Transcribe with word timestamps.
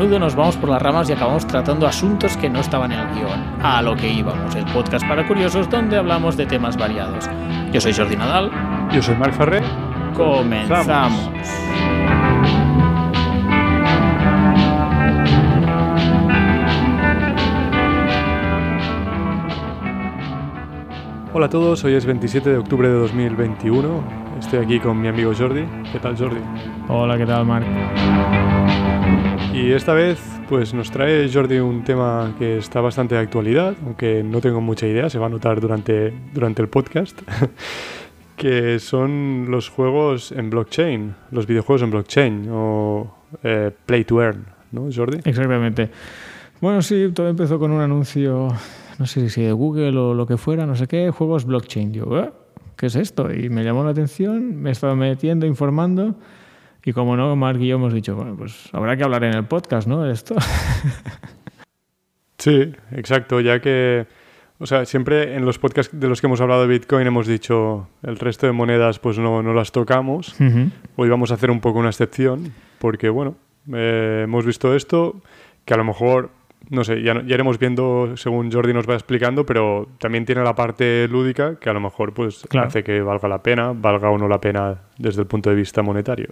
menudo 0.00 0.18
nos 0.18 0.34
vamos 0.34 0.56
por 0.56 0.70
las 0.70 0.80
ramas 0.80 1.10
y 1.10 1.12
acabamos 1.12 1.46
tratando 1.46 1.86
asuntos 1.86 2.34
que 2.38 2.48
no 2.48 2.60
estaban 2.60 2.90
en 2.90 3.00
el 3.00 3.14
guion. 3.14 3.62
A 3.62 3.82
lo 3.82 3.94
que 3.94 4.08
íbamos, 4.08 4.54
el 4.54 4.64
podcast 4.64 5.06
para 5.06 5.28
curiosos 5.28 5.68
donde 5.68 5.98
hablamos 5.98 6.38
de 6.38 6.46
temas 6.46 6.78
variados. 6.78 7.28
Yo 7.70 7.82
soy 7.82 7.92
Jordi 7.92 8.16
Nadal. 8.16 8.50
Yo 8.90 9.02
soy 9.02 9.14
Marc 9.16 9.34
Ferrer. 9.34 9.62
Comenzamos. 10.16 11.30
Hola 21.34 21.46
a 21.46 21.50
todos, 21.50 21.84
hoy 21.84 21.94
es 21.94 22.06
27 22.06 22.48
de 22.48 22.56
octubre 22.56 22.88
de 22.88 22.94
2021. 22.94 24.02
Estoy 24.38 24.60
aquí 24.60 24.80
con 24.80 24.98
mi 24.98 25.08
amigo 25.08 25.32
Jordi. 25.38 25.66
¿Qué 25.92 25.98
tal, 25.98 26.16
Jordi? 26.16 26.40
Hola, 26.88 27.18
¿qué 27.18 27.26
tal, 27.26 27.44
Marc? 27.44 27.66
Y 29.60 29.72
esta 29.72 29.92
vez, 29.92 30.18
pues 30.48 30.72
nos 30.72 30.90
trae 30.90 31.30
Jordi 31.30 31.58
un 31.58 31.84
tema 31.84 32.34
que 32.38 32.56
está 32.56 32.80
bastante 32.80 33.14
de 33.14 33.20
actualidad, 33.20 33.76
aunque 33.84 34.22
no 34.22 34.40
tengo 34.40 34.62
mucha 34.62 34.86
idea, 34.86 35.10
se 35.10 35.18
va 35.18 35.26
a 35.26 35.28
notar 35.28 35.60
durante, 35.60 36.14
durante 36.32 36.62
el 36.62 36.68
podcast, 36.68 37.20
que 38.36 38.78
son 38.78 39.50
los 39.50 39.68
juegos 39.68 40.32
en 40.32 40.48
blockchain, 40.48 41.14
los 41.30 41.46
videojuegos 41.46 41.82
en 41.82 41.90
blockchain 41.90 42.48
o 42.50 43.14
eh, 43.42 43.70
play 43.84 44.04
to 44.04 44.22
earn, 44.22 44.46
¿no, 44.72 44.88
Jordi? 44.90 45.18
Exactamente. 45.24 45.90
Bueno, 46.62 46.80
sí, 46.80 47.10
todo 47.14 47.28
empezó 47.28 47.58
con 47.58 47.70
un 47.70 47.82
anuncio 47.82 48.48
no 48.98 49.06
sé 49.06 49.28
si 49.28 49.42
de 49.42 49.52
Google 49.52 49.98
o 49.98 50.14
lo 50.14 50.26
que 50.26 50.38
fuera, 50.38 50.64
no 50.64 50.74
sé 50.74 50.86
qué, 50.86 51.10
juegos 51.10 51.44
blockchain. 51.44 51.92
Yo, 51.92 52.18
¿Eh? 52.18 52.30
¿qué 52.76 52.86
es 52.86 52.96
esto? 52.96 53.30
Y 53.30 53.50
me 53.50 53.62
llamó 53.62 53.84
la 53.84 53.90
atención, 53.90 54.56
me 54.56 54.70
he 54.70 54.72
estado 54.72 54.96
metiendo, 54.96 55.44
informando. 55.44 56.14
Y 56.84 56.92
como 56.92 57.16
no, 57.16 57.34
Mark 57.36 57.60
y 57.60 57.68
yo 57.68 57.76
hemos 57.76 57.92
dicho, 57.92 58.16
bueno, 58.16 58.36
pues 58.36 58.68
habrá 58.72 58.96
que 58.96 59.04
hablar 59.04 59.24
en 59.24 59.34
el 59.34 59.44
podcast, 59.44 59.86
¿no? 59.86 60.02
De 60.02 60.12
esto. 60.12 60.34
sí, 62.38 62.72
exacto, 62.92 63.40
ya 63.40 63.60
que, 63.60 64.06
o 64.58 64.66
sea, 64.66 64.86
siempre 64.86 65.36
en 65.36 65.44
los 65.44 65.58
podcasts 65.58 65.98
de 65.98 66.08
los 66.08 66.20
que 66.20 66.26
hemos 66.26 66.40
hablado 66.40 66.62
de 66.62 66.68
Bitcoin 66.68 67.06
hemos 67.06 67.26
dicho 67.26 67.88
el 68.02 68.18
resto 68.18 68.46
de 68.46 68.52
monedas 68.52 68.98
pues 68.98 69.18
no, 69.18 69.42
no 69.42 69.52
las 69.52 69.72
tocamos. 69.72 70.34
Hoy 70.96 71.08
vamos 71.08 71.30
a 71.30 71.34
hacer 71.34 71.50
un 71.50 71.60
poco 71.60 71.78
una 71.78 71.90
excepción, 71.90 72.52
porque 72.78 73.10
bueno, 73.10 73.36
eh, 73.72 74.22
hemos 74.24 74.46
visto 74.46 74.74
esto, 74.74 75.20
que 75.64 75.74
a 75.74 75.76
lo 75.76 75.84
mejor 75.84 76.30
no 76.68 76.84
sé, 76.84 77.02
ya, 77.02 77.14
ya, 77.14 77.34
iremos 77.34 77.58
viendo 77.58 78.16
según 78.16 78.52
Jordi 78.52 78.72
nos 78.72 78.88
va 78.88 78.94
explicando, 78.94 79.46
pero 79.46 79.88
también 79.98 80.24
tiene 80.24 80.42
la 80.42 80.54
parte 80.54 81.08
lúdica 81.08 81.56
que 81.56 81.70
a 81.70 81.72
lo 81.72 81.80
mejor 81.80 82.12
pues 82.12 82.46
hace 82.58 82.84
que 82.84 83.00
valga 83.00 83.28
la 83.28 83.42
pena, 83.42 83.72
valga 83.74 84.10
o 84.10 84.18
no 84.18 84.28
la 84.28 84.40
pena 84.40 84.76
desde 84.98 85.22
el 85.22 85.26
punto 85.26 85.50
de 85.50 85.56
vista 85.56 85.82
monetario. 85.82 86.28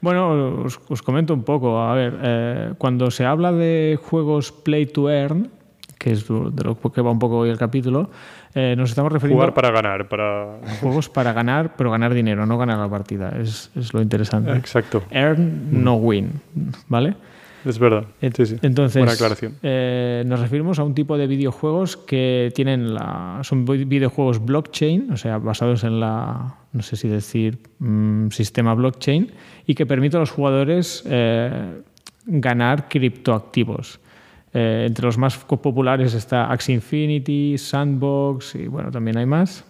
Bueno, 0.00 0.64
os, 0.88 1.02
comento 1.02 1.34
un 1.34 1.42
poco. 1.42 1.80
A 1.80 1.94
ver, 1.94 2.18
eh, 2.22 2.72
cuando 2.78 3.10
se 3.10 3.24
habla 3.24 3.52
de 3.52 3.98
juegos 4.00 4.52
play 4.52 4.86
to 4.86 5.10
earn, 5.10 5.50
que 5.98 6.12
es 6.12 6.28
de 6.28 6.64
lo 6.64 6.76
que 6.76 7.00
va 7.00 7.10
un 7.10 7.18
poco 7.18 7.38
hoy 7.38 7.50
el 7.50 7.58
capítulo, 7.58 8.10
eh, 8.54 8.74
nos 8.76 8.90
estamos 8.90 9.10
refiriendo... 9.10 9.42
Jugar 9.42 9.54
para 9.54 9.70
ganar. 9.70 10.08
Para... 10.08 10.58
Juegos 10.80 11.08
para 11.08 11.32
ganar, 11.32 11.74
pero 11.76 11.90
ganar 11.90 12.14
dinero, 12.14 12.46
no 12.46 12.58
ganar 12.58 12.78
la 12.78 12.88
partida. 12.88 13.34
Es, 13.40 13.70
es 13.74 13.92
lo 13.92 14.00
interesante. 14.00 14.52
Exacto. 14.52 15.02
Earn, 15.10 15.82
no 15.82 15.94
win, 15.94 16.40
¿vale? 16.88 17.16
Es 17.66 17.80
verdad. 17.80 18.04
Sí, 18.20 18.46
sí. 18.46 18.56
Entonces, 18.62 19.00
Buena 19.00 19.14
aclaración. 19.14 19.56
Eh, 19.60 20.22
nos 20.24 20.38
referimos 20.38 20.78
a 20.78 20.84
un 20.84 20.94
tipo 20.94 21.18
de 21.18 21.26
videojuegos 21.26 21.96
que 21.96 22.52
tienen 22.54 22.94
la. 22.94 23.40
Son 23.42 23.64
videojuegos 23.64 24.44
blockchain, 24.44 25.10
o 25.10 25.16
sea, 25.16 25.38
basados 25.38 25.82
en 25.82 25.98
la. 25.98 26.58
No 26.72 26.82
sé 26.82 26.94
si 26.94 27.08
decir. 27.08 27.58
Mm, 27.80 28.28
sistema 28.28 28.72
blockchain, 28.74 29.32
y 29.66 29.74
que 29.74 29.84
permite 29.84 30.16
a 30.16 30.20
los 30.20 30.30
jugadores 30.30 31.02
eh, 31.06 31.82
ganar 32.26 32.88
criptoactivos. 32.88 33.98
Eh, 34.54 34.84
entre 34.86 35.04
los 35.04 35.18
más 35.18 35.36
populares 35.36 36.14
está 36.14 36.52
Axie 36.52 36.72
Infinity, 36.72 37.58
Sandbox 37.58 38.54
y 38.54 38.68
bueno, 38.68 38.92
también 38.92 39.18
hay 39.18 39.26
más. 39.26 39.64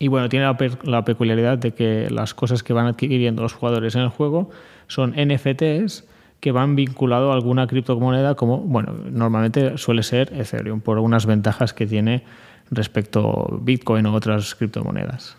Y 0.00 0.08
bueno, 0.08 0.28
tiene 0.28 0.44
la, 0.44 0.56
la 0.82 1.04
peculiaridad 1.04 1.56
de 1.56 1.72
que 1.72 2.08
las 2.10 2.34
cosas 2.34 2.64
que 2.64 2.72
van 2.72 2.86
adquiriendo 2.86 3.42
los 3.42 3.54
jugadores 3.54 3.94
en 3.94 4.02
el 4.02 4.08
juego 4.08 4.50
son 4.88 5.14
NFTs 5.16 6.04
que 6.46 6.52
van 6.52 6.76
vinculados 6.76 7.32
a 7.32 7.34
alguna 7.34 7.66
criptomoneda 7.66 8.36
como, 8.36 8.58
bueno, 8.58 8.94
normalmente 9.10 9.78
suele 9.78 10.04
ser 10.04 10.32
Ethereum 10.32 10.80
por 10.80 10.96
algunas 10.96 11.26
ventajas 11.26 11.72
que 11.74 11.88
tiene 11.88 12.22
respecto 12.70 13.48
a 13.52 13.58
Bitcoin 13.60 14.06
o 14.06 14.14
otras 14.14 14.54
criptomonedas. 14.54 15.36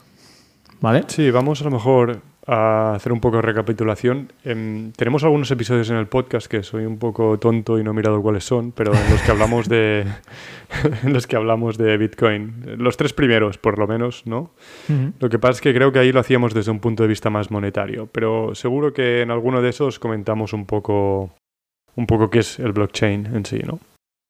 ¿Vale? 0.82 1.06
Sí, 1.08 1.32
vamos 1.32 1.62
a 1.62 1.64
lo 1.64 1.72
mejor 1.72 2.24
a 2.48 2.94
hacer 2.96 3.12
un 3.12 3.20
poco 3.20 3.36
de 3.36 3.42
recapitulación. 3.42 4.32
Em, 4.46 4.94
tenemos 4.94 5.24
algunos 5.26 5.52
episodios 5.52 5.90
en 5.90 5.98
el 5.98 6.08
podcast 6.08 6.48
que 6.48 6.64
soy 6.64 6.86
un 6.86 6.98
poco 6.98 7.38
tonto 7.38 7.78
y 7.78 7.84
no 7.84 7.92
he 7.92 7.94
mirado 7.94 8.22
cuáles 8.22 8.46
son, 8.46 8.72
pero 8.72 8.94
en 8.94 9.10
los 9.12 9.22
que 9.22 9.32
hablamos 9.32 9.68
de 9.68 10.06
en 11.04 11.14
los 11.14 11.28
que 11.28 11.36
hablamos 11.36 11.78
de 11.78 11.98
Bitcoin. 11.98 12.78
Los 12.78 12.96
tres 12.96 13.12
primeros, 13.12 13.58
por 13.58 13.78
lo 13.78 13.86
menos, 13.86 14.26
¿no? 14.26 14.52
Lo 15.20 15.30
que 15.30 15.40
pasa 15.40 15.54
es 15.54 15.62
que 15.62 15.74
creo 15.74 15.92
que 15.92 16.00
ahí 16.00 16.14
lo 16.14 16.22
hacíamos 16.22 16.54
desde 16.54 16.72
un 16.72 16.80
punto 16.80 17.04
de 17.04 17.10
vista 17.10 17.30
más 17.30 17.52
monetario, 17.52 18.08
pero 18.12 18.56
seguro 18.56 18.94
que 18.94 19.22
en 19.22 19.32
alguno 19.32 19.62
de 19.62 19.70
esos 19.70 20.00
comentamos 20.00 20.54
un 20.54 20.66
poco 20.66 21.32
un 21.96 22.08
poco 22.08 22.30
qué 22.30 22.40
es 22.40 22.60
el 22.60 22.72
blockchain 22.72 23.26
en 23.36 23.46
sí, 23.46 23.60
¿no? 23.66 23.80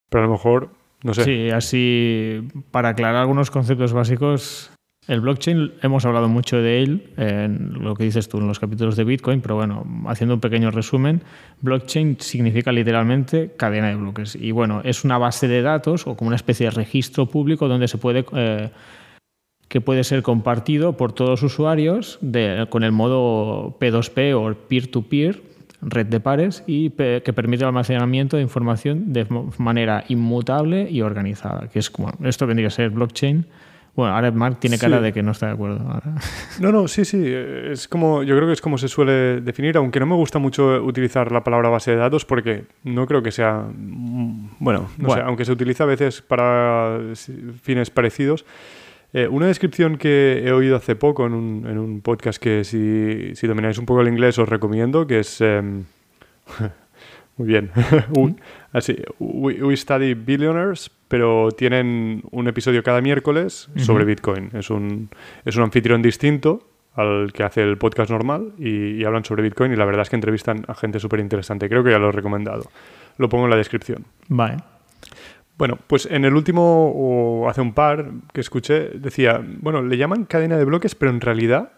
Pero 0.10 0.24
a 0.24 0.28
lo 0.28 0.34
mejor 0.34 0.70
no 1.04 1.14
sé. 1.14 1.24
Sí, 1.24 1.50
así 1.52 2.48
para 2.72 2.90
aclarar 2.90 3.18
algunos 3.18 3.52
conceptos 3.52 3.94
básicos, 3.94 4.72
el 5.08 5.22
blockchain, 5.22 5.74
hemos 5.82 6.06
hablado 6.06 6.28
mucho 6.28 6.58
de 6.58 6.84
él 6.84 7.10
en 7.16 7.82
lo 7.82 7.96
que 7.96 8.04
dices 8.04 8.28
tú 8.28 8.40
en 8.40 8.48
los 8.48 8.60
capítulos 8.60 8.98
de 8.98 9.06
Bitcoin, 9.06 9.40
pero 9.40 9.56
bueno, 9.56 9.86
haciendo 10.08 10.36
un 10.36 10.42
pequeño 10.42 10.70
resumen, 10.70 11.22
blockchain 11.62 12.18
significa 12.20 12.74
literalmente 12.74 13.54
cadena 13.56 13.88
de 13.88 13.96
bloques. 13.96 14.36
Y 14.36 14.52
bueno, 14.52 14.82
es 14.84 15.06
una 15.06 15.18
base 15.18 15.48
de 15.48 15.62
datos 15.62 16.06
o 16.08 16.16
como 16.18 16.28
una 16.28 16.36
especie 16.36 16.66
de 16.66 16.72
registro 16.72 17.26
público 17.28 17.68
donde 17.68 17.88
se 17.88 17.98
puede. 17.98 18.26
Eh, 18.34 18.70
que 19.70 19.82
puede 19.82 20.06
ser 20.06 20.24
compartido 20.24 20.96
por 20.96 21.12
todos 21.12 21.30
los 21.30 21.44
usuarios 21.44 22.20
con 22.70 22.84
el 22.84 22.94
modo 22.94 23.78
P2P 23.82 24.34
o 24.34 24.56
peer-to-peer, 24.56 25.44
red 25.82 26.06
de 26.06 26.22
pares, 26.22 26.64
y 26.68 26.90
que 26.90 27.34
permite 27.36 27.64
el 27.64 27.68
almacenamiento 27.68 28.38
de 28.38 28.44
información 28.44 29.12
de 29.12 29.28
manera 29.58 30.06
inmutable 30.08 30.90
y 30.90 31.02
organizada, 31.02 31.68
que 31.68 31.80
es 31.80 31.92
esto 32.24 32.48
vendría 32.48 32.70
a 32.70 32.72
ser 32.72 32.92
blockchain 32.92 33.46
bueno, 33.98 34.14
ahora 34.14 34.30
Mark 34.30 34.58
tiene 34.60 34.78
cara 34.78 35.02
de 35.02 35.12
que 35.12 35.24
no 35.24 35.32
está 35.32 35.48
de 35.48 35.54
acuerdo. 35.54 35.80
No, 36.60 36.72
no, 36.72 36.88
sí, 36.88 37.04
sí. 37.04 37.20
Es 37.26 37.88
como, 37.88 38.22
yo 38.22 38.36
creo 38.36 38.48
que 38.48 38.54
es 38.54 38.62
como 38.62 38.78
se 38.78 38.88
suele 38.88 39.42
definir, 39.42 39.76
aunque 39.76 40.00
no 40.00 40.06
me 40.06 40.14
gusta 40.14 40.38
mucho 40.38 40.84
utilizar 40.84 41.32
la 41.32 41.44
palabra 41.44 41.70
base 41.70 41.92
de 41.92 41.98
datos 41.98 42.24
porque 42.24 42.66
no 42.84 43.08
creo 43.08 43.24
que 43.24 43.32
sea. 43.32 43.66
Mm, 43.76 44.50
bueno, 44.60 44.88
no 45.00 45.10
sé, 45.10 45.22
aunque 45.22 45.46
se 45.46 45.52
utiliza 45.52 45.86
a 45.86 45.88
veces 45.88 46.22
para 46.22 47.00
fines 47.64 47.90
parecidos. 47.90 48.46
Eh, 49.14 49.28
una 49.28 49.48
descripción 49.48 49.98
que 49.98 50.44
he 50.46 50.52
oído 50.52 50.76
hace 50.76 50.96
poco 50.96 51.26
en 51.26 51.34
un, 51.34 51.66
en 51.68 51.80
un 51.80 52.02
podcast 52.02 52.40
que 52.40 52.64
si, 52.64 53.34
si, 53.34 53.48
domináis 53.48 53.80
un 53.80 53.88
poco 53.88 54.02
el 54.02 54.10
inglés 54.10 54.38
os 54.38 54.48
recomiendo, 54.48 55.08
que 55.08 55.22
es... 55.22 55.42
Em, 55.42 55.86
muy 57.38 57.48
bien. 57.48 57.72
así, 58.74 58.96
we, 59.18 59.76
Study 59.76 60.14
Billionaires, 60.14 60.92
pero 61.08 61.50
tienen 61.52 62.24
un 62.32 62.48
episodio 62.48 62.84
cada 62.84 63.02
miércoles 63.02 63.70
sobre 63.78 64.06
Bitcoin. 64.06 64.52
Es 64.54 64.70
un, 64.70 65.10
es 65.46 65.56
un 65.56 65.64
anfitrión 65.64 66.02
distinto 66.02 66.68
al 66.98 67.32
que 67.32 67.44
hace 67.44 67.62
el 67.62 67.78
podcast 67.78 68.10
normal 68.10 68.54
y, 68.58 69.04
hablan 69.06 69.24
sobre 69.24 69.44
Bitcoin 69.44 69.72
y 69.72 69.76
la 69.76 69.86
verdad 69.86 70.02
es 70.02 70.10
que 70.10 70.16
entrevistan 70.16 70.66
a 70.68 70.74
gente 70.74 71.00
súper 71.00 71.20
interesante. 71.20 71.70
Creo 71.70 71.84
que 71.84 71.92
ya 71.92 72.00
lo 72.00 72.10
he 72.10 72.12
recomendado. 72.12 72.64
Lo 73.18 73.30
pongo 73.30 73.46
en 73.46 73.52
la 73.52 73.56
descripción. 73.56 74.06
Vale. 74.28 74.58
Bueno, 75.58 75.78
pues 75.88 76.08
en 76.08 76.26
el 76.26 76.36
último, 76.36 76.92
o 76.94 77.50
hace 77.50 77.62
un 77.62 77.74
par 77.74 78.12
que 78.34 78.42
escuché, 78.42 78.90
decía, 78.96 79.44
bueno, 79.60 79.82
le 79.82 79.98
llaman 79.98 80.26
cadena 80.26 80.58
de 80.58 80.66
bloques, 80.66 80.96
pero 80.96 81.12
en 81.12 81.22
realidad 81.22 81.72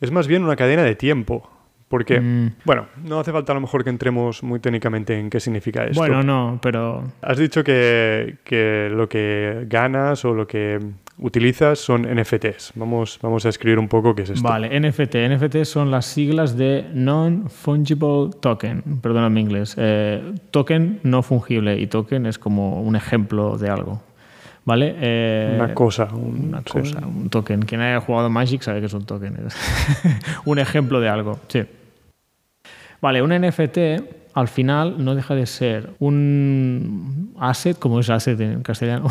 es 0.00 0.10
más 0.10 0.26
bien 0.26 0.44
una 0.44 0.56
cadena 0.56 0.82
de 0.82 0.94
tiempo. 0.94 1.50
Porque, 1.94 2.20
mm. 2.20 2.54
bueno, 2.64 2.86
no 3.04 3.20
hace 3.20 3.30
falta 3.30 3.52
a 3.52 3.54
lo 3.54 3.60
mejor 3.60 3.84
que 3.84 3.90
entremos 3.90 4.42
muy 4.42 4.58
técnicamente 4.58 5.16
en 5.16 5.30
qué 5.30 5.38
significa 5.38 5.84
esto. 5.84 6.00
Bueno, 6.00 6.24
no, 6.24 6.58
pero... 6.60 7.04
Has 7.22 7.38
dicho 7.38 7.62
que, 7.62 8.38
que 8.42 8.88
lo 8.90 9.08
que 9.08 9.64
ganas 9.68 10.24
o 10.24 10.34
lo 10.34 10.44
que 10.44 10.80
utilizas 11.18 11.78
son 11.78 12.02
NFTs. 12.02 12.72
Vamos, 12.74 13.20
vamos 13.22 13.46
a 13.46 13.48
escribir 13.48 13.78
un 13.78 13.86
poco 13.86 14.12
qué 14.12 14.22
es 14.22 14.30
esto. 14.30 14.42
Vale, 14.42 14.68
NFT. 14.80 15.14
NFT 15.36 15.62
son 15.62 15.92
las 15.92 16.06
siglas 16.06 16.56
de 16.56 16.84
Non-Fungible 16.92 18.30
Token. 18.40 18.82
Perdóname 19.00 19.38
en 19.38 19.46
inglés. 19.46 19.76
Eh, 19.78 20.34
token 20.50 20.98
no 21.04 21.22
fungible 21.22 21.78
y 21.78 21.86
token 21.86 22.26
es 22.26 22.40
como 22.40 22.82
un 22.82 22.96
ejemplo 22.96 23.56
de 23.56 23.70
algo. 23.70 24.02
¿Vale? 24.64 24.96
Eh, 24.98 25.52
una 25.54 25.74
cosa. 25.74 26.08
Un, 26.12 26.48
una 26.48 26.62
cosa, 26.62 27.06
un 27.06 27.30
token. 27.30 27.62
Quien 27.62 27.82
haya 27.82 28.00
jugado 28.00 28.30
Magic 28.30 28.62
sabe 28.62 28.80
que 28.80 28.86
es 28.86 28.94
un 28.94 29.06
token. 29.06 29.36
un 30.44 30.58
ejemplo 30.58 30.98
de 30.98 31.08
algo, 31.08 31.38
sí. 31.46 31.62
Vale, 33.04 33.20
un 33.20 33.38
NFT 33.38 33.78
al 34.32 34.48
final 34.48 35.04
no 35.04 35.14
deja 35.14 35.34
de 35.34 35.44
ser 35.44 35.90
un 35.98 37.34
asset, 37.38 37.78
como 37.78 38.00
es 38.00 38.08
asset 38.08 38.40
en 38.40 38.62
castellano. 38.62 39.08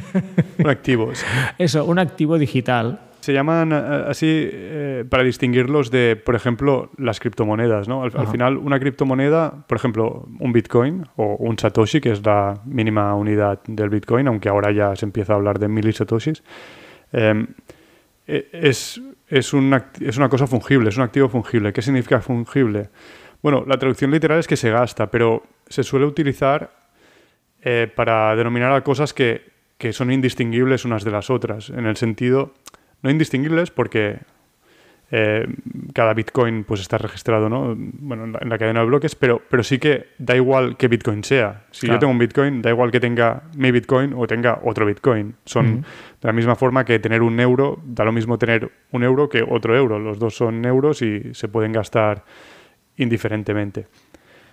un 0.58 0.70
activo. 0.70 1.12
Eso, 1.58 1.84
un 1.84 1.98
activo 1.98 2.38
digital 2.38 2.98
se 3.20 3.34
llaman 3.34 3.72
eh, 3.72 4.04
así 4.08 4.26
eh, 4.26 5.04
para 5.06 5.22
distinguirlos 5.22 5.90
de, 5.90 6.16
por 6.16 6.34
ejemplo, 6.34 6.90
las 6.96 7.20
criptomonedas. 7.20 7.88
¿no? 7.88 8.04
Al, 8.04 8.26
final, 8.28 8.56
una 8.56 8.80
criptomoneda, 8.80 9.66
por 9.66 9.76
ejemplo, 9.76 10.26
un 10.40 10.52
Bitcoin 10.54 11.04
o 11.16 11.36
un 11.36 11.58
Satoshi, 11.58 12.00
que 12.00 12.12
es 12.12 12.24
la 12.24 12.54
mínima 12.64 13.14
unidad 13.16 13.60
del 13.66 13.90
Bitcoin, 13.90 14.28
aunque 14.28 14.48
ahora 14.48 14.72
ya 14.72 14.96
se 14.96 15.04
empieza 15.04 15.34
a 15.34 15.36
hablar 15.36 15.58
de 15.58 15.68
mil 15.68 15.92
Satoshis, 15.92 16.42
em, 17.12 17.48
e, 18.26 18.48
es, 18.50 18.98
es, 19.28 19.52
una, 19.52 19.90
es 20.00 20.16
una 20.16 20.30
cosa 20.30 20.46
fungible, 20.46 20.88
es 20.88 20.96
un 20.96 21.02
activo 21.02 21.28
fungible. 21.28 21.74
¿Qué 21.74 21.82
significa 21.82 22.22
fungible? 22.22 22.88
Bueno, 23.46 23.62
la 23.64 23.78
traducción 23.78 24.10
literal 24.10 24.40
es 24.40 24.48
que 24.48 24.56
se 24.56 24.72
gasta, 24.72 25.08
pero 25.08 25.44
se 25.68 25.84
suele 25.84 26.04
utilizar 26.04 26.68
eh, 27.62 27.88
para 27.94 28.34
denominar 28.34 28.72
a 28.72 28.80
cosas 28.80 29.14
que, 29.14 29.40
que 29.78 29.92
son 29.92 30.10
indistinguibles 30.10 30.84
unas 30.84 31.04
de 31.04 31.12
las 31.12 31.30
otras, 31.30 31.70
en 31.70 31.86
el 31.86 31.96
sentido 31.96 32.54
no 33.02 33.10
indistinguibles 33.10 33.70
porque 33.70 34.18
eh, 35.12 35.46
cada 35.94 36.12
Bitcoin 36.12 36.64
pues 36.64 36.80
está 36.80 36.98
registrado 36.98 37.48
¿no? 37.48 37.76
bueno, 37.76 38.24
en, 38.24 38.48
la, 38.48 38.58
cadena 38.58 38.80
de 38.80 38.86
bloques, 38.86 39.14
pero, 39.14 39.40
pero 39.48 39.62
sí 39.62 39.78
que 39.78 40.08
da 40.18 40.34
igual 40.34 40.76
qué 40.76 40.88
Bitcoin 40.88 41.22
sea. 41.22 41.66
Si 41.70 41.86
yo 41.86 42.00
tengo 42.00 42.10
un 42.10 42.18
Bitcoin, 42.18 42.62
da 42.62 42.70
igual 42.70 42.90
que 42.90 42.98
tenga 42.98 43.44
mi 43.54 43.70
Bitcoin 43.70 44.12
o 44.16 44.26
tenga 44.26 44.58
otro 44.64 44.84
Bitcoin. 44.84 45.36
Son 45.44 45.82
de 45.82 46.26
la 46.26 46.32
misma 46.32 46.56
forma 46.56 46.84
que 46.84 46.98
tener 46.98 47.22
un 47.22 47.38
euro, 47.38 47.80
da 47.84 48.04
lo 48.04 48.10
mismo 48.10 48.38
tener 48.38 48.72
un 48.90 49.04
euro 49.04 49.28
que 49.28 49.44
otro 49.48 49.76
euro. 49.76 50.00
Los 50.00 50.18
dos 50.18 50.34
son 50.34 50.64
euros 50.64 51.00
y 51.00 51.32
se 51.32 51.46
pueden 51.46 51.70
gastar 51.70 52.24
indiferentemente. 52.96 53.86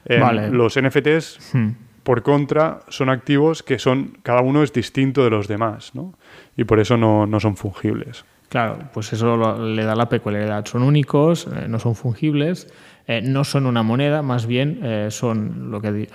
Eh, 0.05 0.49
los 0.51 0.79
NFTs, 0.79 1.53
hmm. 1.53 1.69
por 2.03 2.23
contra, 2.23 2.81
son 2.89 3.09
activos 3.09 3.63
que 3.63 3.79
son, 3.79 4.17
cada 4.23 4.41
uno 4.41 4.63
es 4.63 4.73
distinto 4.73 5.23
de 5.23 5.29
los 5.29 5.47
demás, 5.47 5.95
¿no? 5.95 6.13
Y 6.57 6.65
por 6.65 6.79
eso 6.79 6.97
no, 6.97 7.25
no 7.25 7.39
son 7.39 7.55
fungibles. 7.55 8.25
Claro, 8.53 8.77
pues 8.93 9.11
eso 9.13 9.65
le 9.65 9.83
da 9.83 9.95
la 9.95 10.07
peculiaridad. 10.07 10.63
Son 10.67 10.83
únicos, 10.83 11.47
eh, 11.47 11.65
no 11.67 11.79
son 11.79 11.95
fungibles, 11.95 12.67
eh, 13.07 13.19
no 13.23 13.43
son 13.45 13.65
una 13.65 13.81
moneda, 13.81 14.21
más 14.21 14.45
bien 14.45 14.79
eh, 14.83 15.07
son 15.09 15.71
lo 15.71 15.81
que 15.81 16.07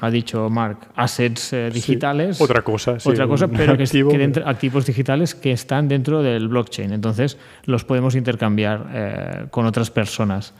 ha 0.00 0.10
dicho 0.10 0.48
Mark, 0.48 0.78
assets 0.96 1.54
digitales. 1.74 2.40
otra 2.40 2.62
cosa, 2.62 2.98
sí, 2.98 3.10
Otra 3.10 3.26
cosa, 3.26 3.48
pero 3.48 3.76
que, 3.76 3.84
que 3.84 4.42
activos 4.46 4.86
digitales 4.86 5.34
que 5.34 5.52
están 5.52 5.86
dentro 5.86 6.22
del 6.22 6.48
blockchain. 6.48 6.90
Entonces 6.90 7.36
los 7.66 7.84
podemos 7.84 8.14
intercambiar 8.14 9.48
con 9.50 9.66
otras 9.66 9.90
personas. 9.90 10.54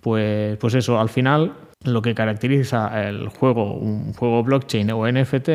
Pues, 0.00 0.56
pues 0.58 0.74
eso, 0.74 0.98
al 0.98 1.08
final 1.08 1.52
lo 1.84 2.02
que 2.02 2.14
caracteriza 2.14 3.08
el 3.08 3.28
juego, 3.28 3.74
un 3.74 4.12
juego 4.14 4.42
blockchain 4.42 4.90
o 4.90 5.10
NFT, 5.10 5.48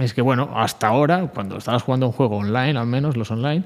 es 0.00 0.14
que, 0.14 0.22
bueno, 0.22 0.50
hasta 0.54 0.88
ahora, 0.88 1.30
cuando 1.34 1.56
estabas 1.56 1.82
jugando 1.82 2.06
un 2.06 2.12
juego 2.12 2.36
online, 2.36 2.78
al 2.78 2.86
menos 2.86 3.16
los 3.16 3.30
online, 3.30 3.64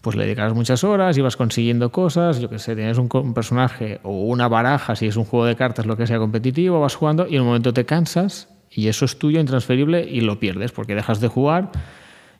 pues 0.00 0.16
le 0.16 0.24
dedicabas 0.24 0.54
muchas 0.54 0.84
horas, 0.84 1.16
ibas 1.16 1.36
consiguiendo 1.36 1.90
cosas, 1.90 2.38
yo 2.38 2.50
que 2.50 2.58
sé, 2.58 2.76
tienes 2.76 2.98
un, 2.98 3.08
personaje 3.34 4.00
o 4.02 4.24
una 4.24 4.48
baraja, 4.48 4.94
si 4.94 5.06
es 5.06 5.16
un 5.16 5.24
juego 5.24 5.46
de 5.46 5.56
cartas, 5.56 5.86
lo 5.86 5.96
que 5.96 6.06
sea 6.06 6.18
competitivo, 6.18 6.78
vas 6.80 6.94
jugando 6.94 7.26
y 7.26 7.36
en 7.36 7.40
un 7.40 7.48
momento 7.48 7.72
te 7.72 7.86
cansas 7.86 8.48
y 8.70 8.88
eso 8.88 9.06
es 9.06 9.18
tuyo, 9.18 9.40
intransferible, 9.40 10.04
y 10.04 10.20
lo 10.20 10.38
pierdes 10.38 10.72
porque 10.72 10.94
dejas 10.94 11.20
de 11.20 11.28
jugar 11.28 11.70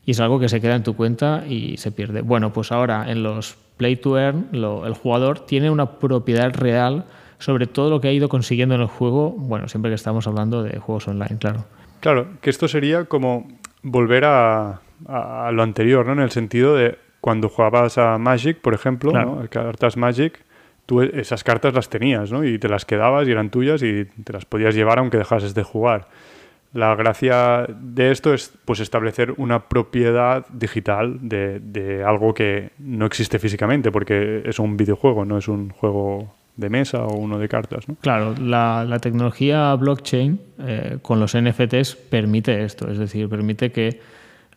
y 0.04 0.10
es 0.10 0.20
algo 0.20 0.38
que 0.38 0.48
se 0.48 0.60
queda 0.60 0.76
en 0.76 0.82
tu 0.82 0.94
cuenta 0.94 1.44
y 1.48 1.78
se 1.78 1.90
pierde. 1.90 2.20
Bueno, 2.20 2.52
pues 2.52 2.70
ahora 2.70 3.10
en 3.10 3.22
los 3.22 3.56
Play 3.76 3.96
to 3.96 4.18
Earn, 4.18 4.48
el 4.52 4.94
jugador 4.94 5.40
tiene 5.40 5.70
una 5.70 5.98
propiedad 5.98 6.52
real 6.52 7.04
sobre 7.38 7.66
todo 7.66 7.90
lo 7.90 8.00
que 8.00 8.08
ha 8.08 8.12
ido 8.12 8.28
consiguiendo 8.28 8.74
en 8.74 8.80
el 8.80 8.86
juego, 8.86 9.30
bueno, 9.30 9.68
siempre 9.68 9.90
que 9.90 9.96
estamos 9.96 10.26
hablando 10.26 10.62
de 10.62 10.78
juegos 10.78 11.08
online, 11.08 11.36
claro. 11.38 11.64
Claro, 12.00 12.28
que 12.40 12.50
esto 12.50 12.68
sería 12.68 13.04
como 13.04 13.48
volver 13.82 14.24
a, 14.24 14.80
lo 15.52 15.62
anterior, 15.62 16.06
¿no? 16.06 16.12
En 16.12 16.20
el 16.20 16.30
sentido 16.30 16.74
de 16.74 16.98
cuando 17.20 17.48
jugabas 17.48 17.98
a 17.98 18.16
Magic, 18.18 18.60
por 18.60 18.74
ejemplo, 18.74 19.12
cartas 19.50 19.96
Magic, 19.96 20.40
tú 20.86 21.02
esas 21.02 21.44
cartas 21.44 21.74
las 21.74 21.88
tenías, 21.88 22.30
¿no? 22.32 22.44
Y 22.44 22.58
te 22.58 22.68
las 22.68 22.84
quedabas 22.84 23.26
y 23.28 23.32
eran 23.32 23.50
tuyas 23.50 23.82
y 23.82 24.04
te 24.04 24.32
las 24.32 24.44
podías 24.44 24.74
llevar 24.74 24.98
aunque 24.98 25.18
dejases 25.18 25.54
de 25.54 25.62
jugar. 25.62 26.08
La 26.74 26.96
gracia 26.96 27.66
de 27.68 28.10
esto 28.10 28.34
es 28.34 28.52
pues 28.64 28.80
establecer 28.80 29.32
una 29.36 29.68
propiedad 29.68 30.44
digital 30.48 31.20
de, 31.22 32.02
algo 32.04 32.34
que 32.34 32.72
no 32.78 33.06
existe 33.06 33.38
físicamente, 33.38 33.92
porque 33.92 34.42
es 34.44 34.58
un 34.58 34.76
videojuego, 34.76 35.24
no 35.24 35.38
es 35.38 35.46
un 35.46 35.70
juego 35.70 36.34
de 36.56 36.68
mesa 36.68 37.04
o 37.04 37.14
uno 37.16 37.38
de 37.38 37.48
cartas. 37.48 37.84
Claro, 38.00 38.34
la, 38.40 38.98
tecnología 39.00 39.72
blockchain 39.76 40.40
eh, 40.58 40.98
con 41.00 41.20
los 41.20 41.36
NFTs 41.36 41.94
permite 41.94 42.64
esto, 42.64 42.90
es 42.90 42.98
decir, 42.98 43.28
permite 43.28 43.70
que 43.70 44.00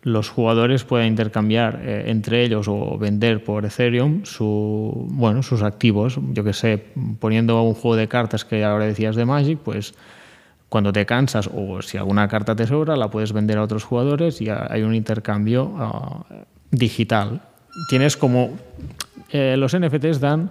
los 0.02 0.28
jugadores 0.28 0.82
puedan 0.82 1.06
intercambiar 1.06 1.80
eh, 1.84 2.04
entre 2.06 2.42
ellos 2.42 2.66
o 2.66 2.98
vender 2.98 3.44
por 3.44 3.64
Ethereum 3.64 4.24
su, 4.24 5.06
bueno, 5.10 5.44
sus 5.44 5.62
activos. 5.62 6.18
Yo 6.32 6.42
que 6.42 6.52
sé, 6.52 6.82
poniendo 7.20 7.62
un 7.62 7.74
juego 7.74 7.94
de 7.94 8.08
cartas 8.08 8.44
que 8.44 8.64
ahora 8.64 8.86
decías 8.86 9.14
de 9.14 9.24
Magic, 9.24 9.60
pues 9.60 9.94
cuando 10.68 10.92
te 10.92 11.06
cansas 11.06 11.48
o 11.52 11.80
si 11.82 11.96
alguna 11.96 12.28
carta 12.28 12.54
te 12.54 12.66
sobra, 12.66 12.96
la 12.96 13.10
puedes 13.10 13.32
vender 13.32 13.58
a 13.58 13.62
otros 13.62 13.84
jugadores 13.84 14.40
y 14.40 14.48
hay 14.50 14.82
un 14.82 14.94
intercambio 14.94 15.74
ah, 15.78 16.24
digital. 16.70 17.42
Tienes 17.88 18.16
como... 18.16 18.56
Eh, 19.30 19.56
los 19.58 19.76
NFTs 19.76 20.20
dan 20.20 20.50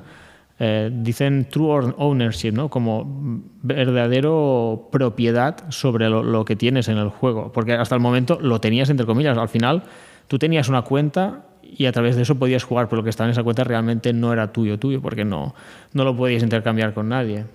eh, 0.60 0.90
dicen 0.92 1.48
true 1.52 1.94
ownership, 1.98 2.52
¿no? 2.52 2.70
como 2.70 3.42
verdadero 3.62 4.90
propiedad 4.92 5.56
sobre 5.70 6.10
lo, 6.10 6.46
que 6.46 6.56
tienes 6.56 6.88
en 6.88 6.98
el 6.98 7.10
juego. 7.10 7.52
Porque 7.54 7.74
hasta 7.74 7.94
el 7.94 8.02
momento 8.02 8.40
lo 8.42 8.60
tenías 8.60 8.90
entre 8.90 9.06
comillas. 9.06 9.38
Al 9.38 9.50
final 9.50 9.84
tú 10.28 10.40
tenías 10.40 10.68
una 10.68 10.82
cuenta 10.82 11.44
y 11.62 11.86
a 11.86 11.92
través 11.92 12.16
de 12.16 12.24
eso 12.24 12.36
podías 12.36 12.64
jugar, 12.64 12.88
pero 12.88 12.98
lo 12.98 13.04
que 13.04 13.12
estaba 13.12 13.28
en 13.28 13.34
esa 13.34 13.44
cuenta 13.44 13.64
realmente 13.64 14.14
no 14.14 14.34
era 14.34 14.52
tuyo, 14.52 14.80
tuyo, 14.80 15.02
porque 15.02 15.26
no, 15.26 15.54
no 15.94 16.04
lo 16.04 16.16
podías 16.16 16.42
intercambiar 16.42 16.94
con 16.94 17.10
nadie. 17.10 17.46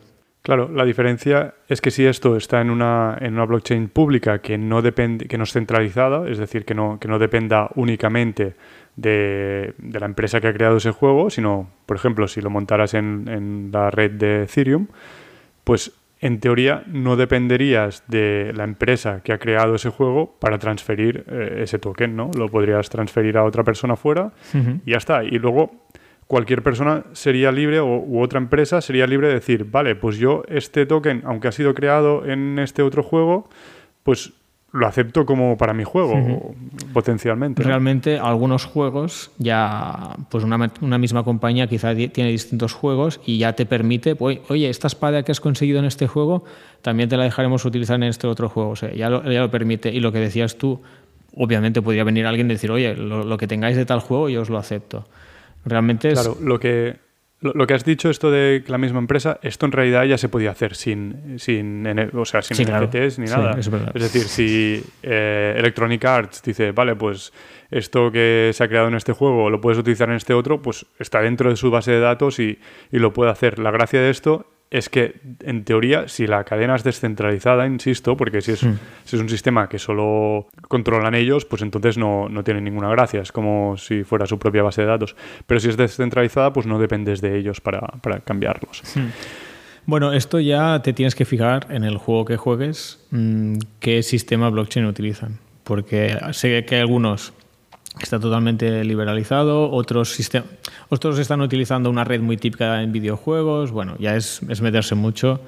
Claro, 0.42 0.68
la 0.68 0.84
diferencia 0.84 1.54
es 1.68 1.80
que 1.80 1.92
si 1.92 2.04
esto 2.04 2.36
está 2.36 2.60
en 2.60 2.70
una, 2.70 3.16
en 3.20 3.34
una 3.34 3.44
blockchain 3.44 3.88
pública 3.88 4.40
que 4.40 4.58
no, 4.58 4.82
depende, 4.82 5.26
que 5.26 5.38
no 5.38 5.44
es 5.44 5.52
centralizada, 5.52 6.28
es 6.28 6.38
decir, 6.38 6.64
que 6.64 6.74
no, 6.74 6.98
que 6.98 7.06
no 7.06 7.20
dependa 7.20 7.70
únicamente 7.76 8.56
de, 8.96 9.74
la 9.78 10.06
empresa 10.06 10.40
que 10.40 10.48
ha 10.48 10.52
creado 10.52 10.78
ese 10.78 10.90
juego, 10.90 11.30
sino, 11.30 11.70
por 11.86 11.96
ejemplo, 11.96 12.26
si 12.26 12.40
lo 12.40 12.50
montaras 12.50 12.94
en, 12.94 13.70
la 13.72 13.93
red 13.93 14.10
de 14.10 14.43
Ethereum, 14.43 14.88
pues 15.62 15.93
en 16.20 16.40
teoría 16.40 16.82
no 16.88 17.14
dependerías 17.17 18.02
de 18.08 18.52
la 18.55 18.64
empresa 18.64 19.22
que 19.22 19.32
ha 19.32 19.38
creado 19.38 19.76
ese 19.76 19.90
juego 19.90 20.34
para 20.40 20.58
transferir 20.58 21.24
eh, 21.28 21.60
ese 21.62 21.78
token, 21.78 22.17
¿no? 22.17 22.32
Lo 22.36 22.48
podrías 22.48 22.88
transferir 22.90 23.36
a 23.38 23.44
otra 23.44 23.62
persona 23.62 23.94
fuera 23.94 24.32
y 24.84 24.90
ya 24.90 24.98
está. 24.98 25.22
Y 25.24 25.38
luego 25.38 25.86
cualquier 26.26 26.62
persona 26.62 27.05
sería 27.12 27.52
libre 27.52 27.81
o 27.81 27.98
u 27.98 28.22
otra 28.22 28.38
empresa 28.38 28.81
sería 28.81 29.06
libre 29.06 29.29
de 29.29 29.34
decir, 29.34 29.67
vale, 29.70 29.94
pues 29.94 30.17
yo 30.17 30.44
este 30.48 30.86
token, 30.86 31.22
aunque 31.26 31.48
ha 31.48 31.52
sido 31.52 31.74
creado 31.74 32.24
en 32.26 32.58
este 32.58 32.82
otro 32.82 33.02
juego, 33.02 33.48
pues 34.02 34.32
lo 34.72 34.86
acepto 34.86 35.26
como 35.26 35.58
para 35.58 35.74
mi 35.74 35.84
juego, 35.84 36.55
potencialmente. 36.94 37.62
Realmente 37.62 38.19
algunos 38.19 38.64
juegos 38.64 39.31
ya, 39.36 40.17
pues 40.31 40.44
una, 40.44 40.98
misma 40.98 41.24
compañía 41.24 41.67
quizá 41.67 41.94
tiene 41.94 42.31
distintos 42.31 42.72
juegos 42.72 43.20
y 43.26 43.36
ya 43.36 43.52
te 43.52 43.67
permite, 43.67 44.17
oye, 44.19 44.70
esta 44.70 44.86
espada 44.86 45.24
que 45.24 45.32
has 45.32 45.41
conseguido 45.41 45.79
en 45.79 45.84
este 45.84 46.06
juego, 46.06 46.44
también 46.81 47.10
te 47.10 47.19
la 47.19 47.24
dejaremos 47.24 47.67
utilizar 47.67 47.96
en 47.96 48.05
este 48.05 48.26
otro 48.26 48.48
juego. 48.48 48.70
O 48.70 48.76
sea, 48.76 48.94
ya 48.94 49.10
lo, 49.10 49.31
ya 49.31 49.41
lo 49.41 49.50
permite. 49.50 49.91
Y 49.91 50.00
lo 50.00 50.10
que 50.10 50.20
decías 50.20 50.56
tú, 50.56 50.81
obviamente 51.36 51.82
podría 51.82 52.05
venir 52.05 52.24
alguien 52.24 52.46
y 52.46 52.55
decir, 52.55 52.70
oye, 52.70 52.96
lo, 52.96 53.24
lo 53.24 53.36
que 53.36 53.46
tengáis 53.46 53.76
de 53.76 53.84
tal 53.84 54.00
juego 54.00 54.31
yo 54.31 54.41
os 54.41 54.48
lo 54.48 54.56
acepto. 54.56 55.05
Realmente 55.64 56.08
es... 56.08 56.14
Claro, 56.14 56.36
lo 56.40 56.58
que, 56.58 56.96
lo, 57.40 57.66
que 57.66 57.74
has 57.74 57.84
dicho, 57.84 58.10
esto 58.10 58.31
de 58.31 58.62
la 58.66 58.78
misma 58.78 58.98
empresa, 58.98 59.38
esto 59.42 59.66
en 59.66 59.72
realidad 59.72 60.04
ya 60.04 60.19
se 60.19 60.28
podía 60.28 60.50
hacer 60.50 60.74
sin, 60.74 61.38
sin, 61.38 61.86
o 62.14 62.24
sea, 62.24 62.42
sin 62.42 62.69
NFTs 62.69 63.19
ni 63.19 63.26
nada. 63.26 63.56
es, 63.58 63.70
decir, 63.94 64.22
si 64.22 64.82
eh, 65.02 65.54
Electronic 65.56 66.04
Arts 66.04 66.42
dice, 66.42 66.72
vale, 66.72 66.94
pues 66.94 67.32
esto 67.70 68.12
que 68.12 68.50
se 68.52 68.62
ha 68.62 68.69
creado 68.69 68.88
en 68.88 68.94
este 68.94 69.12
juego 69.12 69.50
lo 69.50 69.60
puedes 69.60 69.78
utilizar 69.78 70.08
en 70.08 70.16
este 70.16 70.34
otro, 70.34 70.62
pues 70.62 70.86
está 70.98 71.20
dentro 71.20 71.50
de 71.50 71.56
su 71.56 71.70
base 71.70 71.90
de 71.90 72.00
datos 72.00 72.38
y, 72.38 72.58
y 72.90 72.98
lo 72.98 73.12
puede 73.12 73.31
hacer. 73.31 73.58
La 73.58 73.70
gracia 73.70 74.00
de 74.00 74.10
esto 74.10 74.46
es 74.72 74.88
que, 74.88 75.20
en 75.41 75.64
teoría, 75.64 76.08
si 76.08 76.26
la 76.26 76.44
cadena 76.44 76.74
es 76.74 76.82
descentralizada, 76.82 77.67
insisto, 77.67 78.17
porque 78.17 78.41
si 78.41 78.52
es, 78.52 78.60
si 78.60 79.17
es 79.17 79.20
un 79.22 79.29
sistema 79.29 79.69
que 79.69 79.79
solo 79.79 80.48
controlan 80.67 81.14
ellos, 81.14 81.44
pues 81.44 81.60
entonces 81.60 81.98
no, 81.98 82.31
no 82.31 82.43
tiene 82.43 82.62
ninguna 82.62 82.88
gracia. 82.88 83.20
Es 83.20 83.32
como 83.32 83.76
si 83.76 84.02
fuera 84.02 84.24
su 84.24 84.38
propia 84.38 84.62
base 84.62 84.81
de 84.81 84.88
datos. 84.88 85.14
Pero 85.46 85.60
si 85.60 85.69
es 85.69 85.76
descentralizada, 85.76 86.55
pues 86.55 86.64
no 86.67 86.79
dependes 86.79 87.20
de 87.20 87.36
ellos 87.36 87.60
para, 87.60 87.81
para 87.81 88.20
cambiarlos. 88.20 88.82
Bueno, 89.84 90.14
esto 90.14 90.41
ya 90.41 90.81
te 90.81 90.94
tienes 90.94 91.14
que 91.14 91.26
fijar 91.26 91.67
en 91.69 91.84
el 91.84 91.98
juego 91.98 92.24
que 92.24 92.38
juegues 92.38 93.05
mm, 93.10 93.58
qué 93.79 94.02
sistema 94.02 94.48
blockchain 94.48 94.86
utilizan. 94.86 95.38
Porque 95.64 96.19
sé 96.32 96.64
que 96.64 96.76
hay 96.76 96.81
algunos 96.81 97.34
está 98.01 98.19
totalmente 98.19 98.84
liberalizado, 98.84 99.70
otros, 99.70 100.19
otros 100.89 101.19
están 101.19 101.41
utilizando 101.41 101.91
una 101.91 102.05
red 102.05 102.20
muy 102.20 102.37
típica 102.37 102.82
en 102.82 102.93
videojuegos, 102.93 103.70
bueno, 103.70 103.96
ya 103.99 104.17
es, 104.17 104.41
es, 104.49 104.61
meterse 104.63 104.94
mucho 104.94 105.41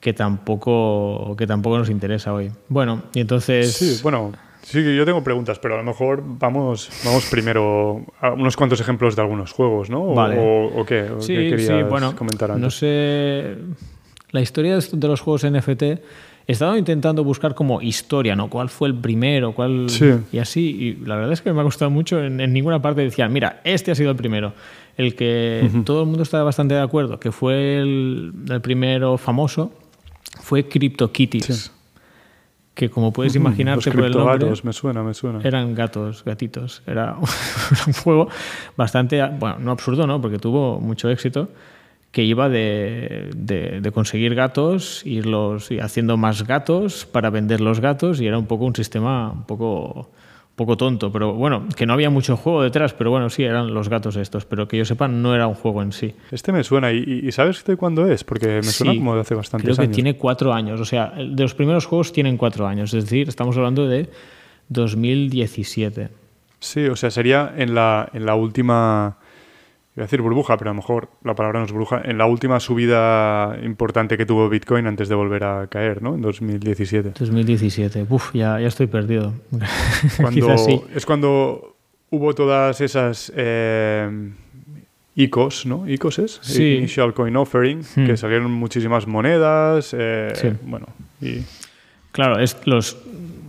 que 0.00 0.12
tampoco, 0.12 1.34
que 1.36 1.46
tampoco 1.46 1.78
nos 1.78 1.90
interesa 1.90 2.32
hoy. 2.32 2.50
Bueno, 2.68 3.04
y 3.14 3.20
entonces... 3.20 3.72
Sí, 3.72 4.00
bueno, 4.02 4.32
Sí, 4.62 4.82
yo 4.96 5.06
tengo 5.06 5.22
preguntas, 5.24 5.58
pero 5.58 5.74
a 5.74 5.78
lo 5.78 5.84
mejor 5.84 6.22
vamos, 6.22 6.90
vamos 7.04 7.24
primero 7.30 8.04
a 8.20 8.32
unos 8.32 8.56
cuantos 8.56 8.80
ejemplos 8.80 9.16
de 9.16 9.22
algunos 9.22 9.52
juegos, 9.52 9.88
¿no? 9.88 10.02
O, 10.02 10.84
qué, 10.84 11.08
sí, 11.20 11.56
sí, 11.58 11.82
bueno, 11.88 12.14
comentar 12.14 12.50
No 12.58 12.70
sé. 12.70 13.56
La 14.30 14.42
historia 14.42 14.78
de 14.78 15.08
los 15.08 15.20
juegos 15.22 15.46
NFT. 15.50 15.82
He 16.48 16.52
estado 16.52 16.78
intentando 16.78 17.22
buscar 17.24 17.54
como 17.54 17.82
historia, 17.82 18.34
¿no? 18.34 18.48
¿Cuál 18.48 18.70
fue 18.70 18.88
el 18.88 18.94
primero? 18.94 19.52
¿Cuál... 19.52 19.86
Y 20.32 20.38
así. 20.38 20.62
Y 20.62 21.04
la 21.04 21.16
verdad 21.16 21.32
es 21.32 21.42
que 21.42 21.52
me 21.52 21.60
ha 21.60 21.62
gustado 21.62 21.90
mucho. 21.90 22.24
En, 22.24 22.38
ninguna 22.54 22.80
parte 22.80 23.02
decían, 23.02 23.30
mira, 23.34 23.60
este 23.64 23.90
ha 23.90 23.94
sido 23.94 24.10
el 24.10 24.16
primero. 24.16 24.54
El 24.96 25.14
que 25.14 25.70
todo 25.84 26.00
el 26.00 26.06
mundo 26.06 26.22
estaba 26.22 26.44
bastante 26.44 26.74
de 26.74 26.80
acuerdo, 26.80 27.20
que 27.20 27.32
fue 27.32 27.78
el, 27.78 28.32
primero 28.62 29.18
famoso, 29.18 29.72
fue 30.40 30.66
CryptoKitties 30.66 31.72
que 32.72 32.88
como 32.88 33.12
puedes 33.12 33.34
imaginarte 33.34 33.90
por 33.90 34.04
el 34.04 34.12
nombre, 34.12 34.52
me 34.62 34.72
suena, 34.72 35.02
me 35.02 35.12
suena. 35.12 35.40
eran 35.42 35.74
gatos, 35.74 36.22
gatitos. 36.24 36.80
Era 36.86 37.16
un 37.86 37.92
juego 37.92 38.28
bastante, 38.76 39.20
bueno, 39.38 39.58
no 39.58 39.72
absurdo, 39.72 40.06
¿no? 40.06 40.20
Porque 40.20 40.38
tuvo 40.38 40.78
mucho 40.80 41.10
éxito, 41.10 41.48
que 42.10 42.24
iba 42.24 42.48
de, 42.48 43.30
de, 43.36 43.92
conseguir 43.92 44.34
gatos, 44.34 45.02
irlos 45.04 45.68
haciendo 45.80 46.16
más 46.16 46.46
gatos 46.46 47.06
para 47.06 47.30
vender 47.30 47.60
los 47.60 47.80
gatos 47.80 48.20
y 48.20 48.26
era 48.26 48.38
un 48.38 48.46
poco 48.46 48.64
un 48.64 48.74
sistema 48.74 49.30
un 49.30 49.44
poco 49.44 50.10
poco 50.58 50.76
tonto, 50.76 51.12
pero 51.12 51.34
bueno, 51.34 51.68
que 51.76 51.86
no 51.86 51.92
había 51.92 52.10
mucho 52.10 52.36
juego 52.36 52.62
detrás, 52.64 52.92
pero 52.92 53.10
bueno, 53.10 53.30
sí, 53.30 53.44
eran 53.44 53.72
los 53.72 53.88
gatos 53.88 54.16
estos, 54.16 54.44
pero 54.44 54.66
que 54.66 54.76
yo 54.76 54.84
sepa, 54.84 55.06
no 55.06 55.32
era 55.32 55.46
un 55.46 55.54
juego 55.54 55.82
en 55.82 55.92
sí. 55.92 56.14
Este 56.32 56.50
me 56.50 56.64
suena, 56.64 56.92
¿y, 56.92 57.30
sabes 57.30 57.64
de 57.64 57.76
cuándo 57.76 58.10
es? 58.10 58.24
Porque 58.24 58.56
me 58.56 58.62
suena 58.64 58.94
como 58.96 59.14
de 59.14 59.20
hace 59.20 59.36
bastante 59.36 59.68
años. 59.68 59.76
Creo 59.76 59.88
que 59.88 59.94
tiene 59.94 60.16
cuatro 60.16 60.52
años, 60.52 60.80
o 60.80 60.84
sea, 60.84 61.12
de 61.16 61.42
los 61.42 61.54
primeros 61.54 61.86
juegos 61.86 62.12
tienen 62.12 62.36
cuatro 62.36 62.66
años, 62.66 62.92
es 62.92 63.04
decir, 63.04 63.28
estamos 63.28 63.56
hablando 63.56 63.86
de 63.86 64.10
2017. 64.68 66.08
Sí, 66.58 66.86
o 66.86 66.96
sea, 66.96 67.12
sería 67.12 67.54
en 67.56 67.76
la, 67.76 68.10
en 68.12 68.26
la 68.26 68.34
última 68.34 69.18
Voy 69.98 70.02
a 70.02 70.06
decir 70.06 70.22
burbuja, 70.22 70.56
pero 70.56 70.70
a 70.70 70.74
lo 70.74 70.76
mejor 70.76 71.08
la 71.24 71.34
palabra 71.34 71.58
no 71.58 71.66
es 71.66 71.72
burbuja. 71.72 72.00
En 72.04 72.18
la 72.18 72.26
última 72.26 72.60
subida 72.60 73.58
importante 73.64 74.16
que 74.16 74.24
tuvo 74.24 74.48
Bitcoin 74.48 74.86
antes 74.86 75.08
de 75.08 75.16
volver 75.16 75.42
a 75.42 75.66
caer, 75.66 76.02
¿no? 76.02 76.14
En 76.14 76.20
2017. 76.20 77.14
2017. 77.18 78.06
Uf, 78.08 78.32
ya, 78.32 78.60
ya 78.60 78.68
estoy 78.68 78.86
perdido. 78.86 79.34
Cuando, 80.20 80.54
Es 80.94 81.04
cuando 81.04 81.74
hubo 82.10 82.32
todas 82.32 82.80
esas 82.80 83.32
eh, 83.34 84.30
ICOs, 85.16 85.66
¿no? 85.66 85.88
ICOs 85.88 86.18
es? 86.20 86.38
Sí. 86.42 86.76
Initial 86.76 87.12
Coin 87.12 87.34
Offering, 87.34 87.80
hmm. 87.80 88.06
que 88.06 88.16
salieron 88.16 88.52
muchísimas 88.52 89.04
monedas. 89.08 89.96
Eh, 89.98 90.32
sí. 90.36 90.50
Bueno, 90.62 90.86
y... 91.20 91.42
Claro, 92.12 92.38
es 92.38 92.56
los, 92.66 92.98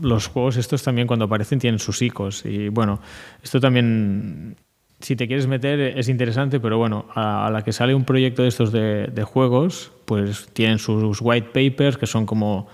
los 0.02 0.26
juegos 0.26 0.58
estos 0.58 0.82
también 0.82 1.06
cuando 1.06 1.26
aparecen 1.26 1.60
tienen 1.60 1.78
sus 1.78 2.02
ICOs. 2.02 2.44
Y 2.48 2.70
bueno, 2.70 3.00
esto 3.44 3.60
también 3.60 4.56
si 5.00 5.16
te 5.16 5.28
quieres 5.28 5.48
meter 5.48 5.80
es 5.80 6.10
interesante, 6.10 6.60
pero 6.60 6.78
bueno, 6.78 7.06
a, 7.16 7.50
la 7.52 7.64
que 7.64 7.72
sale 7.72 7.96
un 7.96 8.04
proyecto 8.04 8.44
de 8.44 8.50
estos 8.50 8.72
de, 8.72 9.24
juegos, 9.24 9.92
pues 10.06 10.50
tienen 10.54 10.80
sus 10.80 11.20
white 11.22 11.50
papers, 11.54 11.98
que 11.98 12.06
son 12.06 12.26
como, 12.26 12.68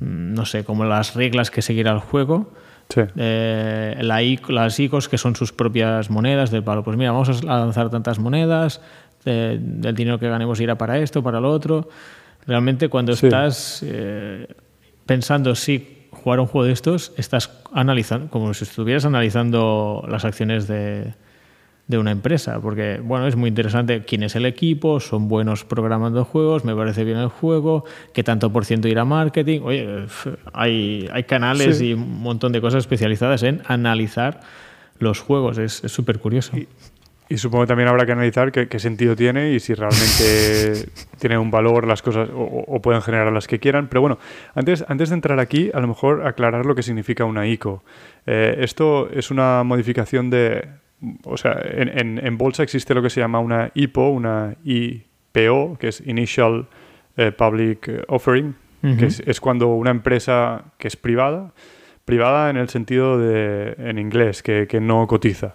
mm, 0.00 0.34
no 0.34 0.46
sé, 0.46 0.64
como 0.64 0.84
las 0.84 1.14
reglas 1.14 1.50
que 1.50 1.62
seguirá 1.62 1.92
el 1.92 1.98
juego. 1.98 2.52
Sí. 2.88 3.00
Eh, 3.16 3.96
las 4.00 4.78
ICOs, 4.78 5.08
que 5.08 5.18
son 5.18 5.34
sus 5.34 5.52
propias 5.52 6.08
monedas 6.08 6.52
del 6.52 6.62
palo. 6.62 6.84
Pues 6.84 6.96
mira, 6.96 7.10
vamos 7.10 7.42
a 7.42 7.58
lanzar 7.58 7.90
tantas 7.90 8.20
monedas, 8.20 8.80
del 9.24 9.94
dinero 9.96 10.20
que 10.20 10.28
ganemos 10.28 10.60
irá 10.60 10.78
para 10.78 10.98
esto, 10.98 11.22
para 11.22 11.40
lo 11.40 11.50
otro. 11.50 11.88
Realmente 12.46 12.88
cuando 12.88 13.12
estás 13.12 13.82
eh, 13.84 14.46
pensando 15.04 15.56
si 15.56 16.06
jugar 16.12 16.38
un 16.38 16.46
juego 16.46 16.66
de 16.66 16.72
estos, 16.72 17.12
estás 17.16 17.50
analizando, 17.72 18.28
como 18.30 18.54
si 18.54 18.62
estuvieras 18.62 19.04
analizando 19.04 20.04
las 20.08 20.24
acciones 20.24 20.68
de, 20.68 21.12
de 21.88 21.98
una 21.98 22.10
empresa, 22.10 22.60
porque 22.60 23.00
bueno, 23.02 23.28
es 23.28 23.36
muy 23.36 23.48
interesante 23.48 24.04
quién 24.04 24.24
es 24.24 24.34
el 24.34 24.44
equipo, 24.44 24.98
son 24.98 25.28
buenos 25.28 25.64
programando 25.64 26.24
juegos, 26.24 26.64
me 26.64 26.74
parece 26.74 27.04
bien 27.04 27.18
el 27.18 27.28
juego, 27.28 27.84
qué 28.12 28.24
tanto 28.24 28.52
por 28.52 28.64
ciento 28.64 28.88
irá 28.88 29.02
a 29.02 29.04
marketing. 29.04 29.60
Oye, 29.62 30.06
hay, 30.52 31.08
hay 31.12 31.24
canales 31.24 31.80
y 31.80 31.94
un 31.94 32.20
montón 32.20 32.50
de 32.52 32.60
cosas 32.60 32.78
especializadas 32.78 33.44
en 33.44 33.62
analizar 33.66 34.40
los 34.98 35.20
juegos, 35.20 35.58
es 35.58 35.74
súper 35.86 36.18
curioso. 36.18 36.56
Y, 37.28 37.38
supongo 37.38 37.64
que 37.64 37.68
también 37.68 37.88
habrá 37.88 38.06
que 38.06 38.12
analizar 38.12 38.50
qué, 38.52 38.78
sentido 38.78 39.14
tiene 39.16 39.52
y 39.52 39.60
si 39.60 39.74
realmente 39.74 40.88
tiene 41.18 41.38
un 41.38 41.50
valor 41.50 41.86
las 41.86 42.02
cosas 42.02 42.28
o, 42.32 42.80
pueden 42.80 43.02
generar 43.02 43.32
las 43.32 43.46
que 43.46 43.60
quieran. 43.60 43.88
Pero 43.88 44.00
bueno, 44.00 44.18
antes, 44.54 44.84
antes 44.88 45.10
de 45.10 45.16
entrar 45.16 45.38
aquí, 45.40 45.70
a 45.74 45.80
lo 45.80 45.88
mejor 45.88 46.26
aclarar 46.26 46.66
lo 46.66 46.74
que 46.74 46.82
significa 46.82 47.24
una 47.24 47.46
ICO. 47.46 47.82
Eh, 48.26 48.56
esto 48.60 49.08
es 49.10 49.32
una 49.32 49.64
modificación 49.64 50.30
de, 50.30 50.68
o 51.24 51.36
sea, 51.36 51.60
en, 51.62 52.38
bolsa 52.38 52.62
existe 52.62 52.94
lo 52.94 53.02
que 53.02 53.10
se 53.10 53.20
llama 53.20 53.38
una 53.38 53.70
IPO, 53.74 54.10
una 54.10 54.56
IPO, 54.64 55.76
que 55.78 55.88
es 55.88 56.00
Initial 56.06 56.66
eh, 57.16 57.32
Public 57.32 58.04
Offering, 58.08 58.54
que 58.98 59.06
es, 59.06 59.40
cuando 59.40 59.68
una 59.68 59.90
empresa 59.90 60.64
que 60.78 60.86
es 60.86 60.96
privada, 60.96 61.52
privada 62.04 62.50
en 62.50 62.56
el 62.56 62.68
sentido 62.68 63.18
de, 63.18 63.74
en 63.78 63.98
inglés, 63.98 64.42
que, 64.42 64.78
no 64.80 65.06
cotiza 65.08 65.54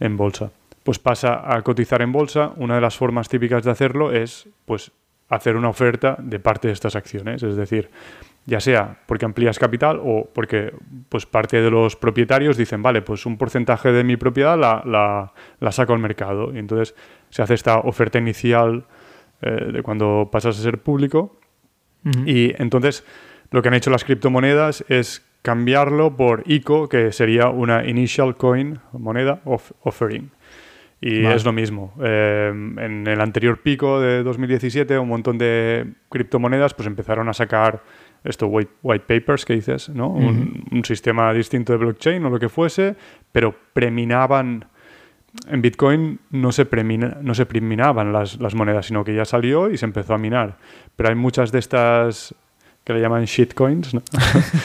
en 0.00 0.16
bolsa, 0.16 0.50
pues 0.82 0.98
pasa 0.98 1.42
a 1.54 1.62
cotizar 1.62 2.02
en 2.02 2.10
bolsa. 2.12 2.52
Una 2.56 2.74
de 2.74 2.80
las 2.80 2.96
formas 2.96 3.28
típicas 3.28 3.62
de 3.62 3.70
hacerlo 3.70 4.12
es, 4.12 4.48
pues, 4.64 4.90
hacer 5.28 5.56
una 5.56 5.68
oferta 5.68 6.16
de 6.20 6.40
parte 6.40 6.68
de 6.68 6.74
estas 6.74 6.96
acciones, 6.96 7.42
es 7.42 7.56
decir, 7.56 7.88
ya 8.46 8.60
sea 8.60 9.00
porque 9.06 9.24
amplías 9.24 9.58
capital 9.58 10.00
o 10.02 10.30
porque 10.32 10.72
pues 11.08 11.26
parte 11.26 11.60
de 11.60 11.70
los 11.70 11.96
propietarios 11.96 12.56
dicen, 12.56 12.82
vale, 12.82 13.02
pues 13.02 13.26
un 13.26 13.36
porcentaje 13.36 13.90
de 13.90 14.04
mi 14.04 14.16
propiedad 14.16 14.56
la, 14.58 15.32
la, 15.60 15.72
saco 15.72 15.92
al 15.92 15.98
mercado. 15.98 16.54
Y 16.54 16.58
entonces 16.58 16.94
se 17.28 17.42
hace 17.42 17.54
esta 17.54 17.80
oferta 17.80 18.18
inicial 18.18 18.86
eh, 19.42 19.72
de 19.72 19.82
cuando 19.82 20.28
pasas 20.30 20.58
a 20.58 20.62
ser 20.62 20.78
público. 20.78 21.38
Y 22.24 22.52
entonces 22.62 23.04
lo 23.50 23.62
que 23.62 23.68
han 23.68 23.74
hecho 23.74 23.90
las 23.90 24.04
criptomonedas 24.04 24.84
es 24.88 25.26
cambiarlo 25.42 26.16
por 26.16 26.44
ICO, 26.46 26.88
que 26.88 27.10
sería 27.10 27.48
una 27.48 27.84
Initial 27.84 28.36
Coin, 28.36 28.78
moneda 28.92 29.40
Offering. 29.44 30.30
Y 31.06 31.24
es 31.24 31.44
lo 31.44 31.52
mismo. 31.52 31.94
Eh, 32.02 32.50
en 32.50 33.06
el 33.06 33.20
anterior 33.20 33.60
pico 33.62 34.00
de 34.00 34.22
2017, 34.22 34.98
un 34.98 35.08
montón 35.08 35.38
de 35.38 35.86
criptomonedas 36.10 36.74
pues 36.74 36.88
empezaron 36.88 37.28
a 37.28 37.32
sacar 37.32 37.82
esto 38.24 38.48
white, 38.48 38.72
white 38.82 39.04
papers 39.06 39.44
que 39.44 39.54
dices, 39.54 39.88
¿no? 39.88 40.08
un, 40.08 40.82
sistema 40.84 41.32
distinto 41.32 41.72
de 41.72 41.78
blockchain 41.78 42.24
o 42.24 42.30
lo 42.30 42.40
que 42.40 42.48
fuese, 42.48 42.96
pero 43.30 43.54
preminaban 43.72 44.66
en 45.48 45.62
Bitcoin 45.62 46.18
no 46.30 46.50
se, 46.50 46.64
premina, 46.64 47.18
no 47.20 47.34
se 47.34 47.46
preminaban 47.46 48.12
las, 48.12 48.40
las, 48.40 48.54
monedas, 48.54 48.86
sino 48.86 49.04
que 49.04 49.14
ya 49.14 49.24
salió 49.24 49.70
y 49.70 49.76
se 49.76 49.84
empezó 49.84 50.14
a 50.14 50.18
minar. 50.18 50.56
Pero 50.96 51.10
hay 51.10 51.14
muchas 51.14 51.52
de 51.52 51.58
estas 51.58 52.34
que 52.84 52.94
le 52.94 53.00
llaman 53.00 53.26
shitcoins, 53.26 53.94
¿no? 53.94 54.02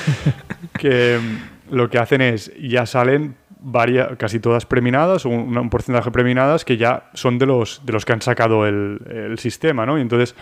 que 0.80 1.20
mm, 1.20 1.76
lo 1.76 1.90
que 1.90 2.00
hacen 2.00 2.22
es, 2.22 2.52
ya 2.58 2.86
salen 2.86 3.36
varias, 3.62 4.18
casi 4.18 4.40
todas 4.40 4.66
preminadas, 4.66 5.26
o 5.26 5.30
un, 5.30 5.70
porcentaje 5.70 6.12
preminadas 6.12 6.66
que 6.66 6.78
ya 6.78 7.10
son 7.14 7.38
de 7.40 7.46
los, 7.46 7.82
de 7.86 7.94
los 7.94 8.06
que 8.06 8.14
han 8.14 8.22
sacado 8.22 8.66
el, 8.66 9.00
el 9.08 9.40
sistema, 9.40 9.86
¿no? 9.86 9.98
Y 9.98 10.02
entonces 10.02 10.36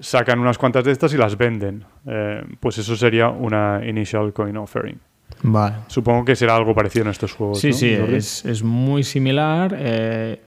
sacan 0.00 0.38
unas 0.38 0.58
cuantas 0.58 0.84
de 0.84 0.92
estas 0.92 1.12
y 1.14 1.16
las 1.16 1.36
venden. 1.36 1.84
Eh, 2.06 2.42
pues 2.60 2.78
eso 2.78 2.96
sería 2.96 3.28
una 3.28 3.80
initial 3.86 4.32
coin 4.32 4.56
offering. 4.56 5.00
Vale. 5.42 5.76
Supongo 5.88 6.24
que 6.24 6.36
será 6.36 6.56
algo 6.56 6.74
parecido 6.74 7.04
en 7.04 7.10
estos 7.10 7.32
juegos. 7.32 7.60
Sí, 7.60 7.72
sí, 7.72 7.90
es, 7.90 8.44
es, 8.44 8.62
muy 8.62 9.04
similar, 9.04 9.74
eh, 9.78 10.40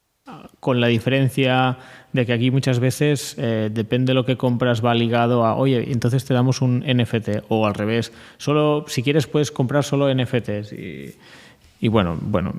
con 0.60 0.82
la 0.82 0.88
diferencia 0.88 1.78
de 2.14 2.26
que 2.26 2.34
aquí 2.34 2.52
muchas 2.52 2.80
veces 2.80 3.36
eh, 3.38 3.70
depende 3.72 4.12
de 4.12 4.16
lo 4.16 4.26
que 4.26 4.38
compras 4.38 4.84
va 4.84 4.94
ligado 4.94 5.46
a, 5.46 5.56
oye, 5.56 5.92
entonces 5.92 6.26
te 6.26 6.34
damos 6.34 6.62
un 6.62 6.80
NFT 6.80 7.44
o 7.48 7.66
al 7.66 7.74
revés. 7.74 8.12
Solo, 8.38 8.86
si 8.88 9.02
quieres 9.02 9.28
puedes 9.28 9.52
comprar 9.52 9.84
solo 9.84 10.14
NFTs 10.14 10.74
y 10.74 11.16
y 11.82 11.88
bueno, 11.88 12.16
bueno, 12.22 12.54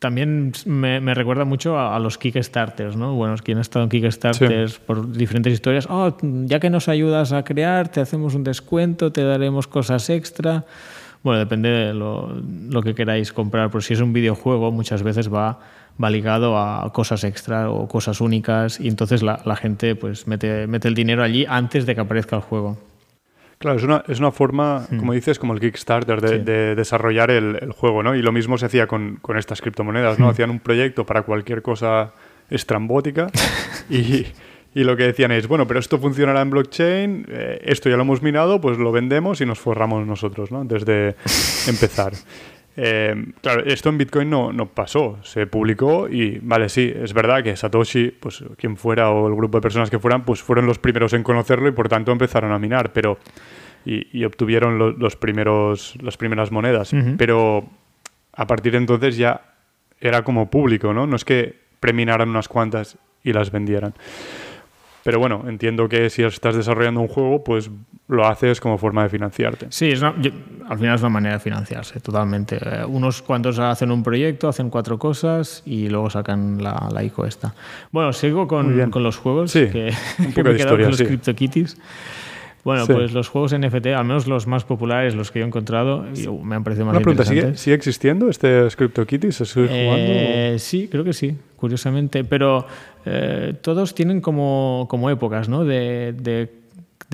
también 0.00 0.52
me, 0.66 1.14
recuerda 1.14 1.44
mucho 1.44 1.78
a, 1.78 1.96
los 2.00 2.18
Kickstarters, 2.18 2.96
¿no? 2.96 3.14
Bueno, 3.14 3.36
quien 3.36 3.58
ha 3.58 3.60
estado 3.60 3.84
en 3.84 3.88
Kickstarters 3.90 4.80
por 4.80 5.12
diferentes 5.12 5.52
historias, 5.52 5.86
oh, 5.88 6.16
ya 6.20 6.58
que 6.58 6.68
nos 6.68 6.88
ayudas 6.88 7.32
a 7.32 7.44
crear, 7.44 7.88
te 7.88 8.00
hacemos 8.00 8.34
un 8.34 8.42
descuento, 8.42 9.12
te 9.12 9.22
daremos 9.22 9.68
cosas 9.68 10.10
extra. 10.10 10.64
Bueno, 11.22 11.38
depende 11.38 11.68
de 11.68 11.94
lo, 11.94 12.82
que 12.82 12.96
queráis 12.96 13.32
comprar, 13.32 13.70
pero 13.70 13.82
si 13.82 13.94
es 13.94 14.00
un 14.00 14.12
videojuego, 14.12 14.72
muchas 14.72 15.04
veces 15.04 15.32
va, 15.32 15.60
va 16.02 16.10
ligado 16.10 16.58
a 16.58 16.92
cosas 16.92 17.22
extra 17.22 17.70
o 17.70 17.86
cosas 17.86 18.20
únicas 18.20 18.80
y 18.80 18.88
entonces 18.88 19.22
la, 19.22 19.42
la 19.44 19.54
gente 19.54 19.94
pues 19.94 20.26
mete, 20.26 20.66
mete 20.66 20.88
el 20.88 20.94
dinero 20.94 21.22
allí 21.22 21.46
antes 21.48 21.86
de 21.86 21.94
que 21.94 22.00
aparezca 22.00 22.34
el 22.34 22.42
juego. 22.42 22.78
Claro, 23.58 23.76
es 23.76 23.82
una, 23.82 24.04
es 24.06 24.20
una 24.20 24.30
forma, 24.30 24.86
como 24.98 25.12
dices, 25.12 25.40
como 25.40 25.52
el 25.52 25.58
Kickstarter, 25.58 26.20
de, 26.20 26.76
desarrollar 26.76 27.30
el, 27.32 27.72
juego, 27.72 28.04
¿no? 28.04 28.14
Y 28.14 28.22
lo 28.22 28.30
mismo 28.30 28.56
se 28.56 28.66
hacía 28.66 28.86
con, 28.86 29.20
estas 29.36 29.60
criptomonedas, 29.60 30.18
¿no? 30.18 30.28
Hacían 30.28 30.50
un 30.50 30.60
proyecto 30.60 31.04
para 31.04 31.22
cualquier 31.22 31.60
cosa 31.60 32.12
estrambótica 32.50 33.26
y, 33.90 34.26
Y 34.74 34.84
lo 34.84 34.96
que 34.96 35.04
decían 35.04 35.32
es, 35.32 35.48
bueno, 35.48 35.66
pero 35.66 35.80
esto 35.80 35.98
funcionará 35.98 36.40
en 36.40 36.50
blockchain, 36.50 37.26
eh, 37.28 37.60
esto 37.64 37.88
ya 37.88 37.96
lo 37.96 38.02
hemos 38.02 38.22
minado, 38.22 38.60
pues 38.60 38.78
lo 38.78 38.92
vendemos 38.92 39.40
y 39.40 39.46
nos 39.46 39.58
forramos 39.58 40.06
nosotros, 40.06 40.52
¿no? 40.52 40.60
Antes 40.60 40.84
de 40.84 41.16
empezar. 41.66 42.12
Eh, 42.80 43.32
claro, 43.42 43.64
esto 43.64 43.88
en 43.88 43.98
Bitcoin 43.98 44.30
no, 44.30 44.52
no, 44.52 44.66
pasó, 44.66 45.18
se 45.24 45.48
publicó 45.48 46.08
y 46.08 46.38
vale, 46.38 46.68
sí, 46.68 46.92
es 46.94 47.12
verdad 47.12 47.42
que 47.42 47.56
Satoshi, 47.56 48.12
pues 48.12 48.44
quien 48.56 48.76
fuera 48.76 49.10
o 49.10 49.26
el 49.26 49.34
grupo 49.34 49.58
de 49.58 49.62
personas 49.62 49.90
que 49.90 49.98
fueran, 49.98 50.24
pues 50.24 50.42
fueron 50.42 50.66
los 50.66 50.78
primeros 50.78 51.12
en 51.12 51.24
conocerlo 51.24 51.68
y 51.68 51.72
por 51.72 51.88
tanto 51.88 52.12
empezaron 52.12 52.52
a 52.52 52.58
minar, 52.60 52.92
pero 52.92 53.18
y, 53.84 54.24
obtuvieron 54.24 54.96
los 54.98 55.16
primeros, 55.16 55.96
las 56.02 56.16
primeras 56.16 56.52
monedas. 56.52 56.92
Pero 57.16 57.68
a 58.32 58.46
partir 58.46 58.72
de 58.72 58.78
entonces 58.78 59.16
ya 59.16 59.54
era 60.00 60.22
como 60.22 60.48
público, 60.48 60.92
¿no? 60.92 61.06
No 61.06 61.16
es 61.16 61.24
que 61.24 61.56
preminaran 61.80 62.28
unas 62.28 62.48
cuantas 62.48 62.96
y 63.24 63.32
las 63.32 63.50
vendieran. 63.50 63.94
Pero 65.08 65.20
bueno, 65.20 65.46
entiendo 65.48 65.88
que 65.88 66.10
si 66.10 66.22
estás 66.22 66.54
desarrollando 66.54 67.00
un 67.00 67.08
juego, 67.08 67.42
pues 67.42 67.70
lo 68.08 68.26
haces 68.26 68.60
como 68.60 68.76
forma 68.76 69.04
de 69.04 69.08
financiarte. 69.08 69.68
Sí, 69.70 69.94
al 69.94 70.76
final 70.78 70.96
es 70.96 71.00
una 71.00 71.08
manera 71.08 71.36
de 71.36 71.40
financiarse, 71.40 71.98
totalmente. 72.00 72.58
Eh, 72.60 72.84
unos 72.84 73.22
cuantos 73.22 73.58
hacen 73.58 73.90
un 73.90 74.02
proyecto, 74.02 74.50
hacen 74.50 74.68
cuatro 74.68 74.98
cosas 74.98 75.62
y 75.64 75.88
luego 75.88 76.10
sacan 76.10 76.62
la, 76.62 76.90
la 76.92 77.02
ICO 77.02 77.24
esta. 77.24 77.54
Bueno, 77.90 78.12
sigo 78.12 78.46
con, 78.46 78.90
con 78.90 79.02
los 79.02 79.16
juegos 79.16 79.50
sí, 79.50 79.68
que, 79.68 79.94
un 80.18 80.32
poco 80.34 80.50
de 80.50 80.56
historia, 80.58 80.84
con 80.84 80.90
los 80.90 81.00
CryptoKitties. 81.00 81.78
Bueno, 82.64 82.86
pues 82.86 83.14
los 83.14 83.30
juegos 83.30 83.56
NFT, 83.58 83.86
al 83.86 84.04
menos 84.04 84.26
los 84.26 84.46
más 84.46 84.64
populares, 84.64 85.14
los 85.14 85.30
que 85.30 85.38
yo 85.38 85.46
he 85.46 85.48
encontrado, 85.48 86.04
me 86.42 86.56
han 86.56 86.64
parecido 86.64 86.84
más 86.84 86.96
Una 86.96 87.00
pregunta, 87.00 87.24
¿sigue, 87.24 87.56
¿sigue, 87.56 87.74
existiendo 87.74 88.28
este 88.28 88.68
CryptoKitties? 88.76 89.36
¿Se 89.36 89.46
sigue 89.46 89.68
jugando? 89.68 90.12
Eh, 90.12 90.56
sí, 90.58 90.86
creo 90.86 91.02
que 91.02 91.14
sí, 91.14 91.34
curiosamente. 91.56 92.24
Pero 92.24 92.66
eh, 93.10 93.54
todos 93.62 93.94
tienen 93.94 94.20
como, 94.20 94.86
como 94.88 95.10
épocas, 95.10 95.48
¿no? 95.48 95.64
De, 95.64 96.12
de, 96.12 96.50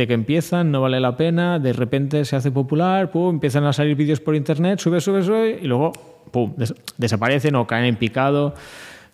que 0.07 0.13
empiezan, 0.13 0.73
no 0.73 0.81
vale 0.81 0.99
la 0.99 1.17
pena, 1.17 1.59
de 1.59 1.73
repente 1.73 2.25
se 2.25 2.35
hace 2.35 2.51
popular, 2.51 3.11
pum, 3.13 3.37
empiezan 3.37 3.65
a 3.65 3.73
salir 3.73 3.97
vídeos 3.97 4.21
por 4.21 4.35
internet, 4.35 4.81
sube, 4.81 5.01
sube, 5.01 5.23
sube, 5.23 5.61
y 5.63 5.67
luego, 5.67 5.93
pum, 6.33 6.55
desaparecen 6.97 7.55
o 7.55 7.67
caen 7.67 7.85
en 7.85 7.97
picado. 7.97 8.55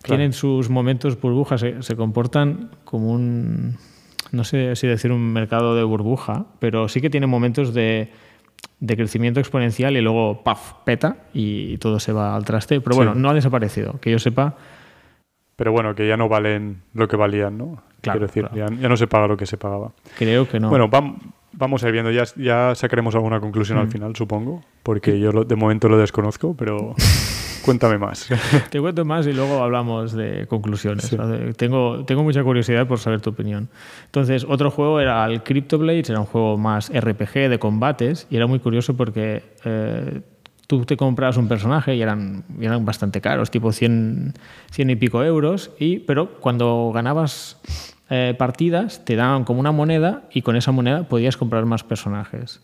Tienen 0.01 0.33
sus 0.33 0.71
momentos 0.71 1.21
burbujas, 1.21 1.63
se 1.81 1.95
comportan 1.95 2.71
como 2.83 3.11
un 3.11 3.77
no 4.31 4.43
sé 4.43 4.75
si 4.75 4.87
decir 4.87 5.11
un 5.11 5.33
mercado 5.33 5.75
de 5.75 5.83
burbuja, 5.83 6.45
pero 6.59 6.87
sí 6.87 7.01
que 7.01 7.09
tiene 7.09 7.27
momentos 7.27 7.73
de, 7.73 8.09
crecimiento 8.87 9.39
exponencial 9.39 9.97
y 9.97 10.01
luego, 10.01 10.43
¡paf!, 10.43 10.73
peta 10.85 11.17
y 11.33 11.77
todo 11.77 11.99
se 11.99 12.13
va 12.13 12.35
al 12.35 12.45
traste. 12.45 12.79
Pero 12.81 12.95
bueno, 12.95 13.13
no 13.13 13.29
ha 13.29 13.33
desaparecido, 13.33 13.99
que 13.99 14.11
yo 14.11 14.19
sepa. 14.19 14.55
Pero 15.61 15.73
bueno, 15.73 15.93
que 15.93 16.07
ya 16.07 16.17
no 16.17 16.27
valen 16.27 16.81
lo 16.95 17.07
que 17.07 17.15
valían, 17.15 17.55
¿no? 17.55 17.83
Claro. 18.01 18.21
decir, 18.21 18.49
Ya, 18.51 18.65
no 18.65 18.97
se 18.97 19.05
paga 19.05 19.27
lo 19.27 19.37
que 19.37 19.45
se 19.45 19.57
pagaba. 19.57 19.91
Creo 20.17 20.49
que 20.49 20.59
no. 20.59 20.69
Bueno, 20.69 20.89
vamos 21.53 21.83
a 21.83 21.87
ir 21.87 21.93
viendo, 21.93 22.09
ya, 22.09 22.23
ya 22.35 22.73
sacaremos 22.73 23.13
alguna 23.13 23.39
conclusión 23.39 23.77
al 23.77 23.85
mm. 23.85 23.91
final, 23.91 24.15
supongo, 24.15 24.63
porque 24.81 25.19
yo 25.19 25.31
de 25.31 25.55
momento 25.55 25.87
lo 25.87 25.99
desconozco, 25.99 26.55
pero... 26.57 26.95
Cuéntame 27.63 27.99
más. 27.99 28.27
Te 28.71 28.81
cuento 28.81 29.05
más 29.05 29.27
y 29.27 29.33
luego 29.33 29.61
hablamos 29.61 30.13
de 30.13 30.47
conclusiones. 30.47 31.15
Tengo, 31.57 32.05
tengo 32.05 32.23
mucha 32.23 32.43
curiosidad 32.43 32.87
por 32.87 32.97
saber 32.97 33.21
tu 33.21 33.29
opinión. 33.29 33.69
Entonces, 34.05 34.47
otro 34.49 34.71
juego 34.71 34.99
era 34.99 35.23
el 35.27 35.43
Crypto 35.43 35.77
Blades, 35.77 36.09
era 36.09 36.21
un 36.21 36.25
juego 36.25 36.57
más 36.57 36.91
RPG 36.91 37.49
de 37.49 37.59
combates 37.59 38.25
y 38.31 38.37
era 38.37 38.47
muy 38.47 38.57
curioso 38.57 38.97
porque 38.97 39.43
eh, 39.63 40.21
tú 40.71 40.85
te 40.85 40.95
comprabas 40.95 41.35
un 41.35 41.49
personaje 41.49 41.95
y 41.95 42.01
eran, 42.01 42.45
eran 42.61 42.85
bastante 42.85 43.19
caros, 43.19 43.51
tipo 43.51 43.73
100, 43.73 44.33
100 44.71 44.89
y 44.89 44.95
pico 44.95 45.21
euros, 45.21 45.71
y, 45.77 45.99
pero 45.99 46.39
cuando 46.39 46.93
ganabas 46.93 47.59
eh, 48.09 48.33
partidas 48.37 49.03
te 49.03 49.17
daban 49.17 49.43
como 49.43 49.59
una 49.59 49.73
moneda 49.73 50.23
y 50.31 50.43
con 50.43 50.55
esa 50.55 50.71
moneda 50.71 51.03
podías 51.03 51.35
comprar 51.35 51.65
más 51.65 51.83
personajes. 51.83 52.61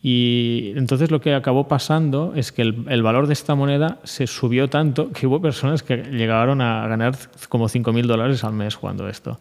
Y 0.00 0.72
entonces 0.76 1.10
lo 1.10 1.20
que 1.20 1.34
acabó 1.34 1.68
pasando 1.68 2.32
es 2.34 2.52
que 2.52 2.62
el, 2.62 3.02
valor 3.02 3.26
de 3.26 3.34
esta 3.34 3.54
moneda 3.54 3.98
se 4.02 4.26
subió 4.26 4.70
tanto 4.70 5.12
que 5.12 5.26
hubo 5.26 5.42
personas 5.42 5.82
que 5.82 5.98
llegaron 5.98 6.62
a 6.62 6.86
ganar 6.88 7.16
como 7.50 7.68
5.000 7.68 8.06
dólares 8.06 8.44
al 8.44 8.54
mes 8.54 8.76
jugando 8.76 9.10
esto. 9.10 9.38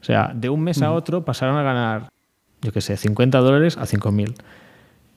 O 0.00 0.04
sea, 0.04 0.32
de 0.34 0.48
un 0.48 0.62
mes 0.62 0.82
a 0.82 0.90
otro 0.90 1.24
pasaron 1.24 1.56
a 1.56 1.62
ganar, 1.62 2.08
yo 2.60 2.72
qué 2.72 2.80
sé, 2.80 2.96
50 2.96 3.38
dólares 3.38 3.76
a 3.76 3.82
5.000. 3.82 4.34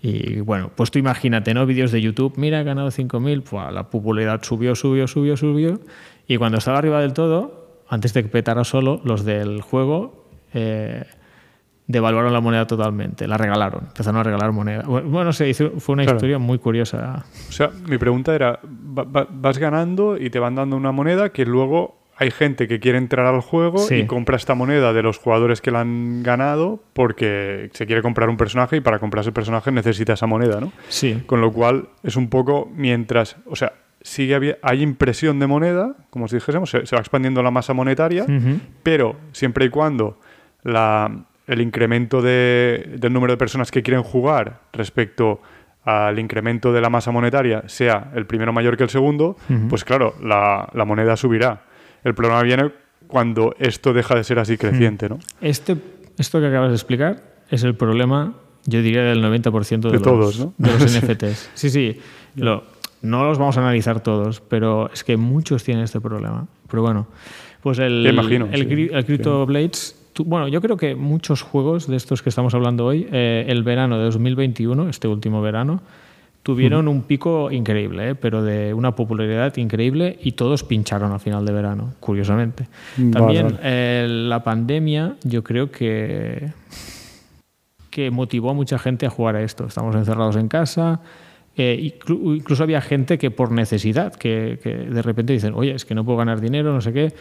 Y 0.05 0.41
bueno, 0.41 0.69
pues 0.75 0.91
tú 0.91 0.99
imagínate, 0.99 1.53
¿no? 1.53 1.65
Vídeos 1.65 1.93
de 1.93 2.01
YouTube, 2.01 2.33
mira, 2.35 2.59
he 2.59 2.63
ganado 2.65 2.89
5.000, 2.89 3.41
pues 3.41 3.73
la 3.73 3.89
popularidad 3.89 4.43
subió, 4.43 4.75
subió, 4.75 5.07
subió, 5.07 5.37
subió. 5.37 5.79
Y 6.27 6.35
cuando 6.35 6.57
estaba 6.57 6.77
arriba 6.77 6.99
del 6.99 7.13
todo, 7.13 7.81
antes 7.87 8.13
de 8.13 8.23
que 8.23 8.29
petara 8.29 8.65
solo, 8.65 9.01
los 9.05 9.23
del 9.23 9.61
juego... 9.61 10.27
Eh, 10.53 11.05
devaluaron 11.87 12.31
la 12.31 12.39
moneda 12.39 12.65
totalmente, 12.65 13.27
la 13.27 13.37
regalaron, 13.37 13.85
empezaron 13.87 14.19
a 14.21 14.23
regalar 14.23 14.51
moneda. 14.51 14.83
Bueno, 14.83 15.33
se 15.33 15.49
hizo, 15.49 15.71
fue 15.79 15.93
una 15.93 16.05
historia 16.05 16.39
muy 16.39 16.57
curiosa. 16.57 17.25
O 17.49 17.51
sea, 17.51 17.71
mi 17.87 17.97
pregunta 17.97 18.33
era, 18.33 18.59
vas 18.63 19.57
ganando 19.57 20.17
y 20.17 20.29
te 20.29 20.39
van 20.39 20.55
dando 20.55 20.77
una 20.77 20.91
moneda 20.91 21.29
que 21.29 21.45
luego 21.45 22.02
hay 22.15 22.31
gente 22.31 22.67
que 22.67 22.79
quiere 22.79 22.97
entrar 22.97 23.25
al 23.25 23.41
juego 23.41 23.85
y 23.91 24.05
compra 24.05 24.37
esta 24.37 24.55
moneda 24.55 24.93
de 24.93 25.01
los 25.01 25.17
jugadores 25.17 25.61
que 25.61 25.71
la 25.71 25.81
han 25.81 26.23
ganado 26.23 26.81
porque 26.93 27.69
se 27.73 27.85
quiere 27.85 28.01
comprar 28.01 28.29
un 28.29 28.37
personaje 28.37 28.77
y 28.77 28.81
para 28.81 28.99
comprar 28.99 29.21
ese 29.21 29.31
personaje 29.31 29.71
necesita 29.71 30.13
esa 30.13 30.27
moneda, 30.27 30.59
¿no? 30.59 30.71
Sí. 30.89 31.23
Con 31.25 31.41
lo 31.41 31.51
cual 31.51 31.89
es 32.03 32.15
un 32.15 32.29
poco 32.29 32.71
mientras, 32.75 33.37
o 33.45 33.55
sea, 33.55 33.73
sigue 34.01 34.57
hay 34.61 34.81
impresión 34.81 35.39
de 35.39 35.47
moneda, 35.47 35.95
como 36.09 36.27
si 36.27 36.35
dijésemos, 36.35 36.69
se, 36.69 36.79
va 36.79 36.99
expandiendo 36.99 37.41
la 37.41 37.51
masa 37.51 37.73
monetaria, 37.73 38.25
pero 38.83 39.15
siempre 39.31 39.65
y 39.65 39.69
cuando 39.69 40.19
la, 40.63 41.25
el 41.47 41.61
incremento 41.61 42.21
de, 42.21 42.95
del 42.97 43.11
número 43.11 43.33
de 43.33 43.37
personas 43.37 43.71
que 43.71 43.81
quieren 43.81 44.03
jugar 44.03 44.59
respecto 44.71 45.41
al 45.83 46.17
incremento 46.19 46.71
de 46.71 46.79
la 46.79 46.89
masa 46.89 47.11
monetaria 47.11 47.63
sea 47.67 48.11
el 48.15 48.25
primero 48.25 48.53
mayor 48.53 48.77
que 48.77 48.83
el 48.83 48.89
segundo, 48.89 49.35
pues 49.69 49.83
claro, 49.83 50.15
la, 50.21 50.69
la, 50.73 50.85
moneda 50.85 51.17
subirá. 51.17 51.63
El 52.03 52.15
problema 52.15 52.41
viene 52.43 52.71
cuando 53.07 53.55
esto 53.59 53.93
deja 53.93 54.15
de 54.15 54.23
ser 54.23 54.39
así 54.39 54.57
creciente, 54.57 55.09
¿no? 55.09 55.19
Este, 55.41 55.77
esto 56.17 56.39
que 56.39 56.47
acabas 56.47 56.69
de 56.69 56.75
explicar 56.75 57.23
es 57.49 57.63
el 57.63 57.75
problema, 57.75 58.33
yo 58.65 58.81
diría, 58.81 59.03
del 59.03 59.23
90% 59.23 59.81
de, 59.81 59.91
de, 59.91 59.99
todos, 59.99 60.39
¿no? 60.39 60.53
de 60.57 60.71
los 60.71 60.81
NFTs. 61.03 61.51
Sí, 61.53 61.69
sí. 61.69 61.99
Lo, 62.35 62.63
no 63.01 63.25
los 63.25 63.37
vamos 63.37 63.57
a 63.57 63.61
analizar 63.61 64.01
todos, 64.01 64.41
pero 64.41 64.89
es 64.91 65.03
que 65.03 65.17
muchos 65.17 65.63
tienen 65.63 65.83
este 65.83 66.01
problema. 66.01 66.47
Pero 66.69 66.81
bueno, 66.81 67.07
pues 67.61 67.79
el, 67.79 68.07
imagino, 68.07 68.47
el, 68.51 68.61
el 68.91 69.05
Crypto 69.05 69.45
Blades 69.45 70.03
bueno, 70.21 70.47
yo 70.47 70.61
creo 70.61 70.77
que 70.77 70.95
muchos 70.95 71.41
juegos 71.41 71.87
de 71.87 71.95
estos 71.95 72.21
que 72.21 72.29
estamos 72.29 72.53
hablando 72.53 72.85
hoy, 72.85 73.07
eh, 73.11 73.45
el 73.47 73.63
verano 73.63 73.97
de 73.97 74.05
2021, 74.05 74.89
este 74.89 75.07
último 75.07 75.41
verano, 75.41 75.81
tuvieron 76.43 76.87
un 76.87 77.03
pico 77.03 77.49
increíble, 77.51 78.11
eh, 78.11 78.15
pero 78.15 78.43
de 78.43 78.73
una 78.73 78.95
popularidad 78.95 79.55
increíble 79.57 80.19
y 80.21 80.33
todos 80.33 80.63
pincharon 80.63 81.11
al 81.11 81.19
final 81.19 81.45
de 81.45 81.53
verano, 81.53 81.93
curiosamente. 81.99 82.67
También 83.11 83.57
eh, 83.63 84.05
la 84.09 84.43
pandemia 84.43 85.15
yo 85.23 85.43
creo 85.43 85.71
que, 85.71 86.51
que 87.89 88.11
motivó 88.11 88.51
a 88.51 88.53
mucha 88.53 88.77
gente 88.77 89.05
a 89.05 89.09
jugar 89.09 89.37
a 89.37 89.41
esto. 89.41 89.65
Estamos 89.65 89.95
encerrados 89.95 90.35
en 90.35 90.47
casa. 90.47 91.01
incluso 91.55 92.63
había 92.63 92.81
gente 92.81 93.17
que 93.17 93.31
por 93.31 93.51
necesidad, 93.51 94.13
que, 94.13 94.59
que 94.61 94.75
de 94.75 95.01
repente 95.01 95.33
dicen, 95.33 95.53
oye, 95.55 95.73
es 95.73 95.85
que 95.85 95.95
no 95.95 96.03
puedo 96.03 96.17
ganar 96.17 96.41
dinero, 96.41 96.73
no 96.73 96.81
sé 96.81 96.93
qué, 96.93 97.13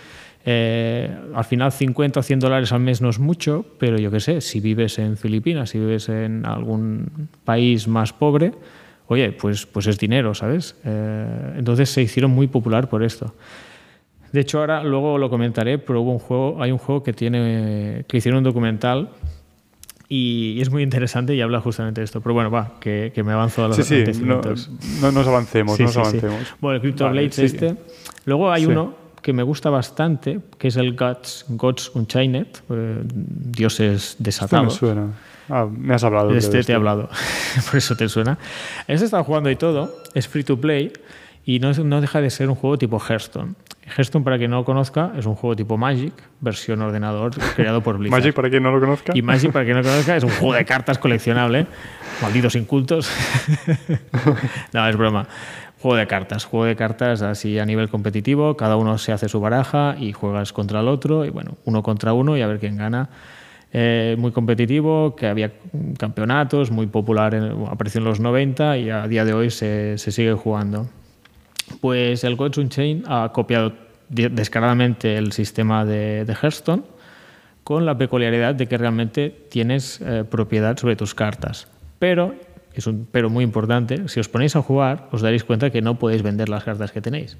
eh, 0.45 1.09
al 1.35 1.45
final 1.45 1.71
50 1.71 2.21
o 2.21 2.23
100 2.23 2.41
dólares 2.41 2.73
al 2.73 2.81
mes 2.81 3.01
no 3.01 3.09
es 3.09 3.19
mucho, 3.19 3.65
pero 3.79 3.97
yo 3.99 4.11
qué 4.11 4.21
sé, 4.21 4.41
si 4.41 4.61
vives 4.61 4.99
en 4.99 5.17
Filipinas, 5.17 5.71
si 5.71 5.79
vives 5.79 6.09
en 6.09 6.45
algún 6.47 7.29
país 7.45 7.87
más 7.87 8.13
pobre, 8.13 8.53
oye, 9.12 9.33
pues, 9.33 9.66
pues 9.66 9.87
es 9.87 9.98
dinero, 9.98 10.35
¿sabes? 10.35 10.77
Eh, 10.85 11.55
entonces 11.57 11.90
se 11.90 12.03
hicieron 12.03 12.31
muy 12.31 12.46
popular 12.46 12.88
por 12.88 13.03
esto. 13.03 13.35
De 14.33 14.40
hecho, 14.40 14.61
ahora 14.61 14.83
luego 14.83 15.18
lo 15.18 15.29
comentaré, 15.29 15.79
pero 15.79 16.01
hubo 16.01 16.12
un 16.12 16.18
juego, 16.18 16.62
hay 16.62 16.72
un 16.72 16.79
juego 16.79 17.03
que 17.03 17.12
tiene 17.12 18.05
que 18.09 18.16
hicieron 18.16 18.38
un 18.38 18.44
documental 18.44 19.11
y 20.09 20.61
es 20.61 20.70
muy 20.70 20.83
interesante 20.83 21.35
y 21.35 21.40
habla 21.40 21.61
justamente 21.61 22.01
de 22.01 22.07
esto. 22.07 22.20
Pero 22.20 22.35
bueno, 22.35 22.51
va, 22.51 22.75
que, 22.81 23.12
me 23.25 23.33
avanzo 23.33 23.64
a 23.64 23.68
los 23.68 23.77
Sí, 23.77 24.05
sí, 24.12 24.22
no, 24.22 24.40
nos 25.11 25.27
avancemos, 25.27 25.79
no 25.79 25.87
nos 25.87 25.96
avancemos. 25.96 26.55
Bueno, 26.61 26.77
el 26.77 26.81
Crypto 26.83 27.09
Blades 27.11 27.38
este. 27.38 27.77
Luego 28.25 28.51
hay 28.51 28.66
uno 28.66 28.94
que 29.22 29.33
me 29.33 29.42
gusta 29.42 29.70
bastante, 29.70 30.40
que 30.59 30.68
es 30.68 30.77
el 30.77 30.96
Gods, 30.96 31.46
Gods 31.48 31.92
Unchained, 31.94 32.46
eh, 32.70 33.03
Dioses 33.05 34.16
Desatados. 34.18 34.75
Este 34.75 34.87
me 34.87 34.92
suena. 34.92 35.12
Ah, 35.55 35.69
me 35.71 35.95
has 35.95 36.03
hablado. 36.03 36.31
De 36.31 36.38
este, 36.38 36.62
te 36.65 36.73
he 36.73 36.75
hablado, 36.75 37.11
por 37.71 37.77
eso 37.77 37.95
te 37.95 38.09
suena. 38.09 38.38
Este 38.88 39.05
está 39.05 39.23
jugando 39.23 39.51
y 39.51 39.57
todo, 39.57 39.95
es 40.15 40.27
free 40.27 40.45
to 40.45 40.59
play 40.59 40.91
y 41.45 41.59
no, 41.59 41.73
no 41.73 42.01
deja 42.01 42.23
de 42.23 42.31
ser 42.31 42.49
un 42.49 42.55
juego 42.55 42.79
tipo 42.79 42.99
Hearthstone. 42.99 43.53
Hearthstone, 43.85 44.25
para 44.25 44.38
quien 44.38 44.51
no 44.51 44.57
lo 44.57 44.65
conozca, 44.65 45.12
es 45.15 45.27
un 45.27 45.35
juego 45.35 45.55
tipo 45.55 45.77
Magic, 45.77 46.15
versión 46.41 46.81
ordenador, 46.81 47.33
creado 47.55 47.83
por 47.83 47.99
Blizzard. 47.99 48.19
Magic, 48.19 48.35
para 48.35 48.49
quien 48.49 48.62
no 48.62 48.73
lo 48.73 48.81
conozca. 48.81 49.12
Y 49.15 49.21
Magic, 49.21 49.53
para 49.53 49.67
quien 49.67 49.77
no 49.77 49.83
lo 49.83 49.91
conozca, 49.91 50.17
es 50.17 50.25
un 50.25 50.31
juego 50.31 50.55
de 50.55 50.65
cartas 50.65 50.97
coleccionable. 50.97 51.67
Malditos 52.23 52.55
incultos. 52.55 53.12
no, 54.73 54.88
es 54.88 54.97
broma. 54.97 55.27
Juego 55.83 55.99
de 55.99 56.07
cartas, 56.07 56.47
juego 56.47 56.65
de 56.65 56.77
cartas 56.77 57.21
así 57.21 57.59
a 57.59 57.67
nivel 57.67 57.91
competitivo, 57.91 58.57
cada 58.57 58.77
uno 58.77 58.97
se 58.97 59.12
hace 59.12 59.29
su 59.29 59.38
baraja 59.38 59.97
y 59.99 60.15
juegas 60.15 60.55
contra 60.55 60.81
el 60.81 60.88
otro, 60.88 61.27
y 61.27 61.29
bueno, 61.29 61.59
uno 61.67 61.83
contra 61.83 62.15
uno 62.15 62.38
y 62.38 62.41
a 62.41 62.47
ver 62.47 62.59
quién 62.59 62.79
gana. 62.79 63.11
Eh, 63.75 64.17
muy 64.19 64.33
competitivo, 64.33 65.17
que 65.17 65.27
había 65.27 65.53
campeonatos, 65.99 66.71
muy 66.71 66.87
popular, 66.87 67.35
en, 67.35 67.67
apareció 67.71 68.01
en 68.01 68.05
los 68.05 68.21
90 68.21 68.77
y 68.79 68.91
a 68.91 69.09
día 69.09 69.25
de 69.25 69.33
hoy 69.33 69.51
se, 69.51 69.97
se 69.97 70.13
sigue 70.13 70.35
jugando. 70.35 70.89
Pues 71.81 72.23
el 72.25 72.37
Gods 72.37 72.59
Unchained 72.59 73.05
ha 73.09 73.33
copiado 73.33 73.73
descaradamente 74.11 75.17
el 75.17 75.33
sistema 75.33 75.87
de, 75.87 76.27
de 76.27 76.35
Hearthstone 76.35 76.83
con 77.65 77.87
la 77.87 77.97
peculiaridad 77.97 78.55
de 78.55 78.67
que 78.67 78.77
realmente 78.77 79.31
tienes 79.51 80.01
eh, 80.01 80.25
propiedad 80.29 80.77
sobre 80.77 80.97
tus 80.97 81.15
cartas. 81.15 81.69
Pero, 81.99 82.35
es 82.75 82.87
un 82.87 83.07
pero 83.11 83.31
muy 83.31 83.45
importante, 83.45 84.09
si 84.09 84.21
os 84.21 84.29
ponéis 84.29 84.57
a 84.57 84.63
jugar 84.63 85.09
os 85.13 85.23
daréis 85.23 85.45
cuenta 85.45 85.71
que 85.71 85.81
no 85.81 85.99
podéis 85.99 86.23
vender 86.23 86.49
las 86.49 86.65
cartas 86.65 86.93
que 86.93 87.01
tenéis. 87.01 87.39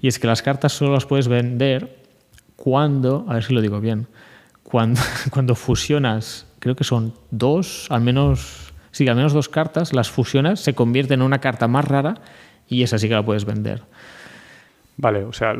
Y 0.00 0.08
es 0.08 0.18
que 0.18 0.26
las 0.26 0.42
cartas 0.42 0.72
solo 0.72 0.92
las 0.92 1.06
puedes 1.06 1.28
vender 1.28 1.96
cuando, 2.56 3.24
a 3.28 3.34
ver 3.34 3.44
si 3.44 3.54
lo 3.54 3.60
digo 3.60 3.80
bien, 3.80 4.06
cuando, 4.72 5.02
cuando 5.30 5.54
fusionas, 5.54 6.46
creo 6.58 6.74
que 6.74 6.82
son 6.82 7.12
dos, 7.30 7.86
al 7.90 8.00
menos, 8.00 8.72
sí, 8.90 9.06
al 9.06 9.16
menos 9.16 9.34
dos 9.34 9.50
cartas, 9.50 9.92
las 9.92 10.10
fusionas, 10.10 10.60
se 10.60 10.74
convierte 10.74 11.12
en 11.12 11.20
una 11.20 11.40
carta 11.42 11.68
más 11.68 11.84
rara 11.84 12.14
y 12.66 12.82
esa 12.82 12.96
sí 12.98 13.06
que 13.06 13.14
la 13.14 13.22
puedes 13.22 13.44
vender. 13.44 13.82
Vale, 14.96 15.24
o 15.24 15.32
sea, 15.34 15.54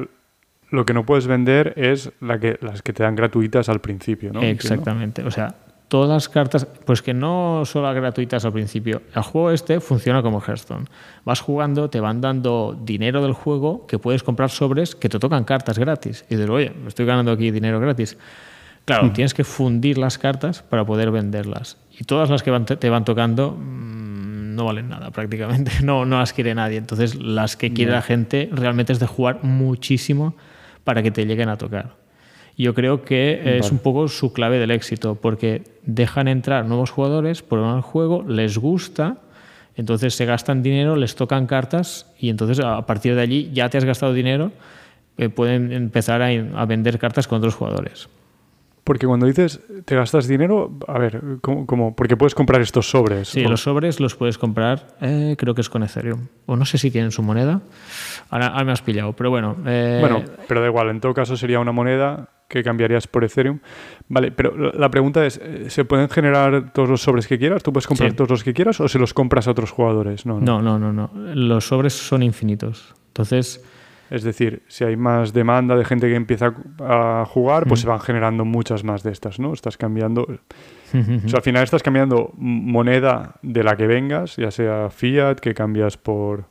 lo 0.70 0.87
que 0.87 0.94
no 0.94 1.05
puedes 1.05 1.27
vender 1.27 1.75
es 1.77 2.11
la 2.22 2.40
que, 2.40 2.59
las 2.62 2.81
que 2.81 2.94
te 2.94 3.03
dan 3.03 3.14
gratuitas 3.14 3.68
al 3.68 3.83
principio, 3.83 4.33
¿no? 4.33 4.40
Exactamente. 4.40 5.22
O 5.25 5.31
sea, 5.31 5.57
todas 5.88 6.09
las 6.09 6.31
cartas, 6.31 6.64
pues 6.87 7.03
que 7.03 7.12
no 7.12 7.64
solo 7.66 7.92
gratuitas 7.92 8.46
al 8.46 8.55
principio. 8.55 9.03
El 9.14 9.22
juego 9.25 9.51
este 9.51 9.81
funciona 9.81 10.22
como 10.22 10.40
Hearthstone. 10.40 10.87
Vas 11.27 11.42
jugando, 11.42 11.90
te 11.90 12.01
van 12.01 12.22
dando 12.22 12.81
dinero 12.83 13.22
del 13.22 13.35
juego 13.35 13.87
que 13.87 13.98
puedes 13.98 14.22
comprar 14.22 14.48
sobres 14.48 14.94
que 14.94 15.11
te 15.11 15.18
tocan 15.18 15.44
cartas 15.44 15.79
gratis. 15.79 16.25
Y 16.31 16.37
dices, 16.37 16.48
oye, 16.48 16.70
me 16.70 16.88
estoy 16.88 17.05
ganando 17.05 17.31
aquí 17.31 17.51
dinero 17.51 17.79
gratis. 17.79 18.16
Claro, 18.85 19.05
mm. 19.05 19.12
tienes 19.12 19.35
que 19.35 19.45
fundir 19.45 19.99
las 19.99 20.18
cartas 20.18 20.62
para 20.62 20.85
poder 20.85 21.11
venderlas. 21.11 21.77
Y 21.99 22.05
todas 22.05 22.31
las 22.31 22.42
que 22.42 22.51
te 22.77 22.90
van 22.90 23.05
tocando 23.05 23.53
mmm, 23.53 24.55
no 24.55 24.64
valen 24.64 24.88
nada 24.88 25.11
prácticamente. 25.11 25.73
No, 25.83 26.05
no 26.05 26.18
las 26.18 26.33
quiere 26.33 26.55
nadie. 26.55 26.79
Entonces, 26.79 27.14
las 27.14 27.57
que 27.57 27.73
quiere 27.73 27.92
la 27.92 28.03
gente 28.03 28.49
realmente 28.53 28.92
es 28.92 29.01
de 29.01 29.07
jugar 29.07 29.42
muchísimo 29.42 30.35
para 30.85 31.03
que 31.03 31.11
te 31.11 31.27
lleguen 31.27 31.49
a 31.49 31.57
tocar. 31.57 31.95
Yo 32.57 32.75
creo 32.75 33.03
que 33.03 33.59
es 33.59 33.73
un 33.73 33.79
poco 33.79 34.09
su 34.09 34.33
clave 34.33 34.59
del 34.59 34.71
éxito, 34.71 35.14
porque 35.14 35.62
dejan 35.85 36.29
entrar 36.29 36.66
nuevos 36.66 36.90
jugadores, 36.90 37.42
prueban 37.42 37.77
el 37.77 37.83
juego, 37.83 38.25
les 38.29 38.59
gusta, 38.59 39.16
entonces 39.75 40.14
se 40.14 40.27
gastan 40.27 40.62
dinero, 40.62 40.95
les 40.97 41.16
tocan 41.16 41.47
cartas 41.47 42.07
y 42.21 42.29
entonces 42.29 42.61
a 42.61 42.85
partir 42.85 43.14
de 43.14 43.23
allí 43.23 43.51
ya 43.55 43.71
te 43.71 43.79
has 43.79 43.85
gastado 43.87 44.12
dinero, 44.12 44.53
eh, 45.16 45.31
pueden 45.31 45.73
empezar 45.73 46.21
a, 46.21 46.27
a 46.29 46.66
vender 46.66 46.99
cartas 46.99 47.27
con 47.27 47.38
otros 47.38 47.55
jugadores. 47.55 48.09
Porque 48.85 49.07
cuando 49.07 49.27
dices 49.27 49.61
te 49.85 49.95
gastas 49.95 50.27
dinero, 50.27 50.73
a 50.88 50.99
ver, 50.99 51.23
¿cómo, 51.40 51.95
porque 51.95 52.16
puedes 52.16 52.35
comprar 52.35 52.61
estos 52.61 52.90
sobres. 52.90 53.29
Sí, 53.29 53.42
los 53.42 53.62
sobres 53.62 54.01
los 54.01 54.16
puedes 54.16 54.38
comprar, 54.38 54.97
eh, 55.01 55.37
creo 55.38 55.55
que 55.55 55.61
es 55.61 55.68
con 55.68 55.85
Ethereum. 55.85 56.27
O 56.47 56.57
no 56.57 56.64
sé 56.64 56.79
si 56.79 56.90
tienen 56.90 57.12
su 57.12 57.23
moneda. 57.23 57.61
Ahora, 58.31 58.64
me 58.64 58.73
has 58.73 58.83
pillado, 58.83 59.12
pero 59.12 59.31
bueno. 59.31 59.57
Eh, 59.66 59.99
bueno, 60.01 60.23
pero 60.49 60.61
da 60.61 60.66
igual, 60.66 60.88
en 60.90 61.01
todo 61.01 61.14
caso 61.14 61.37
sería 61.37 61.61
una 61.61 61.71
moneda 61.71 62.29
que 62.49 62.64
cambiarías 62.64 63.07
por 63.07 63.23
Ethereum. 63.25 63.61
Vale, 64.09 64.33
pero 64.33 64.73
la 64.73 64.90
pregunta 64.90 65.25
es, 65.25 65.40
eh, 65.42 65.71
¿se 65.71 65.85
pueden 65.85 66.09
generar 66.09 66.73
todos 66.73 66.88
los 66.88 67.03
sobres 67.03 67.29
que 67.29 67.38
quieras? 67.38 67.62
¿Tú 67.62 67.73
puedes 67.73 67.87
comprar 67.87 68.12
todos 68.14 68.31
los 68.31 68.42
que 68.42 68.53
quieras 68.53 68.81
o 68.81 68.88
se 68.88 68.99
los 68.99 69.14
compras 69.14 69.47
a 69.47 69.53
otros 69.53 69.71
jugadores? 69.71 70.27
No, 70.27 70.40
no, 70.40 70.61
no, 70.61 70.79
no. 70.79 70.92
no. 70.92 71.11
Los 71.35 71.68
sobres 71.68 71.92
son 71.92 72.23
infinitos. 72.23 72.95
Entonces 73.09 73.64
es 74.12 74.22
decir, 74.22 74.62
si 74.68 74.85
hay 74.85 74.94
más 74.94 75.33
demanda 75.33 75.75
de 75.75 75.87
gente 75.87 76.07
que 76.07 76.14
empieza 76.14 76.53
a 76.81 77.25
jugar, 77.27 77.66
pues 77.66 77.81
se 77.81 77.87
van 77.87 77.98
generando 78.01 78.44
muchas 78.44 78.85
más 78.85 79.03
de 79.03 79.11
estas, 79.11 79.38
¿no? 79.38 79.55
Estás 79.55 79.79
cambiando. 79.79 80.22
o 80.22 80.29
sea, 81.29 81.38
al 81.38 81.42
final 81.42 81.64
estás 81.64 81.83
cambiando 81.83 82.31
moneda 82.37 83.37
de 83.40 83.64
la 83.64 83.75
que 83.75 83.87
vengas, 83.87 84.37
ya 84.37 84.51
sea 84.51 84.90
fiat, 84.90 85.37
que 85.37 85.55
cambias 85.55 85.96
por, 85.96 86.44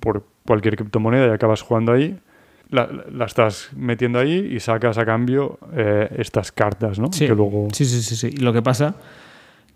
por 0.00 0.26
cualquier 0.44 0.74
criptomoneda 0.74 1.28
y 1.28 1.30
acabas 1.30 1.62
jugando 1.62 1.92
ahí. 1.92 2.18
La, 2.70 2.88
estás 3.24 3.70
metiendo 3.76 4.18
ahí 4.18 4.48
y 4.52 4.58
sacas 4.58 4.98
a 4.98 5.04
cambio 5.04 5.60
eh, 5.72 6.08
estas 6.18 6.50
cartas, 6.50 6.98
¿no? 6.98 7.12
Sí. 7.12 7.26
Que 7.26 7.34
luego... 7.34 7.68
sí, 7.72 7.84
sí, 7.84 8.02
sí, 8.02 8.16
sí. 8.16 8.36
lo 8.36 8.52
que 8.52 8.62
pasa 8.62 8.96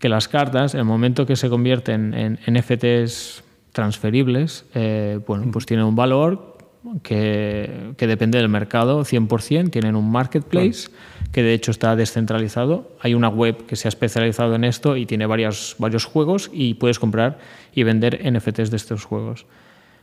que 0.00 0.08
las 0.08 0.26
cartas, 0.26 0.74
en 0.74 0.80
el 0.80 0.86
momento 0.86 1.26
que 1.26 1.36
se 1.36 1.48
convierten 1.48 2.12
en 2.12 2.38
NFTs 2.52 3.44
transferibles, 3.72 4.66
eh, 4.74 5.20
bueno, 5.26 5.50
pues 5.52 5.66
tienen 5.66 5.86
un 5.86 5.96
valor 5.96 6.53
que, 7.02 7.94
depende 7.98 8.38
del 8.38 8.48
mercado 8.48 9.04
100%, 9.04 9.70
tienen 9.70 9.96
un 9.96 10.10
marketplace 10.10 10.88
que 11.32 11.42
de 11.42 11.54
hecho 11.54 11.70
está 11.70 11.96
descentralizado, 11.96 12.92
hay 13.00 13.14
una 13.14 13.28
web 13.28 13.66
que 13.66 13.76
se 13.76 13.88
ha 13.88 13.90
especializado 13.90 14.54
en 14.54 14.64
esto 14.64 14.96
y 14.96 15.06
tiene 15.06 15.26
varios, 15.26 15.76
varios 15.78 16.04
juegos 16.04 16.50
y 16.52 16.74
puedes 16.74 16.98
comprar 16.98 17.38
y 17.74 17.82
vender 17.82 18.20
NFTs 18.30 18.70
de 18.70 18.76
estos 18.76 19.04
juegos. 19.04 19.46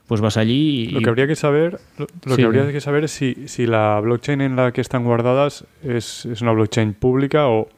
Pues 0.08 0.20
vas 0.20 0.36
allí 0.36 0.82
y... 0.82 0.88
Lo 0.88 1.02
que 1.02 1.10
habría 1.10 1.28
que 1.28 1.36
saber, 1.36 1.80
lo, 2.26 2.36
que 2.36 2.44
habría 2.44 2.70
que 2.72 2.82
saber 2.82 3.06
es 3.06 3.12
si, 3.12 3.48
si, 3.48 3.66
la 3.66 4.00
blockchain 4.02 4.42
en 4.42 4.56
la 4.58 4.74
que 4.74 4.82
están 4.82 5.06
guardadas 5.06 5.66
es, 5.84 6.26
es 6.26 6.42
una 6.42 6.52
blockchain 6.52 6.94
pública 6.96 7.48
o, 7.48 7.70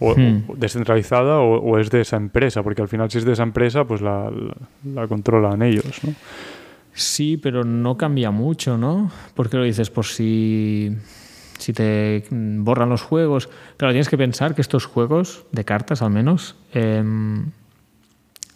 o, 0.00 0.16
hmm. 0.16 0.58
descentralizada 0.58 1.38
o, 1.38 1.78
es 1.78 1.90
de 1.90 2.00
esa 2.00 2.16
empresa, 2.16 2.64
porque 2.64 2.82
al 2.82 2.88
final 2.88 3.08
si 3.10 3.18
es 3.18 3.24
de 3.24 3.34
esa 3.34 3.44
empresa, 3.44 3.84
pues 3.84 4.00
la, 4.00 4.30
la, 4.30 4.56
la 4.94 5.06
controlan 5.06 5.62
ellos, 5.62 6.02
¿no? 6.02 6.12
Sí, 6.96 7.36
pero 7.36 7.62
no 7.62 7.98
cambia 7.98 8.30
mucho, 8.30 8.78
¿no? 8.78 9.10
Porque 9.34 9.58
lo 9.58 9.64
dices, 9.64 9.90
por 9.90 10.06
si, 10.06 10.96
si 11.58 11.74
te 11.74 12.24
borran 12.30 12.88
los 12.88 13.02
juegos. 13.02 13.50
Claro, 13.76 13.92
tienes 13.92 14.08
que 14.08 14.16
pensar 14.16 14.54
que 14.54 14.62
estos 14.62 14.86
juegos, 14.86 15.44
de 15.52 15.64
cartas 15.66 16.00
al 16.00 16.10
menos, 16.10 16.56
em, 16.72 17.50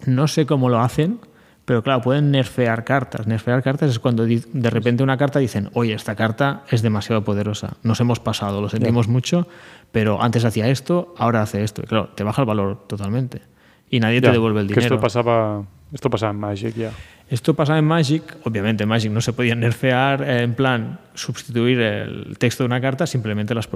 no 0.06 0.26
sé 0.26 0.46
cómo 0.46 0.70
lo 0.70 0.80
hacen, 0.80 1.20
pero 1.66 1.82
claro, 1.82 2.00
pueden 2.00 2.30
nerfear 2.30 2.84
cartas. 2.84 3.26
Nerfear 3.26 3.62
cartas 3.62 3.90
es 3.90 3.98
cuando 3.98 4.24
de 4.24 4.70
repente 4.70 5.02
una 5.02 5.18
carta 5.18 5.38
dicen, 5.38 5.68
oye, 5.74 5.92
esta 5.92 6.16
carta 6.16 6.64
es 6.70 6.80
demasiado 6.80 7.22
poderosa, 7.22 7.76
nos 7.82 8.00
hemos 8.00 8.20
pasado, 8.20 8.62
lo 8.62 8.70
sentimos 8.70 9.06
mucho, 9.06 9.48
pero 9.92 10.22
antes 10.22 10.46
hacía 10.46 10.68
esto, 10.68 11.14
ahora 11.18 11.42
hace 11.42 11.62
esto. 11.62 11.82
Y 11.84 11.86
claro, 11.86 12.08
te 12.14 12.24
baja 12.24 12.40
el 12.40 12.46
valor 12.46 12.86
totalmente. 12.86 13.42
Y 13.90 14.00
nadie 14.00 14.22
te 14.22 14.30
devuelve 14.30 14.62
el 14.62 14.68
dinero. 14.68 14.82
esto 14.86 14.98
pasaba, 14.98 15.62
esto 15.92 16.08
pasaba 16.08 16.32
en 16.32 16.38
Magic 16.38 16.74
ya. 16.74 16.92
Esto 17.30 17.54
pasaba 17.54 17.78
en 17.78 17.84
Magic, 17.84 18.38
obviamente 18.42 18.82
en 18.82 18.88
Magic 18.88 19.12
no 19.12 19.20
se 19.20 19.32
podía 19.32 19.54
nerfear, 19.54 20.22
eh, 20.22 20.42
en 20.42 20.54
plan 20.54 20.98
sustituir 21.14 21.78
el 21.80 22.36
texto 22.38 22.64
de 22.64 22.66
una 22.66 22.80
carta, 22.80 23.06
simplemente 23.06 23.54
las, 23.54 23.68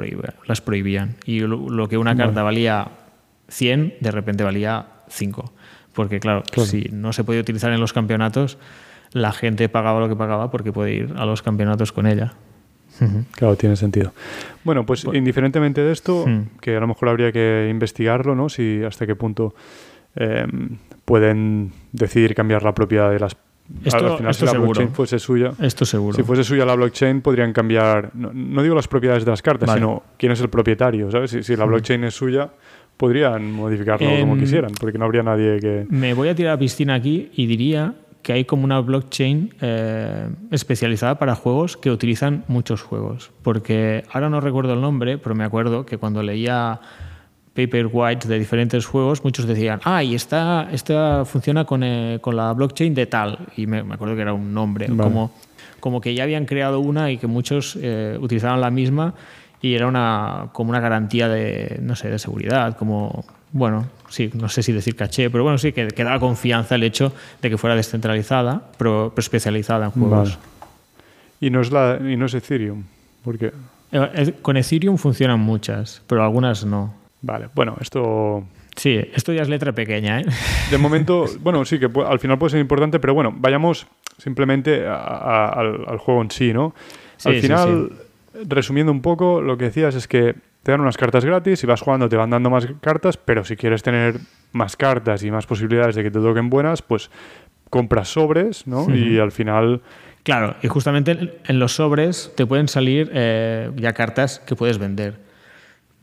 las 0.46 0.60
prohibían. 0.60 1.14
Y 1.24 1.38
lo, 1.40 1.88
que 1.88 1.96
una 1.96 2.16
carta 2.16 2.42
valía 2.42 2.88
100, 3.48 3.94
de 4.00 4.10
repente 4.10 4.42
valía 4.42 4.86
5. 5.08 5.52
Porque 5.92 6.18
claro, 6.18 6.42
si 6.64 6.88
no 6.90 7.12
se 7.12 7.22
podía 7.22 7.40
utilizar 7.40 7.72
en 7.72 7.78
los 7.78 7.92
campeonatos, 7.92 8.58
la 9.12 9.30
gente 9.30 9.68
pagaba 9.68 10.00
lo 10.00 10.08
que 10.08 10.16
pagaba 10.16 10.50
porque 10.50 10.72
puede 10.72 10.92
ir 10.92 11.14
a 11.16 11.24
los 11.24 11.40
campeonatos 11.40 11.92
con 11.92 12.08
ella. 12.08 12.34
Claro, 13.32 13.56
tiene 13.56 13.76
sentido. 13.76 14.12
Bueno, 14.64 14.84
pues 14.84 15.04
indiferentemente 15.04 15.80
de 15.80 15.92
esto, 15.92 16.26
hmm. 16.26 16.58
que 16.60 16.76
a 16.76 16.80
lo 16.80 16.88
mejor 16.88 17.08
habría 17.08 17.30
que 17.30 17.68
investigarlo, 17.70 18.34
¿no? 18.34 18.48
Si 18.48 18.82
hasta 18.84 19.06
qué 19.06 19.14
punto 19.14 19.54
eh, 20.16 20.46
pueden 21.04 21.72
decidir 21.92 22.34
cambiar 22.34 22.62
la 22.62 22.74
propiedad 22.74 23.10
de 23.10 23.18
las 23.18 23.36
esto, 23.82 24.12
al 24.12 24.18
final, 24.18 24.34
si 24.34 24.44
la 24.44 24.52
blockchain 24.52 24.90
fuese 24.90 25.18
suya, 25.18 25.52
esto 25.58 25.86
seguro. 25.86 26.14
si 26.14 26.22
fuese 26.22 26.44
suya 26.44 26.66
la 26.66 26.74
blockchain, 26.74 27.22
podrían 27.22 27.54
cambiar, 27.54 28.10
no, 28.14 28.62
digo 28.62 28.74
las 28.74 28.88
propiedades 28.88 29.24
de 29.24 29.30
las 29.30 29.40
cartas, 29.40 29.72
sino 29.72 30.02
quién 30.18 30.32
es 30.32 30.40
el 30.42 30.50
propietario. 30.50 31.10
¿sabes? 31.10 31.30
Si, 31.30 31.56
la 31.56 31.64
blockchain 31.64 32.04
es 32.04 32.14
suya, 32.14 32.50
podrían 32.98 33.50
modificarlo 33.52 34.06
como 34.20 34.34
em, 34.34 34.40
quisieran, 34.40 34.72
porque 34.78 34.98
no 34.98 35.06
habría 35.06 35.22
nadie 35.22 35.58
que. 35.60 35.86
Me 35.88 36.12
voy 36.12 36.28
a 36.28 36.34
tirar 36.34 36.52
a 36.54 36.58
piscina 36.58 36.94
aquí 36.94 37.30
y 37.34 37.46
diría 37.46 37.94
que 38.22 38.34
hay 38.34 38.44
como 38.44 38.64
una 38.64 38.80
blockchain 38.80 39.54
eh, 39.60 40.28
especializada 40.50 41.18
para 41.18 41.34
juegos 41.34 41.78
que 41.78 41.90
utilizan 41.90 42.44
muchos 42.48 42.82
juegos. 42.82 43.30
Porque 43.42 44.04
ahora 44.12 44.28
no 44.28 44.40
recuerdo 44.40 44.74
el 44.74 44.80
nombre, 44.82 45.16
pero 45.16 45.34
me 45.34 45.44
acuerdo 45.44 45.86
que 45.86 45.96
cuando 45.96 46.22
leía 46.22 46.80
paperwhites 47.54 48.28
de 48.28 48.38
diferentes 48.38 48.84
juegos, 48.84 49.22
muchos 49.22 49.46
decían, 49.46 49.80
ah, 49.84 50.02
y 50.02 50.14
esta, 50.14 50.68
esta 50.72 51.24
funciona 51.24 51.64
con, 51.64 51.82
eh, 51.84 52.18
con 52.20 52.36
la 52.36 52.52
blockchain 52.52 52.94
de 52.94 53.06
tal. 53.06 53.38
Y 53.56 53.66
me, 53.66 53.78
acuerdo 53.78 54.16
que 54.16 54.22
era 54.22 54.32
un 54.32 54.52
nombre, 54.52 54.88
como, 54.88 55.30
como 55.80 56.00
que 56.00 56.14
ya 56.14 56.24
habían 56.24 56.46
creado 56.46 56.80
una 56.80 57.10
y 57.10 57.16
que 57.16 57.26
muchos 57.26 57.78
eh, 57.80 58.18
utilizaban 58.20 58.60
la 58.60 58.70
misma 58.70 59.14
y 59.62 59.74
era 59.74 59.86
una, 59.86 60.48
como 60.52 60.70
una 60.70 60.80
garantía 60.80 61.28
de, 61.28 61.78
no 61.80 61.96
sé, 61.96 62.10
de 62.10 62.18
seguridad, 62.18 62.76
como, 62.76 63.24
bueno, 63.52 63.86
sí, 64.10 64.30
no 64.34 64.48
sé 64.48 64.62
si 64.62 64.72
decir 64.72 64.96
caché, 64.96 65.30
pero 65.30 65.42
bueno, 65.42 65.56
sí, 65.56 65.72
que, 65.72 65.88
que 65.88 66.04
daba 66.04 66.18
confianza 66.18 66.74
el 66.74 66.82
hecho 66.82 67.12
de 67.40 67.48
que 67.48 67.56
fuera 67.56 67.74
descentralizada, 67.76 68.62
pero, 68.76 69.14
especializada 69.16 69.86
en 69.86 69.90
juegos. 69.92 70.38
Y 71.40 71.50
no 71.50 71.60
es, 71.60 71.70
la, 71.70 71.98
y 71.98 72.16
no 72.16 72.26
es 72.26 72.34
Ethereum, 72.34 72.82
porque... 73.24 73.52
Eh, 73.92 74.34
con 74.42 74.56
Ethereum 74.56 74.98
funcionan 74.98 75.38
muchas, 75.38 76.02
pero 76.08 76.24
algunas 76.24 76.64
no. 76.64 77.03
Vale, 77.24 77.48
bueno, 77.54 77.76
esto 77.80 78.44
Sí, 78.76 79.00
esto 79.14 79.32
ya 79.32 79.42
es 79.42 79.48
letra 79.48 79.72
pequeña, 79.72 80.20
¿eh? 80.20 80.26
De 80.70 80.78
momento, 80.78 81.26
bueno, 81.40 81.64
sí, 81.64 81.78
que 81.78 81.88
al 82.06 82.18
final 82.18 82.38
puede 82.38 82.50
ser 82.50 82.60
importante, 82.60 82.98
pero 82.98 83.14
bueno, 83.14 83.32
vayamos 83.34 83.86
simplemente 84.18 84.86
al, 84.86 85.98
juego 85.98 86.22
en 86.22 86.30
sí, 86.30 86.52
¿no? 86.52 86.74
al 87.24 87.34
final, 87.36 87.92
resumiendo 88.46 88.92
un 88.92 89.00
poco, 89.00 89.40
lo 89.40 89.56
que 89.56 89.66
decías 89.66 89.94
es 89.94 90.06
que 90.06 90.34
te 90.62 90.72
dan 90.72 90.80
unas 90.80 90.96
cartas 90.96 91.24
gratis 91.24 91.62
y 91.62 91.66
vas 91.66 91.80
jugando, 91.80 92.08
te 92.08 92.16
van 92.16 92.30
dando 92.30 92.50
más 92.50 92.66
cartas, 92.80 93.16
pero 93.16 93.44
si 93.44 93.56
quieres 93.56 93.82
tener 93.82 94.16
más 94.52 94.76
cartas 94.76 95.22
y 95.22 95.30
más 95.30 95.46
posibilidades 95.46 95.94
de 95.94 96.02
que 96.02 96.10
te 96.10 96.18
toquen 96.18 96.50
buenas, 96.50 96.82
pues 96.82 97.10
compras 97.70 98.08
sobres, 98.08 98.66
¿no? 98.66 98.94
Y 98.94 99.18
al 99.18 99.32
final... 99.32 99.82
Claro, 100.22 100.56
y 100.62 100.68
justamente 100.68 101.38
en 101.46 101.58
los 101.58 101.74
sobres 101.74 102.32
te 102.34 102.46
pueden 102.46 102.68
salir 102.68 103.10
eh, 103.12 103.70
ya 103.76 103.92
cartas 103.92 104.40
que 104.40 104.56
puedes 104.56 104.78
vender. 104.78 105.23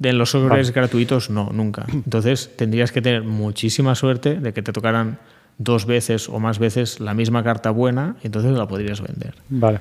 De 0.01 0.13
los 0.13 0.31
sobres 0.31 0.73
gratuitos 0.73 1.29
no, 1.29 1.51
nunca. 1.53 1.85
Entonces 1.93 2.49
tendrías 2.55 2.91
que 2.91 3.03
tener 3.03 3.23
muchísima 3.23 3.93
suerte 3.93 4.33
de 4.39 4.51
que 4.51 4.63
te 4.63 4.73
tocaran 4.73 5.19
dos 5.59 5.85
veces 5.85 6.27
o 6.27 6.39
más 6.39 6.57
veces 6.57 6.99
la 6.99 7.13
misma 7.13 7.43
carta 7.43 7.69
buena 7.69 8.15
y 8.23 8.27
entonces 8.27 8.51
la 8.53 8.67
podrías 8.67 8.99
vender. 8.99 9.35
Vale. 9.49 9.79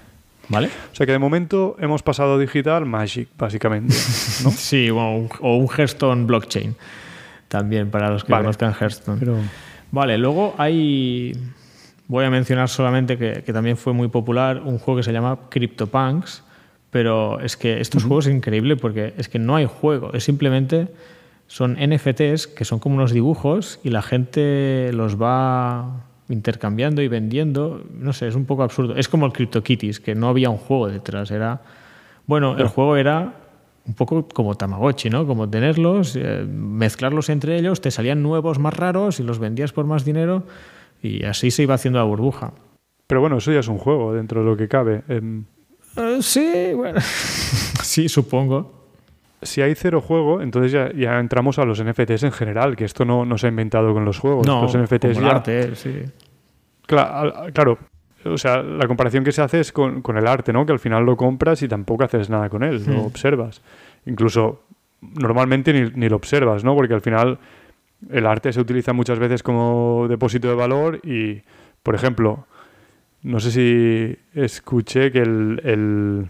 ¿Vale? 0.50 0.66
O 0.92 0.94
sea 0.94 1.06
que 1.06 1.12
de 1.12 1.18
momento 1.18 1.74
hemos 1.80 2.02
pasado 2.02 2.38
digital 2.38 2.85
Magic, 2.85 3.28
básicamente. 3.38 3.94
¿no? 4.44 4.50
sí, 4.56 4.90
o 4.90 4.96
un, 4.96 5.30
o 5.40 5.66
Hearthstone 5.72 6.26
blockchain. 6.26 6.76
También 7.48 7.90
para 7.90 8.11
los 8.11 8.22
que 8.22 8.33
conozcan 8.35 8.74
Hearthstone. 8.78 9.20
Vale, 9.90 10.18
luego 10.18 10.54
hay. 10.59 11.33
Voy 12.09 12.26
a 12.26 12.30
mencionar 12.30 12.68
solamente 12.68 13.16
que, 13.16 13.42
que, 13.42 13.52
también 13.54 13.78
fue 13.78 13.94
muy 13.94 14.09
popular 14.09 14.61
un 14.62 14.78
juego 14.78 14.98
que 14.98 15.04
se 15.04 15.12
llama 15.12 15.38
CryptoPunks 15.48 16.42
pero 16.90 17.40
es 17.40 17.57
que 17.57 17.81
estos 17.81 18.05
juegos 18.05 18.26
es 18.26 18.35
increíble 18.35 18.76
porque 18.76 19.14
es 19.16 19.29
que 19.29 19.38
no 19.38 19.57
hay 19.57 19.66
juego, 19.66 20.12
es 20.12 20.24
simplemente 20.24 20.88
son 21.46 21.76
NFTs 21.81 22.46
que 22.46 22.64
son 22.64 22.79
como 22.79 22.94
unos 22.94 23.12
dibujos 23.12 23.81
y 23.83 23.90
la 23.90 24.03
gente 24.03 24.90
los 24.92 25.20
va 25.20 26.05
intercambiando 26.29 27.03
y 27.03 27.09
vendiendo. 27.09 27.83
No 27.92 28.12
sé, 28.12 28.29
es 28.29 28.37
un 28.37 28.46
poco 28.46 28.62
absurdo. 28.62 28.94
Es 28.94 29.09
como 29.09 29.26
el 29.26 29.33
CryptoKitties, 29.33 29.98
que 29.98 30.14
no 30.14 30.29
había 30.29 30.48
un 30.48 30.59
juego 30.59 30.87
detrás. 30.88 31.33
Era, 31.33 31.61
bueno, 32.26 32.57
el 32.57 32.68
juego 32.68 32.96
era 32.96 33.35
un 33.85 33.94
poco 33.94 34.29
como 34.29 34.55
Tamagotchi, 34.55 35.11
¿no? 35.11 35.26
Como 35.26 35.50
tenerlos, 35.50 36.14
eh, 36.14 36.46
mezclarlos 36.48 37.29
entre 37.29 37.59
ellos, 37.59 37.81
te 37.81 37.90
salían 37.90 38.22
nuevos 38.22 38.61
más 38.61 38.74
raros 38.74 39.18
y 39.18 39.24
los 39.24 39.40
vendías 39.40 39.72
por 39.72 39.87
más 39.87 40.05
dinero 40.05 40.44
y 41.03 41.24
así 41.24 41.50
se 41.50 41.64
iba 41.64 41.74
haciendo 41.74 41.98
la 41.98 42.05
burbuja. 42.05 42.53
Pero 43.09 43.20
bueno, 43.20 43.38
eso 43.38 43.50
ya 43.50 43.59
es 43.59 43.68
un 43.68 43.79
juego 43.79 44.14
dentro 44.14 44.44
de 44.44 44.46
lo 44.46 44.57
que 44.57 44.68
cabe. 44.68 45.03
Em, 45.09 45.44
eh, 45.96 46.18
sí, 46.22 46.72
bueno. 46.74 47.00
sí, 47.83 48.09
supongo. 48.09 48.81
Si 49.42 49.62
hay 49.62 49.74
cero 49.74 50.03
juego, 50.03 50.42
entonces 50.42 50.72
ya, 50.94 51.18
entramos 51.18 51.59
a 51.59 51.64
los 51.64 51.83
NFTs 51.83 52.24
en 52.24 52.33
general, 52.33 52.76
que 52.76 52.85
esto 52.85 53.07
no, 53.07 53.24
no 53.24 53.38
se 53.38 53.46
ha 53.46 53.48
inventado 53.48 53.94
con 53.94 54.05
los 54.05 54.18
juegos. 54.18 54.46
No, 54.46 54.62
los 54.62 54.76
NFTs 54.76 55.18
ya... 55.18 55.31
arte, 55.31 55.74
sí. 55.76 56.03
Claro, 56.87 57.79
o 58.24 58.37
sea, 58.37 58.62
la 58.62 58.87
comparación 58.87 59.24
que 59.24 59.33
se 59.33 59.40
hace 59.40 59.61
es 59.61 59.72
con, 59.72 60.03
el 60.14 60.26
arte, 60.26 60.53
¿no? 60.53 60.66
Que 60.66 60.72
al 60.72 60.79
final 60.79 61.05
lo 61.05 61.16
compras 61.16 61.62
y 61.62 61.68
tampoco 61.68 62.05
haces 62.05 62.29
nada 62.29 62.50
con 62.50 62.62
él, 62.62 62.85
lo 62.87 63.03
hmm. 63.03 63.07
observas. 63.07 63.62
Incluso 64.05 64.62
normalmente 65.00 65.72
ni, 65.72 65.90
ni, 65.94 66.09
lo 66.11 66.16
observas, 66.16 66.62
¿no? 66.62 66.74
Porque 66.74 66.92
al 66.92 67.00
final 67.00 67.38
el 68.11 68.26
arte 68.26 68.53
se 68.53 68.61
utiliza 68.61 68.92
muchas 68.92 69.18
veces 69.18 69.42
como 69.42 70.07
depósito 70.09 70.48
de 70.48 70.55
valor 70.55 71.00
y, 71.03 71.42
por 71.83 71.94
ejemplo, 71.94 72.46
no 73.22 73.40
sé 73.40 73.50
si 73.50 74.16
escuché 74.35 75.12
que 75.12 75.20
el, 75.20 76.28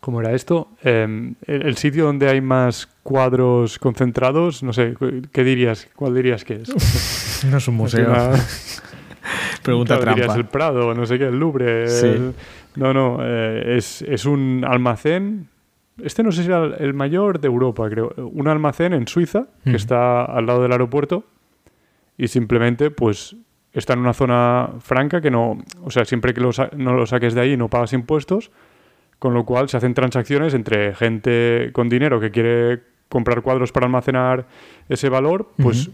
¿Cómo 0.00 0.20
era 0.20 0.32
esto? 0.32 0.68
Em, 0.82 1.34
el, 1.46 1.76
sitio 1.76 2.06
donde 2.06 2.28
hay 2.28 2.40
más 2.40 2.88
cuadros 3.02 3.78
concentrados, 3.78 4.62
no 4.62 4.72
sé, 4.72 4.94
¿qué 5.30 5.44
dirías? 5.44 5.88
¿Cuál 5.94 6.14
dirías 6.14 6.44
que 6.44 6.54
es? 6.54 7.44
no 7.50 7.58
es 7.58 7.68
un 7.68 7.74
museo. 7.74 8.10
Pregunta 9.62 9.98
trampa. 9.98 10.20
Dirías 10.20 10.36
el 10.36 10.46
Prado, 10.46 10.94
no 10.94 11.04
sé 11.04 11.18
qué, 11.18 11.26
el 11.26 11.38
Louvre. 11.38 11.86
no, 12.76 12.94
no, 12.94 13.18
eh, 13.22 13.76
es, 13.76 14.24
un 14.24 14.64
almacén. 14.66 15.48
Este 16.02 16.22
no 16.22 16.32
sé 16.32 16.44
si 16.44 16.48
era 16.48 16.64
el 16.78 16.94
mayor 16.94 17.40
de 17.40 17.48
Europa, 17.48 17.88
creo. 17.90 18.14
Un 18.16 18.48
almacén 18.48 18.94
en 18.94 19.06
Suiza, 19.06 19.48
que 19.64 19.76
está 19.76 20.24
al 20.24 20.46
lado 20.46 20.62
del 20.62 20.72
aeropuerto. 20.72 21.24
Y 22.16 22.28
simplemente, 22.28 22.90
pues, 22.90 23.36
está 23.72 23.92
en 23.92 24.00
una 24.00 24.12
zona 24.12 24.70
franca 24.80 25.20
que 25.20 25.30
no, 25.30 25.58
o 25.84 25.90
sea, 25.90 26.04
siempre 26.04 26.34
que 26.34 26.40
no 26.40 26.92
lo 26.92 27.06
saques 27.06 27.34
de 27.34 27.40
ahí 27.40 27.56
no 27.56 27.68
pagas 27.68 27.92
impuestos, 27.92 28.50
con 29.18 29.34
lo 29.34 29.44
cual 29.44 29.68
se 29.68 29.76
hacen 29.76 29.94
transacciones 29.94 30.54
entre 30.54 30.94
gente 30.94 31.70
con 31.72 31.88
dinero 31.88 32.20
que 32.20 32.30
quiere 32.30 32.80
comprar 33.08 33.42
cuadros 33.42 33.72
para 33.72 33.86
almacenar 33.86 34.46
ese 34.88 35.08
valor, 35.08 35.50
pues 35.56 35.90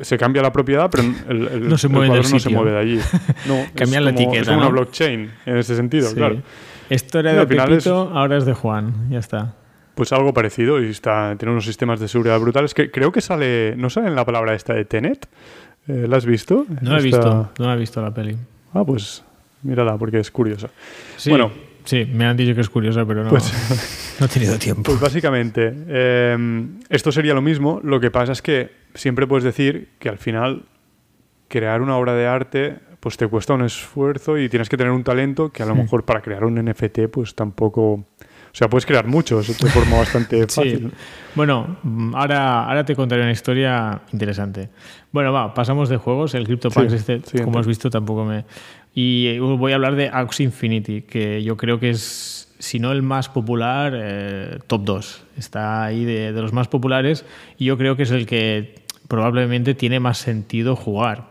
se 0.00 0.18
cambia 0.18 0.42
la 0.42 0.52
propiedad, 0.52 0.88
pero 0.90 1.04
el, 1.28 1.68
no 1.68 1.76
se 1.78 1.88
mueve 1.88 2.08
cuadro 2.08 2.28
no 2.28 2.38
se 2.38 2.48
mueve 2.48 2.70
de 2.72 2.78
allí. 2.78 3.00
No, 3.46 3.56
Cambia 3.74 4.00
la 4.00 4.10
etiqueta. 4.10 4.40
Es 4.40 4.48
como 4.48 4.60
una 4.60 4.68
blockchain 4.68 5.30
en 5.46 5.56
ese 5.56 5.76
sentido, 5.76 6.12
claro. 6.14 6.42
Esto 6.88 7.20
era 7.20 7.32
de 7.32 7.46
Pepito, 7.46 8.10
ahora 8.12 8.36
es 8.36 8.44
de 8.44 8.54
Juan, 8.54 9.10
ya 9.10 9.18
está. 9.18 9.54
Pues 9.94 10.12
algo 10.12 10.32
parecido 10.32 10.82
y 10.82 10.90
está, 10.90 11.36
tiene 11.38 11.52
unos 11.52 11.64
sistemas 11.64 12.00
de 12.00 12.08
seguridad 12.08 12.38
brutales 12.40 12.74
que 12.74 12.90
creo 12.90 13.12
que 13.12 13.20
sale, 13.20 13.74
¿no 13.76 13.90
sale 13.90 14.08
en 14.08 14.16
la 14.16 14.24
palabra 14.24 14.54
esta 14.54 14.74
de 14.74 14.84
Tenet? 14.84 15.28
Eh, 15.88 16.06
¿La 16.08 16.16
has 16.16 16.26
visto? 16.26 16.66
No 16.80 16.92
la 16.92 16.98
he 16.98 17.02
visto, 17.02 17.50
no 17.58 17.72
he 17.72 17.76
visto 17.76 18.02
la 18.02 18.12
peli. 18.12 18.36
Ah, 18.72 18.84
pues 18.84 19.22
mírala 19.62 19.96
porque 19.96 20.20
es 20.20 20.30
curiosa. 20.30 20.68
Sí, 21.16 21.30
bueno, 21.30 21.50
sí, 21.84 22.06
me 22.12 22.26
han 22.26 22.36
dicho 22.36 22.54
que 22.54 22.60
es 22.60 22.70
curiosa, 22.70 23.04
pero 23.04 23.24
no, 23.24 23.30
pues, 23.30 23.52
no 24.20 24.26
he 24.26 24.28
tenido 24.28 24.58
tiempo. 24.58 24.82
Pues 24.82 25.00
básicamente, 25.00 25.74
em, 25.88 26.80
esto 26.88 27.10
sería 27.12 27.34
lo 27.34 27.42
mismo. 27.42 27.80
Lo 27.82 28.00
que 28.00 28.10
pasa 28.10 28.32
es 28.32 28.42
que 28.42 28.70
siempre 28.94 29.26
puedes 29.26 29.44
decir 29.44 29.90
que 29.98 30.08
al 30.08 30.18
final 30.18 30.64
crear 31.48 31.82
una 31.82 31.96
obra 31.96 32.14
de 32.14 32.26
arte 32.26 32.78
pues 33.00 33.16
te 33.16 33.26
cuesta 33.26 33.54
un 33.54 33.62
esfuerzo 33.62 34.38
y 34.38 34.48
tienes 34.48 34.68
que 34.68 34.76
tener 34.76 34.92
un 34.92 35.02
talento 35.02 35.50
que 35.50 35.62
a 35.62 35.66
lo 35.66 35.74
mejor 35.74 36.04
para 36.04 36.20
crear 36.20 36.44
un 36.44 36.62
NFT 36.62 37.08
pues 37.10 37.34
tampoco 37.34 38.04
o 38.52 38.56
sea, 38.56 38.68
puedes 38.68 38.84
crear 38.84 39.06
muchos 39.06 39.58
de 39.58 39.68
forma 39.70 39.98
bastante 39.98 40.40
fácil. 40.48 40.92
Bueno, 41.34 41.78
ahora, 42.14 42.64
ahora 42.64 42.84
te 42.84 42.96
contaré 42.96 43.22
una 43.22 43.30
historia 43.30 44.02
interesante. 44.12 44.68
Bueno, 45.12 45.32
va, 45.32 45.54
pasamos 45.54 45.88
de 45.88 45.96
juegos. 45.96 46.34
El 46.34 46.44
CryptoPunks, 46.46 46.92
este, 46.92 47.42
como 47.44 47.58
has 47.60 47.66
visto, 47.66 47.90
tampoco 47.90 48.24
me. 48.24 48.44
Y 48.92 49.38
voy 49.38 49.72
a 49.72 49.76
hablar 49.76 49.94
de 49.94 50.08
Aux 50.08 50.40
Infinity, 50.40 51.02
que 51.02 51.44
yo 51.44 51.56
creo 51.56 51.78
que 51.78 51.90
es, 51.90 52.52
si 52.58 52.80
no 52.80 52.90
el 52.90 53.02
más 53.02 53.28
popular, 53.28 53.92
eh, 53.94 54.58
top 54.66 54.84
2. 54.84 55.22
Está 55.38 55.84
ahí 55.84 56.04
de, 56.04 56.32
de 56.32 56.42
los 56.42 56.52
más 56.52 56.66
populares 56.66 57.24
y 57.56 57.66
yo 57.66 57.78
creo 57.78 57.96
que 57.96 58.02
es 58.02 58.10
el 58.10 58.26
que 58.26 58.82
probablemente 59.06 59.74
tiene 59.74 60.00
más 60.00 60.18
sentido 60.18 60.74
jugar. 60.74 61.30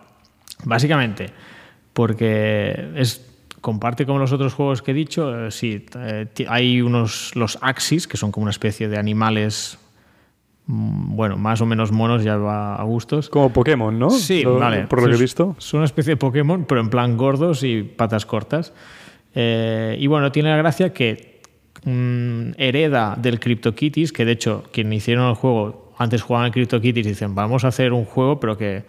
Básicamente, 0.64 1.28
porque 1.94 2.92
es 2.96 3.29
comparte 3.62 4.06
con 4.06 4.20
los 4.20 4.32
otros 4.32 4.54
juegos 4.54 4.82
que 4.82 4.92
he 4.92 4.94
dicho, 4.94 5.48
eh, 5.48 5.52
sí, 5.52 5.86
eh, 5.96 6.28
hay 6.48 6.82
unos, 6.82 7.36
los 7.36 7.58
Axis, 7.62 8.08
que 8.08 8.18
son 8.18 8.32
como 8.32 8.44
una 8.44 8.52
especie 8.52 8.88
de 8.88 8.98
animales, 8.98 9.78
mm, 10.68 11.16
bueno, 11.16 11.38
más 11.38 11.62
o 11.62 11.66
menos 11.66 11.92
monos, 11.92 12.24
ya 12.24 12.38
va 12.38 12.76
a 12.76 12.84
gustos. 12.84 13.30
Como 13.30 13.52
Pokémon, 13.52 13.98
¿no? 13.98 14.10
Sí, 14.10 14.44
vale. 14.44 14.88
Por 14.88 15.02
lo 15.02 15.10
que 15.10 15.16
he 15.16 15.20
visto. 15.20 15.56
Son 15.58 15.80
una 15.80 15.86
especie 15.86 16.12
de 16.12 16.18
Pokémon, 16.18 16.66
pero 16.66 16.82
en 16.82 16.90
plan 16.90 17.18
gordos 17.18 17.64
y 17.64 17.84
patas 17.84 18.26
cortas. 18.26 18.74
Eh, 19.36 19.98
y 20.00 20.08
bueno, 20.08 20.32
tiene 20.32 20.50
la 20.50 20.58
gracia 20.58 20.94
que 20.94 21.42
mm, 21.84 22.52
hereda 22.58 23.16
del 23.20 23.40
CryptoKitties, 23.40 24.12
que 24.12 24.26
de 24.26 24.32
hecho, 24.32 24.64
quien 24.72 24.92
hicieron 24.92 25.30
el 25.30 25.36
juego, 25.36 25.94
antes 25.98 26.22
jugaban 26.22 26.46
al 26.46 26.52
CryptoKitties 26.52 27.06
y 27.06 27.10
dicen, 27.10 27.36
vamos 27.36 27.66
a 27.66 27.68
hacer 27.68 27.94
un 27.94 28.06
juego, 28.06 28.40
pero 28.40 28.58
que, 28.58 28.84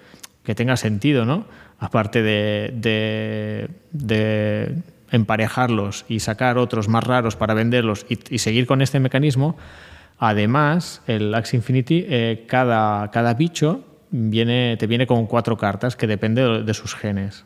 que 0.50 0.56
tenga 0.56 0.76
sentido, 0.76 1.24
¿no? 1.24 1.44
aparte 1.78 2.22
de, 2.24 3.70
emparejarlos 5.12 6.04
y 6.08 6.18
sacar 6.18 6.58
otros 6.58 6.88
más 6.88 7.04
raros 7.04 7.36
para 7.36 7.54
venderlos 7.54 8.04
y, 8.08 8.38
seguir 8.38 8.66
con 8.66 8.82
este 8.82 8.98
mecanismo, 8.98 9.56
además, 10.18 11.02
el 11.06 11.32
Axe 11.32 11.56
Infinity, 11.56 12.04
eh, 12.08 12.46
cada, 12.48 13.12
cada 13.12 13.34
bicho 13.34 13.84
viene, 14.10 14.76
te 14.76 14.88
viene 14.88 15.06
con 15.06 15.26
cuatro 15.26 15.56
cartas 15.56 15.94
que 15.94 16.08
depende 16.08 16.64
de, 16.64 16.74
sus 16.74 16.96
genes. 16.96 17.44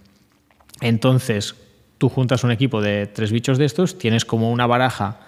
Entonces, 0.80 1.56
tú 1.98 2.08
juntas 2.08 2.42
un 2.42 2.52
equipo 2.52 2.80
de 2.80 3.06
tres 3.06 3.32
bichos 3.32 3.58
de 3.58 3.66
estos, 3.66 3.98
tienes 3.98 4.24
como 4.24 4.50
una 4.50 4.66
baraja 4.66 5.20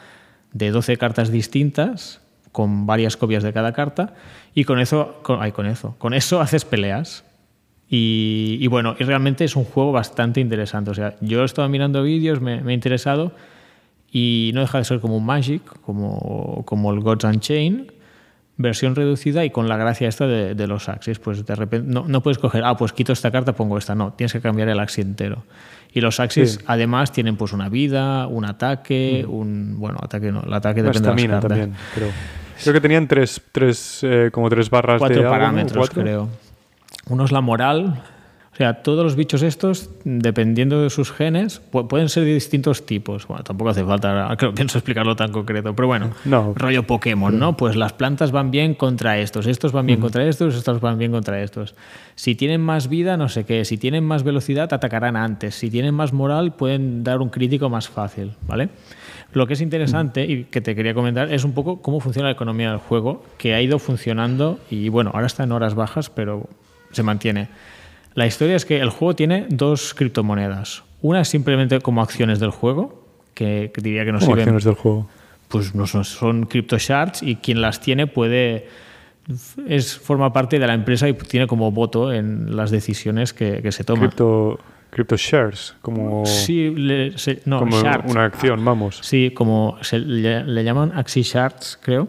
de 0.52 0.70
12 0.70 0.96
cartas 0.96 1.30
distintas 1.30 2.22
con 2.52 2.86
varias 2.86 3.18
copias 3.18 3.42
de 3.42 3.52
cada 3.52 3.74
carta 3.74 4.14
y 4.54 4.64
con 4.64 4.80
eso, 4.80 5.20
con, 5.22 5.66
eso, 5.66 5.94
con 5.98 6.14
eso 6.14 6.40
haces 6.40 6.64
peleas. 6.64 7.25
Y, 7.88 8.66
bueno, 8.66 8.96
y 8.98 9.04
realmente 9.04 9.44
es 9.44 9.54
un 9.54 9.64
juego 9.64 9.92
bastante 9.92 10.40
interesante. 10.40 10.90
O 10.90 10.94
sea, 10.94 11.14
yo 11.20 11.42
he 11.42 11.44
estado 11.44 11.68
mirando 11.68 12.02
vídeos, 12.02 12.40
me, 12.40 12.60
me, 12.60 12.74
interesado 12.74 13.32
y 14.10 14.50
no 14.54 14.60
deja 14.60 14.78
de 14.78 14.84
ser 14.84 15.00
como 15.00 15.16
un 15.16 15.24
Magic, 15.24 15.62
como, 15.82 16.64
como 16.64 16.92
el 16.92 17.00
Gods 17.00 17.24
Unchained, 17.24 17.92
versión 18.56 18.94
reducida 18.94 19.44
y 19.44 19.50
con 19.50 19.68
la 19.68 19.76
gracia 19.76 20.08
esta 20.08 20.26
de, 20.26 20.66
los 20.66 20.88
Axis. 20.88 21.20
Pues 21.20 21.46
de 21.46 21.54
repente 21.54 21.88
no, 21.88 22.06
no, 22.08 22.22
puedes 22.22 22.38
coger, 22.38 22.64
ah, 22.64 22.76
pues 22.76 22.92
quito 22.92 23.12
esta 23.12 23.30
carta, 23.30 23.52
pongo 23.54 23.78
esta. 23.78 23.94
No, 23.94 24.12
tienes 24.14 24.32
que 24.32 24.40
cambiar 24.40 24.68
el 24.68 24.80
Axis 24.80 25.04
entero. 25.04 25.44
Y 25.92 26.00
los 26.00 26.18
Axis 26.18 26.58
además 26.66 27.12
tienen 27.12 27.36
pues 27.36 27.52
una 27.52 27.68
vida, 27.68 28.26
un 28.26 28.44
ataque, 28.44 29.24
mm. 29.26 29.32
un. 29.32 29.74
Bueno, 29.78 29.98
ataque 30.02 30.32
no, 30.32 30.42
el 30.42 30.52
ataque 30.52 30.82
depende 30.82 31.08
de 31.08 31.14
las 31.14 31.40
cartas. 31.40 31.48
También, 31.48 31.74
Creo 32.62 32.72
que 32.72 32.80
tenían 32.80 33.06
tres, 33.06 33.40
tres 33.52 34.00
eh, 34.02 34.30
como 34.32 34.48
tres 34.48 34.70
barras 34.70 34.98
cuatro 34.98 35.22
de 35.22 35.28
parámetros, 35.28 35.90
creo. 35.90 36.28
Uno 37.08 37.24
es 37.24 37.32
la 37.32 37.40
moral, 37.40 38.02
o 38.52 38.56
sea, 38.56 38.82
todos 38.82 39.04
los 39.04 39.16
bichos 39.16 39.42
estos, 39.42 39.90
dependiendo 40.04 40.80
de 40.80 40.88
sus 40.88 41.12
genes, 41.12 41.60
pueden 41.60 42.08
ser 42.08 42.24
de 42.24 42.32
distintos 42.32 42.86
tipos. 42.86 43.26
Bueno, 43.28 43.44
tampoco 43.44 43.68
hace 43.68 43.84
falta, 43.84 44.34
creo 44.38 44.52
que 44.52 44.56
pienso 44.56 44.78
explicarlo 44.78 45.14
tan 45.14 45.30
concreto, 45.30 45.76
pero 45.76 45.88
bueno, 45.88 46.12
rollo 46.54 46.86
Pokémon, 46.86 47.38
¿no? 47.38 47.54
Pues 47.54 47.76
las 47.76 47.92
plantas 47.92 48.32
van 48.32 48.50
bien 48.50 48.72
contra 48.72 49.18
estos, 49.18 49.46
estos 49.46 49.72
van 49.72 49.84
bien 49.84 50.00
contra 50.00 50.24
estos, 50.26 50.54
estos 50.54 50.80
van 50.80 50.96
bien 50.96 51.12
contra 51.12 51.42
estos. 51.42 51.74
Si 52.14 52.34
tienen 52.34 52.62
más 52.62 52.88
vida, 52.88 53.18
no 53.18 53.28
sé 53.28 53.44
qué, 53.44 53.66
si 53.66 53.76
tienen 53.76 54.04
más 54.04 54.22
velocidad, 54.22 54.72
atacarán 54.72 55.16
antes. 55.16 55.54
Si 55.54 55.68
tienen 55.68 55.92
más 55.92 56.14
moral, 56.14 56.54
pueden 56.54 57.04
dar 57.04 57.20
un 57.20 57.28
crítico 57.28 57.68
más 57.68 57.90
fácil, 57.90 58.32
¿vale? 58.48 58.70
Lo 59.34 59.46
que 59.46 59.52
es 59.52 59.60
interesante 59.60 60.24
y 60.24 60.44
que 60.44 60.62
te 60.62 60.74
quería 60.74 60.94
comentar 60.94 61.30
es 61.30 61.44
un 61.44 61.52
poco 61.52 61.82
cómo 61.82 62.00
funciona 62.00 62.28
la 62.28 62.32
economía 62.32 62.70
del 62.70 62.78
juego, 62.78 63.22
que 63.36 63.52
ha 63.52 63.60
ido 63.60 63.78
funcionando 63.78 64.58
y 64.70 64.88
bueno, 64.88 65.10
ahora 65.12 65.26
está 65.26 65.44
en 65.44 65.52
horas 65.52 65.74
bajas, 65.74 66.08
pero 66.08 66.48
se 66.96 67.02
mantiene. 67.02 67.48
La 68.14 68.26
historia 68.26 68.56
es 68.56 68.64
que 68.64 68.80
el 68.80 68.90
juego 68.90 69.14
tiene 69.14 69.46
dos 69.48 69.94
criptomonedas. 69.94 70.82
Una 71.02 71.20
es 71.20 71.28
simplemente 71.28 71.80
como 71.80 72.02
acciones 72.02 72.40
del 72.40 72.50
juego, 72.50 73.04
que, 73.34 73.70
diría 73.76 74.04
que 74.04 74.12
no 74.12 74.20
sirven. 74.20 74.40
acciones 74.40 74.64
del 74.64 74.74
juego? 74.74 75.08
Pues 75.48 75.74
no 75.74 75.86
son, 75.86 76.04
son 76.04 76.46
crypto 76.46 76.78
shards 76.78 77.22
y 77.22 77.36
quien 77.36 77.60
las 77.60 77.80
tiene 77.80 78.06
puede 78.06 78.66
es 79.66 79.98
forma 79.98 80.32
parte 80.32 80.58
de 80.58 80.66
la 80.66 80.74
empresa 80.74 81.08
y 81.08 81.14
tiene 81.14 81.46
como 81.46 81.70
voto 81.72 82.12
en 82.12 82.56
las 82.56 82.70
decisiones 82.70 83.32
que, 83.32 83.70
se 83.72 83.84
toman. 83.84 84.08
Crypto, 84.08 84.60
crypto 84.90 85.16
shares, 85.16 85.74
como, 85.82 86.24
sí, 86.26 86.72
no, 87.44 87.58
como 87.58 87.76
una 88.06 88.24
acción, 88.24 88.64
vamos. 88.64 89.00
Sí, 89.02 89.32
como 89.34 89.78
se, 89.82 89.98
le, 89.98 90.64
llaman 90.64 90.92
Axie 90.94 91.22
Shards, 91.22 91.78
creo. 91.82 92.08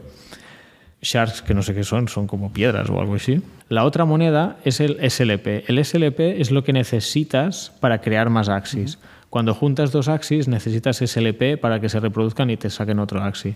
Shards, 1.01 1.41
que 1.41 1.53
no 1.53 1.61
sé 1.61 1.75
qué 1.75 1.83
son, 1.83 2.07
son 2.07 2.27
como 2.27 2.51
piedras 2.51 2.89
o 2.89 2.99
algo 2.99 3.15
así. 3.15 3.41
La 3.69 3.83
otra 3.83 4.05
moneda 4.05 4.57
es 4.63 4.79
el 4.79 4.97
SLP. 5.09 5.69
El 5.69 5.83
SLP 5.83 6.19
es 6.39 6.51
lo 6.51 6.63
que 6.63 6.73
necesitas 6.73 7.71
para 7.79 8.01
crear 8.01 8.29
más 8.29 8.49
Axis. 8.49 8.97
Cuando 9.29 9.53
juntas 9.53 9.91
dos 9.91 10.07
Axis 10.07 10.47
necesitas 10.47 10.97
SLP 10.97 11.59
para 11.59 11.79
que 11.79 11.89
se 11.89 11.99
reproduzcan 11.99 12.49
y 12.49 12.57
te 12.57 12.69
saquen 12.69 12.99
otro 12.99 13.21
Axis. 13.21 13.55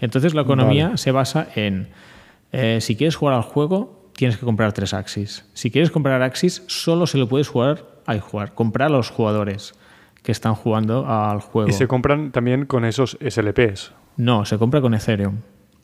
Entonces 0.00 0.34
la 0.34 0.42
economía 0.42 0.96
se 0.96 1.12
basa 1.12 1.48
en, 1.54 1.88
eh, 2.50 2.78
si 2.80 2.96
quieres 2.96 3.16
jugar 3.16 3.36
al 3.36 3.42
juego, 3.42 4.10
tienes 4.14 4.36
que 4.36 4.44
comprar 4.44 4.72
tres 4.72 4.92
Axis. 4.92 5.44
Si 5.54 5.70
quieres 5.70 5.90
comprar 5.90 6.20
Axis, 6.22 6.64
solo 6.66 7.06
se 7.06 7.18
lo 7.18 7.28
puedes 7.28 7.48
jugar, 7.48 7.86
hay 8.04 8.18
jugar, 8.18 8.52
comprar 8.54 8.88
a 8.88 8.92
los 8.92 9.10
jugadores 9.10 9.74
que 10.22 10.32
están 10.32 10.54
jugando 10.54 11.06
al 11.06 11.40
juego. 11.40 11.68
¿Y 11.70 11.72
se 11.72 11.86
compran 11.86 12.32
también 12.32 12.66
con 12.66 12.84
esos 12.84 13.16
SLPs? 13.26 13.92
No, 14.16 14.44
se 14.44 14.58
compra 14.58 14.80
con 14.80 14.94
Ethereum. 14.94 15.38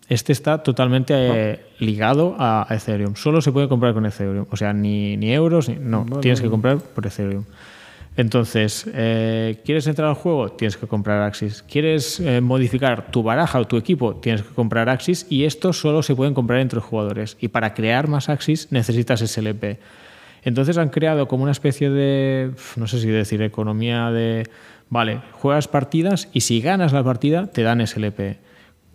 Este 0.09 0.33
está 0.33 0.63
totalmente 0.63 1.13
eh, 1.15 1.61
ligado 1.79 2.35
a 2.39 2.67
Ethereum. 2.71 3.15
Solo 3.15 3.43
se 3.43 3.53
puede 3.53 3.69
comprar 3.69 3.93
con 3.93 4.07
Ethereum. 4.07 4.47
O 4.51 4.57
sea, 4.57 4.73
ni, 4.73 5.17
ni 5.19 5.33
euros, 5.33 5.69
no. 5.69 6.07
tienes 6.21 6.41
que 6.41 6.49
comprar 6.49 6.79
por 6.79 7.07
Ethereum. 7.07 7.45
Entonces, 8.17 8.91
eh, 8.95 9.61
¿quieres 9.65 9.87
entrar 9.87 10.09
al 10.09 10.15
juego? 10.15 10.49
Tienes 10.49 10.77
que 10.77 10.89
comprar 10.89 11.23
Axis. 11.23 11.63
¿Quieres 11.63 12.19
eh, 12.19 12.41
modificar 12.41 13.13
tu 13.13 13.23
baraja 13.23 13.61
o 13.61 13.67
tu 13.67 13.77
equipo? 13.77 14.17
Tienes 14.17 14.43
que 14.43 14.55
comprar 14.55 14.89
Axis. 14.89 15.27
Y 15.29 15.45
esto 15.45 15.73
solo 15.73 16.03
se 16.03 16.17
pueden 16.17 16.35
comprar 16.35 16.59
entre 16.59 16.81
jugadores. 16.81 17.37
Y 17.41 17.49
para 17.49 17.75
crear 17.75 18.09
más 18.09 18.29
Axis 18.29 18.73
necesitas 18.73 19.21
SLP. 19.21 19.79
Entonces 20.43 20.79
han 20.79 20.89
creado 20.89 21.29
como 21.29 21.45
una 21.45 21.53
especie 21.53 21.91
de, 21.91 22.51
no 22.77 22.87
sé 22.89 22.99
si 23.01 23.09
decir, 23.09 23.43
economía 23.43 24.11
de, 24.11 24.49
vale, 24.89 25.21
juegas 25.33 25.69
partidas 25.69 26.29
y 26.33 26.41
si 26.41 26.61
ganas 26.61 26.93
la 26.93 27.05
partida 27.05 27.47
te 27.49 27.63
dan 27.63 27.87
SLP. 27.87 28.48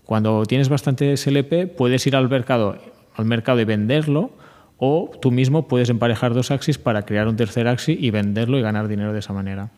Cuando 0.06 0.46
tienes 0.46 0.70
bastante 0.70 1.16
SLP, 1.16 1.68
puedes 1.76 2.06
ir 2.08 2.16
al 2.16 2.30
mercado, 2.30 2.78
al 3.16 3.26
mercado 3.26 3.60
y 3.60 3.66
venderlo, 3.66 4.32
o 4.78 5.12
tú 5.22 5.32
mismo 5.32 5.68
puedes 5.68 5.90
emparejar 5.90 6.34
dos 6.34 6.52
axis 6.52 6.78
para 6.78 7.04
crear 7.04 7.28
un 7.28 7.36
tercer 7.36 7.68
axis 7.68 7.98
y 8.00 8.12
venderlo 8.12 8.58
y 8.58 8.62
ganar 8.62 8.88
dinero 8.88 9.14
de 9.14 9.20
esa 9.20 9.34
manera. 9.34 9.70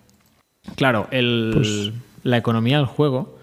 Claro, 0.75 1.07
pues 1.09 1.91
la 2.23 2.37
economía 2.37 2.77
del 2.77 2.87
juego 2.87 3.37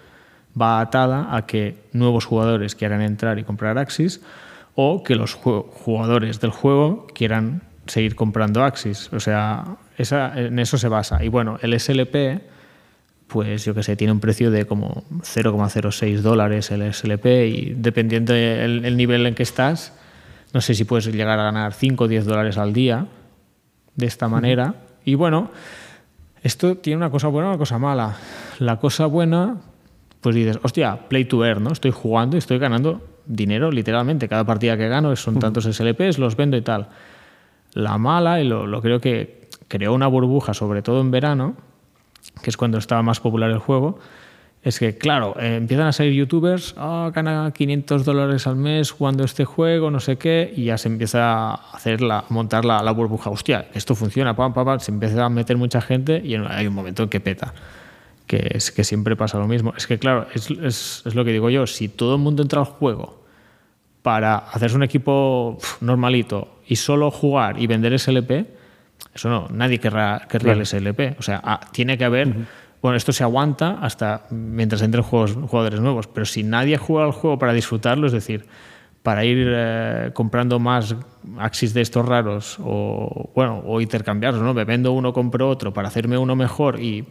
va 0.59 0.81
atada 0.81 1.35
a 1.35 1.45
que 1.45 1.77
nuevos 1.93 2.25
jugadores 2.25 2.75
quieran 2.75 3.01
entrar 3.01 3.39
y 3.39 3.43
comprar 3.43 3.77
Axis 3.77 4.21
o 4.75 5.03
que 5.03 5.15
los 5.15 5.33
jugadores 5.33 6.39
del 6.41 6.51
juego 6.51 7.07
quieran 7.13 7.61
seguir 7.87 8.15
comprando 8.15 8.63
Axis. 8.63 9.11
O 9.13 9.19
sea, 9.19 9.77
en 9.97 10.59
eso 10.59 10.77
se 10.77 10.89
basa. 10.89 11.23
Y 11.23 11.29
bueno, 11.29 11.57
el 11.61 11.79
SLP 11.79 12.41
pues 13.33 13.65
yo 13.65 13.73
que 13.73 13.81
sé, 13.81 13.95
tiene 13.95 14.13
un 14.13 14.19
precio 14.19 14.51
de 14.51 14.65
como 14.67 15.05
0,06 15.21 16.19
dólares 16.19 16.69
el 16.69 16.93
SLP 16.93 17.25
y 17.47 17.73
dependiendo 17.75 18.31
del 18.31 18.95
nivel 18.95 19.25
en 19.25 19.33
que 19.33 19.41
estás, 19.41 19.91
no 20.53 20.61
sé 20.61 20.75
si 20.75 20.83
puedes 20.83 21.07
llegar 21.07 21.39
a 21.39 21.43
ganar 21.45 21.73
5 21.73 22.03
o 22.03 22.07
10 22.07 22.25
dólares 22.25 22.59
al 22.59 22.73
día 22.73 23.07
de 23.95 24.05
esta 24.05 24.27
manera. 24.27 24.75
Y 25.03 25.15
bueno, 25.15 25.49
esto 26.43 26.77
tiene 26.77 26.97
una 26.97 27.09
cosa 27.09 27.27
buena 27.29 27.47
y 27.47 27.49
una 27.49 27.57
cosa 27.57 27.79
mala. 27.79 28.17
La 28.59 28.77
cosa 28.77 29.07
buena, 29.07 29.57
pues 30.21 30.35
dices, 30.35 30.59
hostia, 30.61 31.09
play 31.09 31.25
to 31.25 31.43
earn, 31.43 31.63
¿no? 31.63 31.71
Estoy 31.71 31.89
jugando 31.89 32.37
y 32.37 32.39
estoy 32.39 32.59
ganando 32.59 33.01
dinero, 33.25 33.71
literalmente. 33.71 34.29
Cada 34.29 34.43
partida 34.43 34.77
que 34.77 34.87
gano 34.89 35.15
son 35.15 35.39
tantos 35.39 35.63
SLPs, 35.63 36.19
los 36.19 36.35
vendo 36.35 36.55
y 36.55 36.61
tal. 36.61 36.89
La 37.73 37.97
mala, 37.97 38.39
y 38.39 38.47
lo 38.47 38.79
creo 38.83 39.01
que 39.01 39.49
creó 39.67 39.95
una 39.95 40.05
burbuja, 40.05 40.53
sobre 40.53 40.83
todo 40.83 41.01
en 41.01 41.09
verano, 41.09 41.55
que 42.41 42.49
es 42.49 42.57
cuando 42.57 42.77
estaba 42.77 43.01
más 43.01 43.19
popular 43.19 43.49
el 43.51 43.59
juego, 43.59 43.99
es 44.63 44.79
que, 44.79 44.97
claro, 44.97 45.35
eh, 45.39 45.57
empiezan 45.57 45.87
a 45.87 45.91
salir 45.91 46.13
youtubers, 46.13 46.73
oh, 46.77 47.11
gana 47.13 47.51
500 47.53 48.05
dólares 48.05 48.47
al 48.47 48.55
mes 48.55 48.91
jugando 48.91 49.25
este 49.25 49.43
juego, 49.43 49.91
no 49.91 49.99
sé 49.99 50.15
qué, 50.17 50.53
y 50.55 50.65
ya 50.65 50.77
se 50.77 50.87
empieza 50.87 51.19
a 51.21 51.53
hacer 51.73 52.01
la, 52.01 52.23
montar 52.29 52.63
la, 52.63 52.89
burbuja. 52.91 53.29
Hostia, 53.29 53.67
esto 53.73 53.93
funciona, 53.93 54.37
pam, 54.37 54.53
pam, 54.53 54.65
pam, 54.65 54.79
se 54.79 54.91
empieza 54.91 55.25
a 55.25 55.29
meter 55.29 55.57
mucha 55.57 55.81
gente 55.81 56.21
y 56.23 56.35
hay 56.35 56.67
un 56.67 56.73
momento 56.73 57.03
en 57.03 57.09
que 57.09 57.19
peta. 57.19 57.53
Que 58.25 58.51
es 58.51 58.71
que 58.71 58.85
siempre 58.85 59.17
pasa 59.17 59.37
lo 59.37 59.49
mismo. 59.49 59.73
Es 59.75 59.85
que, 59.85 59.99
claro, 59.99 60.27
es, 60.33 60.49
es, 60.49 61.03
es 61.05 61.13
lo 61.13 61.25
que 61.25 61.33
digo 61.33 61.49
yo, 61.49 61.67
si 61.67 61.89
todo 61.89 62.15
el 62.15 62.21
mundo 62.21 62.41
entra 62.41 62.61
al 62.61 62.65
juego 62.65 63.21
para 64.01 64.37
hacerse 64.37 64.77
un 64.77 64.83
equipo 64.83 65.57
normalito 65.81 66.59
y 66.65 66.77
solo 66.77 67.11
jugar 67.11 67.61
y 67.61 67.67
vender 67.67 67.99
SLP, 67.99 68.47
eso 69.13 69.29
no, 69.29 69.47
nadie 69.51 69.79
querrá, 69.79 70.27
querría 70.29 70.53
el 70.53 70.65
SLP. 70.65 71.19
O 71.19 71.21
sea, 71.21 71.41
ah, 71.43 71.59
tiene 71.71 71.97
que 71.97 72.05
haber. 72.05 72.33
Bueno, 72.81 72.97
esto 72.97 73.13
se 73.13 73.23
aguanta 73.23 73.79
hasta 73.81 74.25
mientras 74.29 74.81
entren 74.81 75.03
juegos, 75.03 75.33
jugadores 75.33 75.79
nuevos, 75.79 76.07
pero 76.07 76.25
si 76.25 76.43
nadie 76.43 76.77
juega 76.77 77.05
el 77.05 77.13
juego 77.13 77.39
para 77.39 77.53
disfrutarlo, 77.53 78.07
es 78.07 78.13
decir, 78.13 78.45
para 79.03 79.23
ir 79.23 79.47
eh, 79.49 80.11
comprando 80.13 80.59
más 80.59 80.95
axis 81.37 81.73
de 81.73 81.81
estos 81.81 82.05
raros 82.05 82.57
o, 82.61 83.29
bueno, 83.35 83.61
o 83.65 83.79
intercambiarlos, 83.79 84.41
¿no? 84.41 84.53
Me 84.53 84.65
vendo 84.65 84.91
uno, 84.91 85.13
compro 85.13 85.49
otro 85.49 85.73
para 85.73 85.87
hacerme 85.89 86.17
uno 86.17 86.35
mejor 86.35 86.81
y 86.81 87.05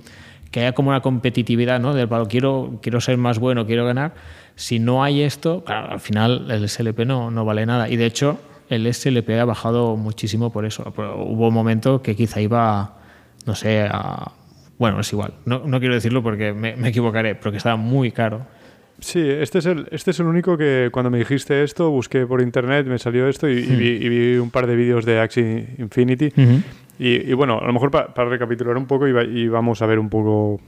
que 0.50 0.60
haya 0.60 0.72
como 0.72 0.90
una 0.90 1.00
competitividad, 1.00 1.80
¿no? 1.80 1.94
Del 1.94 2.08
quiero, 2.28 2.78
quiero 2.82 3.00
ser 3.00 3.16
más 3.16 3.38
bueno, 3.38 3.66
quiero 3.66 3.86
ganar. 3.86 4.14
Si 4.54 4.78
no 4.78 5.02
hay 5.02 5.22
esto, 5.22 5.64
claro, 5.64 5.90
al 5.92 6.00
final 6.00 6.50
el 6.50 6.68
SLP 6.68 7.06
no, 7.06 7.30
no 7.30 7.44
vale 7.44 7.64
nada. 7.64 7.88
Y 7.88 7.96
de 7.96 8.06
hecho, 8.06 8.38
el 8.72 8.92
SLP 8.92 9.30
ha 9.40 9.44
bajado 9.44 9.96
muchísimo 9.96 10.50
por 10.50 10.64
eso. 10.64 10.92
hubo 10.96 11.48
un 11.48 11.54
momento 11.54 12.02
que 12.02 12.16
quizá 12.16 12.40
iba, 12.40 12.98
no 13.46 13.54
sé, 13.54 13.86
a... 13.90 14.32
Bueno, 14.78 15.00
es 15.00 15.12
igual. 15.12 15.34
No, 15.44 15.62
no 15.64 15.78
quiero 15.78 15.94
decirlo 15.94 16.22
porque 16.22 16.52
me, 16.52 16.88
equivocaré, 16.88 17.34
pero 17.34 17.52
que 17.52 17.58
estaba 17.58 17.76
muy 17.76 18.10
caro. 18.10 18.46
Sí, 18.98 19.20
este 19.20 19.58
es, 19.58 19.66
el, 19.66 19.88
este 19.90 20.12
es 20.12 20.20
el 20.20 20.26
único 20.26 20.56
que 20.56 20.90
cuando 20.92 21.10
me 21.10 21.18
dijiste 21.18 21.62
esto, 21.62 21.90
busqué 21.90 22.26
por 22.26 22.40
internet, 22.40 22.86
me 22.86 22.98
salió 22.98 23.28
esto 23.28 23.48
y, 23.48 23.62
vi, 23.62 24.36
un 24.36 24.50
par 24.50 24.66
de 24.66 24.76
vídeos 24.76 25.04
de 25.04 25.20
Axie 25.20 25.74
Infinity. 25.78 26.32
y, 26.98 27.32
bueno, 27.32 27.58
a 27.60 27.66
lo 27.66 27.72
mejor 27.72 27.90
para 27.90 28.28
recapitular 28.28 28.76
un 28.76 28.86
poco 28.86 29.06
y, 29.06 29.48
vamos 29.48 29.82
a 29.82 29.86
ver 29.86 29.98
un 29.98 30.08
poco, 30.08 30.60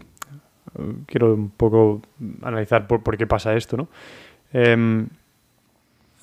quiero 1.07 1.35
un 1.35 1.51
poco 1.51 2.03
analizar 2.43 2.87
por, 2.87 3.03
por 3.03 3.17
qué 3.17 3.27
pasa 3.27 3.55
esto, 3.55 3.77
¿no? 3.77 3.89
Em, 4.53 5.09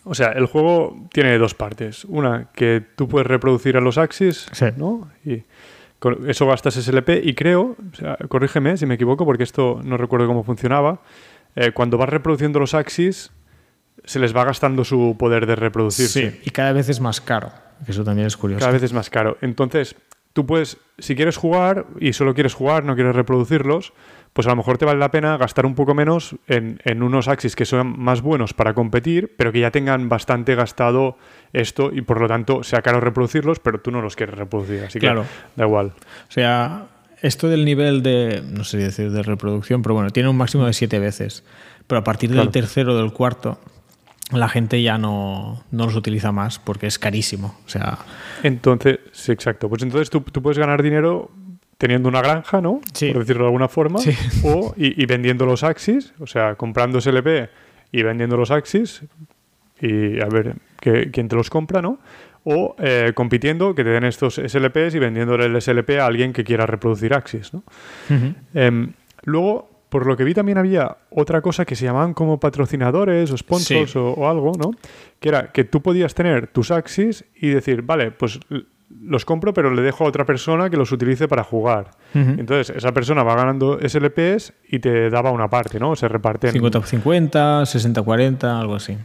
o 0.03 0.15
sea, 0.15 0.31
el 0.31 0.45
juego 0.45 1.07
tiene 1.11 1.37
dos 1.37 1.53
partes. 1.53 2.05
Una, 2.05 2.49
que 2.53 2.83
tú 2.95 3.07
puedes 3.07 3.27
reproducir 3.27 3.77
a 3.77 3.81
los 3.81 3.97
Axis, 3.97 4.47
¿no? 4.77 5.09
Y 5.25 5.43
con 5.99 6.27
eso 6.27 6.47
gastas 6.47 6.75
SLP 6.75 7.09
y 7.23 7.35
creo, 7.35 7.75
o 7.91 7.95
sea, 7.95 8.17
corrígeme 8.27 8.75
si 8.77 8.87
me 8.87 8.95
equivoco 8.95 9.23
porque 9.23 9.43
esto 9.43 9.79
no 9.83 9.97
recuerdo 9.97 10.25
cómo 10.25 10.43
funcionaba, 10.43 11.01
eh, 11.55 11.71
cuando 11.73 11.97
vas 11.97 12.09
reproduciendo 12.09 12.59
los 12.59 12.73
Axis 12.73 13.31
se 14.03 14.17
les 14.17 14.35
va 14.35 14.43
gastando 14.43 14.83
su 14.83 15.15
poder 15.19 15.45
de 15.45 15.55
reproducirse. 15.55 16.31
Sí, 16.31 16.41
y 16.43 16.49
cada 16.49 16.73
vez 16.73 16.89
es 16.89 16.99
más 16.99 17.21
caro, 17.21 17.51
eso 17.87 18.03
también 18.03 18.25
es 18.25 18.35
curioso. 18.35 18.61
Cada 18.61 18.71
vez 18.71 18.81
es 18.81 18.93
más 18.93 19.11
caro. 19.11 19.37
Entonces, 19.41 19.95
tú 20.33 20.47
puedes, 20.47 20.77
si 20.97 21.15
quieres 21.15 21.37
jugar 21.37 21.85
y 21.99 22.13
solo 22.13 22.33
quieres 22.33 22.55
jugar, 22.55 22.83
no 22.83 22.95
quieres 22.95 23.15
reproducirlos, 23.15 23.93
pues 24.33 24.47
a 24.47 24.51
lo 24.51 24.55
mejor 24.55 24.77
te 24.77 24.85
vale 24.85 24.99
la 24.99 25.11
pena 25.11 25.37
gastar 25.37 25.65
un 25.65 25.75
poco 25.75 25.93
menos 25.93 26.35
en, 26.47 27.03
unos 27.03 27.27
Axis 27.27 27.55
que 27.55 27.65
son 27.65 27.99
más 27.99 28.21
buenos 28.21 28.53
para 28.53 28.73
competir, 28.73 29.35
pero 29.37 29.51
que 29.51 29.59
ya 29.59 29.71
tengan 29.71 30.07
bastante 30.07 30.55
gastado 30.55 31.17
esto 31.51 31.91
y 31.93 32.01
por 32.01 32.21
lo 32.21 32.27
tanto 32.27 32.63
sea 32.63 32.81
caro 32.81 33.01
reproducirlos, 33.01 33.59
pero 33.59 33.81
tú 33.81 33.91
no 33.91 34.01
los 34.01 34.15
quieres 34.15 34.35
reproducir. 34.37 34.83
Así 34.85 34.99
claro. 34.99 35.23
que 35.23 35.59
da 35.61 35.65
igual. 35.65 35.87
O 35.87 36.31
sea, 36.31 36.87
esto 37.21 37.49
del 37.49 37.65
nivel 37.65 38.03
de, 38.03 38.41
no 38.47 38.63
sé 38.63 38.77
decir 38.77 39.11
de 39.11 39.21
reproducción, 39.21 39.81
pero 39.81 39.95
bueno, 39.95 40.11
tiene 40.11 40.29
un 40.29 40.37
máximo 40.37 40.65
de 40.65 40.73
siete 40.73 40.99
veces. 40.99 41.43
Pero 41.87 41.99
a 41.99 42.03
partir 42.05 42.31
del 42.31 42.49
tercero 42.51 42.93
o 42.93 42.97
del 42.97 43.11
cuarto, 43.11 43.59
la 44.31 44.47
gente 44.47 44.81
ya 44.81 44.97
no, 44.97 45.61
no, 45.71 45.85
los 45.85 45.95
utiliza 45.95 46.31
más 46.31 46.57
porque 46.57 46.87
es 46.87 46.97
carísimo. 46.97 47.59
O 47.65 47.69
sea. 47.69 47.99
Entonces, 48.43 48.99
sí, 49.11 49.33
exacto. 49.33 49.67
Pues 49.67 49.83
entonces 49.83 50.09
tú, 50.09 50.21
tú 50.21 50.41
puedes 50.41 50.57
ganar 50.57 50.81
dinero 50.81 51.31
teniendo 51.81 52.07
una 52.09 52.21
granja, 52.21 52.61
¿no? 52.61 52.79
Sí. 52.93 53.09
Por 53.11 53.21
decirlo 53.21 53.45
de 53.45 53.47
alguna 53.47 53.67
forma. 53.67 53.97
Sí. 53.97 54.15
O, 54.43 54.71
y, 54.77 55.01
y, 55.01 55.07
vendiendo 55.07 55.47
los 55.47 55.63
Axis, 55.63 56.13
o 56.19 56.27
sea, 56.27 56.53
comprando 56.53 57.01
SLP 57.01 57.49
y 57.91 58.03
vendiendo 58.03 58.37
los 58.37 58.51
Axis 58.51 59.01
y 59.81 60.21
a 60.21 60.27
ver 60.27 60.53
que, 60.79 61.09
quién 61.09 61.27
te 61.27 61.35
los 61.35 61.49
compra, 61.49 61.81
¿no? 61.81 61.97
O 62.43 62.75
eh, 62.77 63.13
compitiendo, 63.15 63.73
que 63.73 63.83
te 63.83 63.89
den 63.89 64.03
estos 64.03 64.35
SLPs 64.35 64.93
y 64.93 64.99
vendiéndole 64.99 65.45
el 65.45 65.59
SLP 65.59 65.97
a 65.99 66.05
alguien 66.05 66.33
que 66.33 66.43
quiera 66.43 66.67
reproducir 66.67 67.15
Axis, 67.15 67.51
¿no? 67.51 67.63
Uh 68.11 68.13
-huh. 68.13 68.35
eh, 68.53 68.87
luego, 69.23 69.67
por 69.89 70.05
lo 70.05 70.15
que 70.15 70.23
vi 70.23 70.35
también 70.35 70.59
había 70.59 70.97
otra 71.09 71.41
cosa 71.41 71.65
que 71.65 71.75
se 71.75 71.85
llamaban 71.85 72.13
como 72.13 72.39
patrocinadores 72.39 73.31
o 73.31 73.37
sponsors 73.37 73.91
Sí. 73.91 73.97
o, 73.97 74.11
o 74.11 74.29
algo, 74.29 74.51
¿no? 74.55 74.69
Que 75.19 75.29
era 75.29 75.51
que 75.51 75.63
tú 75.63 75.81
podías 75.81 76.13
tener 76.13 76.45
tus 76.45 76.69
Axis 76.69 77.25
y 77.35 77.49
decir, 77.49 77.81
vale, 77.81 78.11
pues 78.11 78.39
los 79.01 79.25
compro, 79.25 79.53
pero 79.53 79.71
le 79.71 79.81
dejo 79.81 80.05
a 80.05 80.07
otra 80.07 80.25
persona 80.25 80.69
que 80.69 80.77
los 80.77 80.91
utilice 80.91 81.27
para 81.27 81.43
jugar. 81.43 81.91
Entonces, 82.13 82.75
esa 82.75 82.91
persona 82.91 83.23
va 83.23 83.35
ganando 83.35 83.79
SLPs 83.79 84.53
y 84.69 84.79
te 84.79 85.09
daba 85.09 85.31
una 85.31 85.49
parte, 85.49 85.79
¿no? 85.79 85.95
Se 85.95 86.07
reparten. 86.07 86.53
50-50, 86.53 87.31
60-40, 87.63 88.43
algo 88.43 88.75
así. 88.75 88.97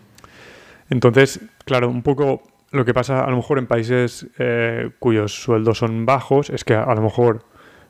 Entonces, 0.90 1.40
claro, 1.64 1.88
un 1.88 2.02
poco 2.02 2.42
lo 2.70 2.84
que 2.84 2.94
pasa 2.94 3.24
a 3.24 3.30
lo 3.30 3.36
mejor 3.36 3.58
en 3.58 3.66
países 3.66 4.26
eh, 4.38 4.90
cuyos 4.98 5.42
sueldos 5.42 5.78
son 5.78 6.04
bajos 6.04 6.50
es 6.50 6.64
que 6.64 6.74
a, 6.74 6.84
a 6.84 6.94
lo 6.94 7.02
mejor 7.02 7.44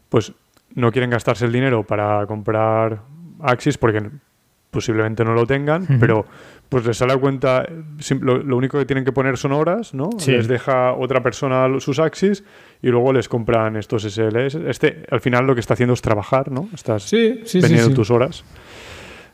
pues 0.09 0.33
no 0.75 0.93
quieren 0.93 1.11
gastarse 1.11 1.47
el 1.47 1.53
dinero 1.53 1.83
para 1.83 2.27
comprar 2.27 3.01
Axis 3.41 3.79
porque 3.79 4.11
posiblemente 4.71 5.25
no 5.25 5.33
lo 5.33 5.47
tengan, 5.47 5.87
pero 5.99 6.27
pues 6.69 6.85
les 6.85 6.97
sale 6.97 7.13
a 7.13 7.17
cuenta, 7.17 7.65
lo, 8.21 8.39
lo 8.39 8.57
único 8.57 8.79
que 8.79 8.85
tienen 8.87 9.05
que 9.05 9.13
poner 9.13 9.37
son 9.37 9.53
horas, 9.53 9.95
¿no? 9.95 10.11
Sí. 10.19 10.33
Les 10.33 10.49
deja 10.49 10.93
otra 10.95 11.23
persona 11.23 11.69
sus 11.81 11.99
Axis 11.99 12.43
y 12.83 12.89
luego 12.89 13.13
les 13.13 13.29
compran 13.29 13.77
estos 13.77 14.03
SLS. 14.03 14.57
Este, 14.67 15.05
al 15.11 15.21
final 15.21 15.47
lo 15.47 15.55
que 15.55 15.61
está 15.61 15.75
haciendo 15.75 15.95
es 15.95 16.03
trabajar, 16.03 16.51
¿no? 16.51 16.69
Estás 16.75 17.05
Sí, 17.05 17.41
vendiendo 17.55 17.95
tus 17.95 18.11
horas. 18.11 18.45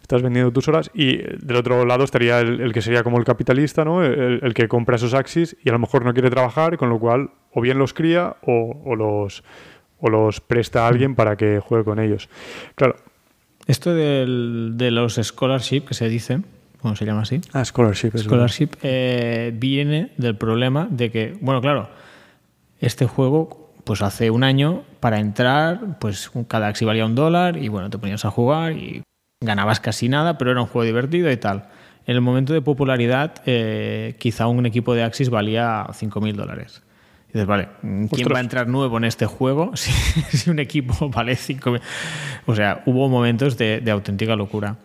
Estás 0.03 0.20
vendiendo 0.20 0.53
tus 0.53 0.68
horas 0.68 0.91
y 0.93 1.18
del 1.18 1.57
otro 1.57 1.87
lado 1.87 2.05
estaría 2.05 2.41
el, 2.41 2.61
el 2.61 2.72
que 2.72 2.83
sería 2.83 3.03
como 3.03 3.16
el 3.18 3.24
capitalista, 3.24 3.85
¿no? 3.85 4.05
El, 4.05 4.41
el 4.43 4.53
que 4.53 4.68
compra 4.68 4.97
esos 4.97 5.14
Axis 5.14 5.57
y 5.64 5.70
a 5.70 5.72
lo 5.72 5.78
mejor 5.78 6.05
no 6.05 6.12
quiere 6.12 6.28
trabajar, 6.28 6.76
con 6.76 6.91
lo 6.91 6.99
cual 6.99 7.30
o 7.53 7.61
bien 7.62 7.78
los 7.78 7.95
cría 7.95 8.37
o, 8.43 8.83
o 8.85 8.95
los, 8.97 9.43
o 10.01 10.11
los 10.11 10.41
presta 10.41 10.85
a 10.85 10.89
alguien 10.89 11.14
para 11.14 11.37
que 11.37 11.61
juegue 11.61 11.85
con 11.85 11.99
ellos. 11.99 12.28
Claro. 12.74 12.97
Esto 13.68 13.95
del- 13.95 14.72
de 14.74 14.91
los 14.91 15.14
scholarship, 15.22 15.83
que 15.87 15.95
se 15.95 16.09
dice, 16.09 16.41
¿cómo 16.83 16.97
se 16.97 17.07
llama 17.07 17.22
así? 17.22 17.41
Ah, 17.53 17.64
scholarship. 17.64 18.11
Scholarship 18.18 18.70
eh, 18.83 19.53
viene 19.55 20.11
del 20.16 20.37
problema 20.37 20.89
de 20.91 21.11
que, 21.11 21.39
bueno, 21.41 21.61
claro, 21.61 21.89
este 22.80 23.07
juego, 23.07 23.72
pues 23.85 24.03
hace 24.03 24.30
un 24.30 24.43
año, 24.43 24.83
para 25.01 25.20
entrar, 25.20 25.99
pues 26.01 26.30
cada 26.49 26.66
Axi 26.66 26.85
valía 26.85 27.07
un 27.07 27.14
dólar 27.14 27.57
y 27.57 27.68
bueno, 27.68 27.89
te 27.89 27.99
ponías 27.99 28.24
a 28.24 28.30
jugar 28.30 28.72
y 28.72 29.03
ganabas 29.41 29.80
casi 29.80 30.09
nada, 30.09 30.37
pero 30.39 30.51
era 30.51 30.61
un 30.61 30.66
juego 30.66 30.85
divertido 30.85 31.30
y 31.30 31.37
tal. 31.37 31.68
En 32.05 32.16
el 32.16 32.20
momento 32.20 32.53
de 32.53 32.61
popularidad, 32.61 33.35
eh, 33.47 34.16
quizá 34.18 34.49
un 34.49 34.66
equipo 34.66 34.95
de 34.95 35.05
Axis 35.05 35.30
valía 35.30 35.87
5.000 35.87 36.35
dólares. 36.35 36.83
Y 37.28 37.35
dices, 37.35 37.47
vale, 37.47 37.68
¿quién 37.80 38.09
Ostras. 38.11 38.35
va 38.35 38.39
a 38.39 38.43
entrar 38.43 38.68
nuevo 38.68 38.99
en 38.99 39.05
este 39.05 39.26
juego 39.26 39.70
si, 39.76 39.93
si 40.37 40.51
un 40.51 40.59
equipo 40.59 41.09
vale 41.14 41.35
5.000? 41.35 41.80
O 42.47 42.57
sea, 42.57 42.83
hubo 42.87 43.09
momentos 43.09 43.57
de, 43.57 43.80
de 43.80 43.91
auténtica 43.93 44.35
locura. 44.35 44.76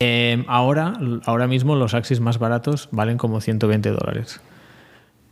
Eh, 0.00 0.44
ahora, 0.48 0.94
ahora 1.24 1.46
mismo 1.46 1.76
los 1.76 1.94
Axis 1.94 2.20
más 2.20 2.38
baratos 2.38 2.88
valen 2.92 3.18
como 3.18 3.40
120 3.40 3.90
dólares. 3.90 4.40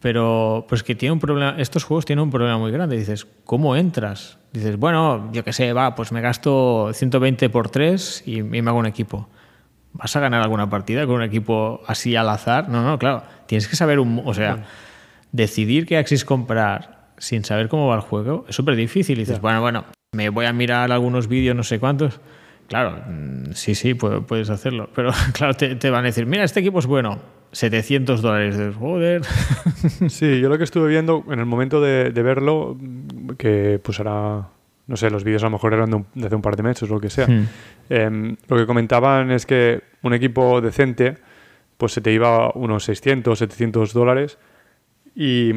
Pero 0.01 0.67
pues 0.69 0.83
que 0.83 0.95
tiene 0.95 1.13
un 1.13 1.21
problema, 1.21 1.55
estos 1.59 1.85
juegos 1.85 2.05
tienen 2.05 2.25
un 2.25 2.31
problema 2.31 2.59
muy 2.59 2.73
grande. 2.73 2.97
Dices, 2.97 3.27
¿cómo 3.45 3.77
entras? 3.77 4.39
Dices, 4.53 4.77
bueno, 4.77 5.31
yo 5.33 5.45
qué 5.45 5.53
sé, 5.53 5.73
va, 5.73 5.95
pues 5.95 6.11
me 6.11 6.21
gasto 6.21 6.91
120 6.93 7.49
por 7.51 7.71
3 7.71 8.25
y, 8.27 8.39
y 8.39 8.43
me 8.43 8.69
hago 8.69 8.79
un 8.79 8.87
equipo. 8.87 9.29
¿Vas 9.93 10.17
a 10.17 10.21
ganar 10.21 10.43
alguna 10.43 10.71
partida 10.71 11.07
con 11.07 11.17
un 11.17 11.23
equipo 11.23 11.83
así 11.87 12.17
al 12.17 12.29
azar? 12.29 12.69
No, 12.69 12.83
no, 12.83 12.99
claro. 12.99 13.23
Tienes 13.47 13.69
que 13.69 13.77
saber 13.77 14.01
un. 14.01 14.23
O 14.25 14.33
sea, 14.33 14.65
decidir 15.33 15.87
qué 15.87 15.99
Axis 15.99 16.25
comprar 16.25 17.13
sin 17.19 17.45
saber 17.45 17.69
cómo 17.69 17.87
va 17.87 17.95
el 17.95 18.01
juego 18.01 18.45
es 18.49 18.57
súper 18.57 18.75
difícil. 18.75 19.19
Y 19.19 19.23
dices, 19.23 19.41
bueno, 19.41 19.61
bueno, 19.61 19.85
me 20.13 20.31
voy 20.31 20.47
a 20.47 20.53
mirar 20.53 20.91
algunos 20.91 21.29
vídeos, 21.29 21.55
no 21.55 21.63
sé 21.63 21.79
cuántos. 21.79 22.21
Claro, 22.73 23.03
mm, 23.07 23.53
sí, 23.53 23.75
sí, 23.75 23.93
pu- 23.95 24.25
puedes 24.25 24.49
hacerlo. 24.49 24.89
Pero 24.95 25.11
claro, 25.35 25.53
te, 25.53 25.75
te 25.77 25.91
van 25.91 26.05
a 26.05 26.07
decir, 26.07 26.25
mira, 26.25 26.43
este 26.45 26.61
equipo 26.61 26.79
es 26.79 26.87
bueno. 26.87 27.19
700 27.53 28.23
dólares. 28.23 28.57
Dices, 28.57 28.75
Joder. 28.77 29.21
Sí, 30.09 30.41
yo 30.41 30.49
lo 30.49 30.57
que 30.57 30.65
estuve 30.65 30.89
viendo 30.89 31.23
en 31.31 31.39
el 31.39 31.45
momento 31.45 31.83
de, 31.83 32.11
de 32.13 32.23
verlo, 32.23 32.79
que 33.37 33.79
pues 33.83 34.01
era, 34.01 34.49
no 34.87 34.97
sé, 34.97 35.11
los 35.11 35.23
vídeos 35.23 35.43
a 35.43 35.47
lo 35.47 35.51
mejor 35.51 35.75
eran 35.75 35.91
de, 35.91 35.97
un- 35.97 36.07
de 36.15 36.27
hace 36.29 36.35
un 36.35 36.41
par 36.41 36.57
de 36.57 36.63
meses 36.63 36.89
o 36.91 36.95
lo 36.95 36.99
que 37.01 37.11
sea, 37.11 37.27
Hmm. 37.27 37.47
em, 37.91 38.37
lo 38.49 38.57
que 38.57 38.65
comentaban 38.67 39.31
es 39.33 39.45
que 39.45 39.83
un 40.03 40.15
equipo 40.15 40.63
decente 40.63 41.19
pues 41.77 41.93
se 41.93 42.01
te 42.01 42.11
iba 42.13 42.51
unos 42.55 42.85
600, 42.85 43.39
700 43.39 43.93
dólares 43.93 44.39
y, 45.15 45.53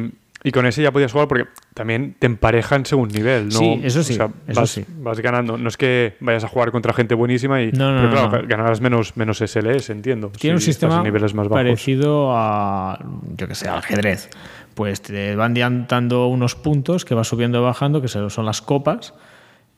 y 0.48 0.52
con 0.52 0.64
ese 0.64 0.80
ya 0.82 0.92
podías 0.92 1.10
jugar 1.10 1.26
porque 1.26 1.46
también 1.74 2.14
te 2.18 2.26
emparejan 2.26 2.86
según 2.86 3.08
nivel, 3.08 3.48
¿no? 3.48 3.58
Sí, 3.58 3.80
eso 3.82 4.02
sí, 4.04 4.12
O 4.12 4.16
sea, 4.16 4.30
eso 4.46 4.60
vas, 4.60 4.70
sí. 4.70 4.84
vas 4.98 5.18
ganando. 5.20 5.58
No 5.58 5.68
es 5.68 5.76
que 5.76 6.14
vayas 6.20 6.44
a 6.44 6.48
jugar 6.48 6.70
contra 6.70 6.92
gente 6.92 7.14
buenísima 7.16 7.60
y 7.62 7.72
No, 7.72 7.90
no, 7.90 7.96
pero 7.96 8.06
no, 8.22 8.28
claro, 8.30 8.42
no. 8.42 8.48
ganarás 8.48 8.80
menos, 8.80 9.16
menos 9.16 9.40
SLS, 9.40 9.90
entiendo. 9.90 10.30
Tiene 10.38 10.54
un 10.54 10.60
si 10.60 10.66
sistema 10.66 11.02
niveles 11.02 11.34
más 11.34 11.48
bajos. 11.48 11.64
parecido 11.64 12.30
a, 12.36 13.04
yo 13.36 13.48
que 13.48 13.54
sé, 13.56 13.68
al 13.68 13.78
ajedrez. 13.78 14.30
Pues 14.74 15.02
te 15.02 15.34
van 15.34 15.54
dando 15.88 16.26
unos 16.28 16.54
puntos 16.54 17.04
que 17.04 17.14
vas 17.14 17.26
subiendo 17.26 17.58
y 17.58 17.62
bajando, 17.62 18.00
que 18.00 18.08
son 18.08 18.46
las 18.46 18.62
copas, 18.62 19.14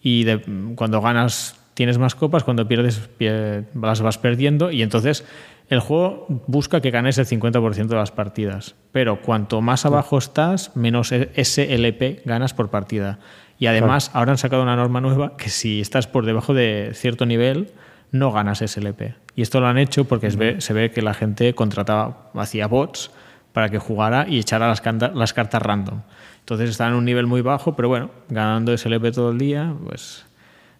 y 0.03 0.25
de- 0.25 0.43
cuando 0.75 1.01
ganas 1.01 1.57
tienes 1.75 1.97
más 1.99 2.15
copas, 2.15 2.45
cuando 2.45 2.69
pierdes 2.69 3.09
pie- 3.19 3.65
las 3.81 4.01
vas 4.03 4.19
perdiendo, 4.19 4.71
y 4.71 4.83
entonces 4.83 5.25
el 5.69 5.81
juego 5.81 6.27
busca 6.47 6.81
que 6.81 6.91
ganes 6.91 7.19
el 7.19 7.27
50% 7.27 7.87
de 7.89 7.97
las 7.97 8.11
partidas. 8.11 8.75
Pero 8.93 9.21
cuanto 9.21 9.61
más 9.61 9.85
abajo 9.87 10.19
estás, 10.19 10.75
menos 10.77 11.13
E, 11.13 11.31
SLP 11.45 12.25
ganas 12.27 12.55
por 12.55 12.71
partida. 12.71 13.19
Y 13.59 13.67
además, 13.67 14.11
ahora 14.15 14.33
han 14.33 14.39
sacado 14.39 14.63
una 14.63 14.77
norma 14.77 15.01
nueva 15.01 15.37
que 15.37 15.49
si 15.51 15.81
estás 15.81 16.07
por 16.07 16.25
debajo 16.25 16.55
de 16.55 16.93
cierto 16.95 17.27
nivel, 17.27 17.73
no 18.13 18.33
ganas 18.33 18.61
SLP. 18.61 19.15
Y 19.37 19.43
esto 19.43 19.61
lo 19.61 19.67
han 19.67 19.79
hecho 19.79 20.05
porque 20.07 20.31
se 20.61 20.73
ve 20.73 20.91
que 20.91 21.03
la 21.03 21.13
gente 21.13 21.55
contrataba, 21.55 22.31
hacía 22.35 22.67
bots 22.67 23.11
para 23.53 23.69
que 23.69 23.79
jugara 23.79 24.27
y 24.29 24.39
echara 24.39 24.69
las, 24.69 24.81
canta- 24.81 25.11
las 25.15 25.33
cartas 25.33 25.61
random. 25.61 26.01
Entonces 26.41 26.71
están 26.71 26.91
en 26.93 26.95
un 26.95 27.05
nivel 27.05 27.27
muy 27.27 27.43
bajo, 27.43 27.77
pero 27.77 27.89
bueno, 27.89 28.11
ganando 28.31 28.77
SLP 28.77 29.13
todo 29.13 29.33
el 29.33 29.39
día, 29.39 29.75
pues 29.85 30.25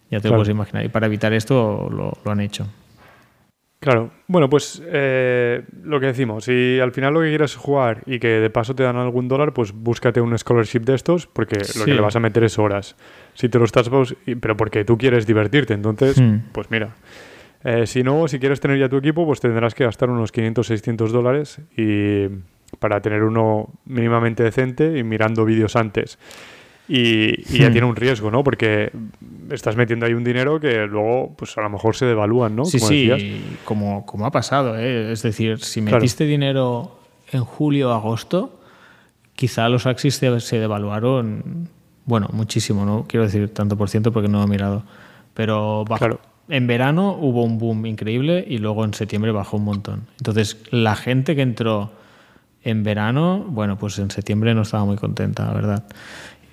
ya 0.09 0.17
te 0.17 0.21
Claro. 0.23 0.37
lo 0.37 0.39
puedes 0.39 0.49
imaginar. 0.51 0.85
Y 0.85 0.89
para 0.89 1.05
evitar 1.05 1.33
esto 1.33 1.89
lo, 1.91 2.17
lo 2.23 2.31
han 2.31 2.39
hecho. 2.39 2.65
Claro, 3.79 4.11
bueno, 4.27 4.49
pues 4.49 4.83
eh, 4.85 5.63
lo 5.83 6.01
que 6.01 6.07
decimos, 6.07 6.43
si 6.43 6.79
al 6.81 6.91
final 6.91 7.13
lo 7.13 7.21
que 7.21 7.29
quieres 7.29 7.51
es 7.51 7.57
jugar 7.57 8.03
y 8.05 8.19
que 8.19 8.27
de 8.27 8.49
paso 8.49 8.75
te 8.75 8.83
dan 8.83 8.97
algún 8.97 9.29
dólar, 9.29 9.53
pues 9.53 9.71
búscate 9.71 10.19
un 10.19 10.37
scholarship 10.37 10.81
de 10.81 10.95
estos 10.95 11.27
porque 11.27 11.55
lo 11.77 11.85
que 11.85 11.93
le 11.93 12.01
vas 12.01 12.15
a 12.17 12.19
meter 12.19 12.43
es 12.43 12.59
horas. 12.59 12.97
Si 13.35 13.47
te 13.47 13.57
lo 13.57 13.63
estás, 13.63 13.89
pero 14.41 14.57
porque 14.57 14.83
tú 14.83 14.97
quieres 14.97 15.25
divertirte, 15.25 15.73
entonces, 15.73 16.19
Hmm. 16.19 16.39
pues 16.51 16.69
mira. 16.69 16.95
Eh, 17.63 17.87
si 17.87 18.03
no, 18.03 18.27
si 18.27 18.37
quieres 18.39 18.59
tener 18.59 18.77
ya 18.79 18.89
tu 18.89 18.97
equipo, 18.97 19.25
pues 19.25 19.39
tendrás 19.39 19.73
que 19.75 19.85
gastar 19.85 20.09
unos 20.09 20.31
500, 20.33 20.67
600 20.67 21.11
dólares 21.13 21.61
y 21.77 22.27
para 22.79 23.01
tener 23.01 23.23
uno 23.23 23.69
mínimamente 23.85 24.43
decente 24.43 24.97
y 24.97 25.03
mirando 25.03 25.45
vídeos 25.45 25.75
antes. 25.77 26.19
Y, 26.89 27.41
y 27.55 27.59
ya 27.59 27.69
Hmm. 27.69 27.71
tiene 27.71 27.87
un 27.87 27.95
riesgo, 27.95 28.31
¿no? 28.31 28.43
Porque 28.43 28.91
estás 29.51 29.75
metiendo 29.75 30.05
ahí 30.07 30.13
un 30.13 30.23
dinero 30.23 30.59
que 30.59 30.87
luego, 30.87 31.35
pues 31.37 31.55
a 31.57 31.61
lo 31.61 31.69
mejor 31.69 31.95
se 31.95 32.05
devalúan, 32.05 32.55
¿no? 32.55 32.65
Sí, 32.65 32.79
Como 32.79 32.89
sí, 32.89 33.07
decías. 33.07 33.41
como, 33.63 34.05
como 34.07 34.25
ha 34.25 34.31
pasado. 34.31 34.75
¿eh? 34.77 35.11
Es 35.11 35.21
decir, 35.21 35.59
si 35.59 35.81
Claro. 35.81 35.97
metiste 35.97 36.25
dinero 36.25 36.99
en 37.31 37.43
julio 37.45 37.89
o 37.91 37.93
agosto, 37.93 38.59
quizá 39.35 39.69
los 39.69 39.85
Axis 39.85 40.15
se, 40.15 40.39
se 40.39 40.59
devaluaron, 40.59 41.69
bueno, 42.05 42.27
muchísimo, 42.33 42.85
no 42.85 43.05
quiero 43.07 43.25
decir 43.25 43.49
tanto 43.53 43.77
por 43.77 43.87
ciento 43.89 44.11
porque 44.11 44.27
no 44.27 44.39
lo 44.39 44.45
he 44.45 44.47
mirado, 44.47 44.83
pero. 45.35 45.85
Claro. 45.97 46.19
En 46.51 46.65
verano 46.65 47.15
hubo 47.21 47.43
un 47.43 47.59
boom 47.59 47.85
increíble 47.85 48.43
y 48.47 48.57
luego 48.57 48.83
en 48.83 48.95
septiembre 48.95 49.31
bajó 49.31 49.57
un 49.57 49.65
montón. 49.65 50.07
Entonces, 50.17 50.57
la 50.71 50.95
gente 50.95 51.35
que 51.35 51.43
entró 51.43 51.91
en 52.63 52.81
verano, 52.83 53.45
bueno, 53.47 53.77
pues 53.77 53.99
en 53.99 54.09
septiembre 54.09 54.55
no 54.55 54.63
estaba 54.63 54.83
muy 54.83 54.95
contenta, 54.97 55.45
la 55.45 55.53
verdad. 55.53 55.83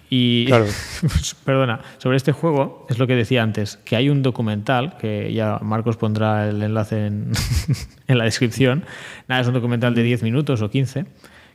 Y, 0.08 0.46
Claro. 0.46 0.66
perdona, 1.44 1.80
sobre 1.98 2.16
este 2.16 2.32
juego, 2.32 2.86
es 2.88 2.98
lo 2.98 3.06
que 3.06 3.14
decía 3.14 3.42
antes, 3.42 3.78
que 3.84 3.96
hay 3.96 4.08
un 4.08 4.22
documental, 4.22 4.96
que 4.98 5.32
ya 5.32 5.58
Marcos 5.62 5.96
pondrá 5.96 6.48
el 6.48 6.62
enlace 6.62 7.06
en, 7.06 7.32
en 8.06 8.18
la 8.18 8.24
descripción. 8.24 8.84
Nada, 9.28 9.40
es 9.40 9.48
un 9.48 9.54
documental 9.54 9.94
de 9.94 10.02
10 10.02 10.22
minutos 10.22 10.62
o 10.62 10.70
15, 10.70 11.06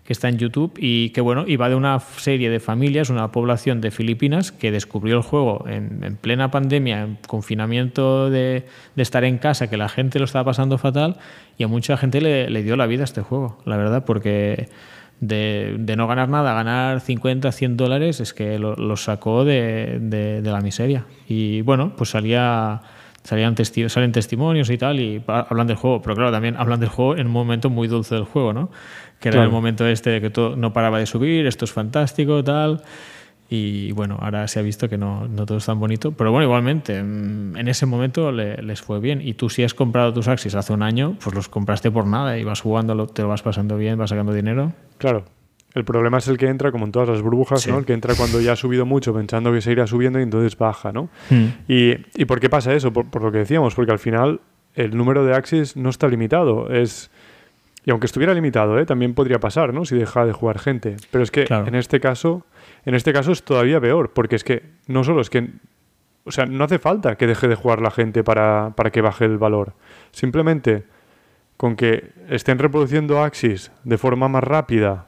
que 0.04 0.14
está 0.14 0.30
en 0.30 0.38
YouTube 0.38 0.74
y 0.78 1.10
que 1.12 1.22
bueno, 1.22 1.46
y 1.48 1.58
va 1.58 1.70
de 1.70 1.76
una 1.76 2.00
serie 2.00 2.50
de 2.50 2.60
familias, 2.60 3.10
una 3.10 3.32
población 3.32 3.82
de 3.82 3.92
Filipinas 3.92 4.52
que 4.52 4.72
descubrió 4.72 5.16
el 5.16 5.22
juego 5.22 5.66
en, 5.68 6.18
plena 6.20 6.50
pandemia, 6.50 7.04
en 7.04 7.18
confinamiento 7.28 8.30
de, 8.30 8.66
estar 8.96 9.24
en 9.24 9.38
casa, 9.38 9.70
que 9.70 9.78
la 9.78 9.90
gente 9.90 10.20
lo 10.20 10.26
estaba 10.26 10.46
pasando 10.46 10.78
fatal 10.78 11.18
y 11.58 11.64
a 11.64 11.68
mucha 11.68 11.98
gente 11.98 12.20
le, 12.20 12.64
dio 12.64 12.76
la 12.76 12.88
vida 12.88 13.02
a 13.02 13.06
este 13.06 13.22
juego, 13.22 13.60
la 13.66 13.78
verdad, 13.78 14.04
porque 14.06 14.70
de, 15.22 15.94
no 15.96 16.08
ganar 16.08 16.28
nada, 16.28 16.54
ganar 16.54 17.00
50, 17.00 17.52
100 17.52 17.78
dólares, 17.78 18.20
es 18.20 18.34
que 18.34 18.60
lo, 18.60 18.98
sacó 18.98 19.46
de, 19.46 20.00
de, 20.02 20.42
la 20.42 20.60
miseria. 20.60 21.06
Y 21.28 21.62
bueno, 21.62 21.94
pues 21.96 22.10
salía 22.10 22.82
salían 23.24 23.56
salen 23.88 24.12
testimonios 24.12 24.72
y 24.72 24.80
tal 24.80 25.00
y 25.00 25.24
hablan 25.28 25.68
del 25.68 25.78
juego, 25.78 26.02
pero 26.02 26.16
claro, 26.16 26.32
también 26.32 26.58
hablan 26.58 26.80
del 26.80 26.90
juego 26.90 27.16
en 27.18 27.28
un 27.28 27.34
momento 27.34 27.70
muy 27.70 27.88
dulce 27.88 28.16
del 28.16 28.24
juego, 28.24 28.52
¿no? 28.52 28.72
que 29.22 29.30
era 29.30 29.44
el 29.44 29.52
momento 29.52 29.86
este 29.86 30.10
de 30.10 30.22
que 30.22 30.32
todo 30.32 30.56
no 30.56 30.74
paraba 30.74 30.98
de 30.98 31.06
subir, 31.06 31.46
esto 31.46 31.66
es 31.66 31.72
fantástico, 31.72 32.44
tal. 32.44 32.82
Y 33.54 33.92
bueno, 33.92 34.18
ahora 34.22 34.48
se 34.48 34.60
ha 34.60 34.62
visto 34.62 34.88
que 34.88 34.98
no, 34.98 35.28
no 35.28 35.46
todo 35.46 35.58
es 35.58 35.66
tan 35.66 35.78
bonito. 35.78 36.14
Pero 36.14 36.32
bueno, 36.32 36.46
igualmente, 36.46 37.04
mm, 37.04 37.58
en 37.58 37.68
ese 37.68 37.86
momento 37.86 38.32
les 38.32 38.82
fue 38.82 39.02
bien. 39.02 39.22
Y 39.22 39.34
tú 39.34 39.50
si 39.50 39.62
has 39.66 39.74
comprado 39.74 40.14
tus 40.14 40.30
Axis 40.30 40.56
hace 40.56 40.72
un 40.72 40.82
año, 40.82 41.18
pues 41.22 41.36
los 41.36 41.50
compraste 41.50 41.92
por 41.92 42.08
nada 42.08 42.38
y 42.38 42.46
vas 42.46 42.62
jugando, 42.62 43.08
te 43.08 43.24
lo 43.24 43.28
vas 43.28 43.42
pasando 43.42 43.76
bien, 43.76 43.98
vas 43.98 44.12
sacando 44.12 44.32
dinero. 44.32 44.72
Claro. 44.98 45.26
El 45.74 45.84
problema 45.84 46.20
es 46.20 46.30
el 46.30 46.38
que 46.38 46.48
entra, 46.48 46.72
como 46.72 46.86
en 46.86 46.94
todas 46.94 47.10
las 47.10 47.22
burbujas, 47.22 47.68
¿no? 47.68 47.78
El 47.78 47.84
que 47.86 47.92
entra 47.92 48.16
cuando 48.16 48.40
ya 48.40 48.54
ha 48.54 48.56
subido 48.56 48.86
mucho 48.86 49.14
pensando 49.14 49.52
que 49.52 49.60
se 49.60 49.74
irá 49.74 49.86
subiendo 49.86 50.20
y 50.20 50.24
entonces 50.24 50.58
baja, 50.58 50.94
¿no? 50.94 51.10
Hmm. 51.30 51.48
Y, 51.68 51.96
¿Y, 52.16 52.26
por 52.26 52.40
qué 52.40 52.50
pasa 52.50 52.74
eso? 52.74 52.94
Por, 52.94 53.10
por, 53.10 53.22
lo 53.22 53.34
que 53.34 53.40
decíamos, 53.40 53.76
porque 53.76 53.92
al 53.92 54.00
final 54.00 54.40
el 54.76 54.96
número 54.96 55.26
de 55.26 55.34
Axis 55.36 55.76
no 55.76 55.90
está 55.90 56.08
limitado. 56.08 56.70
Es 56.72 57.12
y 57.86 57.92
aunque 57.92 58.06
estuviera 58.06 58.34
limitado, 58.34 58.80
¿eh? 58.80 58.86
también 58.86 59.14
podría 59.14 59.40
pasar, 59.40 59.74
¿no? 59.74 59.86
Si 59.86 59.96
deja 59.96 60.26
de 60.26 60.34
jugar 60.34 60.60
gente. 60.60 60.98
Pero 61.10 61.24
es 61.24 61.32
que 61.32 61.46
en 61.50 61.76
este 61.76 62.00
caso, 62.00 62.46
en 62.86 62.96
este 62.96 63.14
caso 63.14 63.32
es 63.32 63.44
todavía 63.44 63.80
peor, 63.80 64.12
porque 64.14 64.36
es 64.36 64.44
que 64.44 64.64
no 64.88 65.04
solo 65.04 65.22
es 65.22 65.30
que, 65.30 65.50
o 66.26 66.32
sea, 66.32 66.46
no 66.46 66.64
hace 66.64 66.80
falta 66.80 67.16
que 67.16 67.28
deje 67.28 67.48
de 67.48 67.56
jugar 67.56 67.82
la 67.82 67.92
gente 67.92 68.24
para, 68.24 68.74
para 68.76 68.92
que 68.92 69.02
baje 69.02 69.26
el 69.26 69.38
valor. 69.38 69.74
Simplemente 70.12 70.84
con 71.58 71.76
que 71.76 72.12
estén 72.30 72.58
reproduciendo 72.58 73.24
Axis 73.24 73.72
de 73.84 73.98
forma 73.98 74.28
más 74.28 74.44
rápida 74.44 75.06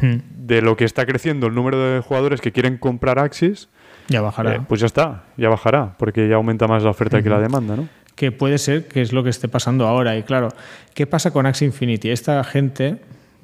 hmm. 0.00 0.46
de 0.46 0.62
lo 0.62 0.76
que 0.76 0.84
está 0.84 1.04
creciendo 1.04 1.48
el 1.48 1.54
número 1.54 1.78
de 1.78 2.00
jugadores 2.00 2.40
que 2.40 2.52
quieren 2.52 2.78
comprar 2.78 3.18
Axis, 3.18 3.68
ya 4.08 4.20
bajará. 4.20 4.54
Eh, 4.54 4.60
pues 4.68 4.80
ya 4.80 4.86
está, 4.86 5.24
ya 5.36 5.48
bajará, 5.48 5.96
porque 5.98 6.28
ya 6.28 6.36
aumenta 6.36 6.68
más 6.68 6.84
la 6.84 6.90
oferta 6.90 7.20
que 7.22 7.28
la 7.28 7.40
demanda, 7.40 7.74
¿no? 7.74 7.88
que 8.16 8.32
puede 8.32 8.58
ser 8.58 8.88
que 8.88 9.02
es 9.02 9.12
lo 9.12 9.22
que 9.22 9.30
esté 9.30 9.46
pasando 9.46 9.86
ahora. 9.86 10.16
Y 10.16 10.24
claro, 10.24 10.48
¿qué 10.94 11.06
pasa 11.06 11.30
con 11.30 11.46
Axie 11.46 11.66
Infinity? 11.66 12.10
Esta 12.10 12.42
gente, 12.42 12.96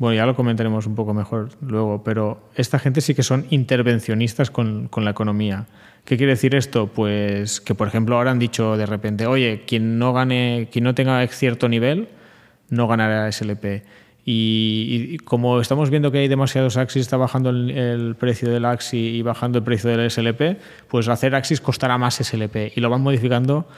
bueno, 0.03 0.17
ya 0.17 0.27
lo 0.27 0.35
comentaremos 0.35 0.85
un 0.89 0.97
poco 0.97 1.15
mejor 1.15 1.51
luego, 1.61 2.03
pero 2.03 2.41
esta 2.57 2.81
gente 2.81 3.01
sí 3.01 3.15
que 3.15 3.23
son 3.23 3.47
intervencionistas 3.51 4.51
con, 4.51 4.89
con 4.89 5.05
la 5.05 5.13
economía. 5.13 5.67
¿Qué 6.05 6.17
quiere 6.17 6.33
decir 6.33 6.57
esto? 6.57 6.89
Pues 6.89 7.61
que, 7.61 7.77
por 7.77 7.87
ejemplo, 7.87 8.17
ahora 8.17 8.33
han 8.33 8.41
dicho 8.41 8.77
de 8.77 8.87
repente, 8.87 9.29
oye, 9.29 9.63
quien 9.65 10.01
no 10.01 10.13
gane, 10.13 10.69
quien 10.73 10.83
no 10.83 10.97
tenga 10.97 11.25
cierto 11.29 11.69
nivel, 11.69 12.09
no 12.69 12.89
ganará 12.89 13.31
SLP. 13.31 13.85
Y, 14.25 15.19
como 15.19 15.61
estamos 15.61 15.89
viendo 15.89 16.11
que 16.11 16.19
hay 16.19 16.27
demasiados 16.27 16.77
Axis, 16.77 17.03
está 17.03 17.17
bajando 17.17 17.51
el, 17.51 18.17
precio 18.19 18.51
del 18.51 18.65
Axi 18.65 18.99
y 18.99 19.23
bajando 19.23 19.59
el 19.59 19.65
precio 19.65 19.89
del 19.89 20.11
SLP, 20.11 20.59
pues 20.89 21.07
hacer 21.07 21.37
Axis 21.37 21.61
costará 21.61 21.97
más 21.97 22.17
SLP 22.17 22.77
y 22.77 22.81
lo 22.81 22.91
van 22.91 23.03
modificando 23.03 23.69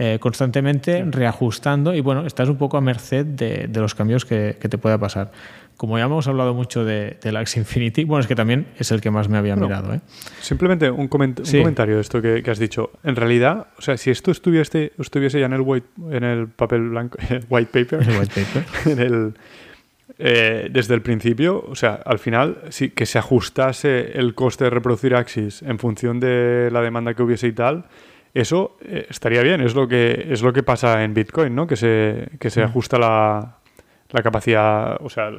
eh, 0.00 0.18
constantemente 0.20 1.04
reajustando 1.10 1.92
y 1.92 2.00
bueno, 2.00 2.24
estás 2.24 2.48
un 2.48 2.56
poco 2.56 2.76
a 2.76 2.80
merced 2.80 3.26
de, 3.26 3.68
los 3.74 3.96
cambios 3.96 4.24
que, 4.24 4.52
te 4.52 4.78
pueda 4.78 4.96
pasar. 4.96 5.32
Como 5.78 5.96
ya 5.96 6.04
hemos 6.04 6.26
hablado 6.26 6.54
mucho 6.54 6.84
de, 6.84 7.18
del 7.22 7.36
Axie 7.36 7.60
Infinity, 7.60 8.04
bueno, 8.04 8.20
es 8.20 8.26
que 8.26 8.34
también 8.34 8.66
es 8.78 8.90
el 8.90 9.00
que 9.00 9.12
más 9.12 9.28
me 9.28 9.38
había 9.38 9.54
mirado. 9.54 9.94
¿eh? 9.94 10.00
Simplemente 10.40 10.90
un, 10.90 11.06
comentario 11.06 11.94
de 11.94 12.00
esto 12.00 12.20
que, 12.20 12.42
has 12.50 12.58
dicho. 12.58 12.90
En 13.04 13.14
realidad, 13.14 13.68
o 13.78 13.80
sea, 13.80 13.96
si 13.96 14.10
esto 14.10 14.32
estuviese, 14.32 14.92
estuviese 14.98 15.38
ya 15.38 15.46
en 15.46 15.52
el, 15.52 15.60
white, 15.60 15.86
en 16.10 16.24
el 16.24 16.48
papel 16.48 16.90
blanco, 16.90 17.16
white 17.48 17.70
paper, 17.72 18.02
el 18.02 18.18
white 18.18 18.32
paper. 18.34 18.64
en 18.92 18.98
el, 18.98 19.34
eh, 20.18 20.68
desde 20.68 20.94
el 20.94 21.02
principio, 21.02 21.64
o 21.68 21.76
sea, 21.76 22.00
al 22.04 22.18
final, 22.18 22.62
sí, 22.70 22.90
que 22.90 23.06
se 23.06 23.20
ajustase 23.20 24.18
el 24.18 24.34
coste 24.34 24.64
de 24.64 24.70
reproducir 24.70 25.14
Axis 25.14 25.62
en 25.62 25.78
función 25.78 26.18
de 26.18 26.70
la 26.72 26.82
demanda 26.82 27.14
que 27.14 27.22
hubiese 27.22 27.46
y 27.46 27.52
tal, 27.52 27.84
eso 28.34 28.76
eh, 28.82 29.06
estaría 29.08 29.42
bien, 29.42 29.60
es 29.60 29.76
lo 29.76 29.86
que 29.86 30.26
es 30.28 30.42
lo 30.42 30.52
que 30.52 30.64
pasa 30.64 31.04
en 31.04 31.14
Bitcoin, 31.14 31.54
¿no? 31.54 31.68
Que 31.68 31.76
se, 31.76 32.30
que 32.40 32.50
se 32.50 32.62
mm. 32.62 32.64
ajusta 32.64 32.98
la, 32.98 33.58
la, 34.10 34.22
capacidad, 34.22 34.96
o 35.00 35.08
sea, 35.08 35.30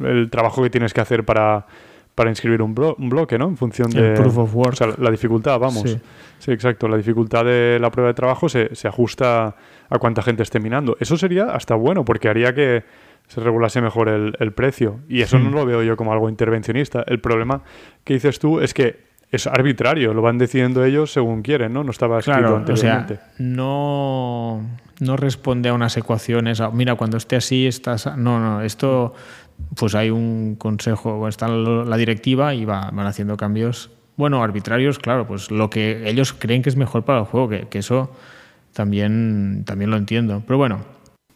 el, 0.00 0.30
trabajo 0.30 0.62
que 0.62 0.70
tienes 0.70 0.92
que 0.92 1.00
hacer 1.00 1.24
para, 1.24 1.66
para 2.14 2.30
inscribir 2.30 2.62
un, 2.62 2.74
un, 2.98 3.08
bloque, 3.08 3.38
¿no? 3.38 3.48
En 3.48 3.56
función 3.56 3.90
de... 3.90 4.12
proof 4.12 4.38
of 4.38 4.54
work. 4.54 4.72
O 4.72 4.76
sea, 4.76 4.88
la 4.98 5.10
dificultad, 5.10 5.58
vamos. 5.58 5.98
Sí. 6.38 6.52
exacto. 6.52 6.88
La 6.88 6.96
dificultad 6.96 7.44
de 7.44 7.78
la 7.80 7.90
prueba 7.90 8.08
de 8.08 8.14
trabajo 8.14 8.48
se, 8.48 8.74
se 8.74 8.88
ajusta 8.88 9.56
a 9.88 9.98
cuánta 9.98 10.22
gente 10.22 10.42
esté 10.42 10.60
minando. 10.60 10.96
Eso 11.00 11.16
sería 11.16 11.46
hasta 11.46 11.74
bueno, 11.74 12.04
porque 12.04 12.28
haría 12.28 12.54
que 12.54 12.84
se 13.26 13.40
regulase 13.40 13.80
mejor 13.80 14.08
el, 14.08 14.34
el 14.38 14.52
precio. 14.52 15.00
Y 15.08 15.22
eso 15.22 15.38
no 15.38 15.50
lo 15.50 15.66
veo 15.66 15.82
yo 15.82 15.96
como 15.96 16.12
algo 16.12 16.28
intervencionista. 16.28 17.04
El 17.06 17.20
problema 17.20 17.62
que 18.04 18.14
dices 18.14 18.38
tú 18.38 18.60
es 18.60 18.72
que 18.74 19.07
es 19.30 19.46
arbitrario, 19.46 20.14
lo 20.14 20.22
van 20.22 20.38
decidiendo 20.38 20.84
ellos 20.84 21.12
según 21.12 21.42
quieren, 21.42 21.72
¿no? 21.72 21.84
No 21.84 21.90
estaba 21.90 22.18
escrito 22.18 22.38
claro, 22.38 22.56
anteriormente. 22.56 23.14
O 23.14 23.16
sea, 23.16 23.36
no, 23.38 24.62
no 25.00 25.16
responde 25.16 25.68
a 25.68 25.74
unas 25.74 25.96
ecuaciones, 25.96 26.62
mira, 26.72 26.94
cuando 26.94 27.16
esté 27.16 27.36
así 27.36 27.66
estás... 27.66 28.06
No, 28.16 28.40
no, 28.40 28.62
esto 28.62 29.14
pues 29.74 29.94
hay 29.94 30.10
un 30.10 30.56
consejo, 30.56 31.26
está 31.28 31.48
la 31.48 31.96
directiva 31.96 32.54
y 32.54 32.64
va, 32.64 32.90
van 32.92 33.06
haciendo 33.06 33.36
cambios, 33.36 33.90
bueno, 34.16 34.42
arbitrarios, 34.42 34.98
claro, 34.98 35.26
pues 35.26 35.50
lo 35.50 35.68
que 35.68 36.08
ellos 36.08 36.32
creen 36.32 36.62
que 36.62 36.68
es 36.68 36.76
mejor 36.76 37.04
para 37.04 37.20
el 37.20 37.24
juego, 37.24 37.48
que, 37.48 37.68
que 37.68 37.78
eso 37.78 38.10
también, 38.72 39.64
también 39.66 39.90
lo 39.90 39.96
entiendo. 39.96 40.42
Pero 40.46 40.58
bueno, 40.58 40.80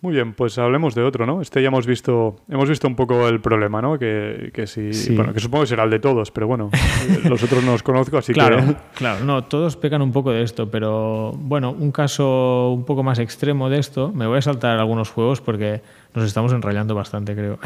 muy 0.03 0.15
bien, 0.15 0.35
pues 0.35 0.59
hablemos 0.59 0.97
de 0.97 1.03
otro, 1.03 1.27
¿no? 1.27 1.41
Este 1.41 1.63
ya 1.63 1.69
hemos 1.69 1.87
visto, 1.87 2.35
hemos 2.49 2.69
visto 2.69 2.89
un 2.89 2.97
poco 2.97 3.29
el 3.29 3.41
problema, 3.41 3.81
¿no? 3.81 4.01
Que, 4.01 4.51
que 4.53 4.67
sí, 4.67 4.91
bueno, 5.15 5.33
que 5.33 5.39
supongo 5.39 5.63
que 5.63 5.69
será 5.69 5.85
el 5.85 5.91
de 5.91 6.01
todos, 6.01 6.33
pero 6.33 6.49
bueno, 6.49 6.71
los 7.25 7.41
otros 7.41 7.63
no 7.63 7.71
los 7.71 7.85
conozco, 7.85 8.19
así 8.19 8.33
claro, 8.33 8.57
que... 8.57 8.77
Claro, 8.97 9.25
no, 9.25 9.45
todos 9.45 9.77
pecan 9.77 10.03
un 10.03 10.11
poco 10.11 10.33
de 10.33 10.43
esto, 10.43 10.69
pero 10.69 11.31
bueno, 11.37 11.71
un 11.71 11.93
caso 11.93 12.73
un 12.73 12.85
poco 12.85 13.05
más 13.05 13.21
extremo 13.21 13.71
de 13.71 13.79
esto, 13.79 14.11
me 14.13 14.27
voy 14.27 14.39
a 14.39 14.43
saltar 14.43 14.77
algunos 14.81 15.09
juegos 15.09 15.41
porque 15.41 15.83
nos 16.15 16.25
estamos 16.25 16.53
enrayando 16.53 16.97
bastante, 16.97 17.35
creo. 17.35 17.61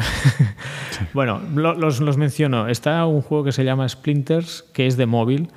bueno, 1.13 1.41
los, 1.55 1.99
los 1.99 2.17
menciono. 2.17 2.67
Está 2.67 3.05
un 3.07 3.23
juego 3.23 3.45
que 3.45 3.51
se 3.51 3.65
llama 3.65 3.89
Splinters, 3.89 4.63
que 4.73 4.85
es 4.85 4.95
de 4.95 5.07
móvil, 5.07 5.49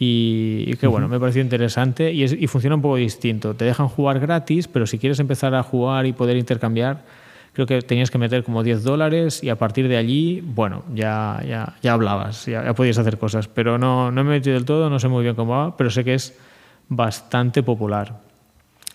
y, 0.00 0.76
que 0.76 0.86
bueno, 0.86 1.08
me 1.08 1.18
pareció 1.18 1.42
interesante 1.42 2.12
y, 2.12 2.22
y, 2.22 2.46
funciona 2.46 2.76
un 2.76 2.82
poco 2.82 2.96
distinto. 2.96 3.54
Te 3.54 3.64
dejan 3.64 3.88
jugar 3.88 4.20
gratis, 4.20 4.68
pero 4.68 4.86
si 4.86 4.96
quieres 4.98 5.18
empezar 5.18 5.56
a 5.56 5.64
jugar 5.64 6.06
y 6.06 6.12
poder 6.12 6.36
intercambiar, 6.36 7.04
creo 7.52 7.66
que 7.66 7.82
tenías 7.82 8.08
que 8.08 8.18
meter 8.18 8.44
como 8.44 8.62
10 8.62 8.84
dólares 8.84 9.42
y 9.42 9.48
a 9.48 9.56
partir 9.56 9.88
de 9.88 9.96
allí, 9.96 10.40
bueno, 10.40 10.84
ya, 10.94 11.42
ya, 11.44 11.74
ya 11.82 11.94
hablabas, 11.94 12.46
ya, 12.46 12.72
podías 12.74 12.98
hacer 12.98 13.18
cosas. 13.18 13.48
Pero 13.48 13.76
no, 13.76 14.12
no 14.12 14.22
me 14.22 14.36
he 14.36 14.38
metido 14.38 14.54
del 14.54 14.64
todo, 14.64 14.88
no 14.88 15.00
sé 15.00 15.08
muy 15.08 15.24
bien 15.24 15.34
cómo 15.34 15.52
va, 15.52 15.76
pero 15.76 15.90
sé 15.90 16.04
que 16.04 16.14
es 16.14 16.38
bastante 16.88 17.64
popular. 17.64 18.20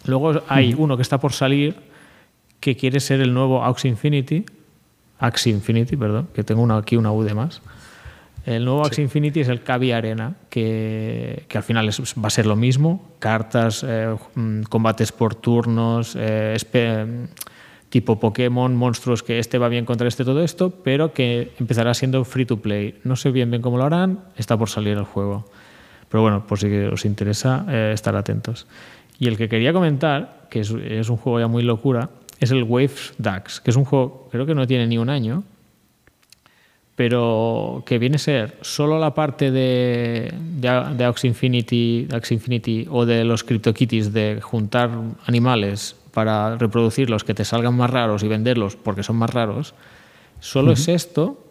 Luego 0.05 0.41
hay 0.47 0.73
uno 0.77 0.95
que 0.95 1.01
está 1.01 1.19
por 1.19 1.33
salir 1.33 1.75
que 2.61 2.77
quiere 2.77 3.01
ser 3.01 3.19
el 3.19 3.33
nuevo 3.33 3.61
Aux 3.61 3.83
Infinity, 3.83 4.45
Axie 5.19 5.51
Infinity, 5.51 5.97
perdón, 5.97 6.29
que 6.33 6.45
tengo 6.45 6.61
una, 6.61 6.77
aquí 6.77 6.95
una 6.95 7.11
U 7.11 7.23
de 7.23 7.33
más 7.33 7.61
el 8.45 8.65
nuevo 8.65 8.85
Axie 8.85 9.03
Infinity 9.03 9.39
es 9.39 9.47
el 9.47 9.63
Cavi 9.63 9.91
Arena, 9.91 10.35
que, 10.49 11.45
que 11.47 11.57
al 11.57 11.63
final 11.63 11.89
va 11.89 12.27
a 12.27 12.29
ser 12.29 12.45
lo 12.45 12.57
mismo, 12.57 13.13
cartas, 13.19 13.85
eh, 13.87 14.13
mm, 14.35 14.63
combates 14.63 15.13
por 15.13 15.35
turnos, 15.35 16.17
eh, 16.19 16.57
tipo 17.89 18.19
Pokémon, 18.19 18.75
monstruos 18.75 19.23
que 19.23 19.39
este 19.39 19.57
va 19.57 19.69
bien 19.69 19.85
contra 19.85 20.07
este, 20.07 20.25
todo 20.25 20.43
esto, 20.43 20.71
pero 20.83 21.13
que 21.13 21.53
empezará 21.59 21.93
siendo 21.93 22.25
free 22.25 22.45
to 22.45 22.57
play. 22.57 22.99
No 23.03 23.15
sé 23.15 23.31
bien 23.31 23.49
bien 23.49 23.61
cómo 23.61 23.77
lo 23.77 23.85
harán, 23.85 24.19
está 24.35 24.57
por 24.57 24.69
salir 24.69 24.97
el 24.97 25.03
juego. 25.03 25.45
Pero 26.09 26.21
bueno, 26.21 26.45
por 26.45 26.59
si 26.59 26.67
os 26.67 27.05
interesa, 27.05 27.65
eh, 27.69 27.91
estar 27.93 28.15
atentos. 28.15 28.67
Y 29.19 29.27
el 29.27 29.37
que 29.37 29.47
quería 29.47 29.71
comentar, 29.71 30.47
que 30.49 30.59
es, 30.59 30.71
es 30.71 31.09
un 31.09 31.17
juego 31.17 31.39
ya 31.39 31.47
muy 31.47 31.63
locura, 31.63 32.09
es 32.39 32.51
el 32.51 32.63
Waves 32.63 33.13
Dax, 33.19 33.61
que 33.61 33.71
es 33.71 33.77
un 33.77 33.85
juego, 33.85 34.27
creo 34.31 34.45
que 34.45 34.53
no 34.55 34.67
tiene 34.67 34.85
ni 34.87 34.97
un 34.97 35.09
año, 35.09 35.43
pero 36.95 37.83
que 37.85 37.97
viene 37.97 38.17
a 38.17 38.19
ser 38.19 38.57
solo 38.61 38.99
la 38.99 39.13
parte 39.13 39.51
de, 39.51 40.31
de, 40.37 40.95
de 40.95 41.05
Axie 41.05 41.27
Infinity, 41.27 42.07
Infinity 42.29 42.87
o 42.89 43.05
de 43.05 43.23
los 43.23 43.43
CryptoKitties 43.43 44.13
de 44.13 44.39
juntar 44.41 44.91
animales 45.25 45.95
para 46.13 46.57
reproducirlos 46.57 47.23
que 47.23 47.33
te 47.33 47.45
salgan 47.45 47.75
más 47.75 47.89
raros 47.89 48.23
y 48.23 48.27
venderlos 48.27 48.75
porque 48.75 49.01
son 49.01 49.15
más 49.15 49.31
raros, 49.31 49.73
solo 50.39 50.73
es 50.73 50.87
esto, 50.87 51.43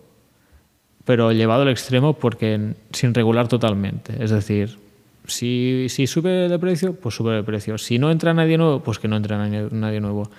pero 1.05 1.32
llevado 1.32 1.62
al 1.62 1.68
extremo 1.70 2.14
porque 2.14 2.74
sin 2.93 3.12
regular 3.12 3.49
totalmente. 3.49 4.22
Es 4.22 4.30
decir, 4.30 4.78
si, 5.26 5.86
si, 5.88 6.07
sube 6.07 6.49
de 6.49 6.59
precio, 6.59 6.95
pues 6.95 7.16
sube 7.16 7.34
de 7.34 7.43
precio. 7.43 7.78
Si 7.78 7.99
no 7.99 8.11
entra 8.11 8.34
nadie 8.34 8.57
nuevo, 8.59 8.80
pues 8.80 8.99
que 8.99 9.09
no 9.09 9.16
entra 9.16 9.38
nadie 9.38 10.01
nuevo. 10.01 10.30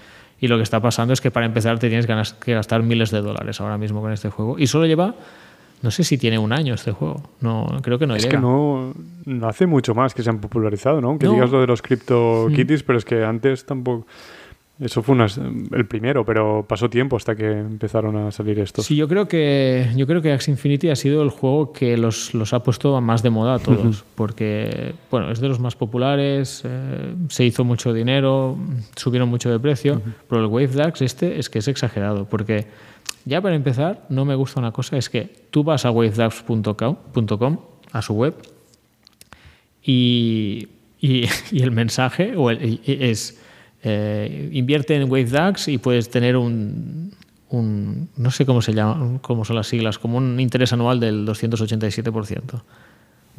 Y 0.44 0.50
lo 0.50 0.58
que 0.58 0.64
está 0.64 0.82
pasando 0.82 1.14
es 1.14 1.22
que 1.22 1.32
para 1.32 1.46
empezar 1.46 1.80
te 1.80 1.88
tienes 1.88 2.06
que 2.06 2.54
gastar 2.54 2.84
miles 2.84 3.12
de 3.12 3.22
dólares 3.22 3.62
ahora 3.62 3.78
mismo 3.78 4.02
con 4.02 4.12
este 4.12 4.30
juego. 4.30 4.60
Y 4.60 4.68
solo 4.68 4.86
lleva, 4.86 5.16
no 5.82 5.90
sé 5.90 6.04
si 6.04 6.18
tiene 6.18 6.38
un 6.38 6.52
año 6.52 6.74
este 6.74 6.92
juego. 6.92 7.24
No, 7.40 7.66
creo 7.82 7.98
que 7.98 8.06
no 8.06 8.14
es 8.14 8.26
que 8.26 8.38
no, 8.38 8.94
no, 9.24 9.48
hace 9.48 9.68
mucho 9.68 9.96
más 9.96 10.14
que 10.14 10.22
se 10.22 10.30
han 10.30 10.40
popularizado, 10.40 11.00
¿no? 11.00 11.18
Que 11.18 11.30
digas 11.30 11.50
lo 11.50 11.62
de 11.62 11.68
los 11.68 11.82
Crypto 11.82 12.50
Kitties, 12.54 12.84
pero 12.84 12.98
es 12.98 13.06
que 13.06 13.24
antes 13.24 13.66
tampoco... 13.66 14.06
Eso 14.80 15.04
fue 15.04 15.16
el 15.72 15.86
primero, 15.86 16.26
pero 16.26 16.66
pasó 16.68 16.90
tiempo 16.90 17.16
hasta 17.16 17.36
que 17.36 17.46
empezaron 17.48 18.18
a 18.18 18.32
salir 18.32 18.58
estos. 18.58 18.88
Sí, 18.88 18.96
yo 18.96 19.08
creo 19.08 19.28
que 19.28 19.88
yo 19.96 20.08
creo 20.08 20.20
que 20.22 20.32
Axie 20.32 20.52
Infinity 20.52 20.90
ha 20.90 20.96
sido 20.96 21.22
el 21.22 21.30
juego 21.30 21.72
que 21.72 21.96
los, 21.96 22.34
los 22.34 22.54
ha 22.54 22.64
puesto 22.64 23.00
más 23.00 23.22
de 23.22 23.30
moda 23.30 23.56
a 23.56 23.60
todos, 23.60 24.04
porque 24.16 24.96
bueno, 25.12 25.30
es 25.30 25.40
de 25.40 25.48
los 25.48 25.60
más 25.60 25.76
populares, 25.76 26.64
eh, 26.66 27.14
se 27.30 27.46
hizo 27.46 27.64
mucho 27.64 27.94
dinero, 27.94 28.58
subieron 28.96 29.30
mucho 29.30 29.52
de 29.52 29.60
precio, 29.60 30.02
pero 30.28 30.42
el 30.42 30.48
Wave 30.48 30.68
Dax 30.68 31.04
este 31.04 31.38
es 31.38 31.52
que 31.52 31.60
es 31.60 31.68
exagerado, 31.68 32.26
porque 32.26 32.66
ya 33.26 33.42
para 33.42 33.56
empezar, 33.56 34.08
no 34.10 34.26
me 34.26 34.34
gusta 34.34 34.60
una 34.60 34.72
cosa, 34.72 34.98
es 34.98 35.08
que 35.08 35.30
tú 35.52 35.64
vas 35.64 35.86
a 35.86 35.92
wavedax.com, 35.92 37.58
a 37.92 38.02
su 38.02 38.14
web, 38.16 38.36
y, 39.84 40.68
y, 41.00 41.28
el 41.62 41.70
mensaje 41.70 42.34
o 42.36 42.50
es 42.50 43.40
eh, 43.84 44.50
invierte 44.54 44.96
en 44.96 45.12
WaveDAX 45.12 45.68
y 45.68 45.78
puedes 45.78 46.10
tener 46.10 46.38
un, 46.38 47.14
un, 47.50 48.10
no 48.16 48.32
sé 48.32 48.46
cómo 48.46 48.62
se 48.62 48.74
llama, 48.74 49.20
cómo 49.22 49.46
son 49.46 49.58
las 49.58 49.68
siglas, 49.68 50.00
como 50.00 50.18
un 50.18 50.40
interés 50.40 50.74
anual 50.74 51.00
del 51.00 51.28
287%. 51.28 52.62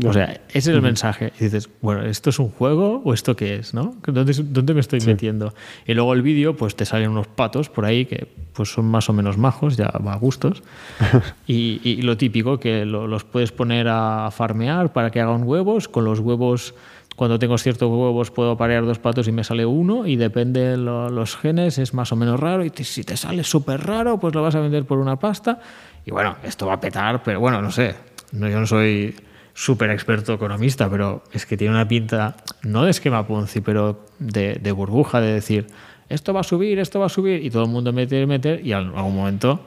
O 0.04 0.12
sea, 0.12 0.40
ese 0.48 0.58
es 0.58 0.66
el 0.68 0.82
mensaje. 0.82 1.32
Y 1.38 1.44
dices, 1.44 1.70
bueno, 1.80 2.02
¿esto 2.02 2.30
es 2.30 2.40
un 2.40 2.50
juego 2.50 3.00
o 3.04 3.14
esto 3.14 3.36
qué 3.36 3.54
es? 3.54 3.74
¿no? 3.74 3.94
¿Dónde, 4.04 4.34
dónde 4.34 4.74
me 4.74 4.80
estoy 4.80 5.00
metiendo? 5.00 5.54
Y 5.86 5.94
luego 5.94 6.14
el 6.14 6.22
vídeo, 6.22 6.56
pues 6.56 6.74
te 6.74 6.84
salen 6.84 7.10
unos 7.10 7.28
patos 7.28 7.68
por 7.68 7.84
ahí 7.84 8.04
que 8.04 8.26
pues 8.54 8.72
son 8.72 8.86
más 8.86 9.08
o 9.08 9.12
menos 9.12 9.38
majos, 9.38 9.76
ya 9.76 9.92
va 10.04 10.14
a 10.14 10.16
gustos. 10.16 10.64
y, 11.46 11.80
y, 11.84 12.02
lo 12.02 12.16
típico, 12.16 12.58
que 12.58 12.84
los 12.84 13.22
puedes 13.22 13.52
poner 13.52 13.86
a 13.88 14.30
farmear 14.32 14.92
para 14.92 15.10
que 15.10 15.20
hagan 15.20 15.44
huevos. 15.44 15.86
Con 15.86 16.04
los 16.04 16.18
huevos 16.18 16.74
cuando 17.16 17.38
tengo 17.38 17.56
ciertos 17.58 17.88
huevos 17.88 18.30
puedo 18.30 18.56
parear 18.56 18.84
dos 18.84 18.98
patos 18.98 19.28
y 19.28 19.32
me 19.32 19.44
sale 19.44 19.64
uno 19.64 20.06
y 20.06 20.16
depende 20.16 20.60
de 20.60 20.76
los 20.76 21.36
genes 21.36 21.78
es 21.78 21.94
más 21.94 22.12
o 22.12 22.16
menos 22.16 22.40
raro 22.40 22.64
y 22.64 22.70
si 22.70 23.04
te 23.04 23.16
sale 23.16 23.44
súper 23.44 23.86
raro 23.86 24.18
pues 24.18 24.34
lo 24.34 24.42
vas 24.42 24.54
a 24.54 24.60
vender 24.60 24.84
por 24.84 24.98
una 24.98 25.16
pasta. 25.16 25.60
Y 26.04 26.10
bueno, 26.10 26.36
esto 26.42 26.66
va 26.66 26.74
a 26.74 26.80
petar, 26.80 27.22
pero 27.22 27.40
bueno, 27.40 27.62
no 27.62 27.70
sé, 27.70 27.94
no, 28.32 28.48
yo 28.48 28.60
no 28.60 28.66
soy 28.66 29.14
súper 29.54 29.90
experto 29.90 30.34
economista, 30.34 30.90
pero 30.90 31.22
es 31.32 31.46
que 31.46 31.56
tiene 31.56 31.74
una 31.74 31.86
pinta, 31.86 32.36
no 32.62 32.84
de 32.84 32.90
esquema 32.90 33.26
Ponzi, 33.26 33.60
pero 33.60 34.04
de, 34.18 34.72
burbuja, 34.72 35.20
de 35.20 35.32
decir, 35.32 35.68
esto 36.08 36.34
va 36.34 36.40
a 36.40 36.44
subir, 36.44 36.78
esto 36.80 37.00
va 37.00 37.06
a 37.06 37.08
subir 37.08 37.44
y 37.44 37.50
todo 37.50 37.62
el 37.62 37.70
mundo 37.70 37.92
mete, 37.92 38.26
meter 38.26 38.66
y 38.66 38.72
en 38.72 38.78
algún 38.78 39.14
momento, 39.14 39.60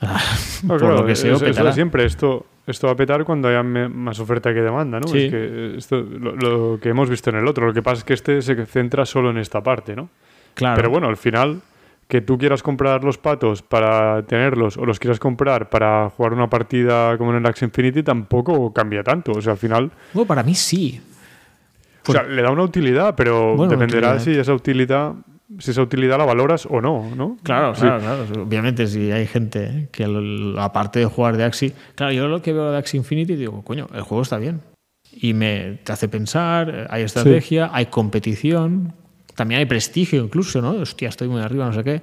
por 0.66 0.82
lo 0.82 1.04
que 1.04 1.14
sea, 1.14 1.36
siempre 1.72 2.04
esto 2.04 2.46
esto 2.70 2.86
va 2.86 2.92
a 2.92 2.96
petar 2.96 3.24
cuando 3.24 3.48
haya 3.48 3.62
más 3.62 4.18
oferta 4.20 4.54
que 4.54 4.60
demanda, 4.60 5.00
¿no? 5.00 5.06
Es 5.06 5.30
que 5.30 5.74
esto, 5.76 6.00
lo, 6.00 6.78
que 6.80 6.90
hemos 6.90 7.10
visto 7.10 7.30
en 7.30 7.36
el 7.36 7.46
otro. 7.46 7.66
Lo 7.66 7.74
que 7.74 7.82
pasa 7.82 7.98
es 7.98 8.04
que 8.04 8.14
este 8.14 8.42
se 8.42 8.66
centra 8.66 9.04
solo 9.04 9.30
en 9.30 9.38
esta 9.38 9.62
parte, 9.62 9.96
¿no? 9.96 10.08
Claro. 10.54 10.76
Pero 10.76 10.90
bueno, 10.90 11.08
al 11.08 11.16
final, 11.16 11.60
que 12.08 12.20
tú 12.20 12.38
quieras 12.38 12.62
comprar 12.62 13.04
los 13.04 13.18
patos 13.18 13.62
para 13.62 14.22
tenerlos 14.22 14.76
o 14.76 14.84
los 14.84 14.98
quieras 14.98 15.18
comprar 15.18 15.68
para 15.68 16.10
jugar 16.10 16.32
una 16.32 16.48
partida 16.48 17.16
como 17.18 17.30
en 17.30 17.38
el 17.38 17.46
Axe 17.46 17.64
Infinity 17.64 18.02
tampoco 18.02 18.72
cambia 18.72 19.02
tanto. 19.02 19.32
O 19.32 19.42
sea, 19.42 19.52
al 19.52 19.58
final. 19.58 19.90
Bueno, 20.12 20.26
para 20.26 20.42
mí 20.42 20.54
sí. 20.54 21.00
O 22.06 22.12
sea, 22.12 22.22
le 22.22 22.42
da 22.42 22.50
una 22.50 22.62
utilidad, 22.62 23.14
pero 23.14 23.56
dependerá 23.68 24.18
si 24.18 24.36
esa 24.36 24.54
utilidad 24.54 25.14
si 25.58 25.72
esa 25.72 25.82
utilidad 25.82 26.18
la 26.18 26.24
valoras 26.24 26.66
o 26.66 26.80
no, 26.80 27.14
¿no? 27.14 27.36
Claro, 27.42 27.72
claro, 27.72 28.00
claro. 28.00 28.42
Obviamente, 28.42 28.86
si 28.86 29.10
hay 29.10 29.26
gente 29.26 29.88
que, 29.90 30.06
aparte 30.58 31.00
de 31.00 31.06
jugar 31.06 31.36
de 31.36 31.44
Axie. 31.44 31.72
Claro, 31.94 32.12
yo 32.12 32.28
lo 32.28 32.40
que 32.40 32.52
veo 32.52 32.70
de 32.70 32.78
Axie 32.78 32.98
Infinity 32.98 33.34
digo, 33.34 33.62
coño, 33.62 33.88
el 33.92 34.02
juego 34.02 34.22
está 34.22 34.38
bien. 34.38 34.60
Y 35.12 35.34
me 35.34 35.80
te 35.82 35.92
hace 35.92 36.08
pensar, 36.08 36.86
hay 36.90 37.02
estrategia, 37.02 37.70
hay 37.72 37.86
competición, 37.86 38.92
también 39.34 39.58
hay 39.58 39.66
prestigio 39.66 40.22
incluso, 40.22 40.62
¿no? 40.62 40.70
Hostia, 40.72 41.08
estoy 41.08 41.28
muy 41.28 41.40
arriba, 41.40 41.66
no 41.66 41.72
sé 41.72 41.82
qué. 41.82 41.94
Eh, 41.94 42.02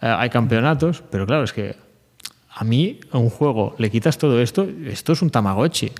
hay 0.00 0.28
campeonatos, 0.28 1.02
pero 1.10 1.26
claro, 1.26 1.44
es 1.44 1.52
que 1.52 1.74
a 2.54 2.64
mí, 2.64 3.00
a 3.10 3.18
un 3.18 3.30
juego, 3.30 3.74
le 3.78 3.90
quitas 3.90 4.18
todo 4.18 4.40
esto, 4.40 4.66
esto 4.86 5.14
es 5.14 5.22
un 5.22 5.30
Tamagotchi. 5.30 5.90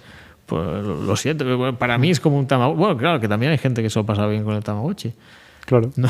Pues 0.45 0.85
lo 0.85 1.17
siento, 1.17 1.75
para 1.79 1.97
mí 1.97 2.11
es 2.11 2.21
como 2.21 2.39
un 2.39 2.47
Tamagotchi. 2.47 2.79
Bueno, 2.79 2.97
claro, 2.99 3.21
que 3.21 3.29
también 3.29 3.53
hay 3.53 3.59
gente 3.59 3.83
que 3.83 3.89
se 3.89 3.99
lo 3.99 4.05
pasa 4.05 4.27
bien 4.27 4.45
con 4.45 4.55
el 4.55 4.63
Tamagotchi. 4.63 5.15
Claro. 5.67 5.91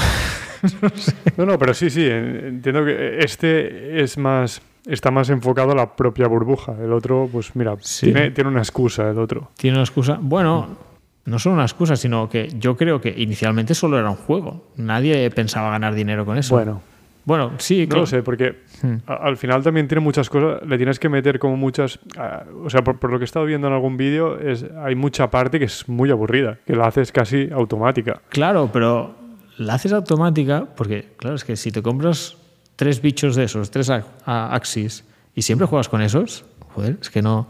No, 1.36 1.44
no, 1.44 1.59
pero 1.59 1.74
sí, 1.74 1.90
sí, 1.90 2.07
entiendo 2.07 2.84
que 2.84 3.18
este 3.18 4.00
es 4.00 4.16
más 4.16 4.62
está 4.86 5.11
más 5.11 5.28
enfocado 5.30 5.72
a 5.72 5.74
la 5.74 5.96
propia 5.96 6.28
burbuja. 6.28 6.76
El 6.80 6.92
otro, 6.92 7.28
pues 7.32 7.57
mira, 7.57 7.74
tiene, 7.76 8.30
tiene, 8.30 8.48
una 8.48 8.61
excusa 8.61 9.11
el 9.11 9.18
otro. 9.18 9.50
Tiene 9.57 9.78
una 9.78 9.84
excusa. 9.84 10.18
Bueno, 10.20 10.76
no 11.24 11.38
solo 11.38 11.55
una 11.55 11.64
excusa, 11.64 11.96
sino 11.96 12.28
que 12.28 12.48
yo 12.59 12.76
creo 12.76 13.00
que 13.00 13.14
inicialmente 13.16 13.74
solo 13.74 13.98
era 13.98 14.11
un 14.11 14.16
juego. 14.16 14.68
Nadie 14.76 15.28
pensaba 15.30 15.70
ganar 15.70 15.94
dinero 15.94 16.24
con 16.24 16.38
eso. 16.38 16.55
Bueno. 16.55 16.80
Bueno, 17.24 17.53
sí, 17.59 17.86
No 17.88 17.98
lo 17.98 18.07
sé, 18.07 18.22
porque 18.24 18.62
hmm. 18.82 18.96
al 19.07 19.36
final 19.36 19.62
también 19.62 19.86
tiene 19.86 20.00
muchas 20.00 20.28
cosas, 20.28 20.66
le 20.66 20.76
tienes 20.76 20.98
que 20.98 21.09
meter 21.09 21.38
como 21.38 21.57
muchas... 21.57 22.00
o 22.64 22.68
sea, 22.68 22.82
por, 22.82 23.09
lo 23.09 23.18
que 23.18 23.22
he 23.22 23.26
estado 23.26 23.46
viendo 23.46 23.68
en 23.68 23.74
algún 23.74 23.96
vídeo, 23.96 24.40
es 24.40 24.66
hay 24.82 24.96
mucha 24.96 25.30
parte 25.30 25.61
que 25.61 25.66
es 25.66 25.88
muy 25.88 26.11
aburrida, 26.11 26.59
que 26.66 26.74
la 26.74 26.88
haces 26.88 27.12
casi 27.12 27.48
automática. 27.53 28.20
Claro, 28.28 28.70
pero 28.72 29.14
la 29.59 29.74
haces 29.74 29.92
automática 29.92 30.66
porque, 30.76 31.12
claro, 31.16 31.36
es 31.36 31.44
que 31.44 31.57
si 31.57 31.70
te 31.70 31.82
compras 31.82 32.36
tres 32.76 33.00
bichos 33.00 33.36
de 33.36 33.44
esos, 33.44 33.70
tres 33.70 33.90
Axis, 34.24 35.05
y 35.34 35.42
siempre 35.42 35.66
juegas 35.66 35.88
con 35.88 36.03
esos, 36.03 36.44
joder, 36.74 36.98
es 37.00 37.11
que 37.11 37.22
no. 37.22 37.48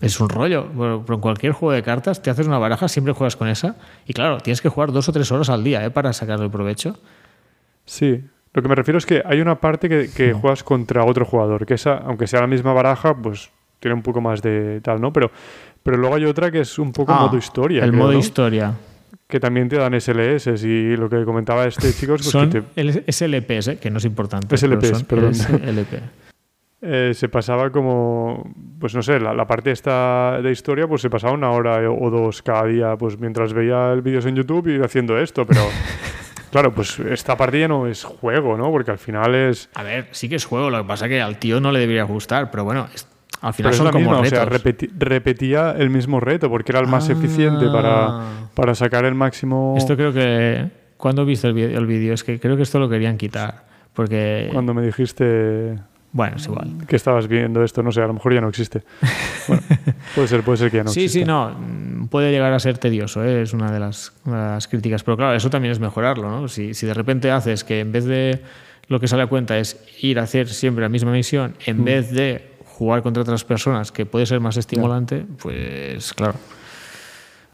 Es 0.00 0.18
un 0.18 0.28
rollo. 0.28 0.66
Pero 0.76 1.14
en 1.14 1.20
cualquier 1.20 1.52
juego 1.52 1.72
de 1.72 1.82
cartas 1.82 2.20
te 2.20 2.28
haces 2.28 2.48
una 2.48 2.58
baraja, 2.58 2.88
siempre 2.88 3.12
juegas 3.12 3.36
con 3.36 3.46
esa. 3.46 3.76
Y 4.04 4.12
claro, 4.12 4.38
tienes 4.38 4.60
que 4.60 4.68
jugar 4.68 4.90
dos 4.90 5.08
o 5.08 5.12
tres 5.12 5.30
horas 5.30 5.48
al 5.48 5.62
día 5.62 5.84
¿eh? 5.84 5.90
para 5.90 6.12
sacarle 6.12 6.46
el 6.46 6.50
provecho. 6.50 6.98
Sí. 7.84 8.24
Lo 8.52 8.62
que 8.62 8.68
me 8.68 8.74
refiero 8.74 8.98
es 8.98 9.06
que 9.06 9.22
hay 9.24 9.40
una 9.40 9.60
parte 9.60 9.88
que, 9.88 10.32
juegas 10.32 10.64
contra 10.64 11.04
otro 11.04 11.24
jugador, 11.24 11.64
que 11.64 11.74
esa, 11.74 11.98
aunque 11.98 12.26
sea 12.26 12.40
la 12.40 12.48
misma 12.48 12.72
baraja, 12.72 13.16
pues 13.16 13.50
tiene 13.78 13.94
un 13.94 14.02
poco 14.02 14.20
más 14.20 14.42
de 14.42 14.80
tal, 14.82 15.00
¿no? 15.00 15.12
Pero, 15.12 15.30
pero 15.84 15.96
luego 15.96 16.16
hay 16.16 16.24
otra 16.24 16.50
que 16.50 16.60
es 16.60 16.78
un 16.78 16.92
poco 16.92 17.12
ah, 17.12 17.20
modo 17.20 17.38
historia. 17.38 17.84
El 17.84 17.92
modo 17.92 18.12
historia 18.12 18.74
que 19.32 19.40
también 19.40 19.66
te 19.66 19.76
dan 19.76 19.98
SLS 19.98 20.62
y 20.62 20.94
lo 20.94 21.08
que 21.08 21.24
comentaba 21.24 21.64
este 21.64 21.90
chico 21.98 22.16
es 22.16 22.26
son 22.26 22.50
SLPs, 22.76 23.68
¿eh? 23.68 23.78
que 23.80 23.90
no 23.90 23.96
es 23.96 24.04
importante. 24.04 24.54
SLPs, 24.54 25.04
perdón. 25.04 25.34
SLP. 25.34 25.94
Eh, 26.84 27.12
se 27.14 27.28
pasaba 27.28 27.70
como, 27.70 28.52
pues 28.80 28.92
no 28.92 29.02
sé, 29.02 29.20
la, 29.20 29.46
parte 29.46 29.70
esta 29.70 30.40
de 30.42 30.50
historia, 30.50 30.88
pues 30.88 31.00
se 31.00 31.08
pasaba 31.08 31.32
una 31.32 31.48
hora 31.52 31.88
o 31.88 32.10
dos 32.10 32.42
cada 32.42 32.66
día, 32.66 32.96
pues 32.96 33.20
mientras 33.20 33.52
veía 33.52 33.92
el 33.92 34.02
vídeos 34.02 34.26
en 34.26 34.34
YouTube 34.34 34.66
y 34.66 34.82
haciendo 34.82 35.16
esto, 35.16 35.46
pero 35.46 35.60
claro, 36.50 36.74
pues 36.74 36.98
esta 36.98 37.36
parte 37.36 37.60
ya 37.60 37.68
no 37.68 37.86
es 37.86 38.02
juego, 38.02 38.56
¿no? 38.56 38.68
Porque 38.72 38.90
al 38.90 38.98
final 38.98 39.32
es... 39.36 39.70
A 39.74 39.84
ver, 39.84 40.08
sí 40.10 40.28
que 40.28 40.34
es 40.34 40.44
juego, 40.44 40.70
lo 40.70 40.78
que 40.78 40.88
pasa 40.88 41.04
es 41.04 41.10
que 41.10 41.20
al 41.20 41.38
tío 41.38 41.60
no 41.60 41.70
le 41.70 41.78
debería 41.78 42.02
gustar, 42.02 42.50
pero 42.50 42.64
bueno, 42.64 42.88
al 43.42 43.54
final 43.54 43.74
son 43.74 43.90
como 43.90 44.10
O 44.18 44.24
sea, 44.24 44.44
repetía 44.46 45.74
el 45.76 45.90
mismo 45.90 46.20
reto 46.20 46.48
porque 46.48 46.70
era 46.70 46.80
el 46.80 46.86
más 46.86 47.08
eficiente 47.08 47.66
para, 47.66 48.06
ah. 48.06 48.48
para 48.54 48.74
sacar 48.74 49.04
el 49.04 49.14
máximo. 49.14 49.74
Esto 49.76 49.96
creo 49.96 50.12
que. 50.12 50.70
¿Cuándo 50.96 51.24
viste 51.24 51.48
el 51.48 51.86
vídeo? 51.86 52.14
Es 52.14 52.22
que 52.22 52.38
creo 52.38 52.56
que 52.56 52.62
esto 52.62 52.78
lo 52.78 52.88
querían 52.88 53.18
quitar. 53.18 53.64
Porque. 53.94 54.48
Cuando 54.52 54.72
me 54.74 54.82
dijiste. 54.82 55.76
Bueno, 56.12 56.36
es 56.36 56.44
igual. 56.46 56.86
Que 56.86 56.94
estabas 56.94 57.26
viendo 57.26 57.64
esto, 57.64 57.82
no 57.82 57.90
sé, 57.90 58.00
a 58.00 58.06
lo 58.06 58.12
mejor 58.12 58.32
ya 58.32 58.40
no 58.40 58.48
existe. 58.48 58.82
Bueno, 59.48 59.62
puede 60.14 60.28
ser, 60.28 60.42
puede 60.44 60.58
ser 60.58 60.70
que 60.70 60.76
ya 60.76 60.84
no 60.84 60.90
sí, 60.90 61.06
existe. 61.06 61.18
Sí, 61.18 61.24
sí, 61.24 61.26
no. 61.26 62.06
Puede 62.10 62.30
llegar 62.30 62.52
a 62.52 62.60
ser 62.60 62.78
tedioso, 62.78 63.24
¿eh? 63.24 63.42
es 63.42 63.52
una 63.52 63.72
de 63.72 63.80
las, 63.80 64.12
críticas. 64.70 65.02
Pero 65.02 65.16
claro, 65.16 65.34
eso 65.34 65.50
también 65.50 65.72
es 65.72 65.80
mejorarlo, 65.80 66.30
¿no? 66.30 66.46
Si, 66.46 66.74
si 66.74 66.86
de 66.86 66.94
repente 66.94 67.32
haces 67.32 67.64
que 67.64 67.80
en 67.80 67.90
vez 67.90 68.04
de 68.04 68.40
lo 68.86 69.00
que 69.00 69.08
sale 69.08 69.22
a 69.22 69.26
cuenta 69.26 69.58
es 69.58 69.82
ir 70.00 70.20
a 70.20 70.22
hacer 70.22 70.48
siempre 70.48 70.82
la 70.82 70.88
misma 70.88 71.10
misión, 71.10 71.56
en 71.66 71.80
mm. 71.80 71.84
vez 71.84 72.10
de 72.12 72.51
jugar 72.72 73.02
contra 73.02 73.22
otras 73.22 73.44
personas 73.44 73.92
que 73.92 74.06
puede 74.06 74.26
ser 74.26 74.40
más 74.40 74.56
estimulante, 74.56 75.26
pues 75.40 76.12
claro. 76.14 76.34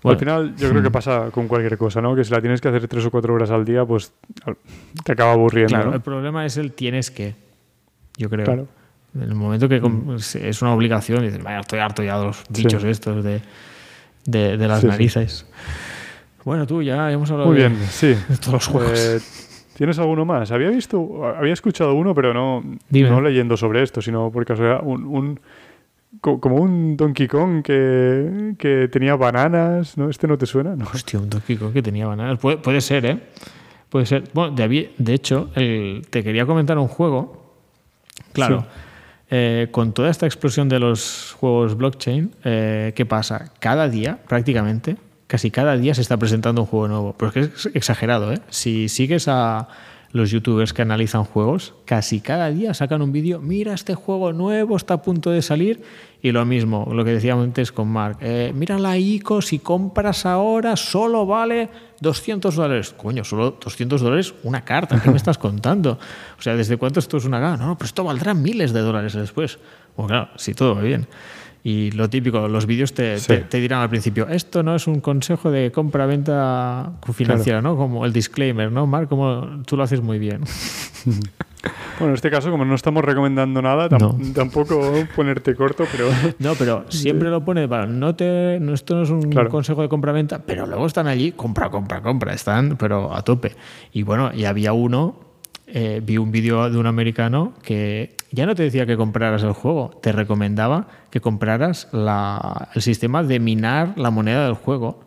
al 0.04 0.16
final 0.16 0.54
yo 0.56 0.70
creo 0.70 0.82
que 0.82 0.90
pasa 0.90 1.30
con 1.30 1.48
cualquier 1.48 1.76
cosa, 1.76 2.00
¿no? 2.00 2.14
Que 2.14 2.24
si 2.24 2.32
la 2.32 2.40
tienes 2.40 2.60
que 2.60 2.68
hacer 2.68 2.86
tres 2.86 3.04
o 3.04 3.10
cuatro 3.10 3.34
horas 3.34 3.50
al 3.50 3.64
día, 3.64 3.84
pues 3.84 4.12
te 5.04 5.12
acaba 5.12 5.32
aburriendo. 5.32 5.74
Claro, 5.74 5.94
el 5.94 6.00
problema 6.00 6.46
es 6.46 6.56
el 6.56 6.72
tienes 6.72 7.10
que, 7.10 7.34
yo 8.16 8.30
creo. 8.30 8.44
Claro. 8.44 8.68
En 9.14 9.22
el 9.22 9.34
momento 9.34 9.68
que 9.68 9.80
mm. 9.80 10.16
es 10.16 10.62
una 10.62 10.72
obligación, 10.72 11.22
dices, 11.22 11.42
vaya, 11.42 11.60
estoy 11.60 11.80
harto 11.80 12.02
ya 12.02 12.18
de 12.18 12.26
los 12.26 12.44
bichos 12.50 12.84
estos 12.84 13.24
de, 13.24 13.40
de, 14.24 14.68
las 14.68 14.84
narices. 14.84 15.46
Bueno, 16.44 16.66
tú 16.66 16.82
ya 16.82 17.10
hemos 17.10 17.30
hablado 17.30 17.50
Muy 17.50 17.58
bien, 17.58 17.76
sí. 17.90 18.08
de 18.08 18.36
todos 18.40 18.52
los 18.52 18.66
juegos. 18.66 18.98
Eh, 18.98 19.20
¿Tienes 19.79 19.97
alguno 20.01 20.24
más? 20.24 20.51
Había 20.51 20.70
visto, 20.70 21.24
había 21.24 21.53
escuchado 21.53 21.95
uno, 21.95 22.12
pero 22.12 22.35
no, 22.35 22.64
no 22.91 23.20
leyendo 23.20 23.57
sobre 23.57 23.85
esto, 23.85 24.03
sino 24.03 24.29
por 24.29 24.45
casualidad, 24.45 24.81
un, 24.83 25.07
un 25.07 25.41
como 26.20 26.57
un 26.57 26.97
Donkey 26.97 27.29
Kong 27.29 27.62
que, 27.62 28.55
que, 28.59 28.89
tenía 28.89 29.14
bananas, 29.14 29.97
¿no? 29.97 30.11
¿Este 30.11 30.26
no 30.26 30.37
te 30.37 30.47
suena? 30.47 30.74
No. 30.74 30.85
Hostia, 30.93 31.20
un 31.20 31.31
Donkey 31.31 31.57
Kong 31.57 31.72
que 31.72 31.81
tenía 31.81 32.09
bananas. 32.09 32.41
Puede, 32.41 32.57
puede 32.57 32.81
ser, 32.81 33.07
¿eh? 33.07 33.20
Puede 33.89 34.07
ser. 34.07 34.24
Bueno, 34.35 34.53
de, 34.57 34.91
de 34.99 35.14
hecho, 35.14 35.49
te 35.55 36.24
quería 36.24 36.45
comentar 36.45 36.76
un 36.76 36.89
juego. 36.89 37.55
Claro. 38.33 38.66
Eh, 39.31 39.68
con 39.70 39.93
toda 39.93 40.11
esta 40.11 40.26
explosión 40.26 40.68
de 40.68 40.81
los 40.81 41.37
juegos 41.39 41.76
blockchain, 41.76 42.35
eh, 42.43 42.93
¿qué 42.97 43.07
pasa? 43.07 43.53
Cada 43.61 43.89
día, 43.89 44.18
prácticamente, 44.26 44.97
casi 45.29 45.53
cada 45.53 45.76
día 45.76 45.95
se 45.95 46.01
está 46.01 46.16
presentando 46.16 46.62
un 46.62 46.66
juego 46.66 46.89
nuevo. 46.89 47.14
Pero 47.16 47.29
es 47.29 47.35
que 47.35 47.41
es 47.55 47.74
exagerado, 47.74 48.33
¿eh? 48.33 48.41
Si 48.49 48.89
sigues 48.89 49.29
a 49.29 49.68
los 50.11 50.31
youtubers 50.31 50.72
que 50.72 50.83
analizan 50.83 51.24
juegos, 51.24 51.74
casi 51.85 52.20
cada 52.20 52.51
día 52.51 52.72
sacan 52.72 53.03
un 53.03 53.12
vídeo, 53.12 53.41
mira 53.41 53.74
este 53.74 53.95
juego 53.95 54.33
nuevo, 54.33 54.76
está 54.76 54.95
a 54.95 55.03
punto 55.03 55.31
de 55.31 55.43
salir, 55.43 55.83
y 56.22 56.33
lo 56.33 56.45
mismo, 56.47 56.89
lo 56.93 57.05
que 57.05 57.12
decíamos 57.12 57.45
antes 57.45 57.72
con 57.72 57.89
Mark, 57.89 58.16
eh, 58.22 58.53
mira 58.55 58.79
la 58.79 58.97
ICO, 58.97 59.43
si 59.43 59.59
compras 59.59 60.24
ahora 60.24 60.76
solo 60.76 61.26
vale 61.26 61.68
200 62.01 62.55
dólares. 62.55 62.95
Coño, 62.97 63.22
solo 63.22 63.59
200 63.62 64.01
dólares 64.01 64.35
una 64.45 64.64
carta, 64.64 65.01
¿qué 65.01 65.11
me 65.11 65.16
estás 65.18 65.37
contando? 65.37 65.99
O 66.39 66.43
sea, 66.43 66.57
¿desde 66.57 66.79
cuánto 66.79 67.01
esto 67.01 67.18
es 67.18 67.26
una 67.26 67.39
gana? 67.39 67.66
No, 67.66 67.76
pero 67.76 67.87
esto 67.87 68.03
valdrá 68.03 68.33
miles 68.33 68.72
de 68.72 68.81
dólares 68.81 69.12
después. 69.12 69.59
Bueno, 69.97 70.09
claro, 70.09 70.29
si 70.37 70.55
todo 70.55 70.74
va 70.74 70.81
bien. 70.81 71.07
Y 71.68 71.90
lo 71.90 72.08
típico, 72.08 72.48
los 72.48 72.64
vídeos 72.64 72.94
te, 72.94 73.18
te, 73.20 73.60
dirán 73.60 73.82
al 73.82 73.90
principio, 73.90 74.26
esto 74.26 74.62
no 74.62 74.74
es 74.74 74.86
un 74.86 75.00
consejo 75.00 75.50
de 75.50 75.70
compra-venta 75.70 76.92
financiera, 77.12 77.60
¿no? 77.60 77.76
Como 77.76 78.06
el 78.06 78.12
disclaimer, 78.14 78.72
¿no, 78.72 78.86
Mark? 78.86 79.10
Como 79.10 79.62
tú 79.66 79.76
lo 79.76 79.82
haces 79.82 80.00
muy 80.00 80.18
bien. 80.18 80.40
Bueno, 81.98 82.12
en 82.12 82.14
este 82.14 82.30
caso, 82.30 82.52
como 82.52 82.64
no 82.64 82.76
estamos 82.76 83.04
recomendando 83.04 83.60
nada, 83.60 83.88
tampoco 84.34 84.92
ponerte 85.16 85.56
corto, 85.56 85.84
pero... 85.90 86.08
No, 86.38 86.54
pero 86.54 86.84
siempre 86.88 87.28
lo 87.30 87.44
pone, 87.44 87.66
no 87.66 88.14
te, 88.14 88.56
esto 88.72 88.94
no 88.94 89.02
es 89.02 89.10
un 89.10 89.32
consejo 89.50 89.82
de 89.82 89.88
compra-venta, 89.88 90.44
pero 90.46 90.66
luego 90.66 90.86
están 90.86 91.08
allí, 91.08 91.32
compra, 91.32 91.68
compra, 91.68 92.00
compra, 92.00 92.32
están, 92.32 92.76
pero 92.76 93.12
a 93.12 93.22
tope. 93.22 93.56
Y 93.92 94.04
bueno, 94.04 94.30
y 94.32 94.44
había 94.44 94.72
uno, 94.72 95.28
eh, 95.72 96.00
vi 96.02 96.16
un 96.16 96.30
vídeo 96.32 96.70
de 96.70 96.78
un 96.78 96.86
americano 96.86 97.52
que 97.62 98.16
ya 98.30 98.46
no 98.46 98.54
te 98.54 98.62
decía 98.62 98.86
que 98.86 98.96
compraras 98.96 99.42
el 99.42 99.52
juego, 99.52 99.98
te 100.02 100.12
recomendaba 100.12 100.88
que 101.10 101.20
compraras 101.20 101.88
el 101.92 102.82
sistema 102.82 103.22
de 103.22 103.38
minar 103.38 103.94
la 103.96 104.10
moneda 104.10 104.44
del 104.44 104.54
juego, 104.54 105.00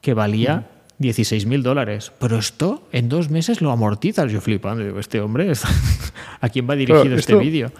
que 0.00 0.14
valía 0.14 0.68
16 0.98 1.46
mil 1.46 1.62
dólares. 1.62 2.12
Pero 2.18 2.38
esto 2.38 2.82
en 2.92 3.08
dos 3.08 3.30
meses 3.30 3.60
lo 3.60 3.70
amortizas. 3.70 4.30
Yo 4.30 4.40
flipando, 4.40 4.84
digo, 4.84 5.00
este 5.00 5.20
hombre, 5.20 5.52
¿a 6.40 6.48
quién 6.48 6.68
va 6.68 6.76
dirigido 6.76 7.16
este 7.16 7.34
vídeo? 7.36 7.70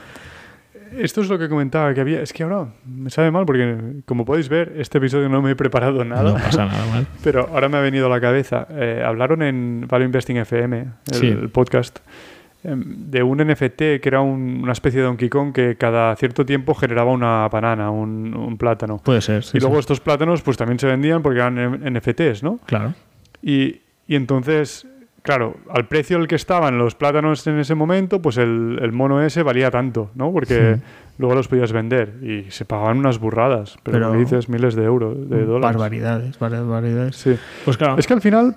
Esto 0.96 1.20
es 1.20 1.28
lo 1.28 1.38
que 1.38 1.48
comentaba 1.48 1.92
que 1.94 2.00
había. 2.00 2.20
Es 2.20 2.32
que 2.32 2.42
ahora 2.42 2.68
me 2.84 3.10
sabe 3.10 3.30
mal 3.30 3.46
porque, 3.46 4.02
como 4.04 4.24
podéis 4.24 4.48
ver, 4.48 4.74
este 4.76 4.98
episodio 4.98 5.28
no 5.28 5.42
me 5.42 5.52
he 5.52 5.56
preparado 5.56 6.04
nada. 6.04 6.32
No 6.32 6.34
pasa 6.34 6.66
nada 6.66 6.86
mal. 6.86 7.06
Pero 7.24 7.48
ahora 7.52 7.68
me 7.68 7.78
ha 7.78 7.80
venido 7.80 8.06
a 8.06 8.08
la 8.08 8.20
cabeza. 8.20 8.66
Eh, 8.70 9.02
hablaron 9.04 9.42
en 9.42 9.86
Value 9.88 10.06
Investing 10.06 10.38
FM, 10.38 10.86
el 11.12 11.48
podcast, 11.50 12.00
Em, 12.62 13.10
de 13.10 13.22
un 13.22 13.38
NFT 13.38 14.00
que 14.00 14.02
era 14.04 14.20
una 14.20 14.72
especie 14.72 15.00
de 15.00 15.06
Donkey 15.06 15.30
Kong 15.30 15.52
que 15.52 15.76
cada 15.76 16.14
cierto 16.16 16.44
tiempo 16.44 16.74
generaba 16.74 17.10
una 17.10 17.48
banana, 17.48 17.90
un, 17.90 18.56
plátano. 18.58 18.98
Puede 18.98 19.22
ser. 19.22 19.42
y 19.54 19.60
luego 19.60 19.78
estos 19.78 20.00
plátanos 20.00 20.42
pues 20.42 20.58
también 20.58 20.78
se 20.78 20.86
vendían 20.86 21.22
porque 21.22 21.38
eran 21.38 21.94
NFTs, 21.94 22.42
¿no? 22.42 22.58
Claro. 22.66 22.92
Y, 23.42 23.80
entonces, 24.08 24.86
claro, 25.22 25.56
al 25.70 25.86
precio 25.86 26.16
al 26.16 26.28
que 26.28 26.34
estaban 26.34 26.78
los 26.78 26.94
plátanos 26.94 27.46
en 27.46 27.58
ese 27.58 27.74
momento, 27.74 28.20
pues 28.20 28.36
el, 28.38 28.90
mono 28.92 29.22
ese 29.22 29.42
valía 29.42 29.70
tanto, 29.70 30.10
¿no? 30.14 30.32
Porque 30.32 30.78
luego 31.18 31.34
los 31.34 31.48
podías 31.48 31.72
vender 31.72 32.14
y 32.22 32.50
se 32.50 32.64
pagaban 32.64 32.98
unas 32.98 33.18
burradas, 33.18 33.76
pero, 33.82 34.12
me 34.12 34.18
dices 34.18 34.48
miles 34.48 34.74
de 34.74 34.84
euros, 34.84 35.28
de 35.28 35.44
dólares. 35.44 35.76
Barbaridades, 35.76 36.38
barbaridades. 36.38 37.16
Sí. 37.16 37.36
Pues 37.64 37.76
claro. 37.76 37.98
Es 37.98 38.06
que 38.06 38.14
al 38.14 38.20
final... 38.20 38.56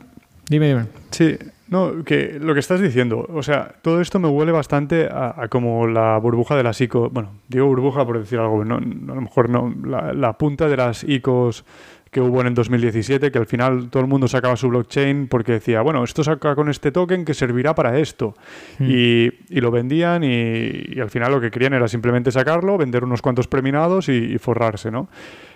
Dime, 0.50 0.68
dime. 0.68 0.86
Sí, 1.12 1.38
no, 1.74 2.04
que 2.04 2.38
lo 2.40 2.54
que 2.54 2.60
estás 2.60 2.80
diciendo, 2.80 3.26
o 3.34 3.42
sea, 3.42 3.74
todo 3.82 4.00
esto 4.00 4.20
me 4.20 4.28
huele 4.28 4.52
bastante 4.52 5.10
a, 5.12 5.48
como 5.50 5.88
la 5.88 6.20
burbuja 6.20 6.56
de 6.56 6.62
las 6.62 6.80
ICO. 6.80 7.10
Bueno, 7.10 7.32
digo 7.48 7.66
burbuja 7.66 8.06
por 8.06 8.20
decir 8.20 8.38
algo, 8.38 8.64
no, 8.64 8.76
a 8.76 9.16
lo 9.16 9.22
mejor 9.22 9.50
no, 9.50 9.74
la, 9.84 10.34
punta 10.34 10.68
de 10.68 10.78
las 10.78 11.04
ICOs 11.04 11.66
que 12.14 12.22
hubo 12.22 12.40
en 12.40 12.48
el 12.48 12.54
2017, 12.54 13.32
que 13.32 13.38
al 13.38 13.46
final 13.46 13.90
todo 13.90 14.02
el 14.02 14.08
mundo 14.08 14.28
sacaba 14.30 14.56
su 14.56 14.70
blockchain 14.70 15.28
porque 15.28 15.54
decía, 15.54 15.82
bueno, 15.82 16.04
esto 16.04 16.24
saca 16.24 16.56
con 16.56 16.70
este 16.70 16.92
token 16.92 17.26
que 17.26 17.34
servirá 17.34 17.76
para 17.76 18.00
esto. 18.00 18.36
Hmm. 18.80 18.88
Y, 18.90 19.32
lo 19.60 19.72
vendían 19.72 20.24
y, 20.24 21.00
al 21.00 21.10
final 21.10 21.32
lo 21.32 21.42
que 21.42 21.52
querían 21.52 21.74
era 21.74 21.88
simplemente 21.88 22.32
sacarlo, 22.32 22.78
vender 22.78 23.04
unos 23.04 23.22
cuantos 23.22 23.48
preminados 23.48 24.08
y, 24.08 24.34
y 24.34 24.38
forrarse, 24.38 24.92
¿no? 24.92 25.10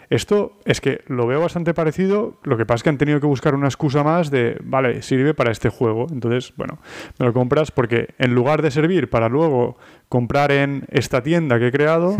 Esto 0.09 0.53
es 0.63 0.79
que 0.79 1.01
lo 1.07 1.27
veo 1.27 1.41
bastante 1.41 1.73
parecido, 1.73 2.39
lo 2.43 2.57
que 2.57 2.65
pasa 2.65 2.77
es 2.77 2.83
que 2.83 2.89
han 2.89 2.97
tenido 2.97 3.19
que 3.19 3.27
buscar 3.27 3.53
una 3.53 3.67
excusa 3.67 4.03
más 4.03 4.31
de, 4.31 4.57
vale, 4.63 5.01
sirve 5.01 5.33
para 5.33 5.51
este 5.51 5.67
juego, 5.67 6.07
entonces, 6.09 6.53
bueno, 6.55 6.79
me 7.19 7.25
lo 7.25 7.33
compras 7.33 7.71
porque 7.71 8.15
en 8.17 8.33
lugar 8.33 8.61
de 8.61 8.71
servir 8.71 9.09
para 9.09 9.27
luego 9.27 9.77
comprar 10.07 10.53
en 10.53 10.85
esta 10.89 11.21
tienda 11.23 11.59
que 11.59 11.67
he 11.67 11.71
creado, 11.73 12.15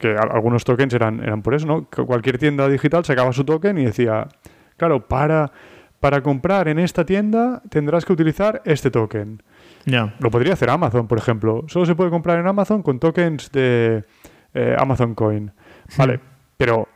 que 0.00 0.16
algunos 0.16 0.64
tokens 0.64 0.94
eran, 0.94 1.22
eran 1.22 1.42
por 1.42 1.54
eso, 1.54 1.66
¿no? 1.66 1.88
Que 1.88 2.02
cualquier 2.02 2.38
tienda 2.38 2.68
digital 2.68 3.04
sacaba 3.04 3.32
su 3.32 3.44
token 3.44 3.78
y 3.78 3.84
decía, 3.84 4.26
claro, 4.76 5.06
para, 5.06 5.52
para 6.00 6.22
comprar 6.22 6.66
en 6.68 6.78
esta 6.78 7.04
tienda 7.04 7.62
tendrás 7.68 8.04
que 8.04 8.12
utilizar 8.12 8.62
este 8.64 8.90
token. 8.90 9.42
ya 9.84 10.14
Lo 10.18 10.30
podría 10.30 10.54
hacer 10.54 10.70
Amazon, 10.70 11.06
por 11.06 11.18
ejemplo. 11.18 11.64
Solo 11.68 11.86
se 11.86 11.94
puede 11.94 12.10
comprar 12.10 12.40
en 12.40 12.48
Amazon 12.48 12.82
con 12.82 12.98
tokens 12.98 13.52
de 13.52 14.04
eh, 14.54 14.76
Amazon 14.78 15.14
Coin. 15.14 15.52
Vale, 15.96 16.18
pero 16.56 16.88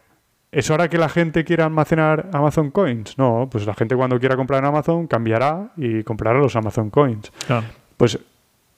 ¿Es 0.55 0.71
hora 0.71 0.89
que 0.89 0.99
la 0.99 1.09
gente 1.09 1.43
quiera 1.43 1.65
almacenar 1.65 2.31
Amazon 2.33 2.71
Coins? 2.71 3.19
No, 3.19 3.49
pues 3.51 3.67
la 3.67 3.75
gente 3.75 3.97
cuando 3.97 4.21
quiera 4.21 4.37
comprar 4.37 4.61
en 4.61 4.67
Amazon 4.67 5.09
cambiará 5.09 5.73
y 5.77 6.05
comprará 6.05 6.39
los 6.39 6.55
Amazon 6.55 6.91
Coins. 6.91 7.33
Pues 7.97 8.21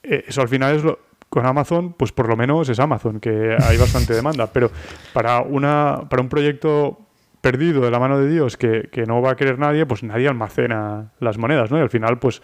eh, 0.03 0.25
eso 0.27 0.41
al 0.41 0.49
final 0.49 0.75
es 0.75 0.85
lo, 0.85 0.99
con 1.37 1.45
Amazon, 1.45 1.93
pues 1.93 2.13
por 2.13 2.31
lo 2.31 2.35
menos 2.35 2.67
es 2.71 2.81
Amazon, 2.81 3.21
que 3.21 3.55
hay 3.63 3.77
bastante 3.77 4.15
demanda. 4.15 4.47
Pero 4.47 4.71
para, 5.13 5.43
una, 5.43 6.01
para 6.09 6.23
un 6.23 6.31
proyecto 6.31 6.99
perdido 7.43 7.83
de 7.83 7.91
la 7.91 7.99
mano 7.99 8.19
de 8.19 8.27
Dios 8.27 8.57
que, 8.57 8.89
que, 8.91 9.05
no 9.05 9.21
va 9.21 9.33
a 9.33 9.37
querer 9.37 9.59
nadie, 9.59 9.85
pues 9.85 10.03
nadie 10.03 10.29
almacena 10.29 11.13
las 11.21 11.37
monedas, 11.37 11.71
¿no? 11.71 11.77
Y 11.77 11.83
al 11.83 11.91
final, 11.91 12.19
pues 12.19 12.41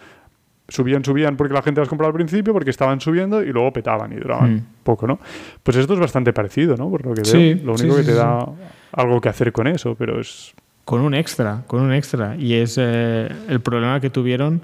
subían, 0.67 1.03
subían 1.03 1.37
porque 1.37 1.55
la 1.55 1.63
gente 1.63 1.81
las 1.81 1.89
compraba 1.89 2.09
al 2.09 2.13
principio, 2.13 2.53
porque 2.53 2.69
estaban 2.69 3.01
subiendo 3.01 3.41
y 3.41 3.51
luego 3.51 3.73
petaban 3.73 4.13
y 4.13 4.17
duraban 4.17 4.53
mm. 4.57 4.65
poco, 4.83 5.07
¿no? 5.07 5.17
Pues 5.63 5.75
esto 5.75 5.95
es 5.95 5.99
bastante 5.99 6.31
parecido, 6.31 6.77
¿no? 6.77 6.91
Por 6.91 7.03
lo 7.03 7.15
que 7.15 7.23
veo. 7.23 7.65
Lo 7.65 7.73
único 7.73 7.95
que 7.95 8.03
te 8.03 8.13
da 8.13 8.45
algo 8.91 9.19
que 9.19 9.29
hacer 9.29 9.51
con 9.51 9.65
eso, 9.65 9.95
pero 9.95 10.21
es... 10.21 10.53
Con 10.85 11.01
un 11.01 11.15
extra, 11.15 11.63
con 11.65 11.81
un 11.81 11.93
extra. 11.93 12.35
Y 12.35 12.53
es 12.53 12.77
eh, 12.79 13.27
el 13.49 13.59
problema 13.61 13.99
que 13.99 14.11
tuvieron 14.11 14.61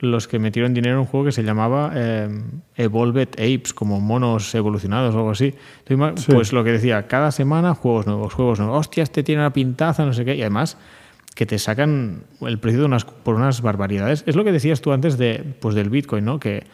los 0.00 0.28
que 0.28 0.38
metieron 0.38 0.74
dinero 0.74 0.94
en 0.94 1.00
un 1.00 1.06
juego 1.06 1.26
que 1.26 1.32
se 1.32 1.42
llamaba 1.42 1.92
eh, 1.94 2.28
Evolved 2.76 3.30
Apes, 3.32 3.72
como 3.72 4.00
monos 4.00 4.54
evolucionados 4.54 5.14
o 5.14 5.18
algo 5.18 5.30
así. 5.30 5.54
Pues 6.26 6.52
lo 6.52 6.62
que 6.64 6.72
decía, 6.72 7.06
cada 7.06 7.32
semana 7.32 7.74
juegos 7.74 8.06
nuevos, 8.06 8.34
juegos 8.34 8.60
nuevos. 8.60 8.78
Hostia, 8.78 9.02
este 9.02 9.22
tiene 9.22 9.42
una 9.42 9.52
pintaza, 9.52 10.04
no 10.04 10.12
sé 10.12 10.24
qué. 10.24 10.36
Y 10.36 10.42
además 10.42 10.78
que 11.34 11.46
te 11.46 11.58
sacan 11.58 12.24
el 12.40 12.58
precio 12.58 12.80
de 12.80 12.86
unas, 12.86 13.04
por 13.04 13.36
unas 13.36 13.62
barbaridades. 13.62 14.24
Es 14.26 14.34
lo 14.34 14.42
que 14.42 14.50
decías 14.50 14.80
tú 14.80 14.92
antes 14.92 15.18
de, 15.18 15.44
pues 15.60 15.76
del 15.76 15.88
Bitcoin, 15.88 16.24
¿no? 16.24 16.40
Que, 16.40 16.64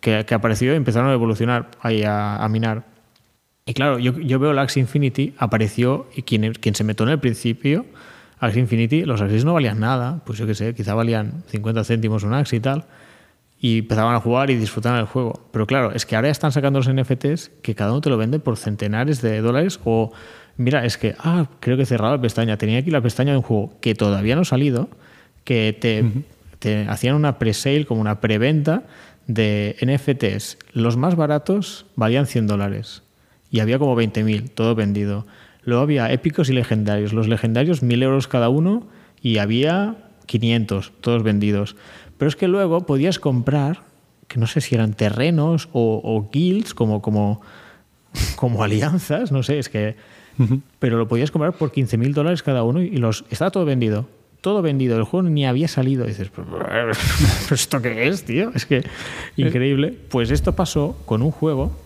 que, 0.00 0.24
que 0.26 0.34
apareció 0.34 0.74
y 0.74 0.76
empezaron 0.76 1.08
a 1.08 1.14
evolucionar, 1.14 1.70
ahí 1.80 2.02
a, 2.06 2.46
minar. 2.50 2.84
Y 3.64 3.72
claro, 3.72 3.98
yo, 3.98 4.18
yo 4.18 4.38
veo 4.38 4.50
el 4.50 4.58
Axie 4.58 4.80
Infinity, 4.80 5.34
apareció 5.38 6.06
y 6.14 6.22
quien, 6.22 6.52
quien 6.52 6.74
se 6.74 6.84
metió 6.84 7.06
en 7.06 7.12
el 7.12 7.18
principio, 7.18 7.86
Axie 8.40 8.60
Infinity, 8.60 9.04
los 9.04 9.20
Axies 9.20 9.44
no 9.44 9.54
valían 9.54 9.80
nada, 9.80 10.22
pues 10.24 10.38
yo 10.38 10.46
qué 10.46 10.54
sé, 10.54 10.74
quizá 10.74 10.94
valían 10.94 11.44
50 11.48 11.84
céntimos 11.84 12.22
un 12.24 12.34
Axie 12.34 12.58
y 12.58 12.60
tal, 12.60 12.86
y 13.60 13.78
empezaban 13.80 14.14
a 14.14 14.20
jugar 14.20 14.50
y 14.50 14.56
disfrutaban 14.56 14.98
del 14.98 15.06
juego. 15.06 15.48
Pero 15.52 15.66
claro, 15.66 15.92
es 15.92 16.06
que 16.06 16.16
ahora 16.16 16.30
están 16.30 16.50
sacando 16.50 16.78
los 16.78 16.92
NFTs 16.92 17.50
que 17.62 17.74
cada 17.74 17.92
uno 17.92 18.00
te 18.00 18.08
lo 18.08 18.16
vende 18.16 18.38
por 18.38 18.56
centenares 18.56 19.20
de 19.20 19.40
dólares 19.40 19.78
o 19.84 20.12
Mira, 20.60 20.84
es 20.84 20.98
que, 20.98 21.14
ah, 21.18 21.46
creo 21.58 21.78
que 21.78 21.84
he 21.84 21.86
cerrado 21.86 22.16
la 22.16 22.20
pestaña. 22.20 22.58
Tenía 22.58 22.80
aquí 22.80 22.90
la 22.90 23.00
pestaña 23.00 23.32
de 23.32 23.38
un 23.38 23.42
juego 23.42 23.72
que 23.80 23.94
todavía 23.94 24.34
no 24.34 24.42
ha 24.42 24.44
salido, 24.44 24.90
que 25.44 25.74
te, 26.60 26.84
hacían 26.86 27.14
una 27.14 27.38
pre-sale, 27.38 27.86
como 27.86 28.02
una 28.02 28.20
preventa 28.20 28.82
de 29.26 29.74
NFTs. 29.80 30.58
Los 30.74 30.98
más 30.98 31.16
baratos 31.16 31.86
valían 31.96 32.26
100 32.26 32.46
dólares 32.46 33.02
y 33.50 33.60
había 33.60 33.78
como 33.78 33.96
20.000, 33.96 34.50
todo 34.50 34.74
vendido. 34.74 35.26
Luego 35.62 35.82
había 35.82 36.12
épicos 36.12 36.48
y 36.48 36.52
legendarios. 36.52 37.12
Los 37.12 37.28
legendarios, 37.28 37.82
1.000 37.82 38.02
euros 38.02 38.28
cada 38.28 38.48
uno 38.48 38.86
y 39.20 39.38
había 39.38 39.96
500, 40.26 40.92
todos 41.00 41.22
vendidos. 41.22 41.76
Pero 42.18 42.28
es 42.28 42.36
que 42.36 42.48
luego 42.48 42.86
podías 42.86 43.18
comprar, 43.18 43.82
que 44.28 44.38
no 44.38 44.46
sé 44.46 44.60
si 44.60 44.74
eran 44.74 44.94
terrenos 44.94 45.68
o, 45.72 46.00
o 46.02 46.30
guilds, 46.30 46.74
como, 46.74 47.02
como, 47.02 47.40
como 48.36 48.62
alianzas, 48.62 49.32
no 49.32 49.42
sé, 49.42 49.58
es 49.58 49.68
que 49.68 49.96
pero 50.78 50.96
lo 50.96 51.08
podías 51.08 51.30
comprar 51.30 51.52
por 51.52 51.72
15.000 51.72 52.14
dólares 52.14 52.42
cada 52.42 52.62
uno 52.62 52.80
y 52.82 52.96
los 52.96 53.24
estaba 53.30 53.50
todo 53.50 53.64
vendido. 53.64 54.06
Todo 54.40 54.62
vendido, 54.62 54.96
el 54.96 55.04
juego 55.04 55.28
ni 55.28 55.46
había 55.46 55.68
salido. 55.68 56.04
Y 56.04 56.08
dices, 56.08 56.30
¿esto 57.50 57.82
qué 57.82 58.08
es, 58.08 58.24
tío? 58.24 58.50
Es 58.54 58.64
que 58.64 58.82
increíble. 59.36 59.94
Pues 60.08 60.30
esto 60.30 60.56
pasó 60.56 60.96
con 61.04 61.20
un 61.20 61.30
juego 61.30 61.76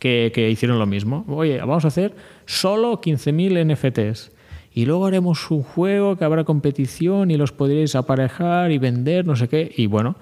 que, 0.00 0.48
hicieron 0.50 0.80
lo 0.80 0.86
mismo. 0.86 1.24
Oye, 1.28 1.58
vamos 1.60 1.84
a 1.84 1.88
hacer 1.88 2.12
solo 2.46 3.00
15.000 3.00 3.74
NFTs. 3.74 4.32
y 4.72 4.84
luego 4.84 5.06
haremos 5.06 5.50
un 5.50 5.62
juego 5.62 6.16
que 6.16 6.24
habrá 6.24 6.44
competición 6.44 7.30
y 7.30 7.36
los 7.36 7.50
podréis 7.50 7.94
aparejar 7.94 8.72
y 8.72 8.78
vender, 8.78 9.26
no 9.26 9.34
sé 9.34 9.48
qué. 9.48 9.72
Y 9.74 9.86
bueno, 9.86 10.16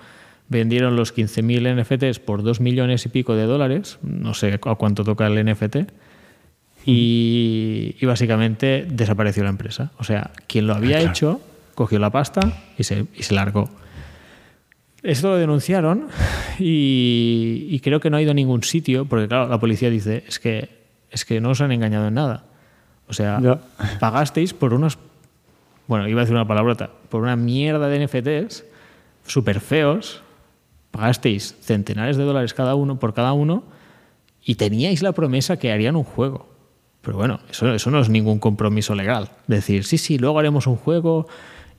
vendieron 0.49 0.95
los 0.97 1.15
15.000 1.15 1.83
NFTs 1.83 2.21
por 2.21 2.43
2 2.43 2.61
millones 2.61 3.05
y 3.07 3.09
pico 3.09 3.35
de 3.35 3.45
dólares, 3.45 3.99
no 4.03 4.35
sé 4.35 4.53
a 4.53 4.75
cuánto 4.77 5.05
toca 5.05 5.27
el 5.27 5.45
NFT, 5.45 5.77
y, 6.87 7.97
básicamente 8.05 8.87
desapareció 8.89 9.43
la 9.43 9.51
empresa. 9.51 9.93
O 9.99 10.05
sea, 10.05 10.31
quien 10.47 10.67
lo 10.67 10.75
había 10.75 11.01
hecho 11.01 11.41
cogió 11.75 11.99
la 11.99 12.11
pasta 12.11 12.53
y 12.79 12.85
se, 12.85 13.07
y 13.17 13.23
se 13.23 13.35
largó. 13.35 13.69
Esto 15.03 15.31
lo 15.31 15.37
denunciaron 15.37 16.09
y, 16.59 17.81
creo 17.81 18.01
que 18.01 18.11
no 18.11 18.17
ha 18.17 18.23
ido 18.23 18.31
a 18.31 18.35
ningún 18.35 18.63
sitio, 18.63 19.07
porque 19.07 19.29
claro, 19.29 19.49
la 19.49 19.59
policía 19.61 19.91
dice, 19.91 20.25
es 20.27 20.39
que, 20.39 20.84
es 21.15 21.25
que 21.25 21.41
no 21.41 21.51
os 21.51 21.61
han 21.61 21.73
engañado 21.73 22.09
en 22.09 22.15
nada. 22.15 22.45
O 23.09 23.13
sea, 23.13 23.41
pagasteis 24.01 24.53
por 24.53 24.75
unos, 24.75 24.99
bueno, 25.87 26.09
iba 26.09 26.21
a 26.21 26.25
decir 26.25 26.35
una 26.35 26.47
palabrota, 26.47 26.91
por 27.09 27.23
una 27.23 27.37
mierda 27.37 27.89
de 27.89 28.05
NFTs 28.05 28.65
súper 29.27 29.61
feos, 29.61 30.23
pagasteis 30.91 31.57
centenares 31.61 32.17
de 32.17 32.25
dólares 32.25 32.53
cada 32.53 32.75
uno 32.75 32.99
por 32.99 33.15
cada 33.15 33.33
uno 33.33 33.63
y 34.45 34.57
teníais 34.57 35.03
la 35.03 35.13
promesa 35.13 35.59
que 35.59 35.73
harían 35.73 35.97
un 35.97 36.05
juego. 36.05 36.49
Pero 37.01 37.19
bueno, 37.19 37.41
eso, 37.51 37.73
eso 37.73 37.91
no 37.91 38.01
es 38.01 38.09
ningún 38.09 38.39
compromiso 38.39 38.95
legal. 38.95 39.31
Decir, 39.47 39.85
sí, 39.85 39.99
sí, 39.99 40.19
luego 40.19 40.39
haremos 40.39 40.67
un 40.67 40.77
juego 40.77 41.29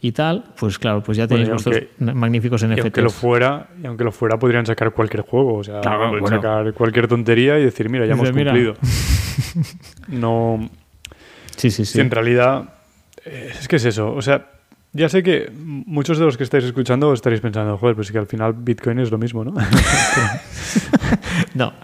y 0.01 0.11
tal, 0.11 0.43
pues 0.57 0.77
claro, 0.77 1.01
pues 1.01 1.17
ya 1.17 1.27
tenéis 1.27 1.49
vuestros 1.49 1.77
magníficos 1.99 2.63
NFTs. 2.63 2.77
Y 2.77 2.81
aunque 2.81 3.01
lo 3.01 3.09
fuera, 3.09 3.67
y 3.81 3.87
aunque 3.87 4.03
lo 4.03 4.11
fuera, 4.11 4.37
podrían 4.37 4.65
sacar 4.65 4.91
cualquier 4.91 5.23
juego, 5.23 5.55
o 5.55 5.63
sea, 5.63 5.81
sacar 5.81 6.73
cualquier 6.73 7.07
tontería 7.07 7.57
y 7.59 7.63
decir, 7.63 7.89
mira, 7.89 8.05
ya 8.05 8.13
hemos 8.13 8.31
cumplido. 8.31 8.75
no. 10.07 10.69
Sí, 11.55 11.71
sí, 11.71 11.85
sí. 11.85 12.01
en 12.01 12.11
realidad 12.11 12.75
eh, 13.23 13.53
es 13.57 13.67
que 13.67 13.77
es 13.77 13.85
eso, 13.85 14.13
o 14.13 14.21
sea, 14.21 14.54
ya 14.95 15.09
sé 15.09 15.23
que 15.23 15.51
muchos 15.53 16.17
de 16.17 16.23
los 16.23 16.37
que 16.37 16.45
estáis 16.45 16.63
escuchando 16.63 17.11
estaréis 17.11 17.41
pensando, 17.41 17.77
joder, 17.77 17.95
pues 17.95 18.13
que 18.13 18.17
al 18.17 18.27
final 18.27 18.53
Bitcoin 18.53 18.99
es 18.99 19.11
lo 19.11 19.17
mismo, 19.17 19.43
¿no? 19.43 19.53
no. 21.53 21.73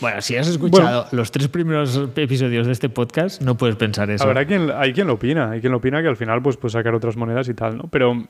Bueno, 0.00 0.20
si 0.20 0.36
has 0.36 0.46
escuchado 0.46 1.06
los 1.10 1.32
tres 1.32 1.48
primeros 1.48 2.00
episodios 2.14 2.66
de 2.66 2.72
este 2.72 2.88
podcast, 2.88 3.42
no 3.42 3.56
puedes 3.56 3.74
pensar 3.74 4.08
eso. 4.10 4.22
Habrá 4.22 4.46
quien, 4.46 4.70
hay 4.70 4.92
quien 4.92 5.08
lo 5.08 5.14
opina, 5.14 5.50
hay 5.50 5.60
quien 5.60 5.72
lo 5.72 5.78
opina 5.78 6.00
que 6.00 6.06
al 6.06 6.16
final 6.16 6.40
pues, 6.40 6.56
pues 6.56 6.74
sacar 6.74 6.94
otras 6.94 7.16
monedas 7.16 7.48
y 7.48 7.54
tal, 7.54 7.76
¿no? 7.76 7.88
Pero 7.90 8.28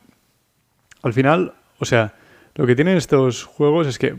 al 1.03 1.13
final, 1.13 1.53
o 1.77 1.85
sea, 1.85 2.15
lo 2.55 2.65
que 2.65 2.75
tienen 2.75 2.97
estos 2.97 3.43
juegos 3.43 3.85
es 3.85 3.99
que, 3.99 4.15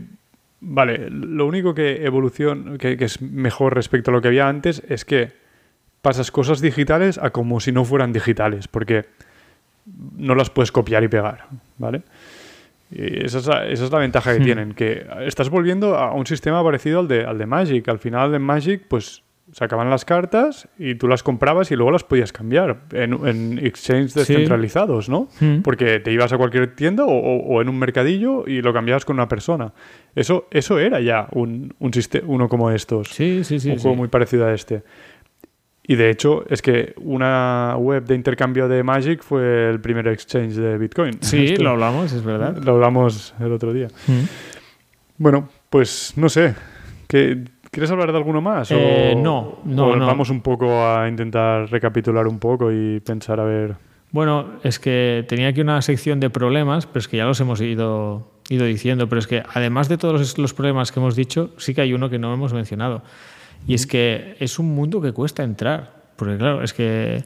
vale, 0.61 1.09
lo 1.09 1.45
único 1.45 1.73
que 1.73 2.05
evolución, 2.05 2.77
que, 2.77 2.95
que 2.95 3.03
es 3.03 3.21
mejor 3.21 3.75
respecto 3.75 4.11
a 4.11 4.13
lo 4.13 4.21
que 4.21 4.29
había 4.29 4.47
antes 4.47 4.81
es 4.87 5.03
que 5.03 5.33
pasas 6.01 6.31
cosas 6.31 6.61
digitales 6.61 7.17
a 7.17 7.31
como 7.31 7.59
si 7.59 7.73
no 7.73 7.83
fueran 7.83 8.13
digitales, 8.13 8.69
porque 8.69 9.07
no 10.17 10.35
las 10.35 10.49
puedes 10.49 10.71
copiar 10.71 11.03
y 11.03 11.07
pegar, 11.07 11.45
¿vale? 11.77 12.03
Y 12.91 13.25
esa 13.25 13.65
es, 13.65 13.91
la, 13.91 13.99
ventaja 13.99 14.33
que 14.33 14.41
hmm. 14.41 14.43
tienen, 14.43 14.73
que 14.73 15.05
estás 15.21 15.49
volviendo 15.49 15.95
a 15.95 16.13
un 16.13 16.27
sistema 16.27 16.61
parecido 16.63 16.99
al 16.99 17.07
de, 17.07 17.25
al 17.25 17.37
de 17.37 17.45
Magic. 17.45 17.87
Al 17.87 17.99
final 17.99 18.31
de 18.33 18.39
Magic, 18.39 18.83
pues 18.87 19.23
sacaban 19.53 19.89
las 19.89 20.05
cartas 20.05 20.67
y 20.77 20.95
tú 20.95 21.07
las 21.07 21.23
comprabas 21.23 21.71
y 21.71 21.75
luego 21.75 21.91
las 21.91 22.03
podías 22.03 22.31
cambiar 22.31 22.81
en, 22.93 23.13
en 23.27 23.59
exchanges 23.59 24.13
descentralizados, 24.13 25.09
¿no? 25.09 25.27
Hmm. 25.39 25.61
Porque 25.61 25.99
te 25.99 26.11
ibas 26.11 26.31
a 26.33 26.37
cualquier 26.37 26.75
tienda 26.75 27.05
o, 27.05 27.61
en 27.61 27.69
un 27.69 27.77
mercadillo 27.77 28.45
y 28.47 28.61
lo 28.61 28.73
cambiabas 28.73 29.05
con 29.05 29.15
una 29.15 29.27
persona. 29.27 29.73
Eso, 30.15 30.47
eso 30.51 30.79
era 30.79 30.99
ya 30.99 31.27
un, 31.31 31.73
un 31.79 31.91
uno 32.25 32.49
como 32.49 32.71
estos. 32.71 33.09
Sí, 33.09 33.43
sí, 33.43 33.59
sí. 33.59 33.71
Un 33.71 33.79
juego 33.79 33.95
muy 33.95 34.07
parecido 34.07 34.45
a 34.45 34.53
este. 34.53 34.83
Y 35.83 35.95
de 35.95 36.09
hecho, 36.09 36.45
es 36.47 36.61
que 36.61 36.93
una 36.97 37.75
web 37.77 38.05
de 38.05 38.15
intercambio 38.15 38.67
de 38.67 38.83
Magic 38.83 39.23
fue 39.23 39.69
el 39.69 39.81
primer 39.81 40.07
exchange 40.07 40.53
de 40.53 40.77
Bitcoin. 40.77 41.17
Sí, 41.21 41.55
lo 41.57 41.71
hablamos, 41.71 42.13
es 42.13 42.23
verdad. 42.23 42.57
Lo 42.57 42.73
hablamos 42.73 43.33
el 43.39 43.51
otro 43.51 43.73
día. 43.73 43.87
Mm. 44.07 44.23
Bueno, 45.17 45.49
pues 45.69 46.13
no 46.15 46.29
sé. 46.29 46.55
¿Quieres 47.07 47.89
hablar 47.89 48.11
de 48.11 48.17
alguno 48.17 48.41
más? 48.41 48.69
Eh, 48.71 49.15
no, 49.17 49.59
no, 49.65 49.95
no. 49.95 50.05
Vamos 50.05 50.29
un 50.29 50.41
poco 50.41 50.85
a 50.85 51.07
intentar 51.07 51.69
recapitular 51.69 52.27
un 52.27 52.37
poco 52.37 52.71
y 52.71 52.99
pensar 52.99 53.39
a 53.39 53.43
ver. 53.43 53.75
Bueno, 54.11 54.59
es 54.63 54.77
que 54.77 55.25
tenía 55.27 55.47
aquí 55.47 55.61
una 55.61 55.81
sección 55.81 56.19
de 56.19 56.29
problemas, 56.29 56.85
pero 56.85 56.99
es 56.99 57.07
que 57.07 57.17
ya 57.17 57.25
los 57.25 57.39
hemos 57.39 57.61
ido, 57.61 58.29
ido 58.49 58.65
diciendo. 58.65 59.07
Pero 59.07 59.19
es 59.19 59.27
que 59.27 59.43
además 59.53 59.87
de 59.87 59.97
todos 59.97 60.37
los 60.37 60.53
problemas 60.53 60.91
que 60.91 60.99
hemos 60.99 61.15
dicho, 61.15 61.51
sí 61.57 61.73
que 61.73 61.81
hay 61.81 61.93
uno 61.93 62.09
que 62.09 62.19
no 62.19 62.33
hemos 62.33 62.53
mencionado. 62.53 63.03
Y 63.67 63.73
es 63.73 63.87
que 63.87 64.35
es 64.39 64.59
un 64.59 64.73
mundo 64.73 65.01
que 65.01 65.11
cuesta 65.11 65.43
entrar. 65.43 66.01
Porque 66.15 66.37
claro, 66.37 66.63
es 66.63 66.73
que 66.73 67.23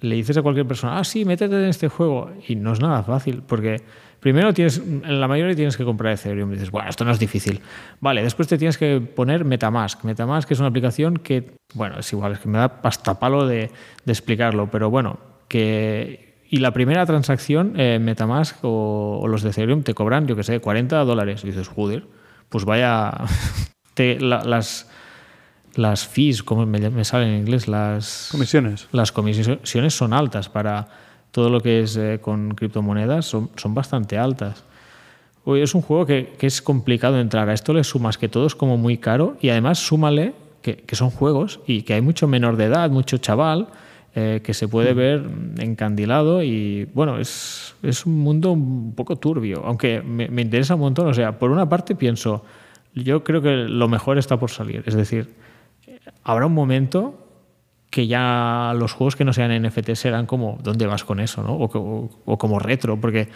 le 0.00 0.14
dices 0.14 0.36
a 0.36 0.42
cualquier 0.42 0.66
persona, 0.66 0.98
ah, 0.98 1.04
sí, 1.04 1.24
métete 1.24 1.54
en 1.56 1.68
este 1.68 1.88
juego. 1.88 2.30
Y 2.46 2.56
no 2.56 2.72
es 2.72 2.80
nada 2.80 3.02
fácil, 3.02 3.42
porque 3.46 3.82
primero 4.20 4.54
tienes, 4.54 4.78
en 4.78 5.20
la 5.20 5.28
mayoría 5.28 5.54
tienes 5.54 5.76
que 5.76 5.84
comprar 5.84 6.14
Ethereum. 6.14 6.50
Y 6.50 6.54
dices, 6.54 6.70
bueno, 6.70 6.88
esto 6.88 7.04
no 7.04 7.10
es 7.10 7.18
difícil. 7.18 7.60
Vale, 8.00 8.22
después 8.22 8.48
te 8.48 8.58
tienes 8.58 8.78
que 8.78 9.00
poner 9.00 9.44
Metamask. 9.44 10.04
Metamask 10.04 10.50
es 10.50 10.58
una 10.60 10.68
aplicación 10.68 11.16
que, 11.16 11.56
bueno, 11.74 11.98
es 11.98 12.12
igual, 12.12 12.32
es 12.32 12.38
que 12.38 12.48
me 12.48 12.58
da 12.58 12.80
hasta 12.82 13.18
palo 13.18 13.46
de, 13.46 13.70
explicarlo, 14.06 14.70
pero 14.70 14.90
bueno, 14.90 15.18
que... 15.48 16.26
Y 16.50 16.60
la 16.60 16.72
primera 16.72 17.04
transacción, 17.04 17.74
eh, 17.78 17.98
Metamask 17.98 18.56
o, 18.62 19.26
los 19.28 19.42
de 19.42 19.50
Ethereum 19.50 19.82
te 19.82 19.92
cobran, 19.92 20.26
yo 20.26 20.34
que 20.34 20.42
sé, 20.42 20.60
40 20.60 21.04
dólares. 21.04 21.44
Y 21.44 21.48
dices, 21.48 21.68
joder, 21.68 22.04
pues 22.48 22.64
vaya... 22.64 23.12
Te, 23.94 24.20
las 24.20 24.88
las 25.74 26.06
fees, 26.06 26.42
como 26.42 26.66
me, 26.66 27.04
sale 27.04 27.28
en 27.28 27.40
inglés, 27.40 27.68
las 27.68 28.28
comisiones. 28.30 28.88
Las 28.92 29.12
comisiones 29.12 29.94
son 29.94 30.12
altas 30.12 30.48
para 30.48 30.88
todo 31.30 31.50
lo 31.50 31.60
que 31.60 31.82
es 31.82 31.96
eh, 31.96 32.18
con 32.20 32.54
criptomonedas, 32.54 33.26
son, 33.26 33.50
son 33.56 33.74
bastante 33.74 34.18
altas. 34.18 34.64
Hoy 35.44 35.62
es 35.62 35.74
un 35.74 35.82
juego 35.82 36.04
que, 36.04 36.34
que, 36.38 36.46
es 36.46 36.60
complicado 36.60 37.18
entrar. 37.18 37.48
A 37.48 37.54
esto 37.54 37.72
le 37.72 37.84
sumas 37.84 38.18
que 38.18 38.28
todo 38.28 38.46
es 38.46 38.54
como 38.54 38.76
muy 38.76 38.98
caro 38.98 39.36
y 39.40 39.48
además 39.50 39.78
súmale 39.78 40.34
que, 40.62 40.76
que 40.76 40.96
son 40.96 41.10
juegos 41.10 41.60
y 41.66 41.82
que 41.82 41.94
hay 41.94 42.00
mucho 42.00 42.26
menor 42.26 42.56
de 42.56 42.64
edad, 42.64 42.90
mucho 42.90 43.18
chaval, 43.18 43.68
eh, 44.14 44.40
que 44.42 44.52
se 44.52 44.68
puede 44.68 44.94
mm. 44.94 44.96
ver 44.96 45.30
encandilado 45.58 46.42
y 46.42 46.86
bueno, 46.94 47.18
es, 47.18 47.74
es, 47.82 48.04
un 48.04 48.18
mundo 48.18 48.52
un 48.52 48.94
poco 48.94 49.16
turbio, 49.16 49.62
aunque 49.64 50.02
me, 50.02 50.28
me 50.28 50.42
interesa 50.42 50.74
un 50.74 50.80
montón. 50.80 51.06
O 51.06 51.14
sea, 51.14 51.38
por 51.38 51.50
una 51.50 51.68
parte 51.68 51.94
pienso, 51.94 52.44
yo 52.94 53.22
creo 53.22 53.42
que 53.42 53.50
lo 53.50 53.86
mejor 53.86 54.18
está 54.18 54.36
por 54.38 54.50
salir, 54.50 54.82
es 54.86 54.94
decir, 54.94 55.28
habrá 56.22 56.46
un 56.46 56.54
momento 56.54 57.28
que 57.90 58.06
ya 58.06 58.74
los 58.76 58.92
juegos 58.92 59.16
que 59.16 59.24
no 59.24 59.32
sean 59.32 59.62
NFT 59.62 59.94
serán 59.94 60.26
como, 60.26 60.58
¿dónde 60.62 60.86
vas 60.86 61.04
con 61.04 61.20
eso? 61.20 61.42
O, 61.46 62.38
como 62.38 62.58
retro, 62.58 63.00
porque 63.00 63.28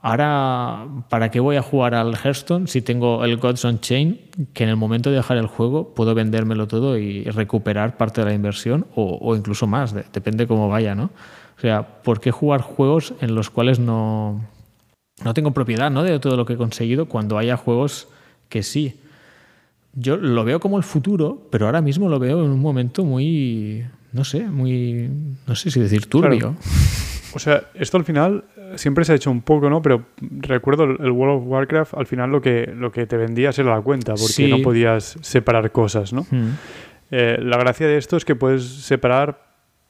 ahora, 0.00 0.86
¿para 1.08 1.30
qué 1.30 1.40
voy 1.40 1.56
a 1.56 1.62
jugar 1.62 1.94
al 1.94 2.16
Hearthstone 2.16 2.68
si 2.68 2.80
tengo 2.80 3.24
el 3.24 3.36
Gods 3.36 3.64
on 3.64 3.80
Chain, 3.80 4.20
que 4.54 4.64
en 4.64 4.70
el 4.70 4.76
momento 4.76 5.10
de 5.10 5.16
dejar 5.16 5.36
el 5.36 5.46
juego 5.46 5.94
puedo 5.94 6.14
vendérmelo 6.14 6.66
todo 6.66 6.96
y 6.96 7.24
recuperar 7.24 7.96
parte 7.96 8.22
de 8.22 8.28
la 8.28 8.34
inversión 8.34 8.86
o, 8.94 9.36
incluso 9.36 9.66
más, 9.66 9.94
depende 9.94 10.46
cómo 10.46 10.68
vaya, 10.68 10.94
¿no? 10.94 11.10
O 11.56 11.60
sea, 11.60 12.02
¿por 12.02 12.20
qué 12.20 12.30
jugar 12.30 12.60
juegos 12.60 13.14
en 13.20 13.34
los 13.34 13.50
cuales 13.50 13.78
no, 13.78 14.42
no 15.24 15.34
tengo 15.34 15.52
propiedad 15.52 15.90
¿no? 15.90 16.02
de 16.02 16.18
todo 16.18 16.36
lo 16.36 16.44
que 16.44 16.52
he 16.52 16.56
conseguido 16.56 17.06
cuando 17.06 17.38
haya 17.38 17.56
juegos 17.56 18.08
que 18.50 18.62
sí? 18.62 19.00
Yo 19.96 20.16
lo 20.16 20.44
veo 20.44 20.60
como 20.60 20.76
el 20.76 20.84
futuro, 20.84 21.48
pero 21.50 21.66
ahora 21.66 21.80
mismo 21.80 22.08
lo 22.08 22.18
veo 22.18 22.44
en 22.44 22.50
un 22.50 22.60
momento 22.60 23.04
muy, 23.04 23.84
no 24.12 24.24
sé, 24.24 24.46
muy, 24.46 25.10
no 25.46 25.54
sé 25.56 25.70
si 25.70 25.80
decir 25.80 26.06
turbio. 26.06 26.54
O 27.32 27.38
sea, 27.38 27.64
esto 27.74 27.96
al 27.96 28.04
final 28.04 28.44
eh, 28.56 28.72
siempre 28.76 29.04
se 29.04 29.12
ha 29.12 29.14
hecho 29.14 29.30
un 29.30 29.40
poco, 29.40 29.68
¿no? 29.70 29.80
Pero 29.82 30.06
recuerdo 30.20 30.84
el 30.84 31.10
World 31.10 31.42
of 31.42 31.48
Warcraft, 31.48 31.94
al 31.94 32.06
final 32.06 32.30
lo 32.30 32.42
que, 32.42 32.72
lo 32.74 32.92
que 32.92 33.06
te 33.06 33.16
vendías 33.16 33.58
era 33.58 33.74
la 33.74 33.80
cuenta, 33.80 34.14
porque 34.14 34.48
no 34.48 34.62
podías 34.62 35.18
separar 35.22 35.72
cosas, 35.72 36.12
¿no? 36.12 36.26
Hmm. 36.30 36.52
Eh, 37.10 37.38
la 37.40 37.56
gracia 37.56 37.86
de 37.86 37.96
esto 37.96 38.16
es 38.16 38.24
que 38.24 38.36
puedes 38.36 38.64
separar 38.64 39.46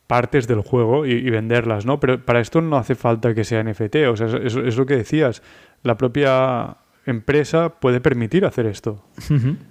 partes 0.06 0.46
del 0.46 0.60
juego 0.60 1.04
y, 1.04 1.28
venderlas, 1.30 1.84
¿no? 1.84 1.98
Pero 1.98 2.24
para 2.24 2.40
esto 2.40 2.60
no 2.60 2.76
hace 2.76 2.94
falta 2.94 3.34
que 3.34 3.42
sea 3.42 3.62
NFT, 3.64 3.96
o 4.08 4.16
sea, 4.16 4.28
es 4.36 4.76
lo 4.76 4.86
que 4.86 4.96
decías. 4.96 5.42
La 5.82 5.96
propia 5.96 6.76
empresa 7.06 7.68
puede 7.80 8.00
permitir 8.00 8.44
hacer 8.44 8.66
esto 8.66 9.04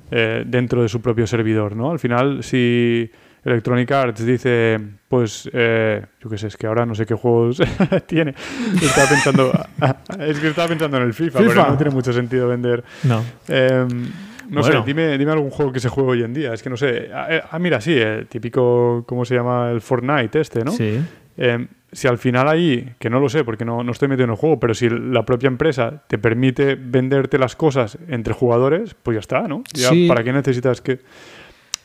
eh, 0.10 0.44
dentro 0.48 0.82
de 0.82 0.90
su 0.90 1.02
propio 1.02 1.28
servidor, 1.28 1.76
¿no? 1.76 1.92
Al 1.92 2.00
final, 2.00 2.44
si 2.44 3.12
Electronic 3.44 3.92
Arts 3.92 4.26
dice, 4.26 4.80
pues, 5.08 5.48
eh, 5.54 6.04
yo 6.20 6.30
qué 6.30 6.38
sé, 6.38 6.48
es 6.48 6.58
que 6.58 6.66
ahora 6.66 6.86
no 6.86 6.96
sé 6.96 7.06
qué 7.06 7.14
juegos 7.14 7.62
tiene. 8.08 8.34
Estaba 8.82 9.08
pensando, 9.08 9.52
es 10.20 10.40
que 10.40 10.48
estaba 10.48 10.68
pensando 10.68 10.98
en 10.98 11.04
el 11.04 11.14
FIFA, 11.14 11.40
pero 11.40 11.68
no 11.68 11.78
tiene 11.78 11.94
mucho 11.94 12.12
sentido 12.12 12.48
vender. 12.48 12.84
No. 13.04 13.24
Em, 13.48 14.08
no 14.50 14.64
sé, 14.64 14.74
dime, 14.86 15.18
dime 15.18 15.32
algún 15.32 15.50
juego 15.50 15.72
que 15.72 15.80
se 15.80 15.89
juegue 15.89 16.12
hoy 16.12 16.24
en 16.24 16.34
día. 16.34 16.54
Es 16.54 16.64
que 16.64 16.70
no 16.70 16.78
sé. 16.78 17.10
Ah, 17.14 17.28
eh, 17.30 17.41
ah 17.50 17.60
mira, 17.60 17.82
sí, 17.82 17.93
el 17.93 18.28
típico, 18.28 19.04
¿cómo 19.08 19.26
se 19.26 19.36
llama? 19.36 19.72
El 19.72 19.82
Fortnite 19.82 20.39
este, 20.39 20.64
¿no? 20.64 20.72
Sí. 20.72 21.00
Em, 21.38 21.68
si 21.91 22.08
al 22.08 22.18
final 22.18 22.48
ahí, 22.48 22.93
que 23.00 23.10
no 23.10 23.20
lo 23.20 23.30
sé 23.30 23.43
porque 23.43 23.64
no, 23.66 23.84
no, 23.84 23.91
estoy 23.91 24.08
metido 24.08 24.26
en 24.26 24.32
el 24.32 24.36
juego, 24.36 24.60
pero 24.60 24.74
si 24.74 24.89
la 24.89 25.24
propia 25.26 25.48
empresa 25.48 26.04
te 26.08 26.18
permite 26.18 26.76
venderte 26.76 27.38
las 27.38 27.56
cosas 27.56 27.98
entre 28.08 28.34
jugadores, 28.34 28.96
pues 29.02 29.16
ya 29.16 29.20
está, 29.20 29.48
¿no? 29.48 29.64
Ya, 29.74 29.91
¿Para 30.08 30.24
qué 30.24 30.34
necesitas 30.34 30.82
que...? 30.82 31.00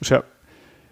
O 0.00 0.04
sea, 0.04 0.24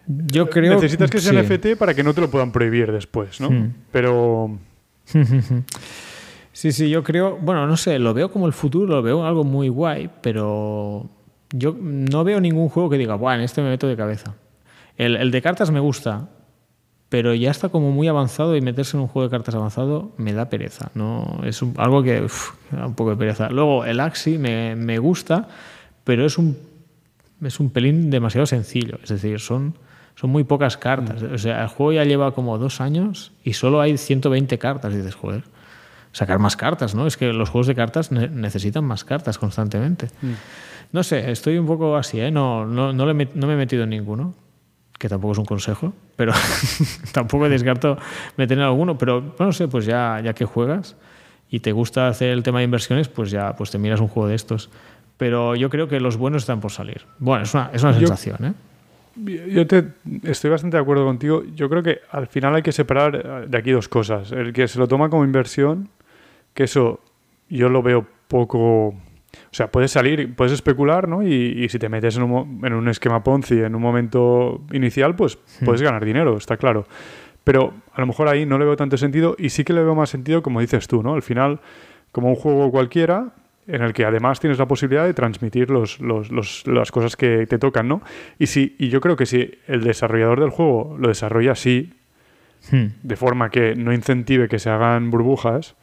Yo 0.06 0.48
creo 0.48 0.74
Necesitas 0.74 1.10
que 1.10 1.18
sea 1.18 1.42
NFT 1.42 1.76
para 1.78 1.94
que 1.94 2.04
no 2.04 2.14
te 2.14 2.20
lo 2.20 2.30
puedan 2.30 2.52
prohibir 2.52 2.92
después, 2.92 3.40
¿no? 3.40 3.50
Hmm. 3.50 3.74
Pero. 3.90 4.58
sí, 6.52 6.72
sí, 6.72 6.88
yo 6.88 7.02
creo. 7.02 7.38
Bueno, 7.40 7.66
no 7.66 7.76
sé, 7.76 7.98
lo 7.98 8.14
veo 8.14 8.30
como 8.30 8.46
el 8.46 8.52
futuro, 8.52 8.86
lo 8.86 9.02
veo 9.02 9.24
algo 9.24 9.44
muy 9.44 9.68
guay, 9.68 10.10
pero 10.22 11.10
yo 11.50 11.76
no 11.80 12.24
veo 12.24 12.40
ningún 12.40 12.68
juego 12.68 12.90
que 12.90 12.98
diga, 12.98 13.14
bueno, 13.14 13.38
en 13.38 13.44
este 13.44 13.62
me 13.62 13.70
meto 13.70 13.86
de 13.86 13.96
cabeza. 13.96 14.34
El, 14.96 15.16
el, 15.16 15.30
de 15.30 15.42
cartas 15.42 15.70
me 15.70 15.80
gusta, 15.80 16.28
pero 17.08 17.34
ya 17.34 17.50
está 17.50 17.68
como 17.68 17.90
muy 17.90 18.08
avanzado 18.08 18.56
y 18.56 18.60
meterse 18.60 18.96
en 18.96 19.02
un 19.02 19.08
juego 19.08 19.28
de 19.28 19.30
cartas 19.30 19.54
avanzado 19.54 20.12
me 20.16 20.32
da 20.32 20.50
pereza. 20.50 20.90
¿no? 20.94 21.40
Es 21.44 21.62
algo 21.76 22.02
que 22.02 22.26
da 22.70 22.86
un 22.86 22.94
poco 22.94 23.10
de 23.10 23.16
pereza. 23.16 23.48
Luego, 23.48 23.84
el 23.84 24.00
Axi 24.00 24.38
me, 24.38 24.76
me 24.76 24.98
gusta, 24.98 25.48
pero 26.04 26.26
es 26.26 26.36
un, 26.36 26.58
es 27.42 27.60
un 27.60 27.70
pelín 27.70 28.10
demasiado 28.10 28.46
sencillo. 28.46 28.98
Es 29.02 29.08
decir, 29.10 29.40
son 29.40 29.74
son 30.18 30.30
muy 30.30 30.42
pocas 30.42 30.76
cartas. 30.76 31.22
Mm. 31.22 31.34
O 31.34 31.38
sea, 31.38 31.62
el 31.62 31.68
juego 31.68 31.92
ya 31.92 32.04
lleva 32.04 32.32
como 32.32 32.58
dos 32.58 32.80
años 32.80 33.32
y 33.44 33.52
solo 33.52 33.80
hay 33.80 33.96
120 33.96 34.58
cartas. 34.58 34.92
Y 34.92 34.96
dices, 34.96 35.14
joder, 35.14 35.44
sacar 36.10 36.40
más 36.40 36.56
cartas, 36.56 36.96
¿no? 36.96 37.06
Es 37.06 37.16
que 37.16 37.32
los 37.32 37.50
juegos 37.50 37.68
de 37.68 37.76
cartas 37.76 38.10
necesitan 38.10 38.84
más 38.84 39.04
cartas 39.04 39.38
constantemente. 39.38 40.08
Mm. 40.20 40.32
No 40.92 41.02
sé, 41.02 41.30
estoy 41.30 41.58
un 41.58 41.66
poco 41.66 41.96
así, 41.96 42.20
¿eh? 42.20 42.30
No, 42.30 42.64
no, 42.64 42.92
no, 42.92 43.14
me 43.14 43.24
he 43.24 43.56
metido 43.56 43.84
en 43.84 43.90
ninguno, 43.90 44.34
que 44.98 45.08
tampoco 45.08 45.32
es 45.32 45.38
un 45.38 45.44
consejo, 45.44 45.92
pero 46.16 46.32
tampoco 47.12 47.48
descarto 47.48 47.98
meter 48.36 48.58
en 48.58 48.64
alguno. 48.64 48.96
Pero 48.96 49.34
no 49.38 49.52
sé, 49.52 49.68
pues 49.68 49.86
ya, 49.86 50.20
ya 50.24 50.32
que 50.32 50.44
juegas 50.44 50.96
y 51.50 51.60
te 51.60 51.72
gusta 51.72 52.08
hacer 52.08 52.30
el 52.30 52.42
tema 52.42 52.58
de 52.58 52.64
inversiones, 52.64 53.08
pues 53.08 53.30
ya 53.30 53.54
pues 53.56 53.70
te 53.70 53.78
miras 53.78 54.00
un 54.00 54.08
juego 54.08 54.28
de 54.28 54.34
estos. 54.34 54.70
Pero 55.16 55.56
yo 55.56 55.68
creo 55.68 55.88
que 55.88 56.00
los 56.00 56.16
buenos 56.16 56.42
están 56.42 56.60
por 56.60 56.70
salir. 56.70 57.02
Bueno, 57.18 57.44
es 57.44 57.54
una, 57.54 57.70
es 57.72 57.82
una 57.82 57.92
sensación, 57.92 58.44
¿eh? 58.44 58.52
Yo 59.24 59.66
te, 59.66 59.88
estoy 60.22 60.50
bastante 60.50 60.76
de 60.76 60.82
acuerdo 60.82 61.04
contigo. 61.04 61.42
Yo 61.54 61.68
creo 61.68 61.82
que 61.82 62.00
al 62.10 62.28
final 62.28 62.54
hay 62.54 62.62
que 62.62 62.70
separar 62.72 63.16
eh, 63.16 63.46
de 63.48 63.58
aquí 63.58 63.72
dos 63.72 63.88
cosas. 63.88 64.30
El 64.30 64.52
que 64.52 64.68
se 64.68 64.78
lo 64.78 64.86
toma 64.86 65.10
como 65.10 65.24
inversión, 65.24 65.88
que 66.54 66.64
eso 66.64 67.00
yo 67.48 67.68
lo 67.68 67.82
veo 67.82 68.06
poco... 68.28 68.94
O 69.34 69.54
sea, 69.54 69.70
puedes 69.70 69.90
salir, 69.90 70.34
puedes 70.34 70.52
especular, 70.52 71.08
¿no? 71.08 71.22
Y, 71.22 71.68
si 71.68 71.78
te 71.78 71.88
metes 71.88 72.16
en 72.16 72.22
un, 72.22 72.64
en 72.64 72.72
un, 72.72 72.88
esquema 72.88 73.22
Ponzi 73.22 73.60
en 73.60 73.74
un 73.74 73.82
momento 73.82 74.62
inicial, 74.72 75.16
pues 75.16 75.38
hmm. 75.60 75.64
puedes 75.64 75.82
ganar 75.82 76.04
dinero, 76.04 76.36
está 76.36 76.56
claro. 76.56 76.86
Pero 77.44 77.72
a 77.92 78.00
lo 78.00 78.06
mejor 78.06 78.28
ahí 78.28 78.44
no 78.44 78.58
le 78.58 78.64
veo 78.64 78.76
tanto 78.76 78.96
sentido 78.96 79.34
y 79.38 79.50
sí 79.50 79.64
que 79.64 79.72
le 79.72 79.82
veo 79.82 79.94
más 79.94 80.10
sentido, 80.10 80.42
como 80.42 80.60
dices 80.60 80.86
tú, 80.86 81.02
¿no? 81.02 81.14
Al 81.14 81.22
final, 81.22 81.60
como 82.12 82.28
un 82.28 82.34
juego 82.34 82.70
cualquiera, 82.70 83.32
en 83.66 83.82
el 83.82 83.92
que 83.92 84.04
además 84.04 84.40
tienes 84.40 84.58
la 84.58 84.66
posibilidad 84.66 85.04
de 85.04 85.14
transmitir 85.14 85.70
los, 85.70 85.98
las 86.00 86.92
cosas 86.92 87.16
que 87.16 87.46
te 87.46 87.58
tocan, 87.58 87.88
¿no? 87.88 88.02
Y, 88.38 88.46
si, 88.46 88.76
y 88.78 88.88
yo 88.88 89.00
creo 89.00 89.16
que 89.16 89.26
si 89.26 89.50
el 89.66 89.82
desarrollador 89.82 90.40
del 90.40 90.50
juego 90.50 90.96
lo 90.98 91.08
desarrolla 91.08 91.52
así, 91.52 91.94
hmm. 92.70 92.86
de 93.02 93.16
forma 93.16 93.50
que 93.50 93.74
no 93.74 93.92
incentive 93.92 94.48
que 94.48 94.58
se 94.58 94.70
hagan 94.70 95.10
burbujas, 95.10 95.74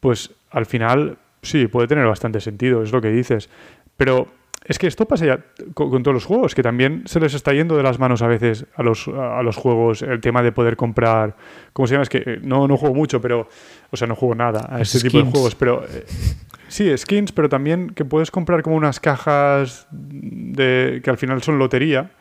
pues 0.00 0.34
al 0.50 0.66
final 0.66 1.18
sí, 1.42 1.66
puede 1.66 1.88
tener 1.88 2.06
bastante 2.06 2.40
sentido, 2.40 2.82
es 2.82 2.92
lo 2.92 3.00
que 3.00 3.10
dices. 3.10 3.50
Pero 3.96 4.28
es 4.64 4.78
que 4.78 4.86
esto 4.86 5.06
pasa 5.06 5.26
ya 5.26 5.44
con, 5.74 6.02
todos 6.02 6.14
los 6.14 6.24
juegos, 6.24 6.54
que 6.54 6.62
también 6.62 7.02
se 7.06 7.20
les 7.20 7.34
está 7.34 7.52
yendo 7.52 7.76
de 7.76 7.82
las 7.82 7.98
manos 7.98 8.22
a 8.22 8.28
veces 8.28 8.64
a 8.76 8.82
los, 8.82 9.08
a 9.08 9.42
los 9.42 9.56
juegos 9.56 10.02
el 10.02 10.20
tema 10.20 10.42
de 10.42 10.52
poder 10.52 10.76
comprar. 10.76 11.36
¿Cómo 11.72 11.86
se 11.86 11.94
llama? 11.94 12.04
Es 12.04 12.08
que 12.08 12.22
eh, 12.24 12.40
no, 12.42 12.66
no 12.66 12.76
juego 12.76 12.94
mucho, 12.94 13.20
pero. 13.20 13.48
O 13.90 13.96
sea, 13.96 14.06
no 14.06 14.16
juego 14.16 14.34
nada 14.34 14.68
a 14.70 14.80
este 14.80 15.00
tipo 15.00 15.18
de 15.18 15.30
juegos, 15.30 15.54
pero. 15.54 15.84
Eh, 15.84 16.04
Sí, 16.72 16.90
skins, 16.96 17.32
pero 17.32 17.50
también 17.50 17.90
que 17.90 18.06
puedes 18.06 18.30
comprar 18.30 18.62
como 18.62 18.76
unas 18.76 18.98
cajas 18.98 19.86
de 19.90 21.02
que 21.04 21.10
al 21.10 21.18
final 21.18 21.42
son 21.42 21.58
lotería. 21.58 22.12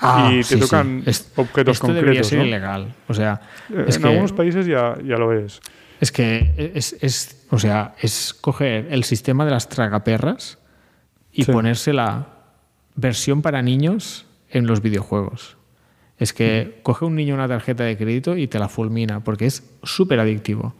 Ah, 0.00 0.30
y 0.32 0.44
te 0.44 0.58
tocan 0.58 0.98
objetos 0.98 1.08
esto 1.18 1.34
concretos. 1.34 1.82
Debería 1.82 2.22
ser 2.22 2.46
ilegal. 2.46 2.94
O 3.08 3.14
sea, 3.14 3.40
eh, 3.68 3.86
en 3.88 4.06
algunos 4.06 4.32
países 4.32 4.64
ya, 4.66 4.96
ya 5.04 5.16
lo 5.16 5.32
es. 5.32 5.60
Es 6.00 6.12
que 6.12 6.72
es, 6.74 6.96
es, 7.00 7.46
o 7.50 7.58
sea, 7.58 7.94
es 8.00 8.32
coger 8.34 8.88
el 8.90 9.04
sistema 9.04 9.44
de 9.44 9.50
las 9.50 9.68
tragaperras 9.68 10.58
y 11.32 11.44
ponerse 11.44 11.92
la 11.92 12.28
versión 12.96 13.42
para 13.42 13.62
niños 13.62 14.26
en 14.48 14.66
los 14.66 14.82
videojuegos. 14.82 15.56
Es 16.18 16.32
que 16.32 16.80
coge 16.82 17.04
un 17.04 17.16
niño 17.16 17.34
una 17.34 17.48
tarjeta 17.48 17.84
de 17.84 17.96
crédito 17.96 18.36
y 18.36 18.46
te 18.46 18.58
la 18.58 18.68
fulmina, 18.68 19.20
porque 19.20 19.46
es 19.46 19.62
súper 19.82 20.20
adictivo. 20.20 20.74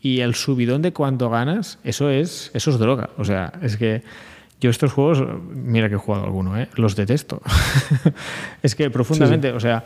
Y 0.00 0.20
el 0.20 0.34
subidón 0.34 0.82
de 0.82 0.92
cuánto 0.92 1.30
ganas, 1.30 1.78
eso 1.82 2.10
es, 2.10 2.50
eso 2.54 2.70
es 2.70 2.78
droga. 2.78 3.10
O 3.16 3.24
sea, 3.24 3.52
es 3.62 3.76
que 3.76 4.02
yo 4.60 4.70
estos 4.70 4.92
juegos, 4.92 5.24
mira 5.50 5.88
que 5.88 5.96
he 5.96 5.98
jugado 5.98 6.24
alguno, 6.24 6.58
¿eh? 6.58 6.68
los 6.76 6.94
detesto. 6.94 7.42
es 8.62 8.74
que 8.74 8.90
profundamente, 8.90 9.52
o 9.52 9.60
sea, 9.60 9.84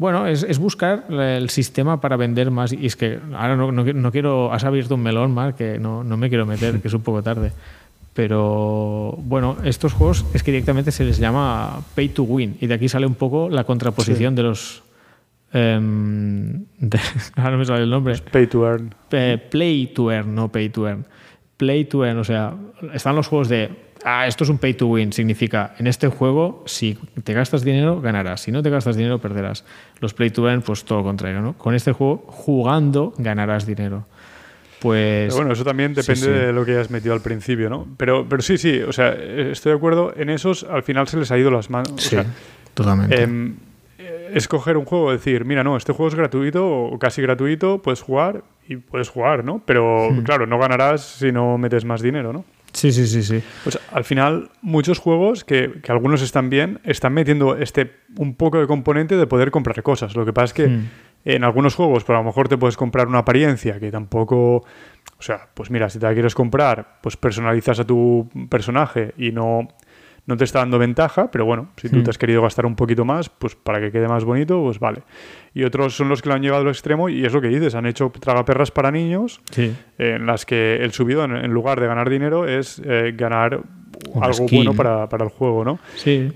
bueno, 0.00 0.26
es, 0.26 0.44
es, 0.44 0.58
buscar 0.58 1.04
el 1.10 1.50
sistema 1.50 2.00
para 2.00 2.16
vender 2.16 2.50
más. 2.50 2.72
Y 2.72 2.86
es 2.86 2.96
que 2.96 3.20
ahora 3.34 3.54
no, 3.54 3.70
no, 3.70 4.10
quiero, 4.10 4.50
has 4.50 4.64
abierto 4.64 4.94
un 4.94 5.02
melón 5.02 5.34
más 5.34 5.54
que 5.54 5.78
no, 5.78 6.02
no, 6.02 6.16
me 6.16 6.30
quiero 6.30 6.46
meter, 6.46 6.80
que 6.80 6.88
es 6.88 6.94
un 6.94 7.02
poco 7.02 7.22
tarde. 7.22 7.52
Pero 8.14 9.18
bueno, 9.18 9.58
estos 9.62 9.92
juegos 9.92 10.24
es 10.32 10.42
que 10.42 10.52
directamente 10.52 10.90
se 10.90 11.04
les 11.04 11.18
llama 11.18 11.82
pay 11.94 12.08
to 12.08 12.22
win. 12.22 12.56
Y 12.62 12.66
de 12.66 12.72
aquí 12.72 12.88
sale 12.88 13.04
un 13.04 13.14
poco 13.14 13.50
la 13.50 13.64
contraposición 13.64 14.34
de 14.34 14.42
los 14.42 14.82
Um, 15.52 16.66
ahora 17.34 17.50
no 17.50 17.58
me 17.58 17.64
sale 17.64 17.82
el 17.82 17.90
nombre. 17.90 18.16
pay 18.30 18.46
to 18.46 18.64
earn. 18.64 18.94
play 19.50 19.88
to 19.88 20.12
earn, 20.12 20.32
no 20.34 20.48
pay 20.48 20.68
to 20.68 20.86
earn. 20.86 21.04
Play 21.60 21.84
to 21.84 22.06
earn, 22.06 22.16
o 22.16 22.24
sea, 22.24 22.54
están 22.94 23.14
los 23.14 23.28
juegos 23.28 23.50
de. 23.50 23.68
Ah, 24.02 24.26
esto 24.26 24.44
es 24.44 24.50
un 24.50 24.56
pay 24.56 24.72
to 24.72 24.86
win. 24.86 25.12
Significa, 25.12 25.74
en 25.78 25.86
este 25.86 26.08
juego, 26.08 26.64
si 26.64 26.96
te 27.22 27.34
gastas 27.34 27.62
dinero, 27.62 28.00
ganarás. 28.00 28.40
Si 28.40 28.50
no 28.50 28.62
te 28.62 28.70
gastas 28.70 28.96
dinero, 28.96 29.18
perderás. 29.18 29.66
Los 30.00 30.14
play 30.14 30.30
to 30.30 30.48
earn, 30.48 30.62
pues 30.62 30.84
todo 30.84 31.00
lo 31.00 31.04
contrario, 31.04 31.42
¿no? 31.42 31.58
Con 31.58 31.74
este 31.74 31.92
juego, 31.92 32.24
jugando, 32.28 33.12
ganarás 33.18 33.66
dinero. 33.66 34.06
Pues. 34.80 35.34
bueno, 35.34 35.52
eso 35.52 35.64
también 35.64 35.92
depende 35.92 36.30
de 36.30 36.52
lo 36.54 36.64
que 36.64 36.70
hayas 36.70 36.90
metido 36.90 37.12
al 37.12 37.20
principio, 37.20 37.68
¿no? 37.68 37.86
Pero, 37.98 38.26
pero 38.26 38.40
sí, 38.40 38.56
sí, 38.56 38.80
o 38.80 38.94
sea, 38.94 39.12
estoy 39.12 39.72
de 39.72 39.76
acuerdo. 39.76 40.14
En 40.16 40.30
esos, 40.30 40.64
al 40.64 40.82
final 40.82 41.08
se 41.08 41.18
les 41.18 41.30
ha 41.30 41.36
ido 41.36 41.50
las 41.50 41.68
manos. 41.68 42.02
Sí, 42.02 42.16
totalmente. 42.72 43.22
Em, 43.22 43.54
escoger 44.34 44.76
un 44.76 44.84
juego, 44.84 45.12
decir, 45.12 45.44
mira, 45.44 45.64
no, 45.64 45.76
este 45.76 45.92
juego 45.92 46.08
es 46.08 46.14
gratuito 46.14 46.68
o 46.68 46.98
casi 46.98 47.22
gratuito, 47.22 47.82
puedes 47.82 48.02
jugar 48.02 48.42
y 48.68 48.76
puedes 48.76 49.08
jugar, 49.08 49.44
¿no? 49.44 49.62
Pero 49.64 50.10
hmm. 50.10 50.22
claro, 50.22 50.46
no 50.46 50.58
ganarás 50.58 51.02
si 51.02 51.32
no 51.32 51.58
metes 51.58 51.84
más 51.84 52.02
dinero, 52.02 52.32
¿no? 52.32 52.44
Sí, 52.72 52.92
sí, 52.92 53.06
sí, 53.06 53.22
sí. 53.22 53.42
Pues 53.64 53.78
al 53.92 54.04
final, 54.04 54.50
muchos 54.62 54.98
juegos, 54.98 55.44
que, 55.44 55.80
que, 55.82 55.90
algunos 55.90 56.22
están 56.22 56.50
bien, 56.50 56.80
están 56.84 57.12
metiendo 57.12 57.56
este 57.56 57.90
un 58.16 58.36
poco 58.36 58.60
de 58.60 58.66
componente 58.68 59.16
de 59.16 59.26
poder 59.26 59.50
comprar 59.50 59.82
cosas. 59.82 60.14
Lo 60.14 60.24
que 60.24 60.32
pasa 60.32 60.44
es 60.46 60.52
que 60.52 60.68
hmm. 60.68 60.88
en 61.24 61.44
algunos 61.44 61.74
juegos, 61.74 62.04
pues 62.04 62.16
a 62.16 62.20
lo 62.20 62.24
mejor 62.24 62.48
te 62.48 62.56
puedes 62.56 62.76
comprar 62.76 63.08
una 63.08 63.18
apariencia 63.18 63.80
que 63.80 63.90
tampoco. 63.90 64.64
O 65.18 65.22
sea, 65.22 65.48
pues 65.52 65.70
mira, 65.70 65.90
si 65.90 65.98
te 65.98 66.06
la 66.06 66.12
quieres 66.12 66.34
comprar, 66.34 66.98
pues 67.02 67.16
personalizas 67.16 67.80
a 67.80 67.84
tu 67.84 68.30
personaje 68.48 69.14
y 69.18 69.32
no 69.32 69.68
no 70.26 70.36
te 70.36 70.44
está 70.44 70.60
dando 70.60 70.78
ventaja, 70.78 71.30
pero 71.30 71.44
bueno, 71.44 71.70
si 71.76 71.88
tú 71.88 71.96
hmm. 71.96 72.02
te 72.04 72.10
has 72.10 72.18
querido 72.18 72.42
gastar 72.42 72.66
un 72.66 72.76
poquito 72.76 73.04
más, 73.04 73.28
pues 73.28 73.54
para 73.54 73.80
que 73.80 73.90
quede 73.90 74.08
más 74.08 74.24
bonito, 74.24 74.62
pues 74.62 74.78
vale. 74.78 75.02
Y 75.54 75.64
otros 75.64 75.96
son 75.96 76.08
los 76.08 76.22
que 76.22 76.28
lo 76.28 76.34
han 76.34 76.42
llevado 76.42 76.62
al 76.62 76.68
extremo 76.68 77.08
y 77.08 77.24
es 77.24 77.32
lo 77.32 77.40
que 77.40 77.48
dices, 77.48 77.74
han 77.74 77.86
hecho 77.86 78.12
tragaperras 78.20 78.70
para 78.70 78.90
niños 78.90 79.40
en 79.98 80.26
las 80.26 80.46
que 80.46 80.76
el 80.76 80.92
subido, 80.92 81.24
en 81.24 81.50
lugar 81.50 81.80
de 81.80 81.86
ganar 81.86 82.08
dinero, 82.08 82.46
es 82.46 82.80
eh, 82.84 83.12
ganar 83.16 83.60
algo 84.20 84.46
bueno 84.50 84.74
para, 84.74 85.08
el 85.10 85.28
juego, 85.28 85.64
¿no? 85.64 85.78
Sí. 85.96 86.32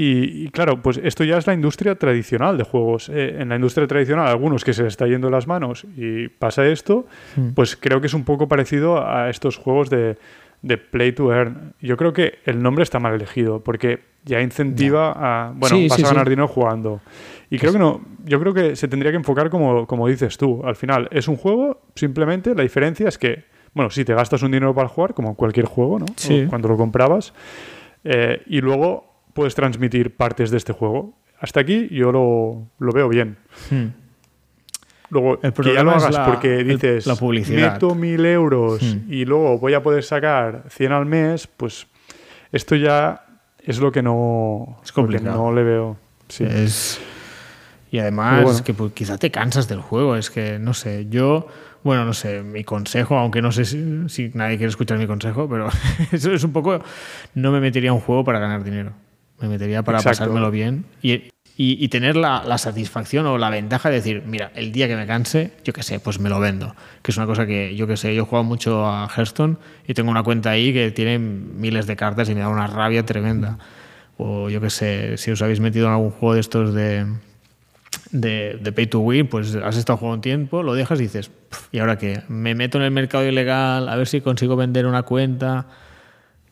Y, 0.00 0.48
claro, 0.50 0.80
pues 0.80 1.00
esto 1.02 1.24
ya 1.24 1.38
es 1.38 1.46
la 1.48 1.54
industria 1.54 1.96
tradicional 1.96 2.56
de 2.56 2.62
juegos. 2.62 3.08
Eh, 3.08 3.36
en 3.40 3.48
la 3.48 3.56
industria 3.56 3.86
tradicional, 3.88 4.28
algunos 4.28 4.62
que 4.62 4.72
se 4.72 4.84
les 4.84 4.92
está 4.92 5.08
yendo 5.08 5.28
las 5.28 5.48
manos 5.48 5.84
y 5.96 6.28
pasa 6.28 6.66
esto, 6.68 7.06
hmm. 7.34 7.48
pues 7.54 7.74
creo 7.74 8.00
que 8.00 8.06
es 8.06 8.14
un 8.14 8.24
poco 8.24 8.46
parecido 8.46 9.04
a 9.04 9.28
estos 9.28 9.56
juegos 9.56 9.90
de 9.90 10.16
de 10.62 10.78
Play 10.78 11.12
to 11.12 11.32
Earn. 11.32 11.74
Yo 11.80 11.96
creo 11.96 12.12
que 12.12 12.38
el 12.44 12.62
nombre 12.62 12.82
está 12.82 12.98
mal 12.98 13.14
elegido 13.14 13.62
porque 13.62 14.00
ya 14.24 14.40
incentiva 14.40 15.12
a, 15.16 15.52
bueno, 15.54 15.76
vas 15.88 16.02
a 16.02 16.08
ganar 16.08 16.28
dinero 16.28 16.48
jugando. 16.48 17.00
Y 17.50 17.58
creo 17.58 17.72
que 17.72 17.78
no, 17.78 18.00
yo 18.24 18.38
creo 18.40 18.52
que 18.52 18.76
se 18.76 18.88
tendría 18.88 19.10
que 19.10 19.16
enfocar 19.16 19.48
como, 19.50 19.86
como 19.86 20.08
dices 20.08 20.36
tú. 20.36 20.62
Al 20.64 20.76
final, 20.76 21.08
es 21.10 21.28
un 21.28 21.36
juego, 21.36 21.80
simplemente 21.94 22.54
la 22.54 22.62
diferencia 22.62 23.08
es 23.08 23.16
que, 23.16 23.44
bueno, 23.72 23.90
si 23.90 24.04
te 24.04 24.14
gastas 24.14 24.42
un 24.42 24.50
dinero 24.50 24.74
para 24.74 24.88
jugar, 24.88 25.14
como 25.14 25.34
cualquier 25.34 25.66
juego, 25.66 25.98
¿no? 25.98 26.06
Cuando 26.48 26.68
lo 26.68 26.76
comprabas, 26.76 27.32
eh, 28.04 28.42
y 28.46 28.60
luego 28.60 29.22
puedes 29.32 29.54
transmitir 29.54 30.16
partes 30.16 30.50
de 30.50 30.58
este 30.58 30.72
juego. 30.72 31.14
Hasta 31.40 31.60
aquí 31.60 31.88
yo 31.90 32.12
lo, 32.12 32.68
lo 32.78 32.92
veo 32.92 33.08
bien. 33.08 33.38
Hmm. 33.70 33.86
Luego, 35.10 35.38
el 35.42 35.52
que 35.52 35.74
ya 35.74 35.82
lo 35.82 35.92
hagas 35.92 36.18
porque 36.18 36.64
dices, 36.64 37.06
la 37.06 37.16
publicidad. 37.16 37.74
meto 37.74 37.94
mil 37.94 38.24
euros 38.26 38.82
hmm. 38.82 39.12
y 39.12 39.24
luego 39.24 39.58
voy 39.58 39.74
a 39.74 39.82
poder 39.82 40.04
sacar 40.04 40.64
100 40.68 40.92
al 40.92 41.06
mes, 41.06 41.46
pues 41.46 41.86
esto 42.52 42.76
ya 42.76 43.24
es 43.58 43.78
lo 43.78 43.90
que 43.90 44.02
no, 44.02 44.80
es 44.84 44.92
complicado. 44.92 45.36
no 45.36 45.52
le 45.54 45.62
veo. 45.62 45.96
Sí. 46.28 46.44
Y 47.90 47.98
además, 47.98 48.62
que 48.62 48.74
pues, 48.74 48.92
quizá 48.92 49.16
te 49.16 49.30
cansas 49.30 49.68
del 49.68 49.80
juego. 49.80 50.16
Es 50.16 50.30
que, 50.30 50.58
no 50.58 50.74
sé, 50.74 51.06
yo, 51.08 51.46
bueno, 51.82 52.04
no 52.04 52.12
sé, 52.12 52.42
mi 52.42 52.64
consejo, 52.64 53.16
aunque 53.16 53.40
no 53.40 53.50
sé 53.50 53.64
si, 53.64 54.08
si 54.08 54.30
nadie 54.34 54.56
quiere 54.56 54.70
escuchar 54.70 54.98
mi 54.98 55.06
consejo, 55.06 55.48
pero 55.48 55.68
eso 56.12 56.32
es 56.32 56.44
un 56.44 56.52
poco, 56.52 56.80
no 57.34 57.50
me 57.52 57.60
metería 57.60 57.92
un 57.92 58.00
juego 58.00 58.24
para 58.24 58.38
ganar 58.38 58.62
dinero. 58.62 58.92
Me 59.40 59.48
metería 59.48 59.84
para 59.84 60.02
pasármelo 60.02 60.50
bien 60.50 60.84
y, 61.00 61.30
y, 61.60 61.88
tener 61.88 62.14
la, 62.14 62.44
la, 62.46 62.56
satisfacción 62.56 63.26
o 63.26 63.36
la 63.36 63.50
ventaja 63.50 63.88
de 63.88 63.96
decir, 63.96 64.22
mira, 64.24 64.52
el 64.54 64.70
día 64.70 64.86
que 64.86 64.94
me 64.94 65.08
canse, 65.08 65.54
yo 65.64 65.72
qué 65.72 65.82
sé, 65.82 65.98
pues 65.98 66.20
me 66.20 66.28
lo 66.28 66.38
vendo. 66.38 66.76
Que 67.02 67.10
es 67.10 67.16
una 67.16 67.26
cosa 67.26 67.46
que 67.46 67.74
yo 67.74 67.88
qué 67.88 67.96
sé, 67.96 68.14
yo 68.14 68.22
he 68.22 68.24
jugado 68.24 68.44
mucho 68.44 68.86
a 68.86 69.08
Hearthstone 69.08 69.56
y 69.84 69.92
tengo 69.92 70.08
una 70.08 70.22
cuenta 70.22 70.50
ahí 70.50 70.72
que 70.72 70.92
tiene 70.92 71.18
miles 71.18 71.88
de 71.88 71.96
cartas 71.96 72.28
y 72.28 72.36
me 72.36 72.42
da 72.42 72.48
una 72.48 72.68
rabia 72.68 73.04
tremenda. 73.04 73.58
O 74.18 74.48
yo 74.48 74.60
qué 74.60 74.70
sé, 74.70 75.16
si 75.16 75.32
os 75.32 75.42
habéis 75.42 75.58
metido 75.58 75.88
en 75.88 75.94
algún 75.94 76.12
juego 76.12 76.34
de 76.34 76.40
estos 76.40 76.72
de, 76.72 77.06
de, 78.12 78.60
de, 78.62 78.72
pay 78.72 78.86
to 78.86 79.00
win, 79.00 79.26
pues 79.26 79.56
has 79.56 79.76
estado 79.76 79.96
jugando 79.96 80.14
un 80.14 80.20
tiempo, 80.20 80.62
lo 80.62 80.74
dejas 80.74 81.00
y 81.00 81.02
dices, 81.02 81.32
¿y 81.72 81.80
ahora 81.80 81.98
qué? 81.98 82.22
¿Me 82.28 82.54
meto 82.54 82.78
en 82.78 82.84
el 82.84 82.92
mercado 82.92 83.26
ilegal 83.26 83.88
a 83.88 83.96
ver 83.96 84.06
si 84.06 84.20
consigo 84.20 84.54
vender 84.54 84.86
una 84.86 85.02
cuenta? 85.02 85.66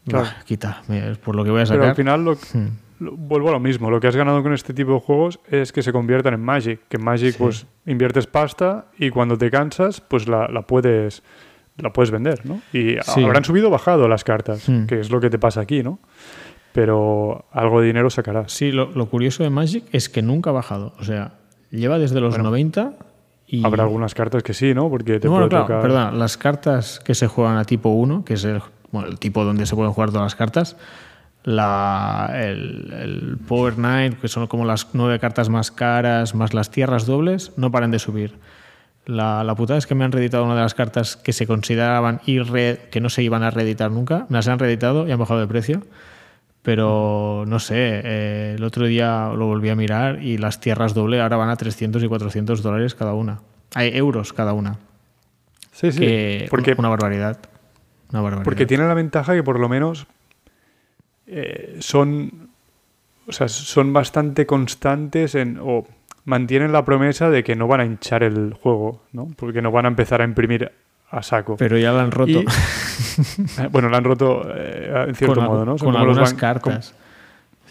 Claro. 0.04 0.26
quita, 0.44 0.82
por 1.24 1.36
lo 1.36 1.44
que 1.44 1.50
voy 1.50 1.62
a 1.62 1.66
sacar. 1.66 1.78
Pero 1.78 1.90
al 1.90 1.96
final 1.96 2.24
hmm. 2.24 2.85
Vuelvo 2.98 3.48
a 3.48 3.52
lo 3.52 3.60
mismo. 3.60 3.90
Lo 3.90 4.00
que 4.00 4.08
has 4.08 4.16
ganado 4.16 4.42
con 4.42 4.52
este 4.52 4.74
tipo 4.74 4.94
de 4.94 5.00
juegos 5.00 5.40
es 5.48 5.72
que 5.72 5.82
se 5.82 5.92
conviertan 5.92 6.34
en 6.34 6.40
Magic. 6.40 6.80
Que 6.88 6.96
en 6.96 7.04
Magic 7.04 7.36
pues 7.36 7.66
inviertes 7.86 8.26
pasta 8.26 8.86
y 8.98 9.10
cuando 9.10 9.36
te 9.36 9.50
cansas 9.50 10.00
pues 10.00 10.28
la, 10.28 10.48
la 10.48 10.62
puedes 10.62 11.22
la 11.78 11.92
puedes 11.92 12.10
vender, 12.10 12.46
¿no? 12.46 12.60
Y 12.72 12.96
habrán 13.22 13.44
subido 13.44 13.68
o 13.68 13.70
bajado 13.70 14.08
las 14.08 14.24
cartas, 14.24 14.66
hmm. 14.66 14.86
que 14.86 15.00
es 15.00 15.10
lo 15.10 15.20
que 15.20 15.28
te 15.28 15.38
pasa 15.38 15.60
aquí, 15.60 15.82
¿no? 15.82 15.98
Pero 16.72 17.46
algo 17.52 17.80
de 17.80 17.88
dinero 17.88 18.08
sacarás. 18.08 18.52
Sí, 18.52 18.72
lo, 18.72 18.90
lo 18.92 19.06
curioso 19.06 19.42
de 19.42 19.50
Magic 19.50 19.84
es 19.92 20.08
que 20.08 20.22
nunca 20.22 20.50
ha 20.50 20.52
bajado. 20.54 20.94
O 20.98 21.04
sea, 21.04 21.34
Lleva 21.70 21.98
desde 21.98 22.20
los 22.20 22.38
90 22.38 22.94
y... 23.46 23.64
Habrá 23.64 23.84
algunas 23.84 24.14
cartas 24.14 24.42
que 24.42 24.54
sí, 24.54 24.74
¿no? 24.74 24.88
Porque 24.88 25.20
te 25.20 25.28
puede 25.28 25.48
claro, 25.48 25.80
Perdón, 25.80 26.18
las 26.18 26.36
cartas 26.36 27.00
que 27.04 27.14
se 27.14 27.26
juegan 27.26 27.56
a 27.56 27.64
tipo 27.64 27.90
1, 27.90 28.24
que 28.24 28.34
es 28.34 28.44
el, 28.44 28.60
tipo 29.18 29.44
donde 29.44 29.66
se 29.66 29.74
pueden 29.74 29.92
jugar 29.92 30.10
todas 30.10 30.24
las 30.24 30.34
cartas, 30.34 30.76
la, 31.46 32.28
el, 32.34 33.38
Power 33.46 33.74
Knight, 33.74 34.20
que 34.20 34.26
son 34.26 34.48
como 34.48 34.64
las 34.64 34.88
nueve 34.94 35.20
cartas 35.20 35.48
más 35.48 35.70
caras, 35.70 36.34
más 36.34 36.52
las 36.52 36.72
tierras 36.72 37.06
dobles, 37.06 37.52
no 37.56 37.70
paran 37.70 37.92
de 37.92 38.00
subir. 38.00 38.34
La, 39.04 39.44
la 39.44 39.54
putada 39.54 39.78
es 39.78 39.86
que 39.86 39.94
me 39.94 40.04
han 40.04 40.10
reeditado 40.10 40.44
una 40.44 40.56
de 40.56 40.62
las 40.62 40.74
cartas 40.74 41.16
que 41.16 41.32
se 41.32 41.46
consideraban 41.46 42.20
ir 42.26 42.46
que 42.90 43.00
no 43.00 43.08
se 43.08 43.22
iban 43.22 43.44
a 43.44 43.50
reeditar 43.50 43.92
nunca, 43.92 44.26
me 44.28 44.38
las 44.38 44.48
han 44.48 44.58
reeditado 44.58 45.06
y 45.06 45.12
han 45.12 45.20
bajado 45.20 45.38
de 45.38 45.46
precio. 45.46 45.86
Pero 46.62 47.44
no 47.46 47.60
sé, 47.60 47.76
eh, 47.76 48.54
el 48.56 48.64
otro 48.64 48.86
día 48.86 49.30
lo 49.32 49.46
volví 49.46 49.68
a 49.68 49.76
mirar 49.76 50.20
y 50.20 50.38
las 50.38 50.58
tierras 50.58 50.94
doble 50.94 51.20
ahora 51.20 51.36
van 51.36 51.48
a 51.48 51.54
300 51.54 52.02
y 52.02 52.08
400 52.08 52.60
dólares 52.60 52.96
cada 52.96 53.14
una. 53.14 53.38
Hay 53.76 53.96
euros 53.96 54.32
cada 54.32 54.52
una. 54.52 54.78
Sí, 55.70 55.92
sí. 55.92 56.46
porque, 56.50 56.74
una 56.76 56.88
barbaridad. 56.88 57.38
Una 58.10 58.20
barbaridad. 58.20 58.44
Porque 58.44 58.66
tiene 58.66 58.88
la 58.88 58.94
ventaja 58.94 59.32
que 59.34 59.44
por 59.44 59.60
lo 59.60 59.68
menos 59.68 60.08
eh, 61.26 61.76
son, 61.80 62.50
o 63.26 63.32
sea, 63.32 63.48
son 63.48 63.92
bastante 63.92 64.46
constantes 64.46 65.34
en, 65.34 65.58
o 65.60 65.86
mantienen 66.24 66.72
la 66.72 66.84
promesa 66.84 67.30
de 67.30 67.42
que 67.42 67.56
no 67.56 67.66
van 67.66 67.80
a 67.80 67.84
hinchar 67.84 68.22
el 68.22 68.54
juego, 68.54 69.02
¿no? 69.12 69.28
Porque 69.36 69.62
no 69.62 69.70
van 69.70 69.86
a 69.86 69.88
empezar 69.88 70.20
a 70.20 70.24
imprimir 70.24 70.70
a 71.10 71.22
saco. 71.22 71.56
Pero 71.56 71.78
ya 71.78 71.92
lo 71.92 72.00
han 72.00 72.10
roto. 72.10 72.42
bueno, 73.70 73.88
lo 73.88 73.96
han 73.96 74.04
roto 74.04 74.42
eh, 74.54 75.06
en 75.08 75.14
cierto 75.14 75.40
modo, 75.40 75.64
¿no? 75.64 75.78
Son 75.78 75.86
con 75.86 75.94
como 75.94 75.98
algunas 75.98 76.34
cartas. 76.34 76.94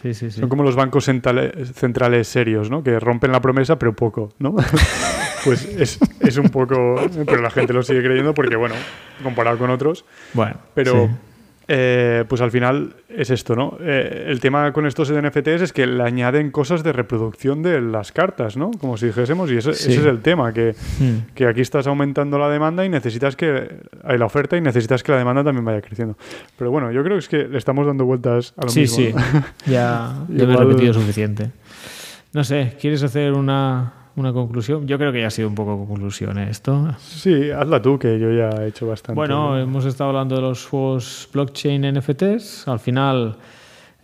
sí, 0.02 0.14
sí, 0.14 0.32
sí. 0.32 0.40
Son 0.40 0.50
como 0.50 0.64
los 0.64 0.76
bancos 0.76 1.06
centrales 1.06 2.28
serios, 2.28 2.70
¿no? 2.70 2.84
Que 2.84 3.00
rompen 3.00 3.32
la 3.32 3.42
promesa, 3.42 3.78
pero 3.78 3.94
poco, 3.94 4.34
¿no? 4.40 4.56
pues 5.46 5.66
es, 5.66 6.00
es, 6.22 6.38
un 6.38 6.50
poco... 6.50 6.96
Pero 7.26 7.42
la 7.42 7.52
gente 7.52 7.74
lo 7.74 7.84
sigue 7.84 8.02
creyendo 8.04 8.34
porque, 8.34 8.56
bueno, 8.56 8.76
comparado 9.22 9.58
con 9.58 9.70
otros. 9.70 10.06
Bueno, 10.34 10.56
pero... 10.74 11.10
Eh, 11.68 12.26
pues 12.28 12.42
al 12.42 12.52
final 12.52 12.96
es 13.10 13.32
esto, 13.32 13.56
¿no? 13.56 13.78
Eh, 13.80 14.26
el 14.28 14.40
tema 14.40 14.72
con 14.72 14.86
estos 14.86 15.12
NFTs 15.12 15.62
es 15.62 15.74
que 15.74 15.88
le 15.88 16.04
añaden 16.04 16.52
cosas 16.52 16.84
de 16.84 16.94
reproducción 16.94 17.64
de 17.64 17.82
las 17.82 18.12
cartas, 18.12 18.56
¿no? 18.56 18.70
Como 18.80 18.98
si 18.98 19.08
dijésemos, 19.08 19.52
y 19.52 19.58
ese, 19.58 19.72
es 19.72 19.88
el 19.88 20.22
tema, 20.22 20.54
que, 20.54 20.76
hmm. 21.00 21.34
que, 21.34 21.48
aquí 21.48 21.62
estás 21.62 21.88
aumentando 21.88 22.38
la 22.38 22.50
demanda 22.50 22.86
y 22.86 22.90
necesitas 22.90 23.36
que 23.36 23.80
hay 24.04 24.18
la 24.18 24.26
oferta 24.26 24.58
y 24.58 24.62
necesitas 24.62 25.02
que 25.02 25.12
la 25.12 25.18
demanda 25.18 25.44
también 25.44 25.66
vaya 25.66 25.82
creciendo. 25.82 26.18
Pero 26.56 26.70
bueno, 26.70 26.92
yo 26.92 27.04
creo 27.04 27.16
que 27.16 27.20
es 27.20 27.30
que 27.30 27.48
le 27.48 27.58
estamos 27.58 27.88
dando 27.88 28.06
vueltas 28.06 28.54
a 28.58 28.66
lo 28.66 28.72
mismo. 28.72 28.98
Sí, 28.98 29.12
sí, 29.12 29.14
ya, 29.66 30.24
ya 30.30 30.44
he 30.44 30.56
repetido 30.56 30.94
suficiente. 30.94 31.50
No 32.32 32.44
sé, 32.44 32.76
¿quieres 32.80 33.02
hacer 33.02 33.34
una, 33.34 34.05
una 34.16 34.32
conclusión. 34.34 34.88
Yo 34.88 34.98
creo 34.98 35.12
que 35.12 35.22
ya 35.22 35.28
ha 35.28 35.32
sido 35.32 35.48
un 35.48 35.56
poco 35.56 35.86
conclusión 35.86 36.38
¿eh? 36.38 36.48
esto. 36.50 36.96
Sí, 37.00 37.52
hazla 37.52 37.82
tú, 37.82 38.00
que 38.00 38.20
yo 38.20 38.32
ya 38.32 38.50
he 38.64 38.68
hecho 38.68 38.88
bastante. 38.88 39.16
Bueno, 39.16 39.60
hemos 39.60 39.86
estado 39.86 40.10
hablando 40.12 40.36
de 40.36 40.42
los 40.42 40.66
juegos 40.66 41.28
blockchain 41.34 41.98
NFTs. 41.98 42.68
Al 42.68 42.80
final 42.80 43.38